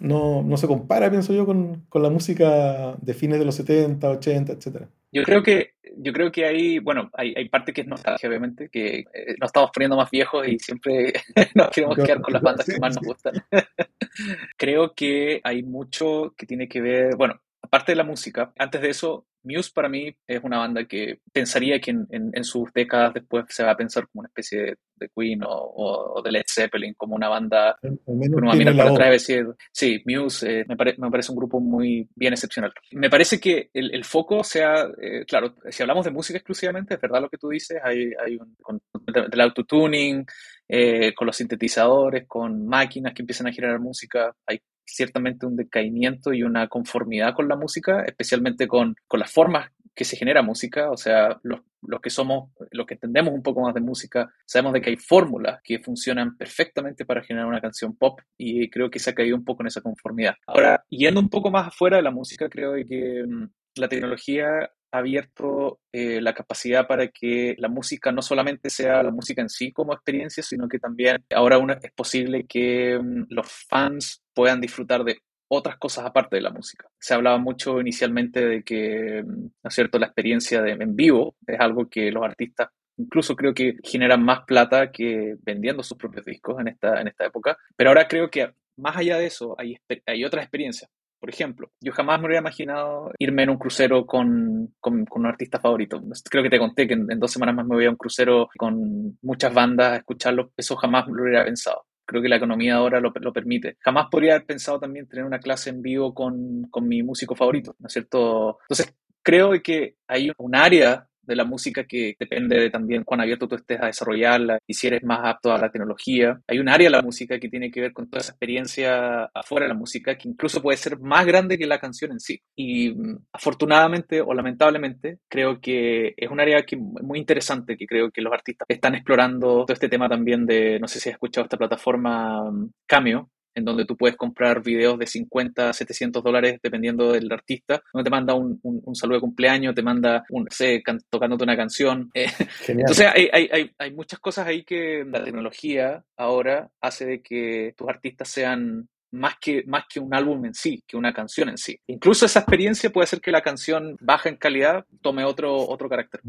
no, 0.00 0.42
no 0.42 0.56
se 0.56 0.66
compara, 0.66 1.10
pienso 1.10 1.32
yo, 1.32 1.46
con, 1.46 1.84
con, 1.88 2.02
la 2.02 2.10
música 2.10 2.96
de 3.00 3.14
fines 3.14 3.38
de 3.38 3.44
los 3.44 3.54
70, 3.54 4.10
80, 4.10 4.52
etc. 4.52 4.86
Yo 5.12 5.24
creo 5.24 5.42
que, 5.42 5.74
yo 5.96 6.12
creo 6.12 6.30
que 6.30 6.46
hay, 6.46 6.78
bueno, 6.78 7.10
hay, 7.14 7.34
hay 7.36 7.48
parte 7.48 7.72
que 7.72 7.80
es 7.80 7.86
nostalgia, 7.86 8.28
obviamente, 8.28 8.68
que 8.68 9.00
eh, 9.12 9.34
nos 9.40 9.48
estamos 9.48 9.70
poniendo 9.74 9.96
más 9.96 10.10
viejos 10.10 10.46
y 10.46 10.58
siempre 10.58 11.12
nos 11.54 11.70
queremos 11.70 11.96
quedar 11.96 12.20
con 12.20 12.32
las 12.32 12.42
bandas 12.42 12.66
que 12.66 12.78
más 12.78 12.94
nos 12.94 13.04
gustan. 13.04 13.34
creo 14.56 14.94
que 14.94 15.40
hay 15.42 15.62
mucho 15.62 16.34
que 16.36 16.46
tiene 16.46 16.68
que 16.68 16.80
ver, 16.80 17.16
bueno, 17.16 17.40
aparte 17.60 17.92
de 17.92 17.96
la 17.96 18.04
música, 18.04 18.52
antes 18.56 18.80
de 18.80 18.90
eso, 18.90 19.26
Muse 19.42 19.70
para 19.74 19.88
mí 19.88 20.14
es 20.26 20.42
una 20.42 20.58
banda 20.58 20.84
que 20.84 21.20
pensaría 21.32 21.80
que 21.80 21.90
en, 21.90 22.06
en, 22.10 22.44
sus 22.44 22.72
décadas 22.72 23.14
después 23.14 23.44
se 23.48 23.64
va 23.64 23.72
a 23.72 23.76
pensar 23.76 24.06
como 24.08 24.20
una 24.20 24.28
especie 24.28 24.58
de, 24.60 24.76
de 24.96 25.10
Queen 25.16 25.42
o, 25.42 25.48
o, 25.48 26.22
de 26.22 26.32
Led 26.32 26.44
Zeppelin, 26.46 26.94
como 26.94 27.14
una 27.16 27.28
banda 27.28 27.76
que 27.80 27.88
uno 28.06 28.46
va 28.46 28.52
a 28.52 28.56
mirar 28.56 28.76
para 28.76 28.90
atrás 28.90 29.08
y 29.08 29.12
decir, 29.12 29.46
sí, 29.72 30.02
Muse 30.06 30.60
eh, 30.60 30.64
me, 30.68 30.76
pare, 30.76 30.94
me, 30.98 31.10
parece 31.10 31.32
un 31.32 31.38
grupo 31.38 31.60
muy 31.60 32.08
bien 32.14 32.32
excepcional. 32.32 32.72
Me 32.92 33.10
parece 33.10 33.40
que 33.40 33.70
el, 33.72 33.94
el 33.94 34.04
foco 34.04 34.44
sea, 34.44 34.88
eh, 35.00 35.24
claro, 35.26 35.54
si 35.68 35.82
hablamos 35.82 36.04
de 36.04 36.10
música 36.10 36.38
exclusivamente, 36.38 36.94
es 36.94 37.00
verdad 37.00 37.22
lo 37.22 37.28
que 37.28 37.38
tú 37.38 37.48
dices, 37.48 37.78
hay, 37.82 38.12
hay 38.24 38.36
un, 38.36 38.56
con, 38.60 38.80
del 39.06 39.40
autotuning, 39.40 40.26
eh, 40.68 41.14
con 41.14 41.26
los 41.26 41.36
sintetizadores, 41.36 42.26
con 42.28 42.66
máquinas 42.66 43.12
que 43.14 43.22
empiezan 43.22 43.48
a 43.48 43.52
generar 43.52 43.80
música, 43.80 44.34
hay 44.46 44.60
ciertamente 44.94 45.46
un 45.46 45.56
decaimiento 45.56 46.32
y 46.32 46.42
una 46.42 46.68
conformidad 46.68 47.34
con 47.34 47.48
la 47.48 47.56
música, 47.56 48.04
especialmente 48.04 48.66
con, 48.66 48.96
con 49.06 49.20
las 49.20 49.32
formas 49.32 49.70
que 49.94 50.04
se 50.04 50.16
genera 50.16 50.42
música, 50.42 50.90
o 50.90 50.96
sea, 50.96 51.38
los, 51.42 51.60
los, 51.82 52.00
que 52.00 52.10
somos, 52.10 52.50
los 52.70 52.86
que 52.86 52.94
entendemos 52.94 53.34
un 53.34 53.42
poco 53.42 53.60
más 53.60 53.74
de 53.74 53.80
música, 53.80 54.32
sabemos 54.46 54.72
de 54.72 54.80
que 54.80 54.90
hay 54.90 54.96
fórmulas 54.96 55.60
que 55.62 55.78
funcionan 55.78 56.36
perfectamente 56.36 57.04
para 57.04 57.22
generar 57.22 57.46
una 57.46 57.60
canción 57.60 57.96
pop 57.96 58.20
y 58.38 58.70
creo 58.70 58.90
que 58.90 58.98
se 58.98 59.10
ha 59.10 59.14
caído 59.14 59.36
un 59.36 59.44
poco 59.44 59.62
en 59.62 59.66
esa 59.66 59.80
conformidad. 59.80 60.34
Ahora, 60.46 60.84
yendo 60.88 61.20
un 61.20 61.28
poco 61.28 61.50
más 61.50 61.68
afuera 61.68 61.96
de 61.96 62.02
la 62.02 62.10
música, 62.10 62.48
creo 62.48 62.74
que 62.86 63.24
mm, 63.26 63.44
la 63.76 63.88
tecnología 63.88 64.70
abierto 64.92 65.80
eh, 65.92 66.20
la 66.20 66.34
capacidad 66.34 66.86
para 66.86 67.08
que 67.08 67.54
la 67.58 67.68
música 67.68 68.12
no 68.12 68.22
solamente 68.22 68.70
sea 68.70 69.02
la 69.02 69.10
música 69.10 69.42
en 69.42 69.48
sí 69.48 69.72
como 69.72 69.92
experiencia, 69.92 70.42
sino 70.42 70.68
que 70.68 70.78
también 70.78 71.24
ahora 71.34 71.58
uno, 71.58 71.74
es 71.80 71.92
posible 71.92 72.46
que 72.46 72.96
um, 72.98 73.26
los 73.28 73.46
fans 73.68 74.22
puedan 74.34 74.60
disfrutar 74.60 75.04
de 75.04 75.18
otras 75.48 75.78
cosas 75.78 76.06
aparte 76.06 76.36
de 76.36 76.42
la 76.42 76.50
música. 76.50 76.88
Se 76.98 77.14
hablaba 77.14 77.38
mucho 77.38 77.80
inicialmente 77.80 78.44
de 78.44 78.62
que, 78.62 79.22
mm, 79.24 79.42
¿no 79.62 79.68
es 79.68 79.74
cierto?, 79.74 79.98
la 79.98 80.06
experiencia 80.06 80.60
en 80.66 80.96
vivo 80.96 81.36
es 81.46 81.58
algo 81.60 81.88
que 81.88 82.10
los 82.10 82.24
artistas 82.24 82.68
incluso 83.00 83.34
creo 83.34 83.54
que 83.54 83.76
generan 83.82 84.22
más 84.22 84.40
plata 84.46 84.90
que 84.92 85.36
vendiendo 85.40 85.82
sus 85.82 85.96
propios 85.96 86.24
discos 86.24 86.60
en 86.60 86.68
esta, 86.68 87.00
en 87.00 87.08
esta 87.08 87.26
época. 87.26 87.56
Pero 87.76 87.90
ahora 87.90 88.06
creo 88.06 88.30
que 88.30 88.52
más 88.76 88.96
allá 88.96 89.18
de 89.18 89.26
eso 89.26 89.54
hay, 89.58 89.78
hay 90.06 90.24
otras 90.24 90.44
experiencias. 90.44 90.90
Por 91.20 91.28
ejemplo, 91.28 91.70
yo 91.80 91.92
jamás 91.92 92.18
me 92.18 92.26
hubiera 92.26 92.40
imaginado 92.40 93.12
irme 93.18 93.42
en 93.42 93.50
un 93.50 93.58
crucero 93.58 94.06
con, 94.06 94.74
con, 94.80 95.04
un 95.10 95.26
artista 95.26 95.60
favorito. 95.60 96.02
Creo 96.30 96.42
que 96.42 96.48
te 96.48 96.58
conté 96.58 96.88
que 96.88 96.94
en, 96.94 97.06
dos 97.18 97.30
semanas 97.30 97.54
más 97.54 97.66
me 97.66 97.76
voy 97.76 97.84
a 97.84 97.90
un 97.90 97.96
crucero 97.96 98.48
con 98.56 99.18
muchas 99.20 99.52
bandas 99.52 99.92
a 99.92 99.96
escucharlo. 99.96 100.50
Eso 100.56 100.76
jamás 100.76 101.06
lo 101.08 101.22
hubiera 101.22 101.44
pensado. 101.44 101.84
Creo 102.06 102.22
que 102.22 102.28
la 102.28 102.36
economía 102.36 102.76
ahora 102.76 103.00
lo, 103.00 103.12
lo, 103.14 103.32
permite. 103.34 103.76
Jamás 103.80 104.06
podría 104.10 104.34
haber 104.34 104.46
pensado 104.46 104.80
también 104.80 105.06
tener 105.06 105.26
una 105.26 105.38
clase 105.38 105.68
en 105.68 105.82
vivo 105.82 106.14
con, 106.14 106.62
con 106.70 106.88
mi 106.88 107.02
músico 107.02 107.36
favorito, 107.36 107.76
¿no 107.78 107.86
es 107.86 107.92
cierto? 107.92 108.58
Entonces, 108.62 108.96
creo 109.22 109.52
que 109.62 109.96
hay 110.08 110.32
un 110.38 110.56
área 110.56 111.06
de 111.30 111.36
la 111.36 111.44
música 111.44 111.84
que 111.84 112.14
depende 112.18 112.58
de 112.58 112.70
también 112.70 113.04
cuán 113.04 113.20
abierto 113.20 113.48
tú 113.48 113.54
estés 113.54 113.80
a 113.80 113.86
desarrollarla 113.86 114.58
y 114.66 114.74
si 114.74 114.88
eres 114.88 115.02
más 115.04 115.20
apto 115.22 115.52
a 115.52 115.58
la 115.58 115.70
tecnología. 115.70 116.40
Hay 116.46 116.58
un 116.58 116.68
área 116.68 116.88
de 116.88 116.96
la 116.96 117.02
música 117.02 117.38
que 117.38 117.48
tiene 117.48 117.70
que 117.70 117.80
ver 117.80 117.92
con 117.92 118.10
toda 118.10 118.20
esa 118.20 118.32
experiencia 118.32 119.24
afuera 119.32 119.66
de 119.66 119.72
la 119.72 119.78
música 119.78 120.18
que 120.18 120.28
incluso 120.28 120.60
puede 120.60 120.76
ser 120.76 120.98
más 120.98 121.24
grande 121.24 121.56
que 121.56 121.66
la 121.66 121.78
canción 121.78 122.12
en 122.12 122.20
sí. 122.20 122.40
Y 122.56 122.90
mm, 122.90 123.26
afortunadamente 123.32 124.20
o 124.20 124.34
lamentablemente 124.34 125.18
creo 125.28 125.60
que 125.60 126.14
es 126.16 126.30
un 126.30 126.40
área 126.40 126.62
que, 126.64 126.76
muy 126.76 127.18
interesante 127.18 127.76
que 127.76 127.86
creo 127.86 128.10
que 128.10 128.22
los 128.22 128.32
artistas 128.32 128.66
están 128.68 128.94
explorando 128.94 129.64
todo 129.64 129.72
este 129.72 129.88
tema 129.88 130.08
también 130.08 130.46
de, 130.46 130.78
no 130.80 130.88
sé 130.88 130.98
si 130.98 131.08
has 131.08 131.14
escuchado 131.14 131.44
esta 131.44 131.56
plataforma 131.56 132.50
mm, 132.50 132.70
Cameo, 132.86 133.30
en 133.54 133.64
donde 133.64 133.84
tú 133.84 133.96
puedes 133.96 134.16
comprar 134.16 134.62
videos 134.62 134.98
de 134.98 135.06
50, 135.06 135.72
700 135.72 136.22
dólares 136.22 136.58
dependiendo 136.62 137.12
del 137.12 137.30
artista, 137.32 137.82
donde 137.92 138.04
te 138.04 138.10
manda 138.10 138.34
un, 138.34 138.58
un, 138.62 138.80
un 138.84 138.94
saludo 138.94 139.16
de 139.16 139.22
cumpleaños, 139.22 139.74
te 139.74 139.82
manda, 139.82 140.24
un, 140.30 140.46
sé, 140.50 140.82
can, 140.82 141.00
tocándote 141.08 141.44
una 141.44 141.56
canción. 141.56 142.10
Eh, 142.20 142.26
entonces 142.68 143.06
hay, 143.14 143.28
hay, 143.32 143.70
hay, 143.78 143.94
muchas 143.94 144.18
cosas 144.18 144.46
ahí 144.46 144.64
que 144.64 145.04
la 145.06 145.24
tecnología 145.24 146.04
ahora 146.16 146.70
hace 146.80 147.06
de 147.06 147.22
que 147.22 147.72
tus 147.76 147.88
artistas 147.88 148.28
sean 148.28 148.88
más 149.12 149.34
que, 149.40 149.64
más 149.66 149.84
que 149.88 150.00
un 150.00 150.14
álbum 150.14 150.44
en 150.44 150.54
sí, 150.54 150.82
que 150.86 150.96
una 150.96 151.12
canción 151.12 151.48
en 151.48 151.56
sí. 151.56 151.78
Incluso 151.86 152.26
esa 152.26 152.40
experiencia 152.40 152.90
puede 152.90 153.04
hacer 153.04 153.20
que 153.20 153.30
la 153.30 153.42
canción 153.42 153.96
baja 154.00 154.28
en 154.28 154.36
calidad, 154.36 154.84
tome 155.00 155.24
otro, 155.24 155.56
otro 155.56 155.88
carácter. 155.88 156.20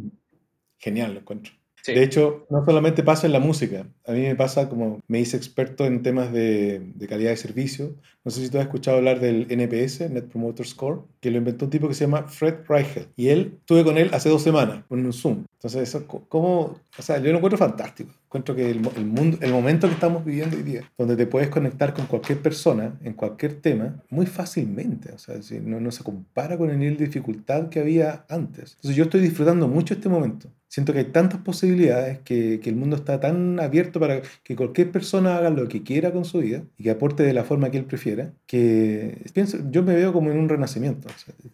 Genial, 0.77 1.13
lo 1.13 1.19
encuentro. 1.19 1.53
De 1.85 2.03
hecho, 2.03 2.45
no 2.49 2.63
solamente 2.65 3.03
pasa 3.03 3.25
en 3.25 3.33
la 3.33 3.39
música, 3.39 3.87
a 4.05 4.11
mí 4.11 4.21
me 4.21 4.35
pasa 4.35 4.69
como 4.69 4.99
me 5.07 5.19
hice 5.19 5.37
experto 5.37 5.85
en 5.85 6.03
temas 6.03 6.31
de, 6.31 6.93
calidad 7.09 7.31
de 7.31 7.37
servicio. 7.37 7.95
No 8.23 8.29
sé 8.29 8.41
si 8.41 8.49
tú 8.49 8.57
has 8.59 8.65
escuchado 8.65 8.97
hablar 8.97 9.19
del 9.19 9.47
NPS, 9.49 10.11
Net 10.11 10.25
Promoter 10.25 10.65
Score, 10.65 11.01
que 11.19 11.31
lo 11.31 11.37
inventó 11.37 11.65
un 11.65 11.71
tipo 11.71 11.87
que 11.87 11.95
se 11.95 12.05
llama 12.05 12.23
Fred 12.27 12.65
Reichel. 12.67 13.07
Y 13.15 13.29
él, 13.29 13.57
estuve 13.59 13.83
con 13.83 13.97
él 13.97 14.11
hace 14.13 14.29
dos 14.29 14.43
semanas, 14.43 14.83
en 14.89 15.05
un 15.05 15.13
Zoom. 15.13 15.45
Entonces, 15.53 15.89
eso, 15.89 16.05
como, 16.05 16.79
o 16.97 17.01
sea, 17.01 17.17
yo 17.17 17.31
lo 17.31 17.37
encuentro 17.37 17.57
fantástico. 17.57 18.11
Encuentro 18.25 18.55
que 18.55 18.69
el, 18.69 18.81
el, 18.95 19.05
mundo, 19.05 19.37
el 19.41 19.51
momento 19.51 19.87
que 19.87 19.93
estamos 19.93 20.23
viviendo 20.23 20.55
hoy 20.55 20.63
día, 20.63 20.91
donde 20.97 21.15
te 21.15 21.25
puedes 21.25 21.49
conectar 21.49 21.93
con 21.93 22.05
cualquier 22.05 22.39
persona 22.41 22.99
en 23.03 23.13
cualquier 23.13 23.59
tema, 23.59 24.03
muy 24.09 24.27
fácilmente. 24.27 25.11
O 25.13 25.17
sea, 25.17 25.35
no, 25.61 25.79
no 25.79 25.91
se 25.91 26.03
compara 26.03 26.57
con 26.57 26.69
el 26.69 26.77
nivel 26.77 26.97
de 26.97 27.05
dificultad 27.05 27.69
que 27.69 27.79
había 27.79 28.25
antes. 28.29 28.73
Entonces, 28.75 28.95
yo 28.95 29.05
estoy 29.05 29.21
disfrutando 29.21 29.67
mucho 29.67 29.95
este 29.95 30.09
momento 30.09 30.49
siento 30.71 30.93
que 30.93 30.99
hay 30.99 31.05
tantas 31.05 31.41
posibilidades 31.41 32.19
que, 32.19 32.61
el 32.63 32.75
mundo 32.77 32.95
está 32.95 33.19
tan 33.19 33.59
abierto 33.59 33.99
para 33.99 34.21
que 34.41 34.55
cualquier 34.55 34.89
persona 34.89 35.35
haga 35.35 35.49
lo 35.49 35.67
que 35.67 35.83
quiera 35.83 36.13
con 36.13 36.23
su 36.23 36.39
vida 36.39 36.63
y 36.77 36.83
que 36.83 36.91
aporte 36.91 37.23
de 37.23 37.33
la 37.33 37.43
forma 37.43 37.69
que 37.69 37.77
él 37.77 37.83
prefiera, 37.83 38.31
que 38.47 39.17
pienso, 39.33 39.57
yo 39.69 39.83
me 39.83 39.93
veo 39.95 40.13
como 40.13 40.31
en 40.31 40.39
un 40.39 40.47
renacimiento, 40.47 41.09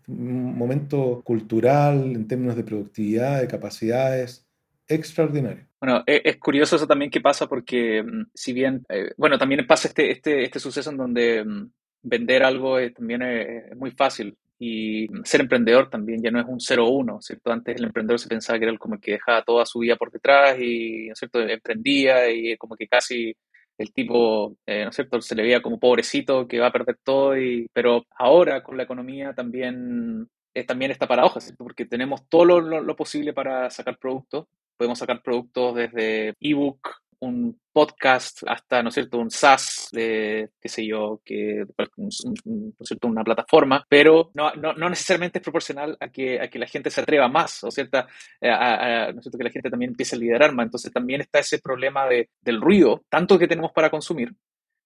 un 0.07 0.55
momento 0.55 1.23
cultural 1.23 2.15
en 2.15 2.27
términos 2.27 2.55
de 2.55 2.63
productividad, 2.63 3.41
de 3.41 3.47
capacidades, 3.47 4.45
extraordinario. 4.87 5.65
Bueno, 5.81 6.03
es, 6.05 6.21
es, 6.23 6.37
curioso 6.37 6.75
eso 6.75 6.85
también 6.85 7.09
que 7.09 7.19
pasa 7.19 7.47
porque 7.47 8.03
mm, 8.03 8.27
si 8.35 8.53
bien, 8.53 8.85
eh, 8.87 9.13
bueno, 9.17 9.39
también 9.39 9.65
pasa 9.65 9.87
este, 9.87 10.11
este, 10.11 10.43
este 10.43 10.59
suceso 10.59 10.91
en 10.91 10.97
donde 10.97 11.43
mm, 11.43 11.71
vender 12.03 12.43
algo 12.43 12.77
también 12.91 13.23
es, 13.23 13.75
muy 13.75 13.89
fácil. 13.89 14.37
Y 14.59 15.07
ser 15.23 15.41
emprendedor 15.41 15.89
también 15.89 16.21
ya 16.21 16.31
no 16.31 16.39
es 16.39 16.47
un 16.47 16.59
0-1, 16.59 17.21
¿cierto? 17.21 17.51
Antes 17.51 17.77
el 17.77 17.85
emprendedor 17.85 18.19
se 18.19 18.27
pensaba 18.27 18.57
que 18.57 18.65
era 18.65 18.77
como 18.77 18.99
que 18.99 19.11
dejaba 19.11 19.43
toda 19.43 19.65
su 19.65 19.79
vida 19.79 19.95
por 19.95 20.11
detrás 20.11 20.57
y, 20.59 21.07
¿no 21.09 21.15
cierto?, 21.15 21.39
emprendía 21.41 22.29
y 22.31 22.57
como 22.57 22.75
que 22.75 22.87
casi 22.87 23.35
el 23.77 23.93
tipo, 23.93 24.57
eh, 24.65 24.83
¿no 24.83 24.89
es 24.89 24.95
cierto?, 24.95 25.21
se 25.21 25.35
le 25.35 25.43
veía 25.43 25.61
como 25.61 25.79
pobrecito 25.79 26.47
que 26.47 26.59
va 26.59 26.67
a 26.67 26.71
perder 26.71 26.97
todo, 27.03 27.37
y, 27.37 27.67
pero 27.73 28.05
ahora 28.17 28.63
con 28.63 28.77
la 28.77 28.83
economía 28.83 29.33
también, 29.33 30.27
es 30.53 30.65
también 30.65 30.91
esta 30.91 31.07
paradoja, 31.07 31.39
¿cierto? 31.39 31.63
porque 31.63 31.85
tenemos 31.85 32.27
todo 32.27 32.45
lo, 32.45 32.81
lo, 32.81 32.95
posible 32.95 33.33
para 33.33 33.69
sacar 33.69 33.97
productos, 33.99 34.47
podemos 34.77 34.97
sacar 34.99 35.21
productos 35.21 35.75
desde 35.75 36.33
ebook, 36.39 36.89
un 37.19 37.59
podcast 37.71 38.41
hasta, 38.47 38.81
¿no 38.81 38.89
es 38.89 38.95
cierto?, 38.95 39.17
un 39.17 39.29
SaaS 39.29 39.89
de, 39.91 40.49
qué 40.59 40.69
sé 40.69 40.85
yo, 40.85 41.21
que, 41.23 41.65
¿no 41.97 42.07
es 42.07 42.87
cierto?, 42.87 43.07
una 43.07 43.23
plataforma, 43.23 43.85
pero 43.89 44.31
no, 44.33 44.53
no, 44.55 44.73
no, 44.73 44.89
necesariamente 44.89 45.39
es 45.39 45.43
proporcional 45.43 45.97
a 45.99 46.09
que, 46.09 46.39
a 46.39 46.49
que 46.49 46.59
la 46.59 46.67
gente 46.67 46.89
se 46.89 47.01
atreva 47.01 47.27
más, 47.27 47.63
o 47.63 47.71
cierta, 47.71 48.07
eh, 48.41 48.49
a, 48.49 49.11
¿no 49.13 49.21
cierto?, 49.21 49.37
que 49.37 49.43
la 49.43 49.51
gente 49.51 49.69
también 49.69 49.91
empiece 49.91 50.15
a 50.15 50.19
liderar 50.19 50.53
más. 50.53 50.65
Entonces 50.65 50.91
también 50.91 51.21
está 51.21 51.39
ese 51.39 51.59
problema 51.59 52.07
de, 52.07 52.29
del 52.41 52.61
ruido, 52.61 53.03
tanto 53.09 53.37
que 53.37 53.47
tenemos 53.47 53.71
para 53.71 53.89
consumir, 53.89 54.33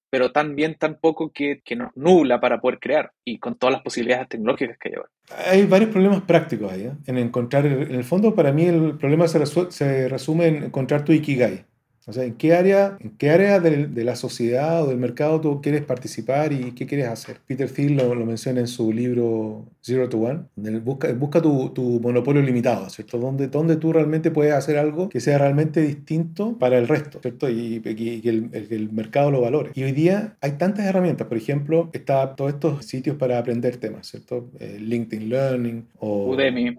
pero 0.10 0.32
también 0.32 0.76
tan 0.76 1.00
poco 1.00 1.32
que, 1.32 1.62
que, 1.64 1.76
nos 1.76 1.96
nubla 1.96 2.42
para 2.42 2.60
poder 2.60 2.80
crear 2.80 3.12
y 3.24 3.40
con 3.40 3.58
todas 3.58 3.74
las 3.74 3.82
posibilidades 3.82 4.28
tecnológicas 4.28 4.78
que 4.78 4.90
lleva. 4.90 5.06
Hay 5.50 5.66
varios 5.66 5.92
problemas 5.92 6.24
prácticos 6.24 6.72
ahí, 6.72 6.84
¿eh? 6.84 6.94
en 7.08 7.18
encontrar, 7.18 7.66
en 7.66 7.96
el 7.96 8.04
fondo 8.04 8.36
para 8.36 8.52
mí 8.52 8.66
el 8.66 8.98
problema 8.98 9.28
se 9.28 10.10
resume 10.10 10.48
en 10.48 10.64
encontrar 10.66 11.06
tu 11.06 11.14
ikigai. 11.14 11.71
O 12.08 12.14
sea, 12.14 12.24
¿en 12.24 12.34
qué 12.34 12.56
área, 12.56 12.98
en 13.00 13.12
qué 13.12 13.30
área 13.30 13.60
de, 13.60 13.86
de, 13.88 14.04
la 14.04 14.16
sociedad 14.16 14.84
o 14.84 14.88
del 14.88 14.98
mercado 14.98 15.40
tú 15.40 15.62
quieres 15.62 15.84
participar 15.84 16.52
y 16.52 16.72
qué 16.72 16.88
quieres 16.88 17.08
hacer? 17.08 17.38
Peter 17.46 17.70
Thiel 17.70 17.96
lo, 17.96 18.16
lo 18.16 18.26
menciona 18.26 18.60
en 18.60 18.68
su 18.68 18.92
libro 18.92 19.66
Zero 19.84 20.10
to 20.10 20.18
One. 20.18 20.40
Busca, 20.84 21.14
busca 21.14 21.42
tu, 21.42 21.70
tu, 21.70 22.00
monopolio 22.00 22.42
limitado, 22.42 22.90
¿cierto? 22.90 23.20
Donde, 23.20 23.48
donde 23.48 23.76
tú 23.76 23.94
realmente 23.94 24.32
puedes 24.32 24.54
hacer 24.54 24.78
algo 24.78 25.10
que 25.10 25.20
sea 25.20 25.38
realmente 25.38 25.82
distinto 25.82 26.58
para 26.58 26.80
el 26.80 26.88
resto, 26.88 27.20
¿cierto? 27.22 27.48
Y, 27.50 27.82
que 27.82 28.30
el, 28.30 28.50
el, 28.52 28.92
mercado 28.92 29.30
lo 29.30 29.42
valore. 29.42 29.72
Y 29.76 29.84
hoy 29.84 29.92
día 29.92 30.38
hay 30.42 30.54
tantas 30.54 30.86
herramientas. 30.88 31.28
Por 31.28 31.38
ejemplo, 31.38 31.90
está 31.94 32.36
todos 32.36 32.54
estos 32.54 32.86
sitios 32.86 33.16
para 33.18 33.38
aprender 33.38 33.78
temas, 33.78 34.08
¿cierto? 34.08 34.50
Eh, 34.60 34.78
LinkedIn 34.80 35.30
Learning 35.30 35.86
o 36.00 36.32
Udemy. 36.32 36.78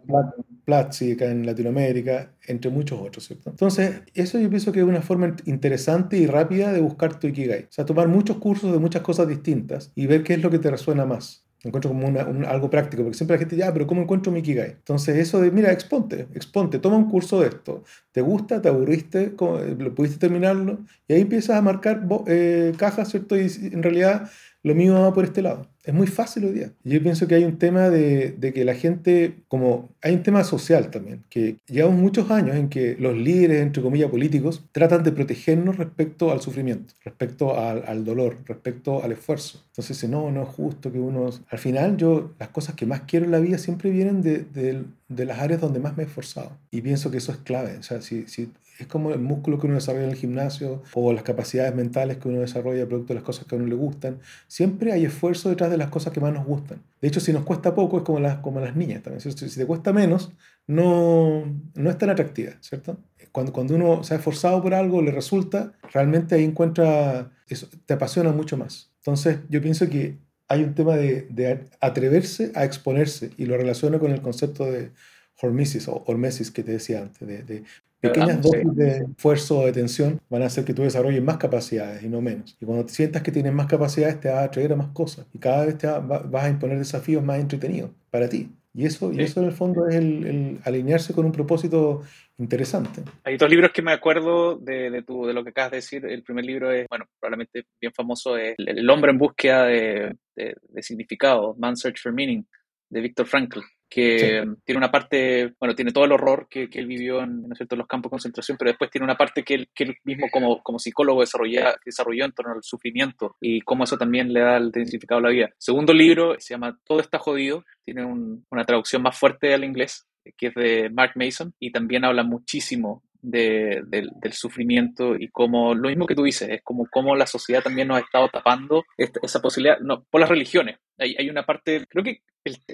Platzi 0.65 1.13
acá 1.13 1.31
en 1.31 1.45
Latinoamérica, 1.47 2.33
entre 2.47 2.71
muchos 2.71 3.01
otros, 3.01 3.27
¿cierto? 3.27 3.51
Entonces, 3.51 4.03
eso 4.15 4.39
yo 4.39 4.49
pienso 4.49 4.73
que 4.73 4.81
es 4.81 4.87
una 4.87 5.03
forma 5.03 5.37
interesante 5.45 6.17
y 6.19 6.27
rápida 6.27 6.73
de 6.73 6.81
buscar 6.81 7.19
tu 7.19 7.27
Ikigai. 7.27 7.65
O 7.65 7.73
sea, 7.73 7.85
tomar 7.85 8.09
muchos 8.09 8.39
cursos 8.39 8.73
de 8.73 8.79
muchas 8.79 9.03
cosas 9.03 9.29
distintas 9.29 9.93
y 9.95 10.07
ver 10.07 10.23
qué 10.23 10.35
es 10.35 10.43
lo 10.43 10.51
que 10.51 10.59
te 10.59 10.71
resuena 10.71 11.05
más. 11.05 11.45
encuentro 11.65 11.91
como 11.93 12.07
algo 12.49 12.71
práctico, 12.71 13.03
porque 13.05 13.17
siempre 13.17 13.37
la 13.37 13.39
gente 13.41 13.57
dice, 13.57 13.69
ah, 13.69 13.73
pero 13.73 13.87
¿cómo 13.87 14.03
encuentro 14.03 14.33
mi 14.33 14.41
Ikigai? 14.41 14.71
Entonces, 14.73 15.17
eso 15.17 15.41
de, 15.41 15.51
mira, 15.51 15.71
exponte, 15.73 16.29
exponte, 16.35 16.79
toma 16.79 16.97
un 16.97 17.09
curso 17.11 17.41
de 17.41 17.49
esto. 17.49 17.85
¿Te 18.11 18.21
gusta? 18.21 18.61
¿Te 18.61 18.69
aburriste? 18.69 19.35
¿Lo 19.79 19.95
pudiste 19.95 20.19
terminarlo? 20.19 20.85
Y 21.09 21.15
ahí 21.15 21.21
empiezas 21.23 21.57
a 21.57 21.63
marcar 21.63 22.07
eh, 22.27 22.73
cajas, 22.77 23.11
¿cierto? 23.11 23.37
Y 23.39 23.47
en 23.73 23.83
realidad 23.83 24.31
lo 24.63 24.75
mío 24.75 24.95
va 24.95 25.13
por 25.13 25.25
este 25.25 25.43
lado. 25.43 25.72
Es 25.85 25.93
muy 25.93 26.07
fácil 26.07 26.45
hoy 26.45 26.53
día. 26.53 26.73
Yo 26.85 27.03
pienso 27.03 27.27
que 27.27 27.35
hay 27.35 27.45
un 27.45 27.59
tema 27.59 27.91
de, 27.91 28.31
de, 28.31 28.53
que 28.53 28.65
la 28.65 28.75
gente, 28.75 29.43
como 29.49 29.89
hay 30.01 30.15
un 30.15 30.23
tema 30.23 30.45
social 30.45 30.91
también, 30.91 31.25
que 31.29 31.57
llevamos 31.67 31.99
muchos 31.99 32.31
años 32.31 32.55
en 32.55 32.69
que 32.69 32.97
los 33.01 33.17
líderes, 33.17 33.63
entre 33.63 33.83
comillas, 33.83 34.09
políticos, 34.09 34.65
tratan 34.71 35.03
de 35.03 35.11
protegernos 35.11 35.79
respecto 35.79 36.31
al 36.31 36.41
sufrimiento, 36.41 36.95
respecto 37.05 37.59
al, 37.59 37.83
al 37.89 38.05
dolor, 38.05 38.39
respecto 38.47 39.03
al 39.03 39.11
esfuerzo. 39.11 39.65
Entonces, 39.71 40.09
no, 40.09 40.31
no 40.31 40.45
es 40.45 40.49
justo 40.51 40.93
que 40.93 41.01
uno... 41.01 41.31
Al 41.51 41.59
final, 41.59 41.97
yo 41.97 42.33
las 42.39 42.51
cosas 42.51 42.77
que 42.77 42.87
más 42.87 43.01
quiero 43.01 43.25
en 43.25 43.33
la 43.33 43.41
vida 43.41 43.59
siempre 43.59 43.91
vienen 43.91 44.23
de, 44.23 44.39
de, 44.39 44.85
de 45.09 45.25
las 45.25 45.41
áreas 45.41 45.61
donde 45.61 45.81
más 45.81 45.97
me 45.97 46.05
he 46.05 46.07
esforzado. 46.07 46.53
Y 46.71 46.81
pienso 46.83 47.11
que 47.11 47.17
eso 47.17 47.33
es 47.33 47.39
clave. 47.39 47.77
O 47.79 47.83
sea, 47.83 48.03
si, 48.03 48.29
si 48.29 48.53
es 48.79 48.87
como 48.87 49.11
el 49.13 49.21
músculo 49.21 49.59
que 49.59 49.67
uno 49.67 49.77
desarrolla 49.77 50.05
en 50.05 50.11
el 50.11 50.17
gimnasio 50.17 50.83
o 50.95 51.13
las 51.13 51.23
capacidades 51.23 51.75
mentales 51.75 52.17
que 52.19 52.29
uno 52.29 52.41
desarrolla 52.41 52.87
producto 52.87 53.09
de 53.13 53.17
las 53.17 53.25
cosas 53.25 53.47
que 53.47 53.55
a 53.55 53.59
uno 53.59 53.67
le 53.67 53.75
gustan. 53.75 54.19
Siempre 54.49 54.93
hay 54.93 55.05
esfuerzo 55.05 55.49
detrás 55.49 55.71
de 55.73 55.79
las 55.79 55.91
cosas 55.91 56.13
que 56.13 56.21
más 56.21 56.33
nos 56.33 56.47
gustan. 56.47 56.83
De 57.01 57.09
hecho, 57.09 57.21
si 57.21 57.33
nos 57.33 57.45
cuesta 57.45 57.75
poco, 57.75 57.99
es 57.99 58.03
como 58.05 58.21
las, 58.21 58.39
como 58.39 58.61
las 58.61 58.77
niñas 58.77 59.03
también. 59.03 59.21
Si, 59.21 59.35
te 59.35 59.67
cuesta 59.67 59.93
menos, 59.93 60.33
no, 60.67 61.45
no 61.75 61.91
es 61.91 61.99
tan 61.99 62.11
atractiva, 62.11 62.53
¿cierto? 62.61 62.99
Cuando, 63.33 63.53
cuando 63.53 63.75
uno 63.75 64.05
se 64.05 64.15
ha 64.15 64.19
esforzado 64.19 64.63
por 64.63 64.75
algo, 64.75 65.03
le 65.03 65.11
resulta, 65.11 65.73
realmente 65.93 66.35
ahí 66.35 66.45
encuentra, 66.45 67.31
eso, 67.49 67.67
te 67.87 67.95
apasiona 67.95 68.33
mucho 68.33 68.57
más. 68.57 68.91
Entonces, 68.99 69.39
yo 69.49 69.61
pienso 69.61 69.89
que 69.89 70.19
hay 70.49 70.63
un 70.63 70.75
tema 70.75 70.97
de, 70.97 71.27
de 71.31 71.65
atreverse 71.81 72.53
a 72.55 72.65
exponerse 72.65 73.31
y 73.39 73.47
lo 73.47 73.57
relaciono 73.57 73.99
con 73.99 74.13
el 74.13 74.21
concepto 74.21 74.71
de 74.71 74.93
hormesis 75.41 75.89
o 75.89 76.05
hormesis 76.07 76.51
que 76.51 76.63
te 76.63 76.73
decía 76.73 77.01
antes, 77.03 77.27
de, 77.27 77.43
de 77.43 77.65
Pequeñas 78.03 78.43
dosis 78.43 78.75
de 78.75 79.07
esfuerzo 79.17 79.61
o 79.61 79.67
de 79.67 79.73
tensión 79.73 80.21
van 80.29 80.43
a 80.43 80.47
hacer 80.47 80.65
que 80.65 80.75
tú 80.75 80.83
desarrolles 80.83 81.23
más 81.23 81.37
capacidades 81.37 82.03
y 82.03 82.09
no 82.09 82.21
menos. 82.21 82.57
Y 82.61 82.67
cuando 82.67 82.89
sientas 82.89 83.23
que 83.23 83.31
tienes 83.31 83.53
más 83.53 83.67
capacidades, 83.67 84.19
te 84.19 84.29
vas 84.29 84.39
a 84.39 84.45
atraer 84.45 84.73
a 84.73 84.77
más 84.77 84.89
cosas. 84.89 85.25
Y 85.33 85.39
cada 85.39 85.65
vez 85.67 85.79
te 85.79 85.87
vas 85.87 86.45
a 86.45 86.49
imponer 86.49 86.79
desafíos 86.79 87.23
más 87.23 87.39
entretenidos 87.39 87.93
para 88.11 88.29
ti. 88.29 88.51
Y 88.75 88.87
eso, 88.87 89.13
y 89.13 89.21
eso 89.21 89.41
en 89.41 89.47
el 89.47 89.53
fondo 89.53 89.87
es 89.87 89.95
el, 89.95 90.59
alinearse 90.65 91.15
con 91.15 91.27
un 91.27 91.33
propósito 91.33 92.03
interesante. 92.39 93.03
Hay 93.23 93.37
dos 93.37 93.49
libros 93.49 93.71
que 93.71 93.83
me 93.83 93.93
acuerdo 93.93 94.57
de, 94.57 94.91
de, 94.91 95.03
tu, 95.03 95.25
de 95.25 95.35
lo 95.35 95.45
que 95.45 95.51
acabas 95.51 95.71
de 95.71 95.77
decir. 95.77 96.05
El 96.05 96.25
primer 96.25 96.45
libro 96.45 96.73
es, 96.73 96.89
bueno, 96.89 97.05
probablemente 97.21 97.67
bien 97.81 97.93
famoso, 97.93 98.37
es 98.37 98.57
El, 98.59 98.91
hombre 98.91 99.13
en 99.13 99.19
búsqueda 99.19 99.67
de, 99.67 100.17
de, 100.35 100.57
de 100.61 100.83
significado, 100.83 101.55
Man's 101.57 101.81
Search 101.81 102.01
for 102.03 102.13
Meaning, 102.13 102.45
de 102.91 103.01
Viktor 103.01 103.27
Frankl 103.27 103.61
que 103.93 104.43
tiene 104.65 104.79
una 104.79 104.91
parte, 104.91 105.53
bueno, 105.61 105.75
tiene 105.75 105.93
todo 105.93 106.07
el 106.07 106.13
horror 106.13 106.47
que, 106.49 106.71
que 106.71 106.79
él 106.79 106.87
vivió 106.87 107.21
en, 107.23 107.47
¿no 107.47 107.55
cierto? 107.55 107.77
los 107.77 107.87
campos 107.87 108.09
de 108.09 108.15
concentración, 108.15 108.57
pero 108.57 108.71
después 108.71 108.91
tiene 108.91 109.05
una 109.05 109.19
parte 109.19 109.43
que 109.43 109.55
él, 109.55 109.69
que 109.75 109.85
él 109.85 109.97
mismo 110.05 110.29
como, 110.33 110.63
como 110.63 110.79
psicólogo 110.79 111.21
desarrolló 111.21 112.25
en 112.25 112.33
torno 112.33 112.53
al 112.53 112.63
sufrimiento 112.63 113.37
y 113.39 113.61
cómo 113.61 113.85
eso 113.85 113.99
también 113.99 114.33
le 114.33 114.41
da 114.41 114.57
el 114.57 114.73
significado 114.73 115.19
a 115.19 115.25
la 115.25 115.29
vida. 115.29 115.51
segundo 115.59 115.93
libro 115.93 116.37
se 116.39 116.55
llama 116.55 116.79
Todo 116.85 117.01
está 117.01 117.19
jodido, 117.19 117.65
tiene 117.85 118.03
un, 118.03 118.47
una 118.51 118.65
traducción 118.65 119.03
más 119.03 119.19
fuerte 119.19 119.53
al 119.53 119.63
inglés, 119.63 120.07
que 120.39 120.47
es 120.47 120.55
de 120.55 120.89
Mark 120.89 121.13
Mason, 121.17 121.53
y 121.59 121.71
también 121.71 122.07
habla 122.07 122.23
muchísimo 122.23 123.03
de, 123.23 123.83
del 123.87 124.33
sufrimiento 124.33 125.15
y 125.17 125.29
como 125.29 125.75
lo 125.75 125.89
mismo 125.89 126.07
que 126.07 126.15
tú 126.15 126.25
dices, 126.25 126.49
es 126.51 126.63
como 126.63 126.87
cómo 126.91 127.15
la 127.15 127.27
sociedad 127.27 127.63
también 127.63 127.89
nos 127.89 127.99
ha 127.99 128.01
estado 128.01 128.29
tapando 128.29 128.85
esa 128.97 129.41
posibilidad, 129.41 129.79
no, 129.81 130.05
por 130.11 130.21
las 130.21 130.29
religiones. 130.29 130.79
Hay, 130.99 131.15
hay 131.19 131.31
una 131.31 131.45
parte, 131.45 131.87
creo 131.89 132.05
que 132.05 132.23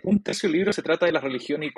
un 0.04 0.22
tercio 0.22 0.48
libro 0.48 0.72
se 0.72 0.82
trata 0.82 1.04
de 1.04 1.12
la 1.12 1.20
religión 1.20 1.62
y, 1.62 1.68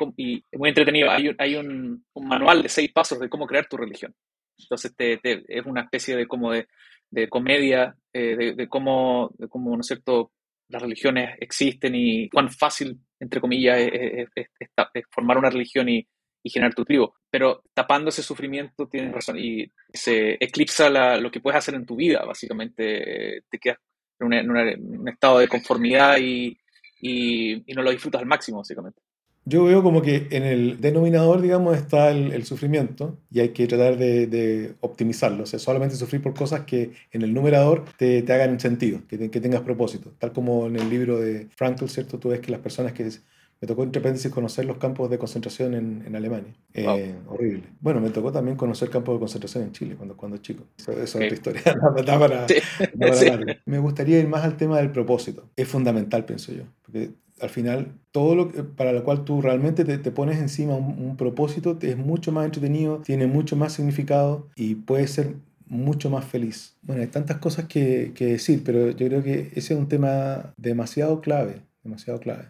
es 0.51 0.59
muy 0.59 0.69
entretenido. 0.69 1.11
Hay, 1.11 1.35
hay 1.37 1.57
un, 1.57 2.05
manual 2.15 2.63
de 2.63 2.69
seis 2.69 2.93
pasos 2.93 3.19
de 3.19 3.29
cómo 3.29 3.47
crear 3.47 3.67
tu 3.67 3.77
religión. 3.77 4.15
Entonces 4.57 4.95
te, 4.95 5.19
es 5.23 5.67
una 5.67 5.83
especie 5.83 6.17
de 6.17 6.27
como 6.27 6.53
de, 6.53 6.69
de 7.11 7.29
comedia, 7.29 7.97
eh, 8.13 8.55
de, 8.55 8.69
cómo, 8.69 9.33
cómo, 9.49 9.75
¿no 9.75 9.81
es 9.81 9.87
cierto?, 9.87 10.33
las 10.69 10.83
religiones 10.83 11.37
existen 11.41 11.97
y 11.97 12.29
cuán 12.29 12.49
fácil, 12.49 13.01
entre 13.19 13.41
comillas, 13.41 13.77
es 13.81 15.05
formar 15.11 15.37
una 15.37 15.51
religión 15.51 15.89
y, 15.89 16.07
y 16.43 16.51
generar 16.51 16.75
tu 16.75 16.85
tribu. 16.85 17.11
Pero 17.31 17.63
tapando 17.75 18.11
ese 18.11 18.23
sufrimiento, 18.23 18.89
tienes 18.89 19.13
razón, 19.13 19.39
y 19.39 19.71
se 19.93 20.33
eclipsa 20.43 20.91
la, 20.91 21.17
lo 21.19 21.31
que 21.31 21.41
puedes 21.41 21.59
hacer 21.59 21.75
en 21.75 21.87
tu 21.87 21.97
vida, 21.97 22.25
básicamente. 22.25 23.43
Te 23.51 23.59
quedas 23.59 23.79
en, 24.21 24.33
en, 24.33 24.51
un 24.51 25.09
estado 25.09 25.39
de 25.39 25.49
conformidad 25.49 26.19
y, 26.21 26.59
y, 27.01 27.71
y, 27.71 27.75
no 27.75 27.83
lo 27.83 27.91
disfrutas 27.91 28.21
al 28.21 28.27
máximo, 28.27 28.59
básicamente. 28.59 29.01
Yo 29.47 29.65
veo 29.65 29.83
como 29.83 30.03
que 30.03 30.29
en 30.31 30.43
el 30.43 30.81
denominador, 30.81 31.41
digamos, 31.41 31.77
está 31.77 32.11
el, 32.11 32.33
el 32.33 32.45
sufrimiento 32.45 33.19
y 33.31 33.41
hay 33.41 33.49
que 33.51 33.67
tratar 33.67 33.97
de, 33.97 34.27
de, 34.27 34.75
optimizarlo. 34.81 35.45
O 35.45 35.47
sea, 35.47 35.59
solamente 35.59 35.97
sufrir 35.97 36.23
por 36.23 36.35
cosas 36.35 36.61
que 36.67 36.93
en 37.11 37.23
el 37.23 37.33
numerador 37.33 37.87
te, 37.97 38.23
te 38.23 38.33
hagan 38.33 38.61
sentido, 38.61 39.01
que, 39.09 39.17
te, 39.17 39.31
que 39.31 39.41
tengas 39.41 39.63
propósito. 39.63 40.13
Tal 40.19 40.33
como 40.33 40.67
en 40.67 40.77
el 40.77 40.91
libro 40.91 41.19
de 41.19 41.49
Frankl, 41.57 41.87
¿cierto? 41.87 42.19
Tú 42.19 42.29
ves 42.29 42.41
que 42.41 42.53
las 42.53 42.61
personas 42.61 42.93
que 42.93 43.11
me 43.61 43.69
tocó 43.69 43.83
entre 43.83 44.01
paréntesis 44.01 44.33
conocer 44.33 44.65
los 44.65 44.79
campos 44.79 45.11
de 45.11 45.19
concentración 45.19 45.75
en, 45.75 46.03
en 46.07 46.17
Alemania. 46.17 46.55
Eh, 46.73 47.15
horrible. 47.29 47.65
Bueno, 47.81 48.01
me 48.01 48.09
tocó 48.09 48.33
también 48.33 48.57
conocer 48.57 48.89
campos 48.89 49.15
de 49.15 49.19
concentración 49.19 49.65
en 49.65 49.73
Chile 49.73 49.97
cuando, 49.97 50.17
cuando 50.17 50.39
chico. 50.39 50.65
Eso, 50.79 50.93
eso 50.93 51.19
okay. 51.19 51.29
es 51.29 51.41
otra 51.41 51.53
historia. 51.53 51.63
da 52.07 52.19
para, 52.19 52.49
sí. 52.49 52.55
para 52.99 53.15
sí. 53.15 53.27
Me 53.67 53.79
gustaría 53.79 54.19
ir 54.19 54.29
más 54.29 54.45
al 54.45 54.57
tema 54.57 54.79
del 54.79 54.91
propósito. 54.91 55.51
Es 55.57 55.69
fundamental, 55.69 56.25
pienso 56.25 56.53
yo. 56.53 56.63
Porque 56.83 57.11
al 57.39 57.51
final, 57.51 57.93
todo 58.13 58.35
lo 58.35 58.49
que, 58.51 58.63
para 58.63 58.93
lo 58.93 59.05
cual 59.05 59.25
tú 59.25 59.43
realmente 59.43 59.85
te, 59.85 59.99
te 59.99 60.11
pones 60.11 60.39
encima 60.39 60.75
un, 60.75 61.03
un, 61.03 61.17
propósito 61.17 61.79
es 61.83 61.97
mucho 61.99 62.33
más 62.33 62.47
entretenido, 62.47 62.99
tiene 62.99 63.27
mucho 63.27 63.57
más 63.57 63.75
significado 63.75 64.49
y 64.57 64.75
puede 64.75 65.07
ser 65.07 65.35
mucho 65.67 66.11
más 66.11 66.25
feliz. 66.25 66.77
Bueno, 66.83 67.03
hay 67.03 67.09
tantas 67.09 67.39
cosas 67.39 67.67
que, 67.67 68.13
que 68.15 68.27
decir, 68.27 68.63
pero 68.65 68.91
yo 68.91 69.07
creo 69.07 69.23
que 69.23 69.51
ese 69.55 69.75
es 69.75 69.81
un 69.81 69.89
tema 69.89 70.53
demasiado 70.57 71.21
clave, 71.21 71.63
demasiado 71.83 72.21
clave. 72.21 72.49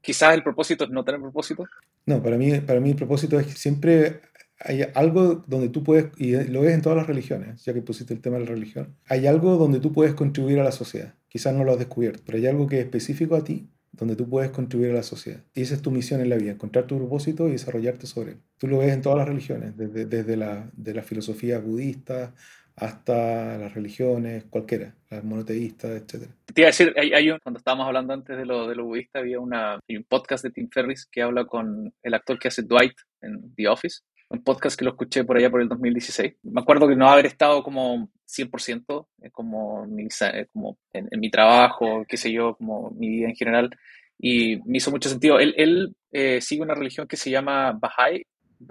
Quizás 0.00 0.34
el 0.34 0.42
propósito 0.42 0.86
no 0.86 1.04
tener 1.04 1.20
propósito. 1.20 1.66
No, 2.06 2.22
para 2.22 2.38
mí, 2.38 2.60
para 2.60 2.80
mí 2.80 2.90
el 2.90 2.96
propósito 2.96 3.38
es 3.38 3.46
siempre 3.58 4.20
hay 4.60 4.82
algo 4.94 5.44
donde 5.46 5.68
tú 5.68 5.84
puedes, 5.84 6.10
y 6.16 6.32
lo 6.50 6.62
ves 6.62 6.74
en 6.74 6.82
todas 6.82 6.98
las 6.98 7.06
religiones, 7.06 7.64
ya 7.64 7.72
que 7.72 7.82
pusiste 7.82 8.12
el 8.12 8.20
tema 8.20 8.38
de 8.38 8.44
la 8.44 8.50
religión, 8.50 8.96
hay 9.06 9.26
algo 9.26 9.56
donde 9.56 9.80
tú 9.80 9.92
puedes 9.92 10.14
contribuir 10.14 10.58
a 10.58 10.64
la 10.64 10.72
sociedad. 10.72 11.14
Quizás 11.28 11.54
no 11.54 11.64
lo 11.64 11.72
has 11.72 11.78
descubierto, 11.78 12.22
pero 12.24 12.38
hay 12.38 12.46
algo 12.46 12.66
que 12.66 12.78
es 12.78 12.84
específico 12.84 13.36
a 13.36 13.44
ti 13.44 13.68
donde 13.92 14.16
tú 14.16 14.28
puedes 14.28 14.50
contribuir 14.50 14.92
a 14.92 14.94
la 14.94 15.02
sociedad. 15.02 15.42
Y 15.54 15.62
esa 15.62 15.74
es 15.74 15.82
tu 15.82 15.90
misión 15.90 16.20
en 16.20 16.28
la 16.28 16.36
vida, 16.36 16.52
encontrar 16.52 16.86
tu 16.86 16.96
propósito 16.96 17.48
y 17.48 17.52
desarrollarte 17.52 18.06
sobre 18.06 18.32
él. 18.32 18.38
Tú 18.56 18.68
lo 18.68 18.78
ves 18.78 18.92
en 18.92 19.02
todas 19.02 19.18
las 19.18 19.28
religiones, 19.28 19.76
desde, 19.76 20.06
desde 20.06 20.36
la, 20.36 20.70
de 20.72 20.94
la 20.94 21.02
filosofía 21.02 21.58
budista 21.58 22.34
hasta 22.80 23.58
las 23.58 23.74
religiones, 23.74 24.44
cualquiera, 24.44 24.94
las 25.10 25.24
monoteístas, 25.24 25.90
etc. 25.90 26.28
Te 26.46 26.60
iba 26.60 26.68
a 26.68 26.70
decir, 26.70 26.94
hay, 26.96 27.28
cuando 27.42 27.58
estábamos 27.58 27.86
hablando 27.86 28.14
antes 28.14 28.36
de 28.36 28.46
lo, 28.46 28.68
de 28.68 28.76
lo 28.76 28.84
budista, 28.84 29.18
había 29.18 29.40
una, 29.40 29.80
un 29.88 30.04
podcast 30.08 30.44
de 30.44 30.50
Tim 30.50 30.68
Ferriss 30.70 31.06
que 31.06 31.22
habla 31.22 31.44
con 31.44 31.92
el 32.02 32.14
actor 32.14 32.38
que 32.38 32.48
hace 32.48 32.62
Dwight 32.62 32.94
en 33.20 33.54
The 33.54 33.68
Office, 33.68 34.00
un 34.30 34.42
podcast 34.42 34.78
que 34.78 34.84
lo 34.84 34.92
escuché 34.92 35.24
por 35.24 35.36
allá 35.36 35.50
por 35.50 35.60
el 35.60 35.68
2016. 35.68 36.34
Me 36.42 36.60
acuerdo 36.60 36.86
que 36.86 36.96
no 36.96 37.08
haber 37.08 37.26
estado 37.26 37.62
como 37.62 38.10
100% 38.28 39.06
eh, 39.22 39.30
como, 39.30 39.86
mi, 39.86 40.04
eh, 40.04 40.46
como 40.52 40.78
en, 40.92 41.08
mi 41.18 41.30
trabajo, 41.30 42.04
qué 42.06 42.16
sé 42.16 42.32
yo, 42.32 42.54
como 42.56 42.90
mi 42.90 43.08
vida 43.08 43.28
en 43.28 43.36
general, 43.36 43.70
y 44.18 44.60
me 44.64 44.78
hizo 44.78 44.90
mucho 44.90 45.08
sentido. 45.08 45.38
Él, 45.38 45.54
él 45.56 45.96
eh, 46.12 46.40
sigue 46.40 46.62
una 46.62 46.74
religión 46.74 47.06
que 47.06 47.16
se 47.16 47.30
llama 47.30 47.72
Bahá'í, 47.72 48.24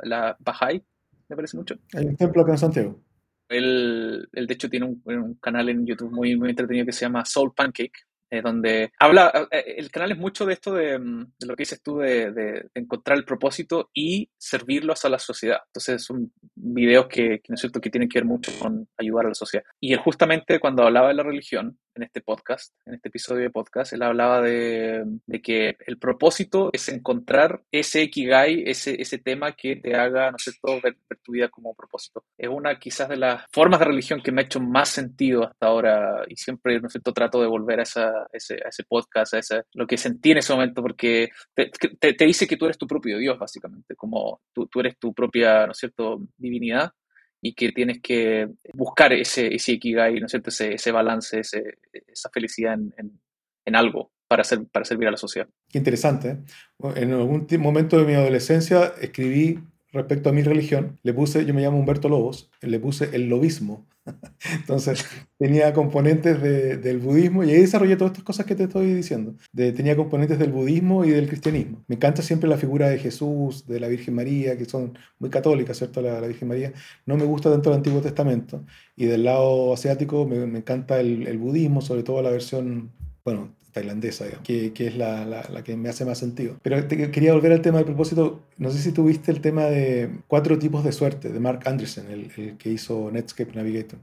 la 0.03 0.37
Bahá'í, 0.39 0.81
me 1.29 1.35
parece 1.35 1.57
mucho. 1.57 1.75
Hay 1.93 2.05
un 2.05 2.15
templo 2.15 2.41
acá 2.41 2.53
en 2.53 2.57
Santiago. 2.57 2.99
Él, 3.49 4.27
él 4.31 4.47
de 4.47 4.53
hecho 4.53 4.69
tiene 4.69 4.85
un, 4.85 5.35
canal 5.41 5.69
en 5.69 5.85
YouTube 5.85 6.11
muy, 6.11 6.35
muy 6.35 6.49
entretenido 6.49 6.85
que 6.85 6.91
se 6.91 7.05
llama 7.05 7.25
Soul 7.25 7.53
Pancake, 7.53 8.07
eh, 8.29 8.41
donde 8.41 8.91
habla, 8.99 9.31
eh, 9.51 9.57
eh, 9.57 9.75
el 9.77 9.89
canal 9.89 10.11
es 10.11 10.17
mucho 10.17 10.45
de 10.45 10.53
esto 10.53 10.73
de, 10.73 10.99
mm, 10.99 11.33
de 11.39 11.47
lo 11.47 11.55
que 11.55 11.61
dices 11.61 11.81
tú, 11.81 11.99
de, 11.99 12.31
de, 12.31 12.69
encontrar 12.73 13.17
el 13.17 13.23
propósito 13.23 13.89
y 13.93 14.29
servirlo 14.37 14.93
a 15.01 15.09
la 15.09 15.19
sociedad. 15.19 15.59
Entonces 15.67 16.03
son 16.03 16.33
videos 16.53 17.07
que, 17.07 17.39
que, 17.39 17.49
¿no 17.49 17.55
es 17.55 17.61
cierto?, 17.61 17.79
que 17.79 17.89
tienen 17.89 18.09
que 18.09 18.19
ver 18.19 18.25
mucho 18.25 18.51
con 18.59 18.87
ayudar 18.97 19.25
a 19.25 19.29
la 19.29 19.35
sociedad. 19.35 19.63
Y 19.79 19.93
él 19.93 19.99
justamente 19.99 20.59
cuando 20.59 20.83
hablaba 20.83 21.07
de 21.07 21.13
la 21.13 21.23
religión, 21.23 21.77
en 21.97 22.03
este 22.03 22.21
podcast, 22.21 22.73
en 22.85 22.93
este 22.93 23.09
episodio 23.09 23.41
de 23.41 23.49
podcast, 23.49 23.91
él 23.93 24.03
hablaba 24.03 24.41
de, 24.41 25.03
de 25.25 25.41
que 25.41 25.77
el 25.85 25.97
propósito 25.97 26.69
es 26.71 26.87
encontrar 26.89 27.63
ese 27.71 28.03
ikigai, 28.03 28.63
ese, 28.65 29.01
ese 29.01 29.17
tema 29.17 29.53
que 29.53 29.75
te 29.75 29.95
haga, 29.95 30.31
¿no 30.31 30.37
es 30.37 30.43
cierto?, 30.43 30.79
ver, 30.81 30.97
ver 31.09 31.19
tu 31.23 31.33
vida 31.33 31.49
como 31.49 31.75
propósito. 31.75 32.23
Es 32.37 32.49
una 32.49 32.79
quizás 32.79 33.09
de 33.09 33.17
las 33.17 33.43
formas 33.51 33.79
de 33.79 33.85
religión 33.85 34.21
que 34.21 34.31
me 34.31 34.41
ha 34.41 34.45
hecho 34.45 34.59
más 34.59 34.89
sentido 34.89 35.43
hasta 35.43 35.67
ahora 35.67 36.23
y 36.27 36.35
siempre, 36.35 36.79
¿no 36.79 36.89
cierto?, 36.89 37.13
trato 37.13 37.41
de 37.41 37.47
volver 37.47 37.79
a 37.79 37.83
esa 37.83 38.27
ese, 38.31 38.59
ese 38.65 38.83
podcast, 38.83 39.33
a 39.33 39.39
ese, 39.39 39.63
lo 39.73 39.87
que 39.87 39.97
sentí 39.97 40.31
en 40.31 40.37
ese 40.37 40.53
momento, 40.53 40.81
porque 40.81 41.29
te, 41.53 41.71
te, 41.99 42.13
te, 42.13 42.25
dice 42.25 42.47
que 42.47 42.57
tú 42.57 42.65
eres 42.65 42.77
tu 42.77 42.87
propio 42.87 43.17
Dios, 43.17 43.39
básicamente, 43.39 43.95
como 43.95 44.41
tú, 44.53 44.67
tú 44.67 44.79
eres 44.79 44.97
tu 44.99 45.13
propia, 45.13 45.65
¿no 45.65 45.71
es 45.71 45.77
cierto?, 45.77 46.21
divinidad 46.37 46.91
y 47.41 47.53
que 47.53 47.71
tienes 47.71 48.01
que 48.01 48.47
buscar 48.73 49.13
ese, 49.13 49.53
ese 49.53 49.79
¿no 50.19 50.25
es 50.25 50.33
ese, 50.33 50.91
balance, 50.91 51.39
esa 51.39 52.29
felicidad 52.31 52.73
en, 52.73 53.19
en, 53.65 53.75
algo 53.75 54.11
para, 54.27 54.41
hacer, 54.41 54.65
para 54.71 54.85
servir 54.85 55.07
a 55.07 55.11
la 55.11 55.17
sociedad. 55.17 55.47
Qué 55.69 55.77
interesante. 55.77 56.29
¿eh? 56.29 56.93
En 56.95 57.13
algún 57.13 57.47
momento 57.59 57.97
de 57.97 58.05
mi 58.05 58.13
adolescencia 58.13 58.93
escribí 58.99 59.59
respecto 59.97 60.29
a 60.29 60.33
mi 60.33 60.43
religión, 60.43 60.99
le 61.03 61.13
puse, 61.13 61.45
yo 61.45 61.53
me 61.53 61.61
llamo 61.61 61.77
Humberto 61.77 62.09
Lobos, 62.09 62.49
le 62.61 62.79
puse 62.79 63.09
el 63.13 63.29
lobismo. 63.29 63.85
Entonces 64.55 65.05
tenía 65.37 65.73
componentes 65.73 66.41
de, 66.41 66.77
del 66.77 66.99
budismo 66.99 67.43
y 67.43 67.51
ahí 67.51 67.61
desarrollé 67.61 67.97
todas 67.97 68.11
estas 68.11 68.23
cosas 68.23 68.45
que 68.45 68.55
te 68.55 68.63
estoy 68.63 68.93
diciendo. 68.93 69.35
Tenía 69.53 69.95
componentes 69.95 70.39
del 70.39 70.51
budismo 70.51 71.03
y 71.03 71.09
del 71.09 71.27
cristianismo. 71.27 71.83
Me 71.87 71.95
encanta 71.95 72.21
siempre 72.21 72.49
la 72.49 72.57
figura 72.57 72.89
de 72.89 72.99
Jesús, 72.99 73.67
de 73.67 73.79
la 73.79 73.87
Virgen 73.87 74.15
María, 74.15 74.57
que 74.57 74.65
son 74.65 74.97
muy 75.19 75.29
católicas, 75.29 75.77
¿cierto? 75.77 76.01
La, 76.01 76.21
la 76.21 76.27
Virgen 76.27 76.47
María. 76.47 76.73
No 77.05 77.17
me 77.17 77.25
gusta 77.25 77.51
tanto 77.51 77.69
el 77.69 77.77
Antiguo 77.77 78.01
Testamento. 78.01 78.63
Y 78.95 79.05
del 79.05 79.25
lado 79.25 79.73
asiático 79.73 80.25
me, 80.25 80.45
me 80.45 80.59
encanta 80.59 80.99
el, 80.99 81.27
el 81.27 81.37
budismo, 81.37 81.81
sobre 81.81 82.03
todo 82.03 82.21
la 82.21 82.29
versión, 82.29 82.91
bueno, 83.25 83.56
tailandesa, 83.77 84.25
que, 84.43 84.73
que, 84.73 84.87
es 84.87 84.97
la, 84.97 85.25
la, 85.25 85.45
la, 85.49 85.63
que 85.63 85.75
me 85.77 85.89
hace 85.89 86.03
más 86.05 86.17
sentido. 86.17 86.57
Pero 86.63 86.87
te, 86.87 87.11
quería 87.11 87.33
volver 87.33 87.51
al 87.51 87.61
tema 87.61 87.77
del 87.77 87.85
propósito. 87.85 88.41
No 88.57 88.71
sé 88.71 88.79
si 88.79 88.91
tuviste 88.91 89.31
el 89.31 89.41
tema 89.41 89.65
de 89.65 90.09
cuatro 90.27 90.57
tipos 90.57 90.83
de 90.83 90.91
suerte 90.91 91.29
de 91.29 91.39
Mark 91.39 91.61
Anderson, 91.65 92.09
el, 92.09 92.31
el 92.37 92.57
que 92.57 92.69
hizo 92.69 93.11
Netscape 93.11 93.53
Navigator. 93.53 93.99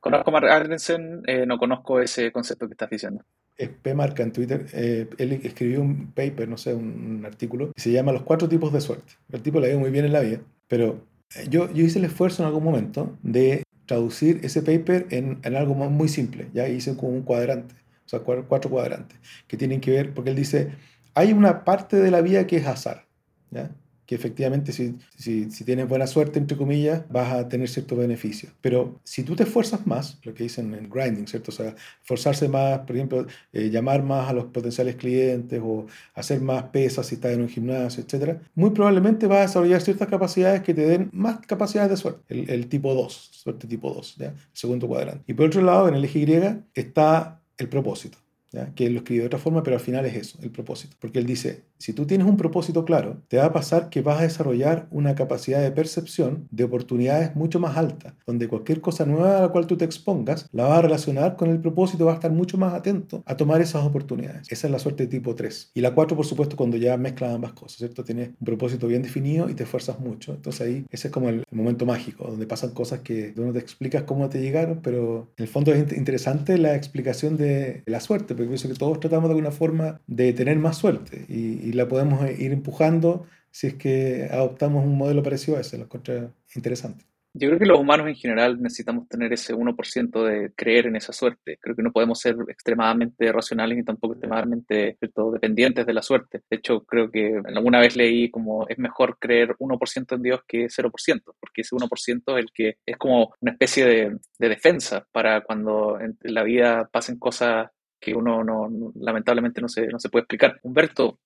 Conozco 0.00 0.30
a 0.30 0.32
Mark 0.32 0.48
Anderson, 0.48 1.22
eh, 1.26 1.44
no 1.46 1.58
conozco 1.58 2.00
ese 2.00 2.32
concepto 2.32 2.66
que 2.66 2.72
estás 2.72 2.88
diciendo. 2.88 3.22
Es 3.56 3.68
P-Marca 3.68 4.22
en 4.22 4.32
Twitter. 4.32 4.66
Eh, 4.72 5.08
él 5.18 5.32
escribió 5.42 5.82
un 5.82 6.12
paper, 6.12 6.48
no 6.48 6.56
sé, 6.56 6.72
un, 6.72 7.18
un, 7.18 7.26
artículo, 7.26 7.72
y 7.76 7.80
se 7.80 7.90
llama 7.90 8.12
Los 8.12 8.22
cuatro 8.22 8.48
tipos 8.48 8.72
de 8.72 8.80
suerte. 8.80 9.14
El 9.30 9.42
tipo 9.42 9.60
le 9.60 9.66
ha 9.66 9.70
ido 9.70 9.80
muy 9.80 9.90
bien 9.90 10.04
en 10.04 10.12
la 10.12 10.20
vida, 10.20 10.40
pero 10.68 11.00
eh, 11.36 11.46
yo, 11.50 11.70
yo 11.72 11.84
hice 11.84 11.98
el 11.98 12.04
esfuerzo 12.04 12.42
en 12.42 12.46
algún 12.46 12.64
momento 12.64 13.16
de 13.22 13.64
traducir 13.86 14.40
ese 14.42 14.62
paper 14.62 15.06
en, 15.10 15.38
en 15.42 15.56
algo 15.56 15.74
muy 15.74 16.08
simple. 16.08 16.46
Ya 16.54 16.68
hice 16.68 16.96
como 16.96 17.12
un 17.12 17.22
cuadrante 17.22 17.74
o 18.08 18.10
sea, 18.10 18.20
cuatro 18.20 18.70
cuadrantes, 18.70 19.18
que 19.46 19.56
tienen 19.56 19.80
que 19.80 19.90
ver, 19.90 20.14
porque 20.14 20.30
él 20.30 20.36
dice, 20.36 20.72
hay 21.14 21.32
una 21.32 21.64
parte 21.64 21.96
de 21.96 22.10
la 22.10 22.22
vida 22.22 22.46
que 22.46 22.56
es 22.56 22.66
azar, 22.66 23.06
¿ya? 23.50 23.70
que 24.08 24.14
efectivamente 24.14 24.72
si, 24.72 24.96
si, 25.18 25.50
si, 25.50 25.64
tienes 25.64 25.86
buena 25.86 26.06
suerte, 26.06 26.38
entre 26.38 26.56
comillas, 26.56 27.02
vas 27.10 27.30
a 27.30 27.46
tener 27.46 27.68
ciertos 27.68 27.98
beneficios. 27.98 28.50
Pero 28.62 28.98
si 29.04 29.22
tú 29.22 29.36
te 29.36 29.42
esfuerzas 29.42 29.86
más, 29.86 30.18
lo 30.22 30.32
que 30.32 30.44
dicen 30.44 30.72
en 30.72 30.88
grinding, 30.88 31.26
¿cierto? 31.26 31.50
O 31.50 31.54
sea, 31.54 31.74
esforzarse 32.00 32.48
más, 32.48 32.78
por 32.78 32.96
ejemplo, 32.96 33.26
eh, 33.52 33.68
llamar 33.68 34.02
más 34.02 34.30
a 34.30 34.32
los 34.32 34.46
potenciales 34.46 34.96
clientes 34.96 35.60
o 35.62 35.84
hacer 36.14 36.40
más 36.40 36.62
pesas 36.70 37.06
si 37.06 37.16
estás 37.16 37.32
en 37.32 37.42
un 37.42 37.50
gimnasio, 37.50 38.02
etc., 38.02 38.38
muy 38.54 38.70
probablemente 38.70 39.26
vas 39.26 39.40
a 39.40 39.42
desarrollar 39.42 39.82
ciertas 39.82 40.08
capacidades 40.08 40.62
que 40.62 40.72
te 40.72 40.86
den 40.86 41.10
más 41.12 41.40
capacidades 41.40 41.90
de 41.90 41.98
suerte. 41.98 42.22
El, 42.30 42.48
el 42.48 42.66
tipo 42.66 42.94
2, 42.94 43.12
suerte 43.12 43.66
tipo 43.66 43.92
2, 43.92 44.16
¿ya? 44.16 44.28
El 44.28 44.36
segundo 44.54 44.88
cuadrante. 44.88 45.22
Y 45.26 45.34
por 45.34 45.48
otro 45.48 45.60
lado, 45.60 45.86
en 45.86 45.96
el 45.96 46.04
eje 46.06 46.20
Y 46.20 46.80
está 46.80 47.37
el 47.58 47.68
propósito. 47.68 48.18
¿Ya? 48.50 48.74
que 48.74 48.90
lo 48.90 48.98
escribe 48.98 49.22
de 49.22 49.26
otra 49.26 49.38
forma, 49.38 49.62
pero 49.62 49.76
al 49.76 49.82
final 49.82 50.04
es 50.06 50.14
eso, 50.14 50.38
el 50.42 50.50
propósito. 50.50 50.96
Porque 51.00 51.18
él 51.18 51.26
dice, 51.26 51.64
si 51.78 51.92
tú 51.92 52.06
tienes 52.06 52.26
un 52.26 52.36
propósito 52.36 52.84
claro, 52.84 53.22
te 53.28 53.36
va 53.36 53.46
a 53.46 53.52
pasar 53.52 53.88
que 53.88 54.02
vas 54.02 54.20
a 54.20 54.22
desarrollar 54.22 54.88
una 54.90 55.14
capacidad 55.14 55.62
de 55.62 55.70
percepción 55.70 56.48
de 56.50 56.64
oportunidades 56.64 57.34
mucho 57.36 57.60
más 57.60 57.76
alta, 57.76 58.14
donde 58.26 58.48
cualquier 58.48 58.80
cosa 58.80 59.06
nueva 59.06 59.38
a 59.38 59.42
la 59.42 59.48
cual 59.48 59.66
tú 59.66 59.76
te 59.76 59.84
expongas, 59.84 60.48
la 60.52 60.64
vas 60.64 60.78
a 60.78 60.82
relacionar 60.82 61.36
con 61.36 61.50
el 61.50 61.60
propósito, 61.60 62.04
vas 62.04 62.14
a 62.14 62.16
estar 62.16 62.32
mucho 62.32 62.58
más 62.58 62.74
atento 62.74 63.22
a 63.26 63.36
tomar 63.36 63.60
esas 63.60 63.84
oportunidades. 63.84 64.50
Esa 64.50 64.66
es 64.66 64.72
la 64.72 64.78
suerte 64.78 65.06
tipo 65.06 65.34
3. 65.34 65.70
Y 65.74 65.80
la 65.80 65.94
4, 65.94 66.16
por 66.16 66.26
supuesto, 66.26 66.56
cuando 66.56 66.76
ya 66.76 66.96
mezclas 66.96 67.34
ambas 67.34 67.52
cosas, 67.52 67.78
¿cierto? 67.78 68.04
Tienes 68.04 68.30
un 68.40 68.44
propósito 68.44 68.86
bien 68.86 69.02
definido 69.02 69.48
y 69.48 69.54
te 69.54 69.64
esfuerzas 69.64 70.00
mucho. 70.00 70.34
Entonces 70.34 70.60
ahí, 70.60 70.86
ese 70.90 71.08
es 71.08 71.12
como 71.12 71.28
el 71.28 71.44
momento 71.50 71.86
mágico, 71.86 72.26
donde 72.26 72.46
pasan 72.46 72.70
cosas 72.70 73.00
que 73.00 73.32
tú 73.32 73.44
no 73.44 73.52
te 73.52 73.58
explicas 73.58 74.02
cómo 74.02 74.28
te 74.28 74.40
llegaron, 74.40 74.80
pero 74.82 75.32
en 75.36 75.44
el 75.44 75.48
fondo 75.48 75.72
es 75.72 75.92
interesante 75.92 76.58
la 76.58 76.74
explicación 76.74 77.36
de 77.36 77.82
la 77.86 78.00
suerte, 78.00 78.34
porque 78.38 78.48
pienso 78.48 78.68
que 78.68 78.74
todos 78.74 79.00
tratamos 79.00 79.28
de 79.28 79.32
alguna 79.32 79.50
forma 79.50 80.00
de 80.06 80.32
tener 80.32 80.58
más 80.58 80.78
suerte 80.78 81.26
y, 81.28 81.68
y 81.68 81.72
la 81.72 81.88
podemos 81.88 82.24
ir 82.38 82.52
empujando 82.52 83.26
si 83.50 83.66
es 83.66 83.74
que 83.74 84.28
adoptamos 84.30 84.84
un 84.84 84.96
modelo 84.96 85.22
parecido 85.22 85.56
a 85.56 85.60
ese, 85.60 85.76
lo 85.78 85.84
encuentro 85.84 86.32
interesante. 86.54 87.04
Yo 87.34 87.48
creo 87.48 87.58
que 87.58 87.66
los 87.66 87.78
humanos 87.78 88.08
en 88.08 88.16
general 88.16 88.60
necesitamos 88.60 89.08
tener 89.08 89.32
ese 89.32 89.54
1% 89.54 90.24
de 90.24 90.50
creer 90.56 90.86
en 90.86 90.96
esa 90.96 91.12
suerte. 91.12 91.58
Creo 91.60 91.76
que 91.76 91.82
no 91.82 91.92
podemos 91.92 92.18
ser 92.18 92.36
extremadamente 92.48 93.30
racionales 93.30 93.76
ni 93.76 93.84
tampoco 93.84 94.14
extremadamente 94.14 94.96
dependientes 95.00 95.86
de 95.86 95.92
la 95.92 96.02
suerte. 96.02 96.42
De 96.50 96.56
hecho, 96.56 96.80
creo 96.84 97.10
que 97.10 97.40
alguna 97.44 97.80
vez 97.80 97.96
leí 97.96 98.30
como 98.30 98.66
es 98.66 98.78
mejor 98.78 99.18
creer 99.20 99.54
1% 99.58 100.16
en 100.16 100.22
Dios 100.22 100.40
que 100.48 100.66
0%, 100.66 100.90
porque 101.38 101.60
ese 101.60 101.76
1% 101.76 102.38
es 102.38 102.44
el 102.44 102.50
que 102.52 102.78
es 102.84 102.96
como 102.96 103.32
una 103.40 103.52
especie 103.52 103.84
de, 103.84 104.18
de 104.38 104.48
defensa 104.48 105.06
para 105.12 105.42
cuando 105.42 106.00
en 106.00 106.16
la 106.22 106.42
vida 106.42 106.88
pasen 106.90 107.18
cosas 107.18 107.68
que 108.00 108.14
uno 108.14 108.44
no, 108.44 108.68
lamentablemente 109.00 109.60
no 109.60 109.68
se, 109.68 109.86
no 109.86 109.98
se 109.98 110.08
puede 110.08 110.22
explicar. 110.22 110.58
Humberto, 110.62 111.18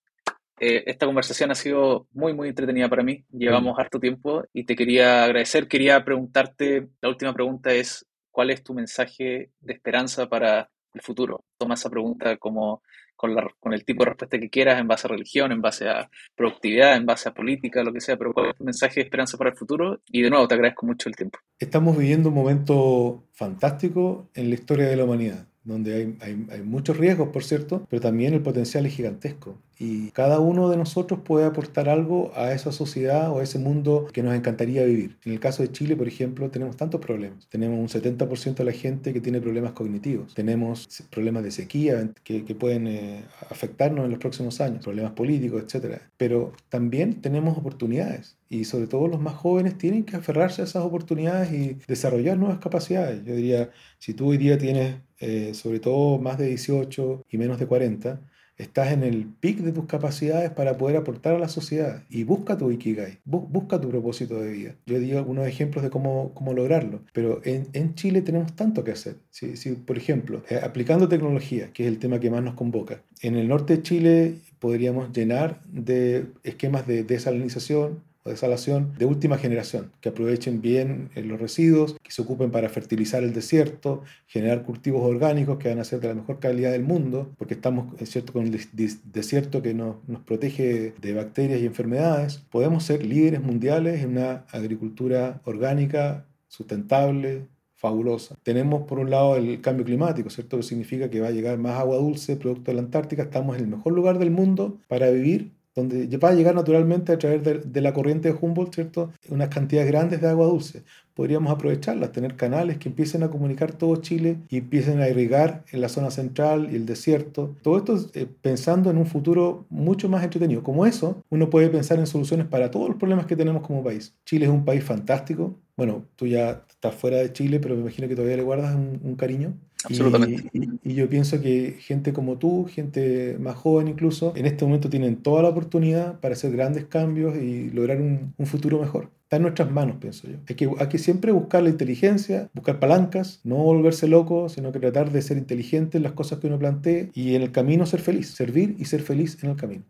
eh, 0.59 0.83
esta 0.85 1.05
conversación 1.05 1.51
ha 1.51 1.55
sido 1.55 2.07
muy, 2.13 2.33
muy 2.33 2.49
entretenida 2.49 2.89
para 2.89 3.03
mí. 3.03 3.25
Llevamos 3.31 3.75
mm. 3.75 3.79
harto 3.79 3.99
tiempo 3.99 4.43
y 4.53 4.65
te 4.65 4.75
quería 4.75 5.23
agradecer. 5.23 5.67
Quería 5.67 6.03
preguntarte, 6.03 6.89
la 7.01 7.09
última 7.09 7.33
pregunta 7.33 7.73
es, 7.73 8.05
¿cuál 8.31 8.49
es 8.49 8.63
tu 8.63 8.73
mensaje 8.73 9.51
de 9.59 9.73
esperanza 9.73 10.27
para 10.27 10.69
el 10.93 11.01
futuro? 11.01 11.43
Toma 11.57 11.73
esa 11.73 11.89
pregunta 11.89 12.37
como 12.37 12.81
con, 13.15 13.35
la, 13.35 13.47
con 13.59 13.73
el 13.73 13.85
tipo 13.85 14.03
de 14.03 14.11
respuesta 14.11 14.39
que 14.39 14.49
quieras, 14.49 14.79
en 14.79 14.87
base 14.87 15.07
a 15.07 15.11
religión, 15.11 15.51
en 15.51 15.61
base 15.61 15.87
a 15.87 16.09
productividad, 16.35 16.95
en 16.95 17.05
base 17.05 17.29
a 17.29 17.33
política, 17.33 17.83
lo 17.83 17.93
que 17.93 18.01
sea, 18.01 18.17
pero 18.17 18.33
¿cuál 18.33 18.49
es 18.49 18.57
tu 18.57 18.63
mensaje 18.63 18.95
de 18.95 19.05
esperanza 19.05 19.37
para 19.37 19.51
el 19.51 19.55
futuro? 19.55 20.01
Y 20.07 20.21
de 20.21 20.29
nuevo, 20.29 20.47
te 20.47 20.55
agradezco 20.55 20.85
mucho 20.85 21.09
el 21.09 21.15
tiempo. 21.15 21.39
Estamos 21.57 21.97
viviendo 21.97 22.29
un 22.29 22.35
momento 22.35 23.25
fantástico 23.31 24.29
en 24.33 24.49
la 24.49 24.55
historia 24.55 24.87
de 24.87 24.97
la 24.97 25.03
humanidad 25.05 25.47
donde 25.63 25.95
hay, 25.95 26.17
hay, 26.21 26.47
hay, 26.51 26.61
muchos 26.61 26.97
riesgos, 26.97 27.29
por 27.29 27.43
cierto, 27.43 27.85
pero 27.89 28.01
también 28.01 28.33
el 28.33 28.41
potencial 28.41 28.85
es 28.85 28.93
gigantesco. 28.95 29.57
Y 29.79 30.11
cada 30.11 30.39
uno 30.39 30.69
de 30.69 30.77
nosotros 30.77 31.21
puede 31.23 31.45
aportar 31.45 31.89
algo 31.89 32.31
a 32.35 32.53
esa 32.53 32.71
sociedad 32.71 33.31
o 33.31 33.39
a 33.39 33.43
ese 33.43 33.59
mundo 33.59 34.07
que 34.13 34.23
nos 34.23 34.35
encantaría 34.35 34.83
vivir. 34.83 35.17
En 35.25 35.33
el 35.33 35.39
caso 35.39 35.63
de 35.63 35.71
Chile, 35.71 35.95
por 35.95 36.07
ejemplo, 36.07 36.49
tenemos 36.49 36.77
tantos 36.77 37.01
problemas. 37.01 37.47
Tenemos 37.49 37.79
un 37.79 38.01
70% 38.01 38.55
de 38.55 38.63
la 38.63 38.71
gente 38.71 39.13
que 39.13 39.21
tiene 39.21 39.41
problemas 39.41 39.73
cognitivos. 39.73 40.33
Tenemos 40.33 40.87
problemas 41.09 41.43
de 41.43 41.51
sequía 41.51 42.09
que, 42.23 42.43
pueden 42.53 42.87
eh, 42.87 43.23
afectarnos 43.49 44.05
en 44.05 44.11
los 44.11 44.19
próximos 44.19 44.61
años, 44.61 44.83
problemas 44.83 45.13
políticos, 45.13 45.63
etc. 45.63 46.01
Pero 46.17 46.53
también 46.69 47.21
tenemos 47.21 47.57
oportunidades 47.57 48.37
y 48.47 48.65
sobre 48.65 48.85
todo 48.85 49.07
los 49.07 49.19
más 49.19 49.33
jóvenes 49.33 49.77
tienen 49.77 50.03
que 50.03 50.15
aferrarse 50.15 50.61
a 50.61 50.65
esas 50.65 50.83
oportunidades 50.83 51.51
y 51.51 51.77
desarrollar 51.87 52.37
nuevas 52.37 52.59
capacidades. 52.59 53.25
Yo 53.25 53.35
diría, 53.35 53.71
si 53.97 54.13
tú 54.13 54.29
hoy 54.29 54.37
día 54.37 54.57
tienes 54.59 54.97
eh, 55.19 55.53
sobre 55.53 55.79
todo 55.79 56.19
más 56.19 56.37
de 56.37 56.47
18 56.47 57.23
y 57.29 57.37
menos 57.37 57.57
de 57.57 57.65
40, 57.65 58.19
estás 58.57 58.91
en 58.91 59.03
el 59.03 59.25
pic 59.25 59.59
de 59.59 59.71
tus 59.71 59.85
capacidades 59.85 60.51
para 60.51 60.77
poder 60.77 60.97
aportar 60.97 61.35
a 61.35 61.39
la 61.39 61.47
sociedad 61.47 62.03
y 62.09 62.23
busca 62.23 62.57
tu 62.57 62.71
Ikigai, 62.71 63.19
busca 63.25 63.79
tu 63.81 63.89
propósito 63.89 64.39
de 64.39 64.51
vida. 64.51 64.75
Yo 64.85 64.99
digo 64.99 65.17
algunos 65.17 65.47
ejemplos 65.47 65.83
de 65.83 65.89
cómo, 65.89 66.31
cómo 66.33 66.53
lograrlo, 66.53 67.01
pero 67.13 67.41
en, 67.43 67.67
en 67.73 67.95
Chile 67.95 68.21
tenemos 68.21 68.55
tanto 68.55 68.83
que 68.83 68.91
hacer. 68.91 69.15
Si, 69.29 69.57
si 69.57 69.71
por 69.71 69.97
ejemplo, 69.97 70.43
eh, 70.49 70.59
aplicando 70.63 71.07
tecnología, 71.07 71.71
que 71.73 71.83
es 71.83 71.89
el 71.89 71.99
tema 71.99 72.19
que 72.19 72.29
más 72.29 72.43
nos 72.43 72.55
convoca, 72.55 73.01
en 73.21 73.35
el 73.35 73.47
norte 73.47 73.77
de 73.77 73.83
Chile 73.83 74.35
podríamos 74.59 75.11
llenar 75.11 75.61
de 75.65 76.27
esquemas 76.43 76.87
de 76.87 77.03
desalinización, 77.03 78.01
o 78.23 78.29
desalación 78.29 78.93
de 78.97 79.05
última 79.05 79.37
generación, 79.37 79.91
que 80.01 80.09
aprovechen 80.09 80.61
bien 80.61 81.09
eh, 81.15 81.23
los 81.23 81.39
residuos, 81.39 81.95
que 82.01 82.11
se 82.11 82.21
ocupen 82.21 82.51
para 82.51 82.69
fertilizar 82.69 83.23
el 83.23 83.33
desierto, 83.33 84.03
generar 84.27 84.63
cultivos 84.63 85.03
orgánicos 85.03 85.57
que 85.57 85.69
van 85.69 85.79
a 85.79 85.83
ser 85.83 85.99
de 85.99 86.09
la 86.09 86.15
mejor 86.15 86.39
calidad 86.39 86.71
del 86.71 86.83
mundo, 86.83 87.33
porque 87.37 87.53
estamos 87.53 87.93
es 87.99 88.09
cierto, 88.09 88.33
con 88.33 88.43
el 88.45 88.59
desierto 89.03 89.61
que 89.61 89.73
nos, 89.73 89.97
nos 90.07 90.21
protege 90.21 90.93
de 90.99 91.13
bacterias 91.13 91.61
y 91.61 91.65
enfermedades. 91.65 92.37
Podemos 92.49 92.83
ser 92.83 93.05
líderes 93.05 93.41
mundiales 93.41 94.03
en 94.03 94.11
una 94.11 94.45
agricultura 94.51 95.41
orgánica, 95.45 96.25
sustentable, 96.47 97.47
fabulosa. 97.83 98.35
Tenemos 98.43 98.83
por 98.83 98.99
un 98.99 99.09
lado 99.09 99.35
el 99.35 99.59
cambio 99.59 99.83
climático, 99.83 100.29
¿cierto? 100.29 100.55
Que 100.55 100.63
significa 100.63 101.09
que 101.09 101.19
va 101.19 101.27
a 101.27 101.31
llegar 101.31 101.57
más 101.57 101.77
agua 101.77 101.97
dulce 101.97 102.37
producto 102.37 102.71
de 102.71 102.75
la 102.75 102.81
Antártica. 102.81 103.23
Estamos 103.23 103.57
en 103.57 103.63
el 103.63 103.67
mejor 103.67 103.91
lugar 103.91 104.19
del 104.19 104.31
mundo 104.31 104.79
para 104.87 105.09
vivir 105.09 105.51
donde 105.75 106.17
va 106.17 106.29
a 106.29 106.33
llegar 106.33 106.55
naturalmente 106.55 107.11
a 107.11 107.17
través 107.17 107.43
de, 107.43 107.81
la 107.81 107.93
corriente 107.93 108.31
de 108.31 108.37
Humboldt, 108.39 108.75
¿cierto? 108.75 109.11
Unas 109.29 109.49
cantidades 109.49 109.89
grandes 109.89 110.21
de 110.21 110.29
agua 110.29 110.45
dulce. 110.45 110.83
Podríamos 111.13 111.51
aprovecharlas, 111.51 112.11
tener 112.11 112.35
canales 112.35 112.77
que 112.77 112.89
empiecen 112.89 113.23
a 113.23 113.29
comunicar 113.29 113.71
todo 113.71 113.95
Chile 113.97 114.37
y 114.49 114.57
empiecen 114.57 114.99
a 115.01 115.09
irrigar 115.09 115.63
en 115.71 115.81
la 115.81 115.89
zona 115.89 116.11
central 116.11 116.69
y 116.71 116.75
el 116.75 116.85
desierto. 116.85 117.55
Todo 117.61 117.77
esto 117.77 117.97
eh, 118.13 118.27
pensando 118.41 118.89
en 118.89 118.97
un 118.97 119.05
futuro 119.05 119.65
mucho 119.69 120.09
más 120.09 120.23
entretenido. 120.23 120.63
Como 120.63 120.85
eso, 120.85 121.23
uno 121.29 121.49
puede 121.49 121.69
pensar 121.69 121.99
en 121.99 122.07
soluciones 122.07 122.47
para 122.47 122.71
todos 122.71 122.89
los 122.89 122.97
problemas 122.97 123.25
que 123.25 123.35
tenemos 123.35 123.61
como 123.65 123.83
país. 123.83 124.13
Chile 124.25 124.45
es 124.45 124.51
un 124.51 124.65
país 124.65 124.83
fantástico. 124.83 125.55
Bueno, 125.75 126.03
tú 126.15 126.27
ya 126.27 126.63
estás 126.83 126.95
fuera 126.95 127.17
de 127.17 127.31
Chile, 127.31 127.59
pero 127.59 127.75
me 127.75 127.81
imagino 127.81 128.07
que 128.07 128.15
todavía 128.15 128.37
le 128.37 128.43
guardas 128.43 128.75
un 128.75 129.15
cariño. 129.15 129.53
Absolutamente. 129.85 130.49
Y, 130.83 130.93
yo 130.93 131.09
pienso 131.09 131.41
que 131.41 131.77
gente 131.79 132.13
como 132.13 132.37
tú, 132.37 132.65
gente 132.65 133.37
más 133.39 133.55
joven 133.55 133.87
incluso, 133.87 134.33
en 134.35 134.45
este 134.45 134.65
momento 134.65 134.89
tienen 134.89 135.17
toda 135.17 135.41
la 135.41 135.49
oportunidad 135.49 136.19
para 136.19 136.33
hacer 136.33 136.51
grandes 136.51 136.85
cambios 136.85 137.35
y 137.35 137.69
lograr 137.71 138.01
un, 138.01 138.33
futuro 138.45 138.79
mejor. 138.79 139.09
Está 139.23 139.37
en 139.37 139.43
nuestras 139.43 139.71
manos, 139.71 139.97
pienso 139.99 140.27
yo. 140.27 140.37
Hay 140.47 140.55
que, 140.55 140.69
hay 140.77 140.87
que 140.87 140.97
siempre 140.97 141.31
buscar 141.31 141.63
la 141.63 141.69
inteligencia, 141.69 142.49
buscar 142.53 142.79
palancas, 142.79 143.39
no 143.43 143.55
volverse 143.55 144.07
loco, 144.07 144.49
sino 144.49 144.71
que 144.71 144.79
tratar 144.79 145.11
de 145.11 145.21
ser 145.21 145.37
inteligente 145.37 145.97
en 145.97 146.03
las 146.03 146.11
cosas 146.11 146.39
que 146.39 146.47
uno 146.47 146.59
plantee 146.59 147.09
y 147.13 147.35
en 147.35 147.41
el 147.41 147.51
camino 147.51 147.85
ser 147.85 148.01
feliz, 148.01 148.29
servir 148.29 148.75
y 148.77 148.85
ser 148.85 149.01
feliz 149.01 149.41
en 149.43 149.51
el 149.51 149.55
camino. 149.55 149.83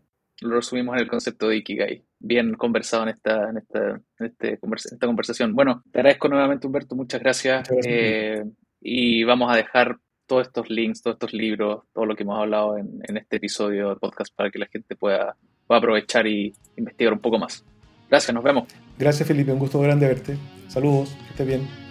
Lo 0.44 0.56
resumimos 0.56 0.94
en 0.94 1.00
el 1.00 1.08
concepto 1.08 1.48
de 1.48 1.56
Ikigai. 1.56 2.04
Bien 2.18 2.52
conversado 2.54 3.04
en 3.04 3.08
esta, 3.08 3.48
en 3.48 3.56
esta, 3.56 4.00
en 4.18 4.26
este 4.26 4.58
esta 4.60 5.06
conversación. 5.06 5.54
Bueno, 5.54 5.82
te 5.90 6.00
agradezco 6.00 6.28
nuevamente, 6.28 6.66
Humberto. 6.66 6.94
Muchas 6.94 7.22
gracias. 7.22 7.66
Eh, 7.82 8.44
y 8.78 9.24
vamos 9.24 9.50
a 9.50 9.56
dejar 9.56 9.96
todos 10.26 10.46
estos 10.46 10.68
links, 10.68 11.00
todos 11.00 11.14
estos 11.14 11.32
libros, 11.32 11.84
todo 11.94 12.04
lo 12.04 12.14
que 12.14 12.24
hemos 12.24 12.38
hablado 12.38 12.76
en, 12.76 13.16
este 13.16 13.36
episodio 13.36 13.88
de 13.88 13.96
podcast 13.96 14.34
para 14.34 14.50
que 14.50 14.58
la 14.58 14.66
gente 14.66 14.96
pueda, 14.96 15.34
pueda 15.66 15.78
aprovechar 15.78 16.26
y 16.26 16.52
investigar 16.76 17.14
un 17.14 17.20
poco 17.20 17.38
más. 17.38 17.64
Gracias, 18.10 18.34
nos 18.34 18.44
vemos. 18.44 18.68
Gracias 18.98 19.26
Felipe, 19.26 19.50
un 19.50 19.58
gusto 19.58 19.80
grande 19.80 20.06
verte. 20.06 20.36
Saludos, 20.68 21.16
que 21.24 21.30
estés 21.30 21.46
bien. 21.46 21.83